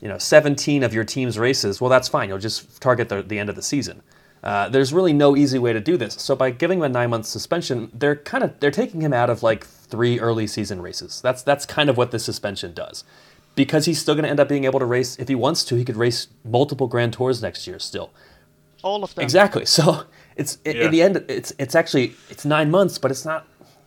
you 0.00 0.08
know 0.08 0.18
17 0.18 0.82
of 0.82 0.94
your 0.94 1.04
team's 1.04 1.38
races 1.38 1.80
well 1.80 1.90
that's 1.90 2.08
fine 2.08 2.28
you'll 2.28 2.38
just 2.38 2.80
target 2.80 3.08
the, 3.08 3.22
the 3.22 3.38
end 3.38 3.48
of 3.48 3.56
the 3.56 3.62
season 3.62 4.02
uh, 4.44 4.68
there's 4.68 4.92
really 4.92 5.12
no 5.12 5.36
easy 5.36 5.58
way 5.58 5.72
to 5.72 5.80
do 5.80 5.96
this 5.96 6.14
so 6.14 6.36
by 6.36 6.50
giving 6.50 6.78
him 6.78 6.84
a 6.84 6.88
nine 6.88 7.10
month 7.10 7.26
suspension 7.26 7.90
they're 7.92 8.16
kind 8.16 8.44
of 8.44 8.58
they're 8.60 8.70
taking 8.70 9.02
him 9.02 9.12
out 9.12 9.30
of 9.30 9.42
like 9.42 9.66
three 9.66 10.20
early 10.20 10.46
season 10.46 10.80
races 10.80 11.20
that's 11.22 11.42
that's 11.42 11.66
kind 11.66 11.90
of 11.90 11.96
what 11.96 12.10
the 12.10 12.18
suspension 12.18 12.72
does 12.72 13.04
because 13.64 13.84
he's 13.84 14.00
still 14.00 14.14
going 14.14 14.24
to 14.24 14.30
end 14.30 14.40
up 14.40 14.48
being 14.48 14.64
able 14.64 14.80
to 14.80 14.86
race 14.86 15.16
if 15.22 15.28
he 15.28 15.34
wants 15.34 15.60
to 15.64 15.72
he 15.76 15.84
could 15.84 15.96
race 15.96 16.28
multiple 16.44 16.86
grand 16.94 17.12
tours 17.12 17.42
next 17.42 17.66
year 17.66 17.78
still 17.78 18.08
All 18.82 19.02
of 19.04 19.14
them. 19.14 19.22
exactly 19.22 19.64
so 19.76 19.84
it's 20.36 20.52
i 20.64 20.70
Yeah. 20.70 20.84
in 20.86 20.90
the 20.90 21.02
end 21.06 21.14
it's 21.28 21.50
it's 21.58 21.74
actually 21.74 22.06
it's 22.32 22.44
nine 22.56 22.70
months 22.70 22.96
but 23.02 23.10
it's 23.10 23.24
not 23.30 23.40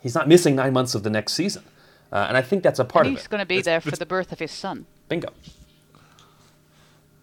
he's 0.03 0.15
not 0.19 0.27
missing 0.27 0.53
nine 0.63 0.73
months 0.73 0.93
of 0.95 1.01
the 1.03 1.09
next 1.17 1.33
season 1.33 1.63
uh, 2.11 2.25
and 2.27 2.35
i 2.37 2.41
think 2.49 2.61
that's 2.63 2.79
a 2.79 2.85
part 2.93 3.05
And 3.05 3.13
of 3.15 3.19
he's 3.19 3.19
it 3.19 3.23
He's 3.23 3.27
going 3.33 3.39
to 3.47 3.51
be 3.55 3.61
there 3.61 3.81
for 3.81 3.95
the 4.03 4.05
birth 4.15 4.31
of 4.31 4.39
his 4.39 4.51
son. 4.63 4.85
bingo 5.09 5.29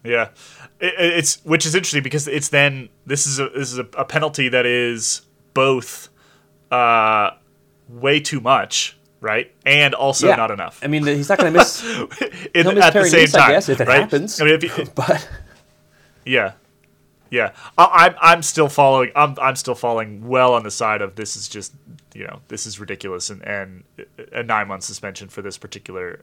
Yeah, 0.03 0.29
it, 0.79 0.93
it's 0.97 1.43
which 1.43 1.65
is 1.65 1.75
interesting 1.75 2.03
because 2.03 2.25
it's 2.27 2.49
then 2.49 2.87
this 3.05 3.27
is 3.27 3.37
a 3.39 3.49
this 3.49 3.71
is 3.73 3.79
a, 3.79 3.87
a 3.97 4.05
penalty 4.05 4.47
that 4.49 4.65
is 4.65 5.23
both 5.53 6.07
uh, 6.71 7.31
way 7.89 8.19
too 8.21 8.39
much, 8.39 8.97
right, 9.21 9.51
and 9.65 9.93
also 9.93 10.27
Yeah. 10.27 10.35
not 10.35 10.51
enough. 10.51 10.79
i 10.83 10.87
mean 10.87 11.05
he's 11.05 11.29
not 11.29 11.37
going 11.39 11.51
to 11.53 11.57
miss 11.59 11.83
In- 12.53 12.67
miss 12.75 12.83
at 12.85 12.93
the 12.93 13.05
same 13.05 13.27
time, 13.27 13.49
I 13.49 13.51
guess, 13.53 13.69
if 13.69 13.81
it 13.81 13.87
right? 13.87 14.01
happens. 14.01 14.39
I 14.41 14.45
mean, 14.45 14.59
you, 14.61 14.69
but 14.95 15.27
yeah, 16.25 16.53
yeah, 17.29 17.51
I, 17.77 18.07
I'm 18.07 18.15
I'm 18.21 18.41
still 18.43 18.69
following. 18.69 19.11
I'm 19.15 19.35
I'm 19.41 19.55
still 19.55 19.75
falling 19.75 20.27
well 20.27 20.53
on 20.53 20.63
the 20.63 20.71
side 20.71 21.01
of 21.01 21.15
this 21.15 21.35
is 21.35 21.47
just 21.47 21.73
you 22.15 22.25
know 22.25 22.39
this 22.47 22.65
is 22.65 22.79
ridiculous 22.79 23.29
and 23.29 23.41
and 23.43 23.83
a 24.31 24.43
nine 24.43 24.67
month 24.67 24.83
suspension 24.83 25.29
for 25.29 25.41
this 25.41 25.57
particular 25.57 26.21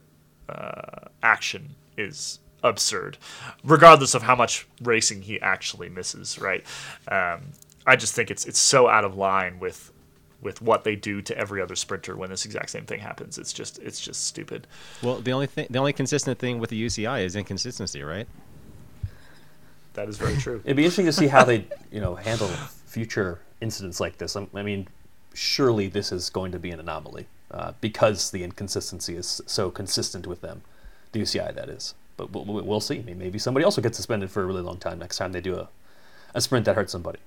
uh, 0.49 1.07
action 1.23 1.75
is 1.97 2.39
absurd, 2.63 3.17
regardless 3.63 4.15
of 4.15 4.23
how 4.23 4.35
much 4.35 4.67
racing 4.81 5.21
he 5.21 5.39
actually 5.41 5.89
misses. 5.89 6.39
Right? 6.39 6.65
Um, 7.07 7.53
I 7.85 7.95
just 7.95 8.13
think 8.13 8.29
it's 8.29 8.45
it's 8.45 8.59
so 8.59 8.89
out 8.89 9.05
of 9.05 9.15
line 9.15 9.59
with 9.59 9.91
with 10.41 10.61
what 10.61 10.83
they 10.83 10.95
do 10.95 11.21
to 11.21 11.37
every 11.37 11.61
other 11.61 11.75
sprinter 11.75 12.15
when 12.15 12.29
this 12.29 12.45
exact 12.45 12.69
same 12.69 12.85
thing 12.85 12.99
happens. 12.99 13.37
It's 13.37 13.53
just 13.53 13.79
it's 13.79 13.99
just 13.99 14.25
stupid. 14.25 14.67
Well, 15.01 15.19
the 15.19 15.31
only 15.31 15.47
thing, 15.47 15.67
the 15.69 15.79
only 15.79 15.93
consistent 15.93 16.39
thing 16.39 16.59
with 16.59 16.69
the 16.69 16.85
UCI 16.85 17.23
is 17.23 17.35
inconsistency, 17.35 18.03
right? 18.03 18.27
That 19.93 20.07
is 20.09 20.17
very 20.17 20.37
true. 20.37 20.61
it'd 20.63 20.77
be 20.77 20.83
interesting 20.83 21.07
to 21.07 21.11
see 21.11 21.27
how 21.27 21.43
they, 21.43 21.65
you 21.91 21.99
know, 21.99 22.15
handle 22.15 22.49
future 22.85 23.39
incidents 23.61 23.99
like 23.99 24.19
this. 24.19 24.35
I, 24.35 24.47
I 24.53 24.61
mean, 24.61 24.87
surely 25.33 25.87
this 25.87 26.11
is 26.11 26.29
going 26.29 26.51
to 26.51 26.59
be 26.59 26.69
an 26.69 26.79
anomaly 26.79 27.25
uh, 27.49 27.71
because 27.81 28.29
the 28.29 28.43
inconsistency 28.43 29.15
is 29.15 29.41
so 29.47 29.71
consistent 29.71 30.27
with 30.27 30.41
them, 30.41 30.61
the 31.13 31.21
UCI 31.21 31.53
that 31.55 31.67
is. 31.67 31.95
But 32.15 32.31
we'll, 32.31 32.45
we'll 32.45 32.63
we'll 32.63 32.79
see. 32.79 32.99
I 32.99 33.01
mean, 33.01 33.17
maybe 33.17 33.39
somebody 33.39 33.63
else 33.63 33.75
will 33.75 33.83
get 33.83 33.95
suspended 33.95 34.29
for 34.29 34.43
a 34.43 34.45
really 34.45 34.61
long 34.61 34.77
time 34.77 34.99
next 34.99 35.17
time 35.17 35.31
they 35.31 35.41
do 35.41 35.55
a, 35.55 35.67
a 36.35 36.41
sprint 36.41 36.65
that 36.65 36.75
hurts 36.75 36.91
somebody. 36.91 37.19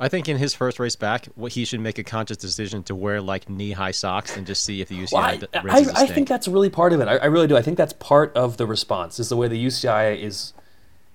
I 0.00 0.08
think 0.08 0.28
in 0.28 0.38
his 0.38 0.54
first 0.54 0.80
race 0.80 0.96
back, 0.96 1.26
what 1.34 1.52
he 1.52 1.66
should 1.66 1.80
make 1.80 1.98
a 1.98 2.02
conscious 2.02 2.38
decision 2.38 2.82
to 2.84 2.94
wear 2.94 3.20
like 3.20 3.50
knee-high 3.50 3.90
socks 3.90 4.34
and 4.34 4.46
just 4.46 4.64
see 4.64 4.80
if 4.80 4.88
the 4.88 4.98
UCI 4.98 5.12
Well, 5.12 5.22
I, 5.22 5.36
d- 5.36 5.46
I, 5.52 5.60
raises 5.60 5.88
a 5.88 5.90
I 5.90 5.94
stink. 5.96 6.12
think 6.12 6.28
that's 6.28 6.48
really 6.48 6.70
part 6.70 6.94
of 6.94 7.00
it. 7.00 7.06
I, 7.08 7.16
I 7.16 7.26
really 7.26 7.46
do. 7.46 7.56
I 7.56 7.62
think 7.62 7.76
that's 7.76 7.92
part 7.92 8.34
of 8.34 8.56
the 8.56 8.66
response 8.66 9.20
is 9.20 9.28
the 9.28 9.36
way 9.36 9.46
the 9.46 9.62
UCI 9.62 10.18
is 10.18 10.54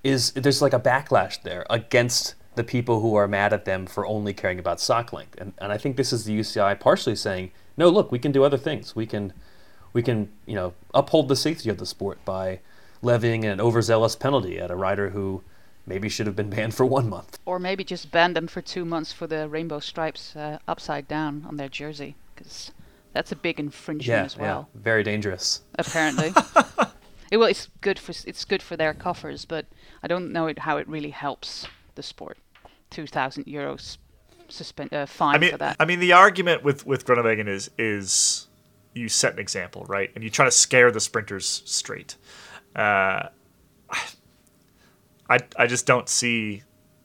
is 0.04 0.32
there's 0.34 0.62
like 0.62 0.74
a 0.74 0.80
backlash 0.80 1.42
there 1.42 1.66
against 1.68 2.36
the 2.54 2.64
people 2.64 3.02
who 3.02 3.16
are 3.16 3.28
mad 3.28 3.52
at 3.54 3.66
them 3.66 3.88
for 3.88 4.06
only 4.06 4.34
caring 4.34 4.60
about 4.60 4.80
sock 4.80 5.12
length. 5.12 5.36
And, 5.42 5.54
and 5.58 5.72
I 5.72 5.80
think 5.80 5.98
this 5.98 6.14
is 6.14 6.26
the 6.26 6.40
UCI 6.40 6.80
partially 6.80 7.16
saying, 7.16 7.52
no, 7.76 7.90
look, 7.90 8.12
we 8.12 8.20
can 8.20 8.32
do 8.32 8.44
other 8.44 8.58
things. 8.58 8.96
We 8.96 9.08
can 9.08 9.34
we 9.94 10.04
can 10.04 10.30
you 10.46 10.54
know 10.54 10.74
uphold 10.94 11.28
the 11.28 11.36
safety 11.36 11.70
of 11.72 11.80
the 11.80 11.88
sport 11.88 12.24
by 12.24 12.60
levying 13.02 13.46
an 13.46 13.60
overzealous 13.60 14.16
penalty 14.16 14.60
at 14.60 14.70
a 14.70 14.76
rider 14.76 15.10
who 15.10 15.42
maybe 15.86 16.10
should 16.10 16.28
have 16.28 16.36
been 16.36 16.50
banned 16.50 16.74
for 16.74 16.86
one 16.86 17.10
month. 17.10 17.40
Or 17.46 17.60
maybe 17.60 17.84
just 17.84 18.12
ban 18.12 18.34
them 18.34 18.48
for 18.48 18.62
two 18.62 18.86
months 18.86 19.12
for 19.14 19.28
the 19.28 19.48
rainbow 19.48 19.80
stripes 19.80 20.36
uh, 20.36 20.60
upside 20.68 21.08
down 21.08 21.46
on 21.48 21.58
their 21.58 21.70
jersey, 21.70 22.16
because 22.36 22.72
that's 23.14 23.32
a 23.32 23.36
big 23.36 23.60
infringement 23.60 24.08
Yeah, 24.20 24.26
as 24.26 24.38
well. 24.38 24.70
yeah, 24.74 24.82
very 24.82 25.04
dangerous. 25.04 25.62
Apparently, 25.78 26.34
it, 27.32 27.38
well, 27.38 27.48
it's 27.50 27.70
good 27.82 28.00
for 28.00 28.14
it's 28.28 28.46
good 28.46 28.62
for 28.62 28.76
their 28.76 28.94
coffers, 28.94 29.46
but 29.46 29.66
I 30.04 30.08
don't 30.08 30.32
know 30.32 30.48
it, 30.48 30.60
how 30.60 30.78
it 30.78 30.88
really 30.88 31.12
helps 31.12 31.68
the 31.96 32.04
sport. 32.04 32.38
Two 32.90 33.08
thousand 33.08 33.46
euros 33.46 33.98
suspend 34.48 34.94
uh, 34.94 35.06
fine 35.08 35.36
I 35.36 35.38
mean, 35.40 35.52
for 35.52 35.58
that. 35.58 35.76
I 35.80 35.86
mean, 35.86 36.00
the 36.00 36.14
argument 36.14 36.64
with 36.64 36.86
with 36.86 37.06
Groenewegen 37.06 37.48
is 37.48 37.70
is 37.78 38.48
you 38.94 39.10
set 39.10 39.34
an 39.34 39.40
example, 39.40 39.86
right, 39.90 40.12
and 40.16 40.24
you 40.24 40.30
try 40.30 40.46
to 40.46 40.52
scare 40.52 40.92
the 40.92 41.00
sprinters 41.00 41.64
straight. 41.66 42.16
Uh, 42.76 43.30
I 45.30 45.40
I 45.58 45.68
just 45.68 45.86
don't 45.86 46.10
see. 46.10 46.64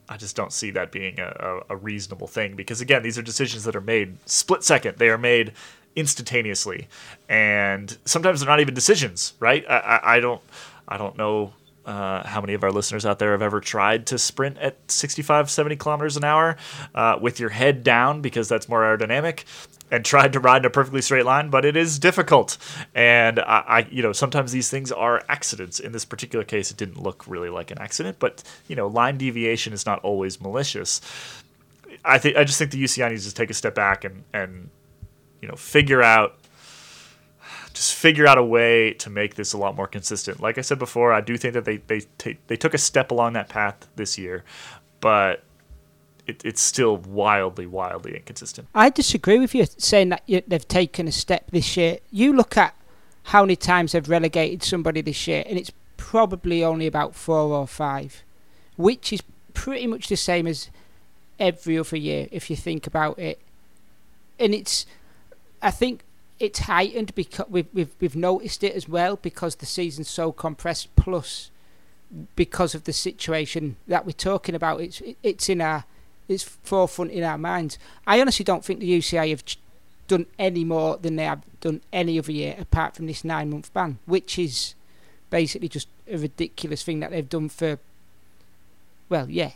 I 0.08 0.16
just 0.16 0.34
don't 0.34 0.52
see 0.52 0.72
that 0.72 0.90
being 0.90 1.20
a, 1.20 1.60
a, 1.70 1.76
reasonable 1.76 2.26
thing 2.26 2.56
because 2.56 2.80
again, 2.80 3.04
these 3.04 3.16
are 3.16 3.22
decisions 3.22 3.62
that 3.62 3.76
are 3.76 3.80
made 3.80 4.16
split 4.28 4.64
second. 4.64 4.98
They 4.98 5.08
are 5.08 5.16
made 5.16 5.52
instantaneously, 5.94 6.88
and 7.28 7.96
sometimes 8.04 8.40
they're 8.40 8.48
not 8.48 8.58
even 8.58 8.74
decisions, 8.74 9.34
right? 9.38 9.64
I, 9.70 9.76
I, 9.76 10.16
I 10.16 10.20
don't 10.20 10.42
I 10.88 10.96
don't 10.96 11.16
know 11.16 11.52
uh, 11.86 12.26
how 12.26 12.40
many 12.40 12.54
of 12.54 12.62
our 12.62 12.70
listeners 12.70 13.06
out 13.06 13.18
there 13.18 13.32
have 13.32 13.42
ever 13.42 13.60
tried 13.60 14.06
to 14.06 14.18
sprint 14.18 14.58
at 14.58 14.76
65, 14.90 15.50
70 15.50 15.76
kilometers 15.76 16.16
an 16.16 16.24
hour 16.24 16.56
uh, 16.94 17.18
with 17.20 17.40
your 17.40 17.50
head 17.50 17.82
down 17.82 18.20
because 18.20 18.48
that's 18.48 18.68
more 18.68 18.82
aerodynamic 18.82 19.44
and 19.90 20.04
tried 20.04 20.32
to 20.32 20.40
ride 20.40 20.62
in 20.62 20.66
a 20.66 20.70
perfectly 20.70 21.02
straight 21.02 21.24
line, 21.24 21.50
but 21.50 21.64
it 21.64 21.76
is 21.76 21.98
difficult. 21.98 22.56
And 22.94 23.40
I, 23.40 23.64
I, 23.66 23.88
you 23.90 24.02
know, 24.02 24.12
sometimes 24.12 24.52
these 24.52 24.70
things 24.70 24.92
are 24.92 25.22
accidents. 25.28 25.80
In 25.80 25.92
this 25.92 26.04
particular 26.04 26.44
case, 26.44 26.70
it 26.70 26.76
didn't 26.76 27.02
look 27.02 27.26
really 27.26 27.50
like 27.50 27.70
an 27.70 27.78
accident, 27.78 28.18
but 28.18 28.42
you 28.68 28.76
know, 28.76 28.86
line 28.86 29.18
deviation 29.18 29.72
is 29.72 29.86
not 29.86 29.98
always 30.00 30.40
malicious. 30.40 31.00
I 32.04 32.18
think 32.18 32.36
I 32.36 32.44
just 32.44 32.58
think 32.58 32.70
the 32.70 32.82
UCI 32.82 33.10
needs 33.10 33.28
to 33.28 33.34
take 33.34 33.50
a 33.50 33.54
step 33.54 33.74
back 33.74 34.04
and 34.04 34.24
and 34.32 34.70
you 35.42 35.48
know 35.48 35.56
figure 35.56 36.02
out 36.02 36.36
just 37.74 37.94
figure 37.94 38.26
out 38.26 38.38
a 38.38 38.44
way 38.44 38.92
to 38.94 39.10
make 39.10 39.34
this 39.34 39.52
a 39.52 39.58
lot 39.58 39.76
more 39.76 39.86
consistent. 39.86 40.40
Like 40.40 40.58
I 40.58 40.60
said 40.60 40.78
before, 40.78 41.12
I 41.12 41.20
do 41.20 41.36
think 41.36 41.54
that 41.54 41.64
they 41.64 41.78
they 41.78 42.00
ta- 42.18 42.38
they 42.46 42.56
took 42.56 42.74
a 42.74 42.78
step 42.78 43.10
along 43.10 43.34
that 43.34 43.48
path 43.48 43.88
this 43.96 44.18
year, 44.18 44.44
but 45.00 45.42
it, 46.30 46.44
it's 46.44 46.62
still 46.62 46.96
wildly 46.96 47.66
wildly 47.66 48.16
inconsistent. 48.16 48.68
I 48.74 48.88
disagree 48.88 49.38
with 49.38 49.54
you 49.54 49.66
saying 49.76 50.08
that 50.10 50.22
you, 50.26 50.42
they've 50.46 50.66
taken 50.66 51.06
a 51.08 51.12
step 51.12 51.50
this 51.50 51.76
year. 51.76 51.98
You 52.10 52.32
look 52.32 52.56
at 52.56 52.74
how 53.24 53.42
many 53.42 53.56
times 53.56 53.92
they've 53.92 54.08
relegated 54.08 54.62
somebody 54.62 55.00
this 55.02 55.26
year, 55.26 55.44
and 55.46 55.58
it's 55.58 55.72
probably 55.96 56.64
only 56.64 56.86
about 56.86 57.14
four 57.14 57.52
or 57.52 57.66
five, 57.66 58.22
which 58.76 59.12
is 59.12 59.22
pretty 59.52 59.86
much 59.86 60.08
the 60.08 60.16
same 60.16 60.46
as 60.46 60.70
every 61.38 61.78
other 61.78 61.96
year 61.96 62.28
if 62.30 62.48
you 62.48 62.56
think 62.56 62.86
about 62.86 63.18
it. 63.18 63.40
And 64.38 64.54
it's, 64.54 64.86
I 65.60 65.70
think 65.70 66.02
it's 66.38 66.60
heightened 66.60 67.14
because 67.14 67.46
we've 67.50 67.68
we've 67.74 67.94
we've 68.00 68.16
noticed 68.16 68.64
it 68.64 68.74
as 68.74 68.88
well 68.88 69.16
because 69.16 69.56
the 69.56 69.66
season's 69.66 70.08
so 70.08 70.32
compressed. 70.32 70.94
Plus, 70.96 71.50
because 72.34 72.74
of 72.74 72.84
the 72.84 72.92
situation 72.92 73.76
that 73.86 74.06
we're 74.06 74.12
talking 74.12 74.54
about, 74.54 74.80
it's 74.80 75.02
it's 75.22 75.48
in 75.48 75.60
our 75.60 75.84
it's 76.30 76.44
forefront 76.44 77.10
in 77.10 77.24
our 77.24 77.38
minds. 77.38 77.78
I 78.06 78.20
honestly 78.20 78.44
don't 78.44 78.64
think 78.64 78.80
the 78.80 78.98
UCI 78.98 79.30
have 79.30 79.44
done 80.08 80.26
any 80.38 80.64
more 80.64 80.96
than 80.96 81.16
they 81.16 81.24
have 81.24 81.42
done 81.60 81.80
any 81.92 82.18
other 82.18 82.32
year 82.32 82.56
apart 82.58 82.96
from 82.96 83.06
this 83.06 83.24
nine 83.24 83.50
month 83.50 83.72
ban, 83.72 83.98
which 84.06 84.38
is 84.38 84.74
basically 85.30 85.68
just 85.68 85.88
a 86.10 86.18
ridiculous 86.18 86.82
thing 86.82 87.00
that 87.00 87.10
they've 87.10 87.28
done 87.28 87.48
for, 87.48 87.78
well, 89.08 89.28
yeah, 89.28 89.52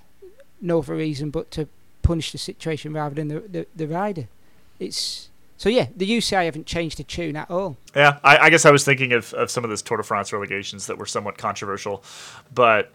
no 0.60 0.78
other 0.78 0.94
reason 0.94 1.30
but 1.30 1.50
to 1.52 1.68
punish 2.02 2.32
the 2.32 2.38
situation 2.38 2.92
rather 2.92 3.14
than 3.14 3.28
the, 3.28 3.40
the, 3.40 3.66
the 3.74 3.86
rider. 3.86 4.28
It's 4.78 5.28
so 5.56 5.68
yeah, 5.68 5.86
the 5.96 6.08
UCI 6.08 6.44
haven't 6.44 6.66
changed 6.66 6.98
the 6.98 7.04
tune 7.04 7.36
at 7.36 7.50
all. 7.50 7.76
Yeah, 7.94 8.18
I, 8.22 8.38
I 8.38 8.50
guess 8.50 8.64
I 8.64 8.70
was 8.70 8.84
thinking 8.84 9.12
of, 9.12 9.32
of 9.34 9.50
some 9.50 9.64
of 9.64 9.70
those 9.70 9.82
Tour 9.82 9.98
de 9.98 10.02
France 10.02 10.32
relegations 10.32 10.88
that 10.88 10.98
were 10.98 11.06
somewhat 11.06 11.38
controversial, 11.38 12.02
but 12.52 12.90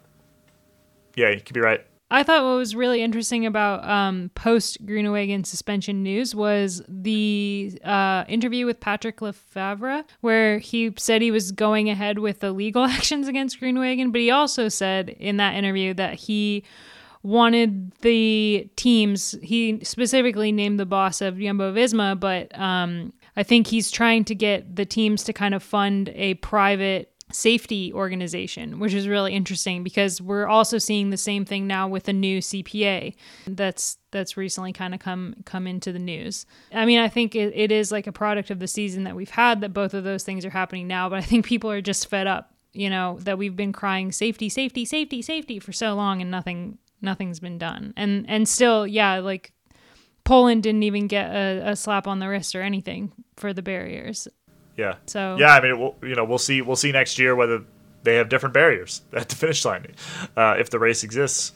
yeah, 1.16 1.30
you 1.30 1.42
could 1.42 1.54
be 1.54 1.62
right. 1.62 1.86
I 2.12 2.24
thought 2.24 2.44
what 2.44 2.58
was 2.58 2.76
really 2.76 3.04
interesting 3.04 3.46
about 3.46 3.88
um, 3.88 4.32
post 4.34 4.84
Groenewegen 4.84 5.46
suspension 5.46 6.02
news 6.02 6.34
was 6.34 6.82
the 6.88 7.80
uh, 7.84 8.26
interview 8.28 8.66
with 8.66 8.80
Patrick 8.80 9.22
Lefevre, 9.22 10.04
where 10.22 10.58
he 10.58 10.92
said 10.98 11.22
he 11.22 11.30
was 11.30 11.52
going 11.52 11.88
ahead 11.88 12.18
with 12.18 12.40
the 12.40 12.52
legal 12.52 12.84
actions 12.86 13.28
against 13.28 13.62
Groenewegen, 13.62 14.12
but 14.12 14.22
he 14.22 14.32
also 14.32 14.70
said 14.70 15.10
in 15.10 15.38
that 15.38 15.54
interview 15.54 15.94
that 15.94 16.16
he 16.16 16.64
wanted 17.22 17.92
the 18.02 18.68
teams. 18.76 19.36
He 19.44 19.80
specifically 19.84 20.52
named 20.52 20.80
the 20.80 20.88
boss 20.88 21.22
of 21.22 21.38
Jumbo 21.38 21.74
Visma, 21.74 22.20
but 22.20 22.58
um, 22.58 23.14
I 23.36 23.44
think 23.44 23.68
he's 23.68 23.92
trying 23.92 24.26
to 24.26 24.36
get 24.36 24.76
the 24.76 24.86
teams 24.86 25.24
to 25.26 25.34
kind 25.34 25.54
of 25.54 25.62
fund 25.62 26.10
a 26.16 26.34
private 26.36 27.14
safety 27.32 27.94
organization, 27.94 28.80
which 28.80 28.94
is 28.94 29.08
really 29.08 29.34
interesting 29.34 29.84
because 29.84 30.22
we're 30.22 30.48
also 30.48 30.78
seeing 30.78 31.10
the 31.10 31.18
same 31.18 31.46
thing 31.46 31.68
now 31.68 31.88
with 31.88 32.08
a 32.08 32.14
new 32.14 32.40
CPA 32.40 33.14
that's 33.48 33.98
that's 34.12 34.36
recently 34.36 34.74
kind 34.74 34.94
of 34.94 35.00
come 35.00 35.36
come 35.46 35.68
into 35.68 35.92
the 35.92 36.00
news. 36.00 36.46
I 36.74 36.86
mean, 36.86 37.00
I 37.00 37.08
think 37.08 37.36
it, 37.36 37.54
it 37.56 37.72
is 37.72 37.92
like 37.92 38.08
a 38.08 38.12
product 38.12 38.50
of 38.50 38.60
the 38.60 38.68
season 38.68 39.04
that 39.04 39.16
we've 39.16 39.30
had 39.30 39.62
that 39.62 39.74
both 39.74 39.94
of 39.94 40.04
those 40.04 40.24
things 40.24 40.46
are 40.46 40.50
happening 40.50 40.88
now, 40.88 41.10
but 41.10 41.20
I 41.20 41.22
think 41.22 41.46
people 41.46 41.70
are 41.70 41.82
just 41.82 42.10
fed 42.10 42.28
up, 42.28 42.54
you 42.74 42.90
know, 42.90 43.18
that 43.22 43.38
we've 43.38 43.56
been 43.56 43.74
crying 43.74 44.12
safety, 44.12 44.50
safety, 44.50 44.86
safety, 44.86 45.22
safety 45.22 45.60
for 45.60 45.72
so 45.72 45.94
long 45.94 46.22
and 46.22 46.32
nothing 46.32 46.78
nothing's 47.02 47.40
been 47.40 47.58
done. 47.58 47.94
And 47.96 48.26
and 48.28 48.48
still, 48.48 48.88
yeah, 48.88 49.20
like 49.20 49.54
Poland 50.24 50.64
didn't 50.64 50.84
even 50.84 51.08
get 51.08 51.30
a, 51.32 51.70
a 51.70 51.76
slap 51.76 52.08
on 52.08 52.20
the 52.20 52.28
wrist 52.28 52.56
or 52.56 52.62
anything 52.62 53.12
for 53.36 53.54
the 53.54 53.62
barriers. 53.62 54.28
Yeah. 54.80 54.96
So 55.08 55.36
Yeah, 55.38 55.54
I 55.54 55.62
mean, 55.62 55.78
we'll, 55.80 55.96
you 56.02 56.16
know, 56.16 56.24
we'll 56.24 56.38
see. 56.38 56.62
We'll 56.62 56.78
see 56.78 56.92
next 56.92 57.20
year 57.20 57.36
whether 57.36 57.64
they 58.04 58.16
have 58.16 58.30
different 58.30 58.54
barriers 58.54 59.02
at 59.14 59.30
the 59.30 59.36
finish 59.36 59.66
line, 59.66 59.94
uh, 60.38 60.56
if 60.58 60.70
the 60.70 60.80
race 60.80 61.04
exists. 61.04 61.52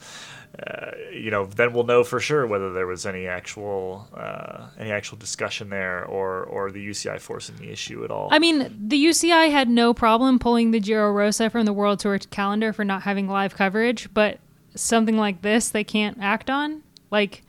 Uh, 0.54 0.92
you 1.12 1.32
know, 1.32 1.46
then 1.46 1.72
we'll 1.72 1.84
know 1.84 2.04
for 2.04 2.20
sure 2.20 2.46
whether 2.46 2.72
there 2.72 2.86
was 2.86 3.06
any 3.06 3.26
actual 3.26 4.06
uh, 4.14 4.68
any 4.78 4.92
actual 4.92 5.18
discussion 5.18 5.68
there, 5.68 6.04
or 6.04 6.44
or 6.44 6.70
the 6.70 6.86
UCI 6.86 7.18
forcing 7.18 7.56
the 7.56 7.72
issue 7.72 8.04
at 8.04 8.10
all. 8.12 8.28
I 8.30 8.38
mean, 8.38 8.58
the 8.88 9.02
UCI 9.02 9.50
had 9.50 9.68
no 9.68 9.92
problem 9.92 10.38
pulling 10.38 10.70
the 10.70 10.78
Giro 10.78 11.10
Rosa 11.10 11.50
from 11.50 11.64
the 11.64 11.72
World 11.72 11.98
Tour 11.98 12.18
calendar 12.18 12.72
for 12.72 12.84
not 12.84 13.02
having 13.02 13.26
live 13.26 13.56
coverage, 13.56 14.12
but 14.14 14.38
something 14.76 15.16
like 15.16 15.42
this 15.42 15.70
they 15.70 15.82
can't 15.82 16.18
act 16.20 16.50
on. 16.50 16.84
Like 17.10 17.42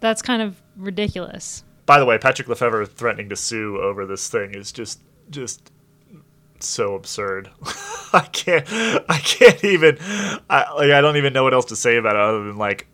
that's 0.00 0.22
kind 0.22 0.42
of 0.42 0.60
ridiculous. 0.76 1.62
By 1.88 1.98
the 1.98 2.04
way, 2.04 2.18
Patrick 2.18 2.48
Lefevre 2.48 2.84
threatening 2.84 3.30
to 3.30 3.36
sue 3.36 3.80
over 3.80 4.04
this 4.04 4.28
thing 4.28 4.54
is 4.54 4.72
just 4.72 5.00
just 5.30 5.72
so 6.60 6.94
absurd. 6.94 7.48
I 8.12 8.28
can't 8.30 8.66
I 8.68 9.16
can't 9.24 9.64
even 9.64 9.96
I 10.50 10.70
like 10.74 10.90
I 10.90 11.00
don't 11.00 11.16
even 11.16 11.32
know 11.32 11.44
what 11.44 11.54
else 11.54 11.64
to 11.66 11.76
say 11.76 11.96
about 11.96 12.14
it 12.14 12.20
other 12.20 12.44
than 12.44 12.58
like 12.58 12.88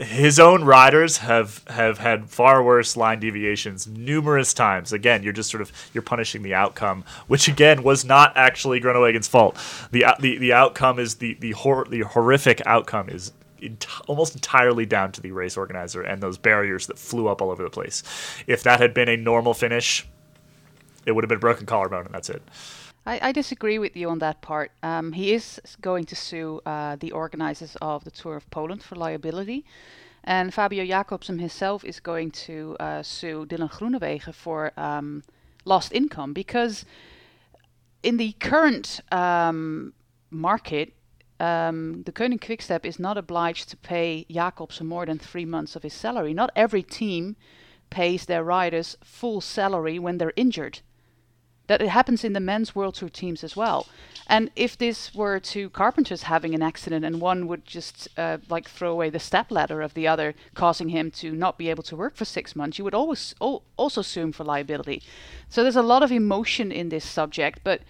his 0.00 0.40
own 0.40 0.64
riders 0.64 1.18
have 1.18 1.62
have 1.68 1.98
had 1.98 2.28
far 2.28 2.60
worse 2.60 2.96
line 2.96 3.20
deviations 3.20 3.86
numerous 3.86 4.52
times. 4.52 4.92
Again, 4.92 5.22
you're 5.22 5.32
just 5.32 5.48
sort 5.48 5.60
of 5.60 5.70
you're 5.94 6.02
punishing 6.02 6.42
the 6.42 6.54
outcome, 6.54 7.04
which 7.28 7.46
again 7.46 7.84
was 7.84 8.04
not 8.04 8.36
actually 8.36 8.80
Groenewegen's 8.80 9.28
fault. 9.28 9.56
the 9.92 10.04
the 10.18 10.38
The 10.38 10.52
outcome 10.52 10.98
is 10.98 11.14
the 11.16 11.34
the 11.34 11.52
hor- 11.52 11.86
the 11.88 12.00
horrific 12.00 12.66
outcome 12.66 13.08
is 13.08 13.30
ent- 13.64 13.86
almost 14.08 14.34
entirely 14.34 14.86
down 14.86 15.12
to 15.12 15.20
the 15.20 15.32
race 15.32 15.56
organizer 15.56 16.02
and 16.02 16.22
those 16.22 16.38
barriers 16.38 16.86
that 16.86 16.98
flew 16.98 17.28
up 17.28 17.42
all 17.42 17.50
over 17.50 17.62
the 17.62 17.70
place. 17.70 18.02
If 18.46 18.62
that 18.62 18.80
had 18.80 18.94
been 18.94 19.08
a 19.08 19.16
normal 19.16 19.54
finish, 19.54 20.06
it 21.06 21.12
would 21.12 21.24
have 21.24 21.28
been 21.28 21.38
broken 21.38 21.66
collarbone, 21.66 22.06
and 22.06 22.14
that's 22.14 22.30
it. 22.30 22.42
I, 23.06 23.28
I 23.28 23.32
disagree 23.32 23.78
with 23.78 23.96
you 23.96 24.08
on 24.08 24.18
that 24.20 24.40
part. 24.40 24.72
Um, 24.82 25.12
he 25.12 25.34
is 25.34 25.60
going 25.80 26.04
to 26.04 26.16
sue 26.16 26.60
uh, 26.64 26.96
the 26.96 27.12
organizers 27.12 27.76
of 27.82 28.04
the 28.04 28.10
Tour 28.10 28.36
of 28.36 28.48
Poland 28.50 28.82
for 28.82 28.96
liability. 28.96 29.64
And 30.24 30.54
Fabio 30.54 30.86
Jakobsen 30.86 31.38
himself 31.38 31.84
is 31.84 32.00
going 32.00 32.30
to 32.30 32.76
uh, 32.80 33.02
sue 33.02 33.44
Dylan 33.46 33.70
Groenewegen 33.70 34.34
for 34.34 34.72
um, 34.78 35.22
lost 35.66 35.92
income 35.92 36.32
because 36.32 36.86
in 38.02 38.16
the 38.16 38.32
current 38.32 39.00
um, 39.12 39.92
market, 40.30 40.94
um, 41.40 42.02
the 42.04 42.12
Deceuninck 42.12 42.40
Quickstep 42.40 42.84
is 42.84 42.98
not 42.98 43.18
obliged 43.18 43.68
to 43.70 43.76
pay 43.76 44.24
Jakobsen 44.30 44.86
more 44.86 45.06
than 45.06 45.18
three 45.18 45.44
months 45.44 45.74
of 45.74 45.82
his 45.82 45.92
salary. 45.92 46.32
Not 46.32 46.52
every 46.54 46.82
team 46.82 47.36
pays 47.90 48.26
their 48.26 48.44
riders 48.44 48.96
full 49.02 49.40
salary 49.40 49.98
when 49.98 50.18
they're 50.18 50.32
injured. 50.36 50.80
That 51.66 51.80
it 51.80 51.88
happens 51.88 52.24
in 52.24 52.34
the 52.34 52.40
men's 52.40 52.74
world 52.74 52.94
tour 52.94 53.08
teams 53.08 53.42
as 53.42 53.56
well. 53.56 53.86
And 54.26 54.50
if 54.54 54.76
this 54.76 55.14
were 55.14 55.38
two 55.40 55.70
carpenters 55.70 56.24
having 56.24 56.54
an 56.54 56.62
accident 56.62 57.04
and 57.04 57.20
one 57.20 57.46
would 57.46 57.64
just 57.64 58.08
uh, 58.16 58.38
like 58.48 58.68
throw 58.68 58.90
away 58.90 59.10
the 59.10 59.18
step 59.18 59.50
ladder 59.50 59.82
of 59.82 59.94
the 59.94 60.06
other 60.06 60.34
causing 60.54 60.90
him 60.90 61.10
to 61.12 61.32
not 61.32 61.58
be 61.58 61.68
able 61.68 61.82
to 61.84 61.96
work 61.96 62.16
for 62.16 62.24
six 62.24 62.56
months 62.56 62.78
you 62.78 62.84
would 62.84 62.94
always 62.94 63.34
al- 63.40 63.62
also 63.76 64.02
him 64.02 64.32
for 64.32 64.44
liability. 64.44 65.02
So 65.48 65.62
there's 65.62 65.76
a 65.76 65.82
lot 65.82 66.02
of 66.02 66.12
emotion 66.12 66.72
in 66.72 66.88
this 66.88 67.04
subject 67.04 67.60
but 67.64 67.82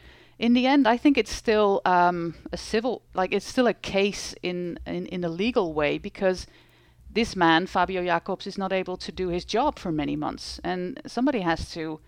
in 0.45 0.53
the 0.53 0.67
end, 0.67 0.87
I 0.87 0.99
think 0.99 1.17
it's 1.17 1.33
still 1.33 1.81
um, 1.87 2.35
a 2.53 2.59
civil, 2.59 3.01
like 3.15 3.33
it's 3.33 3.49
still 3.49 3.67
a 3.67 3.73
case 3.73 4.35
in, 4.43 4.79
in 4.87 5.07
in 5.07 5.25
a 5.25 5.29
legal 5.31 5.73
way 5.73 5.97
because 5.97 6.47
this 7.11 7.35
man 7.35 7.67
Fabio 7.67 8.05
Jacobs 8.05 8.47
is 8.47 8.59
not 8.59 8.71
able 8.71 8.99
to 8.99 9.11
do 9.11 9.29
his 9.29 9.47
job 9.47 9.79
for 9.79 9.91
many 9.91 10.17
months, 10.17 10.61
and 10.63 11.01
somebody 11.07 11.41
has 11.41 11.71
to 11.73 11.99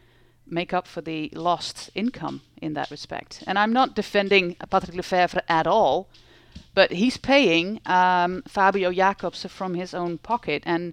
make 0.47 0.75
up 0.75 0.87
for 0.87 1.01
the 1.01 1.31
lost 1.33 1.91
income 1.95 2.43
in 2.61 2.75
that 2.75 2.91
respect. 2.91 3.43
And 3.47 3.59
I'm 3.59 3.73
not 3.73 3.97
defending 3.97 4.55
Patrick 4.71 4.97
Lefevre 4.97 5.43
at 5.49 5.67
all, 5.67 6.07
but 6.75 6.93
he's 6.93 7.17
paying 7.17 7.81
um, 7.87 8.43
Fabio 8.47 8.93
Jacobs 8.93 9.47
from 9.47 9.73
his 9.75 9.95
own 9.95 10.19
pocket, 10.19 10.63
and 10.67 10.93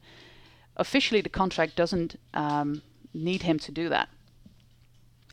officially 0.77 1.19
the 1.19 1.37
contract 1.41 1.75
doesn't 1.75 2.15
um, 2.33 2.81
need 3.13 3.41
him 3.41 3.59
to 3.59 3.71
do 3.71 3.89
that. 3.89 4.07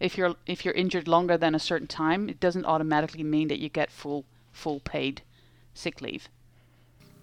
If 0.01 0.16
you're 0.16 0.35
if 0.47 0.64
you're 0.64 0.74
injured 0.74 1.06
longer 1.06 1.36
than 1.36 1.55
a 1.55 1.59
certain 1.59 1.86
time, 1.86 2.28
it 2.28 2.40
doesn't 2.40 2.64
automatically 2.64 3.22
mean 3.22 3.48
that 3.48 3.59
you 3.59 3.68
get 3.68 3.90
full 3.90 4.24
full 4.51 4.81
paid 4.81 5.22
sick 5.74 6.01
leave. 6.01 6.28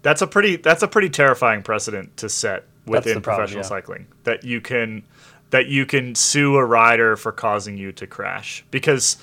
That's 0.04 0.22
a 0.22 0.28
pretty 0.28 0.58
that's 0.58 0.84
a 0.84 0.88
pretty 0.88 1.10
terrifying 1.10 1.64
precedent 1.64 2.16
to 2.18 2.30
set 2.30 2.66
within 2.86 3.16
the 3.16 3.22
problem, 3.22 3.48
professional 3.48 3.64
yeah. 3.64 3.68
cycling 3.68 4.08
that 4.24 4.44
you 4.44 4.62
can 4.62 5.04
that 5.50 5.68
you 5.68 5.86
can 5.86 6.16
sue 6.16 6.56
a 6.56 6.66
rider 6.66 7.16
for 7.16 7.32
causing 7.32 7.78
you 7.78 7.92
to 7.94 8.08
crash 8.08 8.64
because 8.72 9.18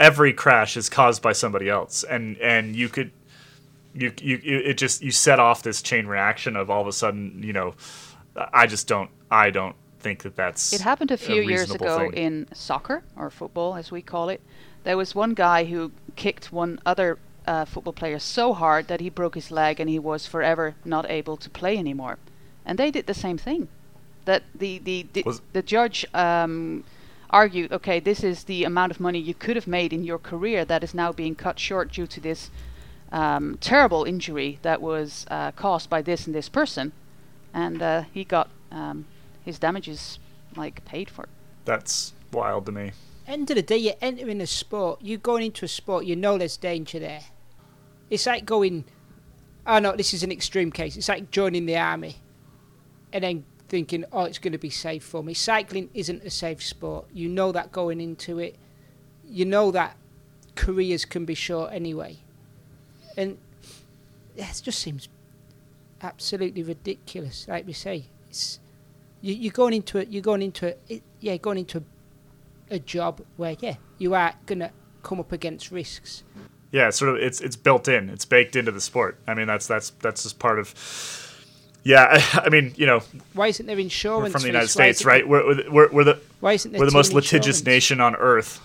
every 0.00 0.32
crash 0.32 0.76
is 0.76 0.88
caused 0.88 1.22
by 1.22 1.32
somebody 1.32 1.68
else 1.68 2.04
and 2.04 2.36
and 2.38 2.74
you 2.74 2.88
could 2.88 3.10
you 3.94 4.12
you 4.20 4.40
you- 4.42 4.58
it 4.58 4.78
just 4.78 5.02
you 5.02 5.10
set 5.10 5.38
off 5.38 5.62
this 5.62 5.82
chain 5.82 6.06
reaction 6.06 6.56
of 6.56 6.70
all 6.70 6.80
of 6.80 6.88
a 6.88 6.92
sudden 6.92 7.42
you 7.42 7.52
know 7.52 7.74
I 8.52 8.66
just 8.66 8.86
don't 8.86 9.10
I 9.30 9.50
don't 9.50 9.76
think 10.08 10.22
that 10.22 10.36
that's 10.36 10.72
It 10.72 10.80
happened 10.80 11.10
a 11.10 11.16
few 11.16 11.42
years 11.42 11.70
ago 11.70 11.98
thing. 11.98 12.12
in 12.14 12.48
soccer 12.52 13.02
or 13.16 13.30
football, 13.30 13.74
as 13.76 13.90
we 13.90 14.02
call 14.02 14.28
it. 14.28 14.40
There 14.84 14.96
was 14.96 15.14
one 15.14 15.34
guy 15.34 15.64
who 15.64 15.92
kicked 16.16 16.52
one 16.52 16.80
other 16.86 17.18
uh, 17.46 17.64
football 17.64 17.92
player 17.92 18.18
so 18.18 18.52
hard 18.52 18.88
that 18.88 19.00
he 19.00 19.10
broke 19.10 19.34
his 19.34 19.50
leg 19.50 19.80
and 19.80 19.88
he 19.90 19.98
was 19.98 20.26
forever 20.26 20.74
not 20.84 21.04
able 21.10 21.36
to 21.36 21.50
play 21.50 21.76
anymore. 21.78 22.18
And 22.64 22.78
they 22.78 22.90
did 22.90 23.06
the 23.06 23.14
same 23.14 23.38
thing. 23.38 23.68
That 24.24 24.42
the 24.54 24.78
the 24.78 25.06
the, 25.12 25.40
the 25.52 25.62
judge 25.62 26.06
um, 26.14 26.84
argued, 27.30 27.72
okay, 27.72 28.00
this 28.00 28.22
is 28.22 28.44
the 28.44 28.64
amount 28.64 28.92
of 28.92 29.00
money 29.00 29.18
you 29.18 29.34
could 29.34 29.56
have 29.56 29.66
made 29.66 29.92
in 29.92 30.04
your 30.04 30.18
career 30.18 30.64
that 30.64 30.82
is 30.82 30.94
now 30.94 31.12
being 31.12 31.34
cut 31.34 31.58
short 31.58 31.92
due 31.92 32.06
to 32.06 32.20
this 32.20 32.50
um, 33.10 33.56
terrible 33.60 34.04
injury 34.04 34.58
that 34.62 34.80
was 34.82 35.26
uh, 35.30 35.50
caused 35.52 35.88
by 35.88 36.02
this 36.02 36.26
and 36.26 36.34
this 36.34 36.48
person, 36.48 36.92
and 37.54 37.80
uh, 37.82 38.02
he 38.12 38.24
got 38.24 38.48
um, 38.70 39.06
his 39.48 39.58
damages 39.58 40.18
like 40.56 40.84
paid 40.84 41.10
for. 41.10 41.26
that's 41.64 42.12
wild 42.32 42.66
to 42.66 42.72
me 42.72 42.92
End 43.28 43.50
of 43.50 43.56
the 43.56 43.62
day, 43.62 43.76
you're 43.76 43.94
entering 44.00 44.40
a 44.40 44.46
sport. 44.46 45.00
You're 45.02 45.18
going 45.18 45.44
into 45.44 45.66
a 45.66 45.68
sport. 45.68 46.06
You 46.06 46.16
know 46.16 46.38
there's 46.38 46.56
danger 46.56 46.98
there. 46.98 47.20
It's 48.08 48.24
like 48.24 48.46
going. 48.46 48.86
Oh 49.66 49.78
no, 49.78 49.94
this 49.94 50.14
is 50.14 50.22
an 50.22 50.32
extreme 50.32 50.72
case. 50.72 50.96
It's 50.96 51.10
like 51.10 51.30
joining 51.30 51.66
the 51.66 51.76
army, 51.76 52.16
and 53.12 53.22
then 53.22 53.44
thinking, 53.68 54.06
"Oh, 54.12 54.24
it's 54.24 54.38
going 54.38 54.52
to 54.52 54.58
be 54.58 54.70
safe 54.70 55.04
for 55.04 55.22
me." 55.22 55.34
Cycling 55.34 55.90
isn't 55.92 56.24
a 56.24 56.30
safe 56.30 56.62
sport. 56.62 57.04
You 57.12 57.28
know 57.28 57.52
that 57.52 57.70
going 57.70 58.00
into 58.00 58.38
it. 58.38 58.56
You 59.26 59.44
know 59.44 59.70
that 59.72 59.98
careers 60.54 61.04
can 61.04 61.26
be 61.26 61.34
short 61.34 61.70
anyway, 61.70 62.20
and 63.14 63.36
it 64.36 64.62
just 64.64 64.78
seems 64.78 65.10
absolutely 66.00 66.62
ridiculous. 66.62 67.46
Like 67.46 67.66
we 67.66 67.74
say, 67.74 68.06
it's 68.30 68.58
you, 69.20 69.34
you're 69.34 69.52
going 69.52 69.74
into 69.74 69.98
it. 69.98 70.08
You're 70.08 70.22
going 70.22 70.42
into 70.42 70.68
it. 70.68 70.80
it 70.88 71.02
yeah, 71.20 71.36
going 71.36 71.58
into 71.58 71.78
a 71.78 71.82
a 72.70 72.78
job 72.78 73.22
where 73.36 73.56
yeah 73.60 73.76
you 73.98 74.14
are 74.14 74.34
gonna 74.46 74.70
come 75.02 75.18
up 75.20 75.32
against 75.32 75.70
risks. 75.70 76.22
Yeah, 76.70 76.88
it's 76.88 76.98
sort 76.98 77.16
of 77.16 77.22
it's 77.22 77.40
it's 77.40 77.56
built 77.56 77.88
in. 77.88 78.10
It's 78.10 78.24
baked 78.24 78.56
into 78.56 78.72
the 78.72 78.80
sport. 78.80 79.18
I 79.26 79.34
mean, 79.34 79.46
that's 79.46 79.66
that's 79.66 79.90
that's 79.90 80.22
just 80.24 80.38
part 80.38 80.58
of. 80.58 80.74
Yeah, 81.84 82.20
I, 82.34 82.40
I 82.46 82.48
mean, 82.50 82.74
you 82.76 82.86
know, 82.86 83.00
Why 83.32 83.46
isn't 83.48 83.64
there 83.66 83.76
we're 83.76 83.80
insurance 83.80 84.32
from 84.32 84.42
the 84.42 84.48
United 84.48 84.68
States, 84.68 85.04
right? 85.04 85.26
We're, 85.26 85.46
we're, 85.46 85.70
we're, 85.70 85.92
we're 85.92 86.04
the 86.04 86.20
Why 86.40 86.52
isn't 86.52 86.72
there 86.72 86.80
we're 86.80 86.86
the 86.86 86.92
most 86.92 87.08
team 87.08 87.16
litigious 87.16 87.64
nation 87.64 88.00
on 88.00 88.14
earth. 88.16 88.60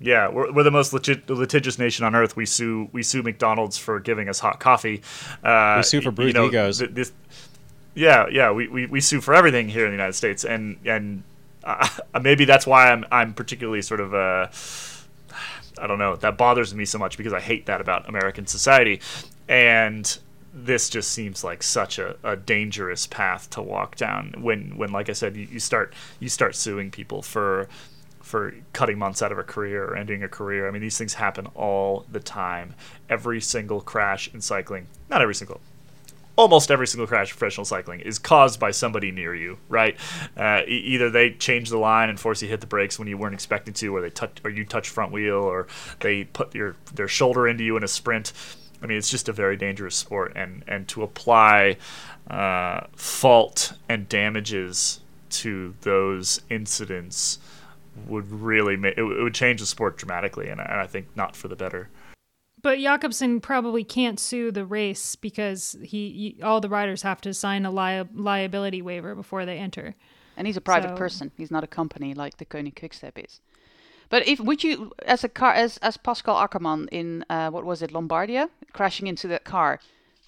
Yeah, 0.00 0.28
we're, 0.28 0.52
we're 0.52 0.64
the 0.64 0.72
most 0.72 0.92
legit, 0.92 1.30
litigious 1.30 1.78
nation 1.78 2.04
on 2.04 2.14
earth. 2.16 2.36
We 2.36 2.46
sue 2.46 2.88
we 2.92 3.02
sue 3.04 3.22
McDonald's 3.22 3.78
for 3.78 4.00
giving 4.00 4.28
us 4.28 4.40
hot 4.40 4.58
coffee. 4.58 5.02
Uh, 5.44 5.74
We 5.78 5.82
sue 5.84 6.00
for 6.00 6.10
y- 6.10 6.14
bruised 6.14 6.34
you 6.36 6.42
know, 6.42 6.48
egos. 6.48 6.78
th- 6.80 6.90
this, 6.90 7.12
yeah, 7.94 8.26
yeah, 8.30 8.50
we, 8.50 8.68
we, 8.68 8.86
we 8.86 9.00
sue 9.00 9.20
for 9.20 9.34
everything 9.34 9.68
here 9.68 9.84
in 9.84 9.90
the 9.90 9.96
United 9.96 10.14
States, 10.14 10.44
and 10.44 10.78
and 10.84 11.22
uh, 11.62 11.88
maybe 12.22 12.44
that's 12.44 12.66
why 12.66 12.90
I'm 12.90 13.04
I'm 13.10 13.34
particularly 13.34 13.82
sort 13.82 14.00
of 14.00 14.14
uh, 14.14 14.48
I 15.78 15.86
don't 15.86 15.98
know 15.98 16.16
that 16.16 16.36
bothers 16.36 16.74
me 16.74 16.84
so 16.84 16.98
much 16.98 17.16
because 17.16 17.32
I 17.32 17.40
hate 17.40 17.66
that 17.66 17.80
about 17.80 18.08
American 18.08 18.46
society, 18.46 19.00
and 19.48 20.18
this 20.52 20.88
just 20.88 21.10
seems 21.10 21.42
like 21.42 21.62
such 21.62 21.98
a, 21.98 22.16
a 22.22 22.36
dangerous 22.36 23.06
path 23.06 23.50
to 23.50 23.62
walk 23.62 23.96
down 23.96 24.34
when 24.38 24.76
when 24.76 24.92
like 24.92 25.08
I 25.08 25.12
said 25.12 25.36
you, 25.36 25.48
you 25.50 25.58
start 25.60 25.94
you 26.20 26.28
start 26.28 26.54
suing 26.54 26.90
people 26.90 27.22
for 27.22 27.68
for 28.22 28.54
cutting 28.72 28.98
months 28.98 29.20
out 29.20 29.32
of 29.32 29.38
a 29.38 29.42
career 29.42 29.84
or 29.84 29.96
ending 29.96 30.22
a 30.22 30.28
career. 30.28 30.66
I 30.66 30.70
mean 30.70 30.80
these 30.82 30.96
things 30.96 31.14
happen 31.14 31.46
all 31.54 32.06
the 32.10 32.20
time. 32.20 32.74
Every 33.08 33.40
single 33.40 33.80
crash 33.80 34.32
in 34.32 34.40
cycling, 34.40 34.86
not 35.10 35.20
every 35.22 35.34
single, 35.34 35.60
almost 36.36 36.70
every 36.70 36.86
single 36.86 37.06
crash 37.06 37.30
professional 37.30 37.64
cycling 37.64 38.00
is 38.00 38.18
caused 38.18 38.58
by 38.58 38.70
somebody 38.70 39.10
near 39.10 39.34
you, 39.34 39.58
right? 39.68 39.96
Uh, 40.36 40.62
e- 40.66 40.82
either 40.86 41.10
they 41.10 41.30
change 41.30 41.70
the 41.70 41.78
line 41.78 42.08
and 42.08 42.18
force 42.18 42.42
you 42.42 42.48
to 42.48 42.50
hit 42.50 42.60
the 42.60 42.66
brakes 42.66 42.98
when 42.98 43.08
you 43.08 43.16
weren't 43.16 43.34
expecting 43.34 43.74
to, 43.74 43.94
or 43.94 44.00
they 44.00 44.10
touch, 44.10 44.38
or 44.44 44.50
you 44.50 44.64
touch 44.64 44.88
front 44.88 45.12
wheel, 45.12 45.36
or 45.36 45.66
they 46.00 46.24
put 46.24 46.54
your 46.54 46.76
their 46.94 47.08
shoulder 47.08 47.46
into 47.46 47.64
you 47.64 47.76
in 47.76 47.84
a 47.84 47.88
sprint. 47.88 48.32
I 48.82 48.86
mean, 48.86 48.98
it's 48.98 49.10
just 49.10 49.28
a 49.28 49.32
very 49.32 49.56
dangerous 49.56 49.94
sport, 49.94 50.32
and 50.34 50.64
and 50.66 50.88
to 50.88 51.02
apply 51.02 51.76
uh, 52.28 52.86
fault 52.96 53.74
and 53.88 54.08
damages 54.08 55.00
to 55.30 55.74
those 55.82 56.40
incidents 56.50 57.38
would 58.06 58.30
really 58.30 58.76
make 58.76 58.98
it, 58.98 59.00
it 59.00 59.22
would 59.22 59.34
change 59.34 59.60
the 59.60 59.66
sport 59.66 59.96
dramatically, 59.96 60.48
and 60.48 60.60
and 60.60 60.80
I 60.80 60.86
think 60.86 61.06
not 61.16 61.36
for 61.36 61.48
the 61.48 61.56
better. 61.56 61.88
But 62.64 62.78
Jakobsen 62.78 63.42
probably 63.42 63.84
can't 63.84 64.18
sue 64.18 64.50
the 64.50 64.64
race 64.64 65.16
because 65.16 65.76
he, 65.82 66.34
he 66.36 66.42
all 66.42 66.62
the 66.62 66.68
riders 66.70 67.02
have 67.02 67.20
to 67.20 67.34
sign 67.34 67.66
a 67.66 67.70
lia- 67.70 68.08
liability 68.14 68.80
waiver 68.80 69.14
before 69.14 69.44
they 69.44 69.58
enter. 69.58 69.94
And 70.34 70.46
he's 70.46 70.56
a 70.56 70.62
private 70.62 70.92
So- 70.92 70.96
person. 70.96 71.30
He's 71.36 71.50
not 71.50 71.62
a 71.62 71.66
company 71.66 72.14
like 72.14 72.38
the 72.38 72.46
Deceuninck 72.46 72.74
Quickstep 72.74 73.22
is. 73.22 73.40
But 74.08 74.26
if 74.26 74.40
would 74.40 74.64
you, 74.64 74.92
as 75.04 75.22
a 75.24 75.28
car, 75.28 75.52
as 75.52 75.76
as 75.88 75.98
Pascal 75.98 76.36
Ackermann 76.36 76.88
in 76.90 77.24
uh, 77.28 77.50
what 77.50 77.64
was 77.66 77.82
it, 77.82 77.92
Lombardia, 77.92 78.48
crashing 78.72 79.06
into 79.08 79.28
that 79.28 79.44
car, 79.44 79.78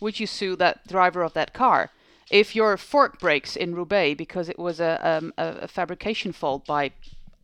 would 0.01 0.21
you 0.21 0.27
sue 0.27 0.57
that 0.57 0.87
driver 0.87 1.23
of 1.23 1.33
that 1.33 1.55
car? 1.55 1.91
If 2.31 2.55
your 2.55 2.77
fork 2.77 3.19
breaks 3.19 3.57
in 3.57 3.75
Roubaix 3.75 4.15
because 4.19 4.51
it 4.51 4.59
was 4.59 4.79
a 4.79 4.93
um, 5.03 5.33
a, 5.39 5.47
a 5.63 5.69
fabrication 5.69 6.33
fault 6.33 6.67
by, 6.67 6.91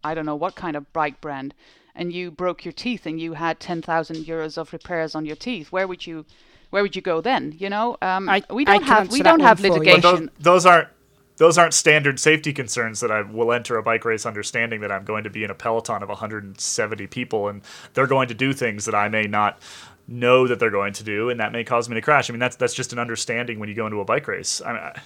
I 0.05 0.13
don't 0.15 0.27
know 0.27 0.37
what 0.37 0.55
kind 0.55 0.77
of 0.77 0.93
bike 0.93 1.23
brand, 1.23 1.55
and 1.95 2.13
you 2.13 2.31
broke 2.31 2.65
your 2.65 2.73
teeth 2.73 3.07
and 3.07 3.21
you 3.21 3.35
had 3.35 3.61
ten 3.61 3.83
thousand 3.83 4.17
euros 4.25 4.57
of 4.59 4.73
repairs 4.73 5.15
on 5.15 5.25
your 5.25 5.37
teeth, 5.37 5.71
where 5.73 5.87
would 5.87 6.07
you, 6.07 6.25
where 6.71 6.83
would 6.83 6.97
you 6.97 7.03
go 7.03 7.21
then? 7.21 7.55
You 7.59 7.71
know, 7.71 7.97
um, 8.03 8.29
I- 8.29 8.43
we 8.51 8.65
don't 8.65 8.81
can 8.81 8.89
have 8.89 9.13
we 9.13 9.23
don't 9.23 9.41
have 9.41 9.61
for 9.61 9.67
you. 9.67 9.73
But 9.73 9.79
But 9.79 9.87
litigation. 9.87 10.31
those, 10.39 10.45
those 10.45 10.67
aren't 10.67 10.89
those 11.39 11.59
aren't 11.59 11.75
standard 11.75 12.21
safety 12.21 12.53
concerns 12.53 13.01
that 13.01 13.11
I 13.11 13.23
will 13.23 13.53
enter 13.53 13.77
a 13.77 13.83
bike 13.83 14.05
race 14.05 14.27
understanding 14.27 14.81
that 14.83 14.93
I'm 14.93 15.05
going 15.05 15.25
to 15.25 15.31
be 15.31 15.45
in 15.45 15.51
a 15.51 15.55
peloton 15.55 16.03
of 16.03 16.09
170 16.09 17.07
people 17.09 17.49
and 17.49 17.63
they're 17.95 18.07
going 18.07 18.29
to 18.29 18.35
do 18.35 18.53
things 18.53 18.85
that 18.85 18.95
I 18.95 19.09
may 19.09 19.25
not 19.25 19.59
know 20.07 20.47
that 20.47 20.59
they're 20.59 20.71
going 20.71 20.93
to 20.93 21.03
do 21.05 21.31
and 21.31 21.41
that 21.41 21.51
may 21.53 21.65
cause 21.65 21.89
me 21.89 21.95
to 21.95 22.01
crash. 22.01 22.29
I 22.29 22.33
mean 22.33 22.41
that's 22.41 22.57
that's 22.57 22.75
just 22.75 22.93
an 22.93 22.99
understanding 22.99 23.59
when 23.59 23.69
you 23.69 23.75
go 23.75 23.87
into 23.87 24.01
a 24.01 24.05
bike 24.05 24.29
race. 24.29 24.61
I, 24.65 24.73
mean, 24.73 24.83
I, 24.83 25.01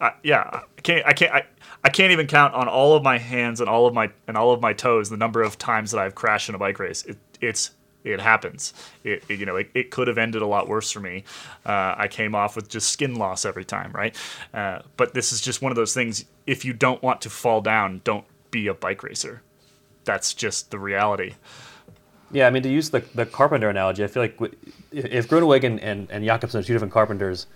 I 0.00 0.12
yeah, 0.22 0.62
I 0.76 0.80
can't 0.82 1.06
I 1.06 1.12
can't 1.12 1.32
I, 1.32 1.46
I 1.84 1.88
can't 1.90 2.12
even 2.12 2.26
count 2.26 2.54
on 2.54 2.68
all 2.68 2.94
of 2.94 3.02
my 3.02 3.18
hands 3.18 3.60
and 3.60 3.68
all 3.68 3.86
of 3.86 3.94
my 3.94 4.10
and 4.26 4.36
all 4.36 4.52
of 4.52 4.60
my 4.60 4.72
toes 4.72 5.10
the 5.10 5.16
number 5.16 5.42
of 5.42 5.58
times 5.58 5.90
that 5.90 6.00
I've 6.00 6.14
crashed 6.14 6.48
in 6.48 6.54
a 6.54 6.58
bike 6.58 6.78
race. 6.78 7.04
It, 7.04 7.18
it's 7.40 7.72
it 8.04 8.20
happens. 8.20 8.74
It, 9.04 9.24
it- 9.28 9.38
you 9.40 9.46
know 9.46 9.56
it, 9.56 9.70
it 9.74 9.90
could 9.90 10.08
have 10.08 10.18
ended 10.18 10.42
a 10.42 10.46
lot 10.46 10.68
worse 10.68 10.90
for 10.92 11.00
me. 11.00 11.24
Uh, 11.66 11.94
I 11.96 12.08
came 12.08 12.34
off 12.34 12.56
with 12.56 12.68
just 12.68 12.90
skin 12.90 13.16
loss 13.16 13.44
every 13.44 13.64
time, 13.64 13.92
right? 13.92 14.16
Uh, 14.54 14.80
but 14.96 15.14
this 15.14 15.32
is 15.32 15.40
just 15.40 15.62
one 15.62 15.72
of 15.72 15.76
those 15.76 15.94
things. 15.94 16.24
If 16.46 16.64
you 16.64 16.72
don't 16.72 17.02
want 17.02 17.20
to 17.22 17.30
fall 17.30 17.60
down, 17.60 18.00
don't 18.04 18.24
be 18.50 18.68
a 18.68 18.74
bike 18.74 19.02
racer. 19.02 19.42
That's 20.04 20.32
just 20.32 20.70
the 20.70 20.78
reality. 20.78 21.34
Yeah, 22.30 22.46
I 22.46 22.50
mean, 22.50 22.62
to 22.62 22.68
use 22.68 22.90
the, 22.90 23.00
the 23.14 23.24
carpenter 23.26 23.68
analogy, 23.70 24.04
I 24.04 24.06
feel 24.06 24.22
like 24.22 24.38
if 24.92 25.28
Groenewegen 25.28 25.78
and, 25.82 26.10
and 26.10 26.24
Jakobsen 26.24 26.60
are 26.60 26.62
two 26.62 26.72
different 26.74 26.92
carpenters 26.92 27.46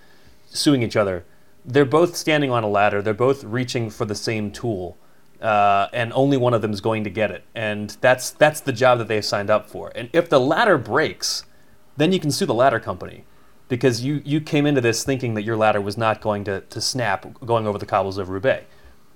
suing 0.51 0.83
each 0.83 0.97
other, 0.97 1.25
they're 1.65 1.85
both 1.85 2.17
standing 2.17 2.51
on 2.51 2.65
a 2.65 2.69
ladder. 2.69 3.03
They're 3.03 3.15
both 3.15 3.45
reaching 3.45 3.91
for 3.91 4.05
the 4.05 4.15
same 4.15 4.51
tool, 4.51 4.99
uh, 5.41 5.89
and 5.93 6.13
only 6.13 6.37
one 6.37 6.55
of 6.55 6.63
them 6.63 6.73
is 6.73 6.81
going 6.81 7.05
to 7.05 7.11
get 7.11 7.31
it. 7.31 7.45
And 7.55 7.97
that's 8.01 8.31
that's 8.31 8.61
the 8.61 8.73
job 8.73 8.99
that 8.99 9.09
they've 9.09 9.25
signed 9.25 9.51
up 9.51 9.69
for. 9.69 9.93
And 9.95 10.09
if 10.13 10.29
the 10.29 10.41
ladder 10.41 10.79
breaks, 10.79 11.45
then 11.97 12.13
you 12.13 12.21
can 12.21 12.31
sue 12.31 12.47
the 12.47 12.55
ladder 12.55 12.81
company 12.81 13.25
because 13.69 14.05
you, 14.05 14.21
you 14.25 14.41
came 14.41 14.67
into 14.67 14.81
this 14.81 15.05
thinking 15.05 15.35
that 15.35 15.43
your 15.43 15.57
ladder 15.57 15.81
was 15.81 15.97
not 15.97 16.21
going 16.21 16.45
to, 16.45 16.61
to 16.61 16.81
snap 16.81 17.27
going 17.45 17.67
over 17.67 17.79
the 17.79 17.87
cobbles 17.87 18.19
of 18.19 18.29
Roubaix. 18.29 18.67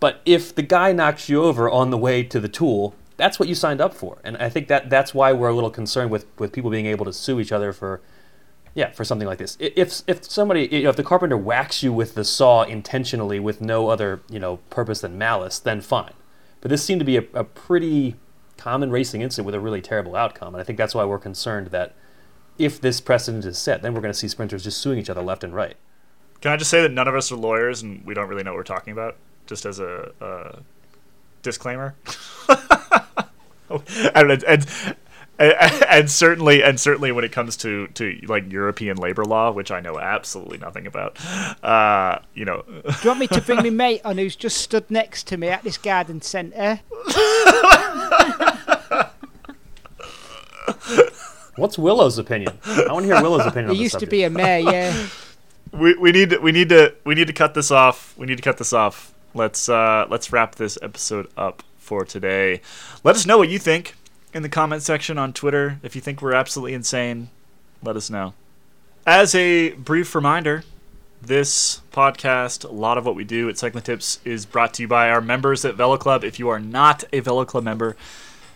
But 0.00 0.20
if 0.24 0.54
the 0.54 0.62
guy 0.62 0.92
knocks 0.92 1.28
you 1.28 1.42
over 1.42 1.68
on 1.68 1.90
the 1.90 1.98
way 1.98 2.22
to 2.22 2.40
the 2.40 2.48
tool, 2.48 2.94
that's 3.16 3.38
what 3.38 3.48
you 3.48 3.54
signed 3.54 3.80
up 3.80 3.94
for, 3.94 4.18
and 4.24 4.36
I 4.36 4.50
think 4.50 4.68
that 4.68 4.90
that's 4.90 5.14
why 5.14 5.32
we're 5.32 5.48
a 5.48 5.54
little 5.54 5.70
concerned 5.70 6.10
with 6.10 6.26
with 6.38 6.52
people 6.52 6.70
being 6.70 6.86
able 6.86 7.06
to 7.06 7.12
sue 7.12 7.40
each 7.40 7.52
other 7.52 7.72
for. 7.72 8.00
Yeah, 8.76 8.90
for 8.90 9.04
something 9.06 9.26
like 9.26 9.38
this. 9.38 9.56
If 9.58 10.02
if 10.06 10.24
somebody, 10.30 10.68
you 10.70 10.82
know, 10.82 10.90
if 10.90 10.96
the 10.96 11.02
carpenter 11.02 11.38
whacks 11.38 11.82
you 11.82 11.94
with 11.94 12.14
the 12.14 12.24
saw 12.24 12.62
intentionally 12.62 13.40
with 13.40 13.62
no 13.62 13.88
other, 13.88 14.20
you 14.28 14.38
know, 14.38 14.58
purpose 14.68 15.00
than 15.00 15.16
malice, 15.16 15.58
then 15.58 15.80
fine. 15.80 16.12
But 16.60 16.68
this 16.68 16.84
seemed 16.84 17.00
to 17.00 17.04
be 17.06 17.16
a, 17.16 17.24
a 17.32 17.42
pretty 17.42 18.16
common 18.58 18.90
racing 18.90 19.22
incident 19.22 19.46
with 19.46 19.54
a 19.54 19.60
really 19.60 19.80
terrible 19.80 20.14
outcome, 20.14 20.54
and 20.54 20.60
I 20.60 20.64
think 20.64 20.76
that's 20.76 20.94
why 20.94 21.06
we're 21.06 21.18
concerned 21.18 21.68
that 21.68 21.94
if 22.58 22.78
this 22.78 23.00
precedent 23.00 23.46
is 23.46 23.56
set, 23.56 23.80
then 23.80 23.94
we're 23.94 24.02
going 24.02 24.12
to 24.12 24.18
see 24.18 24.28
sprinters 24.28 24.64
just 24.64 24.78
suing 24.78 24.98
each 24.98 25.08
other 25.08 25.22
left 25.22 25.42
and 25.42 25.54
right. 25.54 25.76
Can 26.42 26.52
I 26.52 26.58
just 26.58 26.70
say 26.70 26.82
that 26.82 26.92
none 26.92 27.08
of 27.08 27.14
us 27.14 27.32
are 27.32 27.36
lawyers 27.36 27.80
and 27.80 28.04
we 28.04 28.12
don't 28.12 28.28
really 28.28 28.42
know 28.42 28.50
what 28.50 28.58
we're 28.58 28.64
talking 28.64 28.92
about? 28.92 29.16
Just 29.46 29.64
as 29.64 29.78
a, 29.78 30.12
a 30.20 30.58
disclaimer. 31.42 31.94
and, 35.38 35.54
and 35.88 36.10
certainly 36.10 36.62
and 36.62 36.78
certainly 36.78 37.12
when 37.12 37.24
it 37.24 37.32
comes 37.32 37.56
to, 37.58 37.88
to 37.88 38.18
like 38.26 38.50
European 38.50 38.96
labor 38.96 39.24
law, 39.24 39.50
which 39.50 39.70
I 39.70 39.80
know 39.80 39.98
absolutely 39.98 40.58
nothing 40.58 40.86
about, 40.86 41.18
uh, 41.64 42.20
you 42.34 42.44
know, 42.44 42.62
Do 42.66 42.94
you 43.02 43.08
want 43.08 43.20
me 43.20 43.26
to 43.28 43.40
bring 43.40 43.58
my 43.58 43.70
mate 43.70 44.00
on 44.04 44.18
who's 44.18 44.36
just 44.36 44.58
stood 44.58 44.90
next 44.90 45.26
to 45.28 45.36
me 45.36 45.48
at 45.48 45.62
this 45.62 45.78
garden 45.78 46.20
centre? 46.22 46.80
What's 51.56 51.78
Willow's 51.78 52.18
opinion? 52.18 52.58
I 52.66 52.92
want 52.92 53.06
to 53.06 53.14
hear 53.14 53.22
Willow's 53.22 53.46
opinion. 53.46 53.70
He 53.70 53.78
on 53.78 53.82
this 53.82 53.94
used 53.94 53.98
to 54.00 54.06
be 54.06 54.24
a 54.24 54.30
mayor, 54.30 54.70
yeah. 54.70 55.06
we, 55.72 55.94
we 55.94 56.12
need 56.12 56.30
to, 56.30 56.38
we 56.38 56.52
need 56.52 56.68
to 56.68 56.94
we 57.04 57.14
need 57.14 57.26
to 57.28 57.32
cut 57.32 57.54
this 57.54 57.70
off. 57.70 58.14
We 58.18 58.26
need 58.26 58.36
to 58.36 58.42
cut 58.42 58.58
this 58.58 58.72
off. 58.74 59.14
Let's 59.34 59.68
uh, 59.68 60.06
let's 60.10 60.32
wrap 60.32 60.56
this 60.56 60.78
episode 60.82 61.28
up 61.36 61.62
for 61.78 62.04
today. 62.04 62.60
Let 63.04 63.16
us 63.16 63.26
know 63.26 63.38
what 63.38 63.48
you 63.48 63.58
think 63.58 63.94
in 64.36 64.42
the 64.42 64.48
comment 64.50 64.82
section 64.82 65.16
on 65.16 65.32
Twitter. 65.32 65.80
If 65.82 65.94
you 65.94 66.02
think 66.02 66.20
we're 66.20 66.34
absolutely 66.34 66.74
insane, 66.74 67.30
let 67.82 67.96
us 67.96 68.10
know. 68.10 68.34
As 69.06 69.34
a 69.34 69.70
brief 69.70 70.14
reminder, 70.14 70.62
this 71.22 71.80
podcast, 71.90 72.62
a 72.62 72.70
lot 72.70 72.98
of 72.98 73.06
what 73.06 73.14
we 73.14 73.24
do 73.24 73.48
at 73.48 73.56
Cycling 73.56 73.82
Tips, 73.82 74.20
is 74.26 74.44
brought 74.44 74.74
to 74.74 74.82
you 74.82 74.88
by 74.88 75.08
our 75.08 75.22
members 75.22 75.64
at 75.64 75.74
Velo 75.74 75.96
Club. 75.96 76.22
If 76.22 76.38
you 76.38 76.50
are 76.50 76.60
not 76.60 77.02
a 77.14 77.20
Velo 77.20 77.46
Club 77.46 77.64
member, 77.64 77.96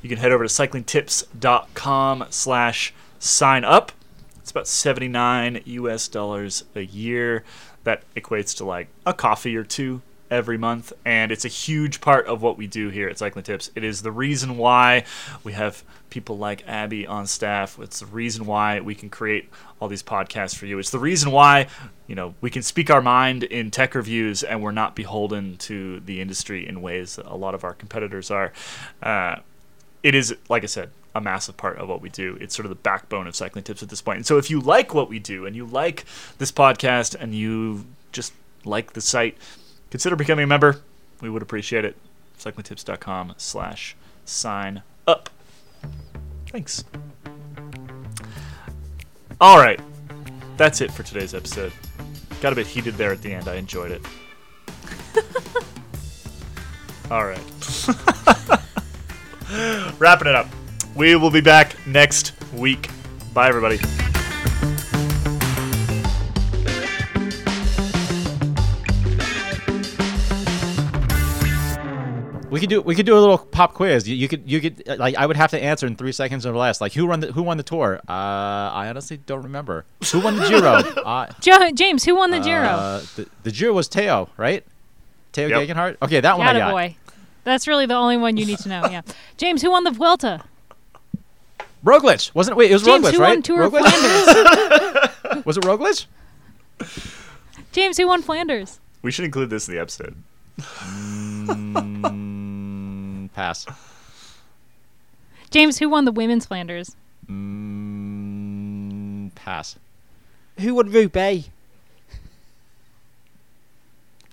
you 0.03 0.11
can 0.11 0.19
head 0.19 0.33
over 0.33 0.47
to 0.47 0.51
cyclingtips.com 0.53 2.27
slash 2.29 2.93
sign 3.19 3.65
up. 3.65 3.91
It's 4.39 4.51
about 4.51 4.69
79 4.69 5.63
US 5.65 6.09
dollars 6.09 6.65
a 6.75 6.83
year. 6.83 7.43
That 7.85 8.03
equates 8.15 8.55
to 8.59 8.67
like 8.67 8.89
a 9.07 9.15
coffee 9.15 9.57
or 9.57 9.65
two 9.65 10.03
every 10.31 10.57
month. 10.57 10.93
And 11.05 11.33
it's 11.33 11.45
a 11.45 11.49
huge 11.49 12.01
part 12.01 12.27
of 12.27 12.43
what 12.43 12.57
we 12.57 12.67
do 12.67 12.89
here 12.89 13.09
at 13.09 13.19
Cycling 13.19 13.45
Tips. 13.45 13.71
It 13.75 13.85
is 13.85 14.03
the 14.03 14.13
reason 14.13 14.57
why 14.57 15.05
we 15.43 15.53
have 15.53 15.83
people 16.11 16.39
like 16.39 16.67
Abby 16.67 17.07
on 17.07 17.27
staff. 17.27 17.79
It's 17.81 18.01
the 18.01 18.07
reason 18.07 18.47
why 18.47 18.81
we 18.81 18.95
can 18.95 19.11
create 19.11 19.49
all 19.81 19.89
these 19.89 20.03
podcasts 20.03 20.55
for 20.55 20.67
you. 20.67 20.79
It's 20.79 20.91
the 20.91 20.99
reason 20.99 21.31
why, 21.31 21.69
you 22.07 22.15
know, 22.15 22.35
we 22.41 22.51
can 22.51 22.63
speak 22.63 22.91
our 22.91 23.03
mind 23.03 23.45
in 23.45 23.71
tech 23.71 23.95
reviews 23.95 24.43
and 24.43 24.63
we're 24.63 24.73
not 24.73 24.95
beholden 24.95 25.57
to 25.59 26.01
the 26.01 26.21
industry 26.21 26.69
in 26.69 26.83
ways 26.83 27.17
that 27.17 27.27
a 27.27 27.37
lot 27.37 27.55
of 27.55 27.65
our 27.65 27.75
competitors 27.75 28.31
are. 28.31 28.53
Uh, 29.03 29.37
it 30.03 30.15
is, 30.15 30.35
like 30.49 30.63
I 30.63 30.67
said, 30.67 30.91
a 31.15 31.21
massive 31.21 31.57
part 31.57 31.79
of 31.79 31.89
what 31.89 32.01
we 32.01 32.09
do. 32.09 32.37
It's 32.41 32.55
sort 32.55 32.67
of 32.67 32.71
the 32.71 32.77
backbone 32.77 33.27
of 33.27 33.35
cycling 33.35 33.65
tips 33.65 33.83
at 33.83 33.89
this 33.89 34.01
point. 34.01 34.19
And 34.19 34.27
so 34.27 34.39
if 34.39 34.51
you 34.51 34.61
like 34.61 34.95
what 34.95 35.09
we 35.09 35.19
do 35.19 35.47
and 35.47 35.57
you 35.57 35.67
like 35.67 36.05
this 36.39 36.53
podcast 36.53 37.17
and 37.19 37.35
you 37.35 37.87
just 38.13 38.33
like 38.65 38.93
the 38.93 39.01
site, 39.01 39.37
consider 39.91 40.17
becoming 40.17 40.45
a 40.45 40.47
member. 40.47 40.81
We 41.21 41.31
would 41.31 41.43
appreciate 41.43 41.85
it. 41.85 41.97
Cyclingtips.com 42.39 43.35
slash 43.37 43.97
sign 44.25 44.83
up. 45.07 45.29
Thanks. 46.49 46.85
All 49.41 49.59
right. 49.59 49.81
That's 50.57 50.81
it 50.81 50.91
for 50.91 51.03
today's 51.03 51.35
episode. 51.35 51.73
Got 52.41 52.53
a 52.53 52.57
bit 52.57 52.67
heated 52.67 52.95
there 52.95 53.13
at 53.13 53.23
the 53.23 53.33
end. 53.33 53.49
I 53.49 53.57
enjoyed 53.57 53.91
it. 53.93 54.03
All 57.11 57.25
right. 57.25 57.41
Wrapping 59.99 60.29
it 60.29 60.35
up. 60.35 60.47
We 60.95 61.17
will 61.17 61.31
be 61.31 61.41
back 61.41 61.75
next 61.87 62.33
week. 62.53 62.91
Bye, 63.33 63.49
everybody. 63.49 63.79
We 72.61 72.67
could 72.67 72.71
do 72.71 72.83
we 72.83 72.95
could 72.95 73.07
do 73.07 73.17
a 73.17 73.21
little 73.21 73.39
pop 73.39 73.73
quiz. 73.73 74.07
You, 74.07 74.15
you 74.15 74.29
could 74.29 74.43
you 74.45 74.61
could 74.61 74.87
uh, 74.87 74.97
like 74.99 75.17
I 75.17 75.25
would 75.25 75.39
have 75.39 75.51
to 75.53 75.63
answer 75.63 75.87
in 75.87 75.97
three 75.97 76.13
seconds 76.13 76.45
or 76.45 76.55
less. 76.55 76.79
Like 76.79 76.93
who 76.93 77.07
won 77.07 77.21
the 77.21 77.33
who 77.33 77.43
won 77.43 77.57
the 77.57 77.63
tour? 77.63 78.03
Uh, 78.07 78.13
I 78.13 78.89
honestly 78.91 79.17
don't 79.17 79.41
remember. 79.45 79.87
Who 80.13 80.21
won 80.21 80.37
the 80.37 80.47
Giro? 80.47 80.69
uh, 81.07 81.33
Jo- 81.41 81.71
James, 81.71 82.05
who 82.05 82.17
won 82.17 82.33
the 82.33 82.39
Giro? 82.39 82.67
uh, 82.67 83.01
the, 83.17 83.27
the 83.45 83.51
Giro 83.51 83.73
was 83.73 83.89
Tao, 83.89 84.29
right? 84.37 84.63
Tao 85.33 85.47
Yep. 85.47 85.51
Geoghegan 85.69 85.75
Hart. 85.75 85.97
Okay, 86.03 86.21
that 86.21 86.37
one 86.37 86.49
I 86.49 86.59
got. 86.59 86.71
boy. 86.73 86.97
That's 87.45 87.67
really 87.67 87.87
the 87.87 87.95
only 87.95 88.19
one 88.19 88.37
you 88.37 88.45
need 88.45 88.59
to 88.59 88.69
know. 88.69 88.83
Yeah. 88.91 89.01
James, 89.39 89.63
who 89.63 89.71
won 89.71 89.85
the 89.85 89.91
Vuelta? 89.91 90.45
Roglic 91.83 92.35
wasn't. 92.35 92.59
Wait, 92.59 92.71
it 92.71 92.75
was 92.75 92.83
James, 92.83 93.07
Roglic, 93.07 93.13
who 93.13 93.21
right? 93.21 93.29
won 93.31 93.43
Tour 93.43 93.63
of 93.63 93.73
Roglic? 93.73 93.89
Flanders? 93.89 95.45
was 95.47 95.57
it 95.57 95.63
Roglic? 95.63 96.07
James, 97.73 97.97
who 97.97 98.07
won 98.07 98.21
Flanders? 98.21 98.81
We 99.01 99.11
should 99.11 99.25
include 99.25 99.49
this 99.49 99.67
in 99.67 99.75
the 99.77 99.81
episode. 99.81 100.15
Mm, 100.61 102.20
pass. 103.41 103.65
James, 105.51 105.79
who 105.79 105.89
won 105.89 106.05
the 106.05 106.13
women's 106.13 106.45
Flanders? 106.45 106.95
Mm, 107.27 109.35
pass. 109.35 109.77
Who 110.59 110.75
won 110.75 110.91
Roubaix? 110.91 111.49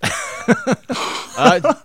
Uh, 1.39 1.75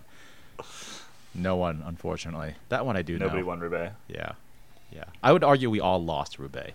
no 1.35 1.55
one, 1.57 1.83
unfortunately. 1.85 2.55
That 2.69 2.87
one 2.87 2.97
I 2.97 3.03
do 3.03 3.19
Nobody 3.19 3.41
know. 3.41 3.45
won 3.47 3.59
Roubaix. 3.59 3.93
Yeah, 4.07 4.31
yeah. 4.91 5.03
I 5.21 5.31
would 5.31 5.43
argue 5.43 5.69
we 5.69 5.79
all 5.79 6.03
lost 6.03 6.39
Roubaix. 6.39 6.71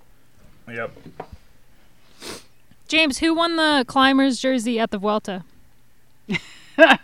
Yep. 0.69 0.93
James, 2.87 3.19
who 3.19 3.35
won 3.35 3.57
the 3.57 3.85
climber's 3.89 4.39
jersey 4.39 4.79
at 4.79 4.93
the 4.93 4.99
Vuelta? 4.99 5.43
That's 6.77 7.03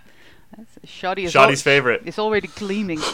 shoddy 0.85 1.27
Shoddy's 1.29 1.61
al- 1.61 1.65
favorite. 1.65 2.03
It's 2.05 2.21
already 2.21 2.47
gleaming. 2.49 3.01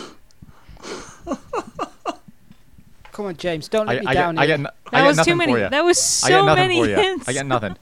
Come 3.12 3.27
on, 3.27 3.36
James, 3.36 3.69
don't 3.69 3.89
I, 3.89 3.94
let 3.94 4.01
me 4.02 4.07
I, 4.07 4.15
down 4.15 4.35
get, 4.36 4.40
I, 4.43 4.47
here. 4.47 4.57
get, 4.57 4.61
n- 4.61 4.62
That 4.65 4.74
I 4.93 5.01
get 5.02 5.07
was 5.09 5.16
nothing 5.19 5.32
too 5.32 5.36
many. 5.39 5.52
for 5.52 5.59
you. 5.59 5.69
That 5.69 5.85
was 5.85 6.01
so 6.01 6.44
many 6.44 6.81
for 6.82 6.89
hints. 6.89 7.28
I 7.28 7.32
get 7.32 7.47
nothing. 7.47 7.77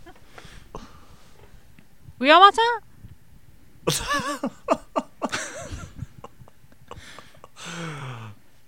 Guillaume 2.18 2.40
Martin? 2.40 2.80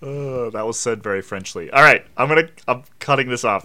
Uh, 0.03 0.49
that 0.49 0.65
was 0.65 0.79
said 0.79 1.03
very 1.03 1.21
Frenchly. 1.21 1.69
All 1.71 1.83
right, 1.83 2.03
I'm 2.17 2.27
gonna. 2.27 2.49
I'm 2.67 2.83
cutting 2.99 3.29
this 3.29 3.43
off. 3.43 3.63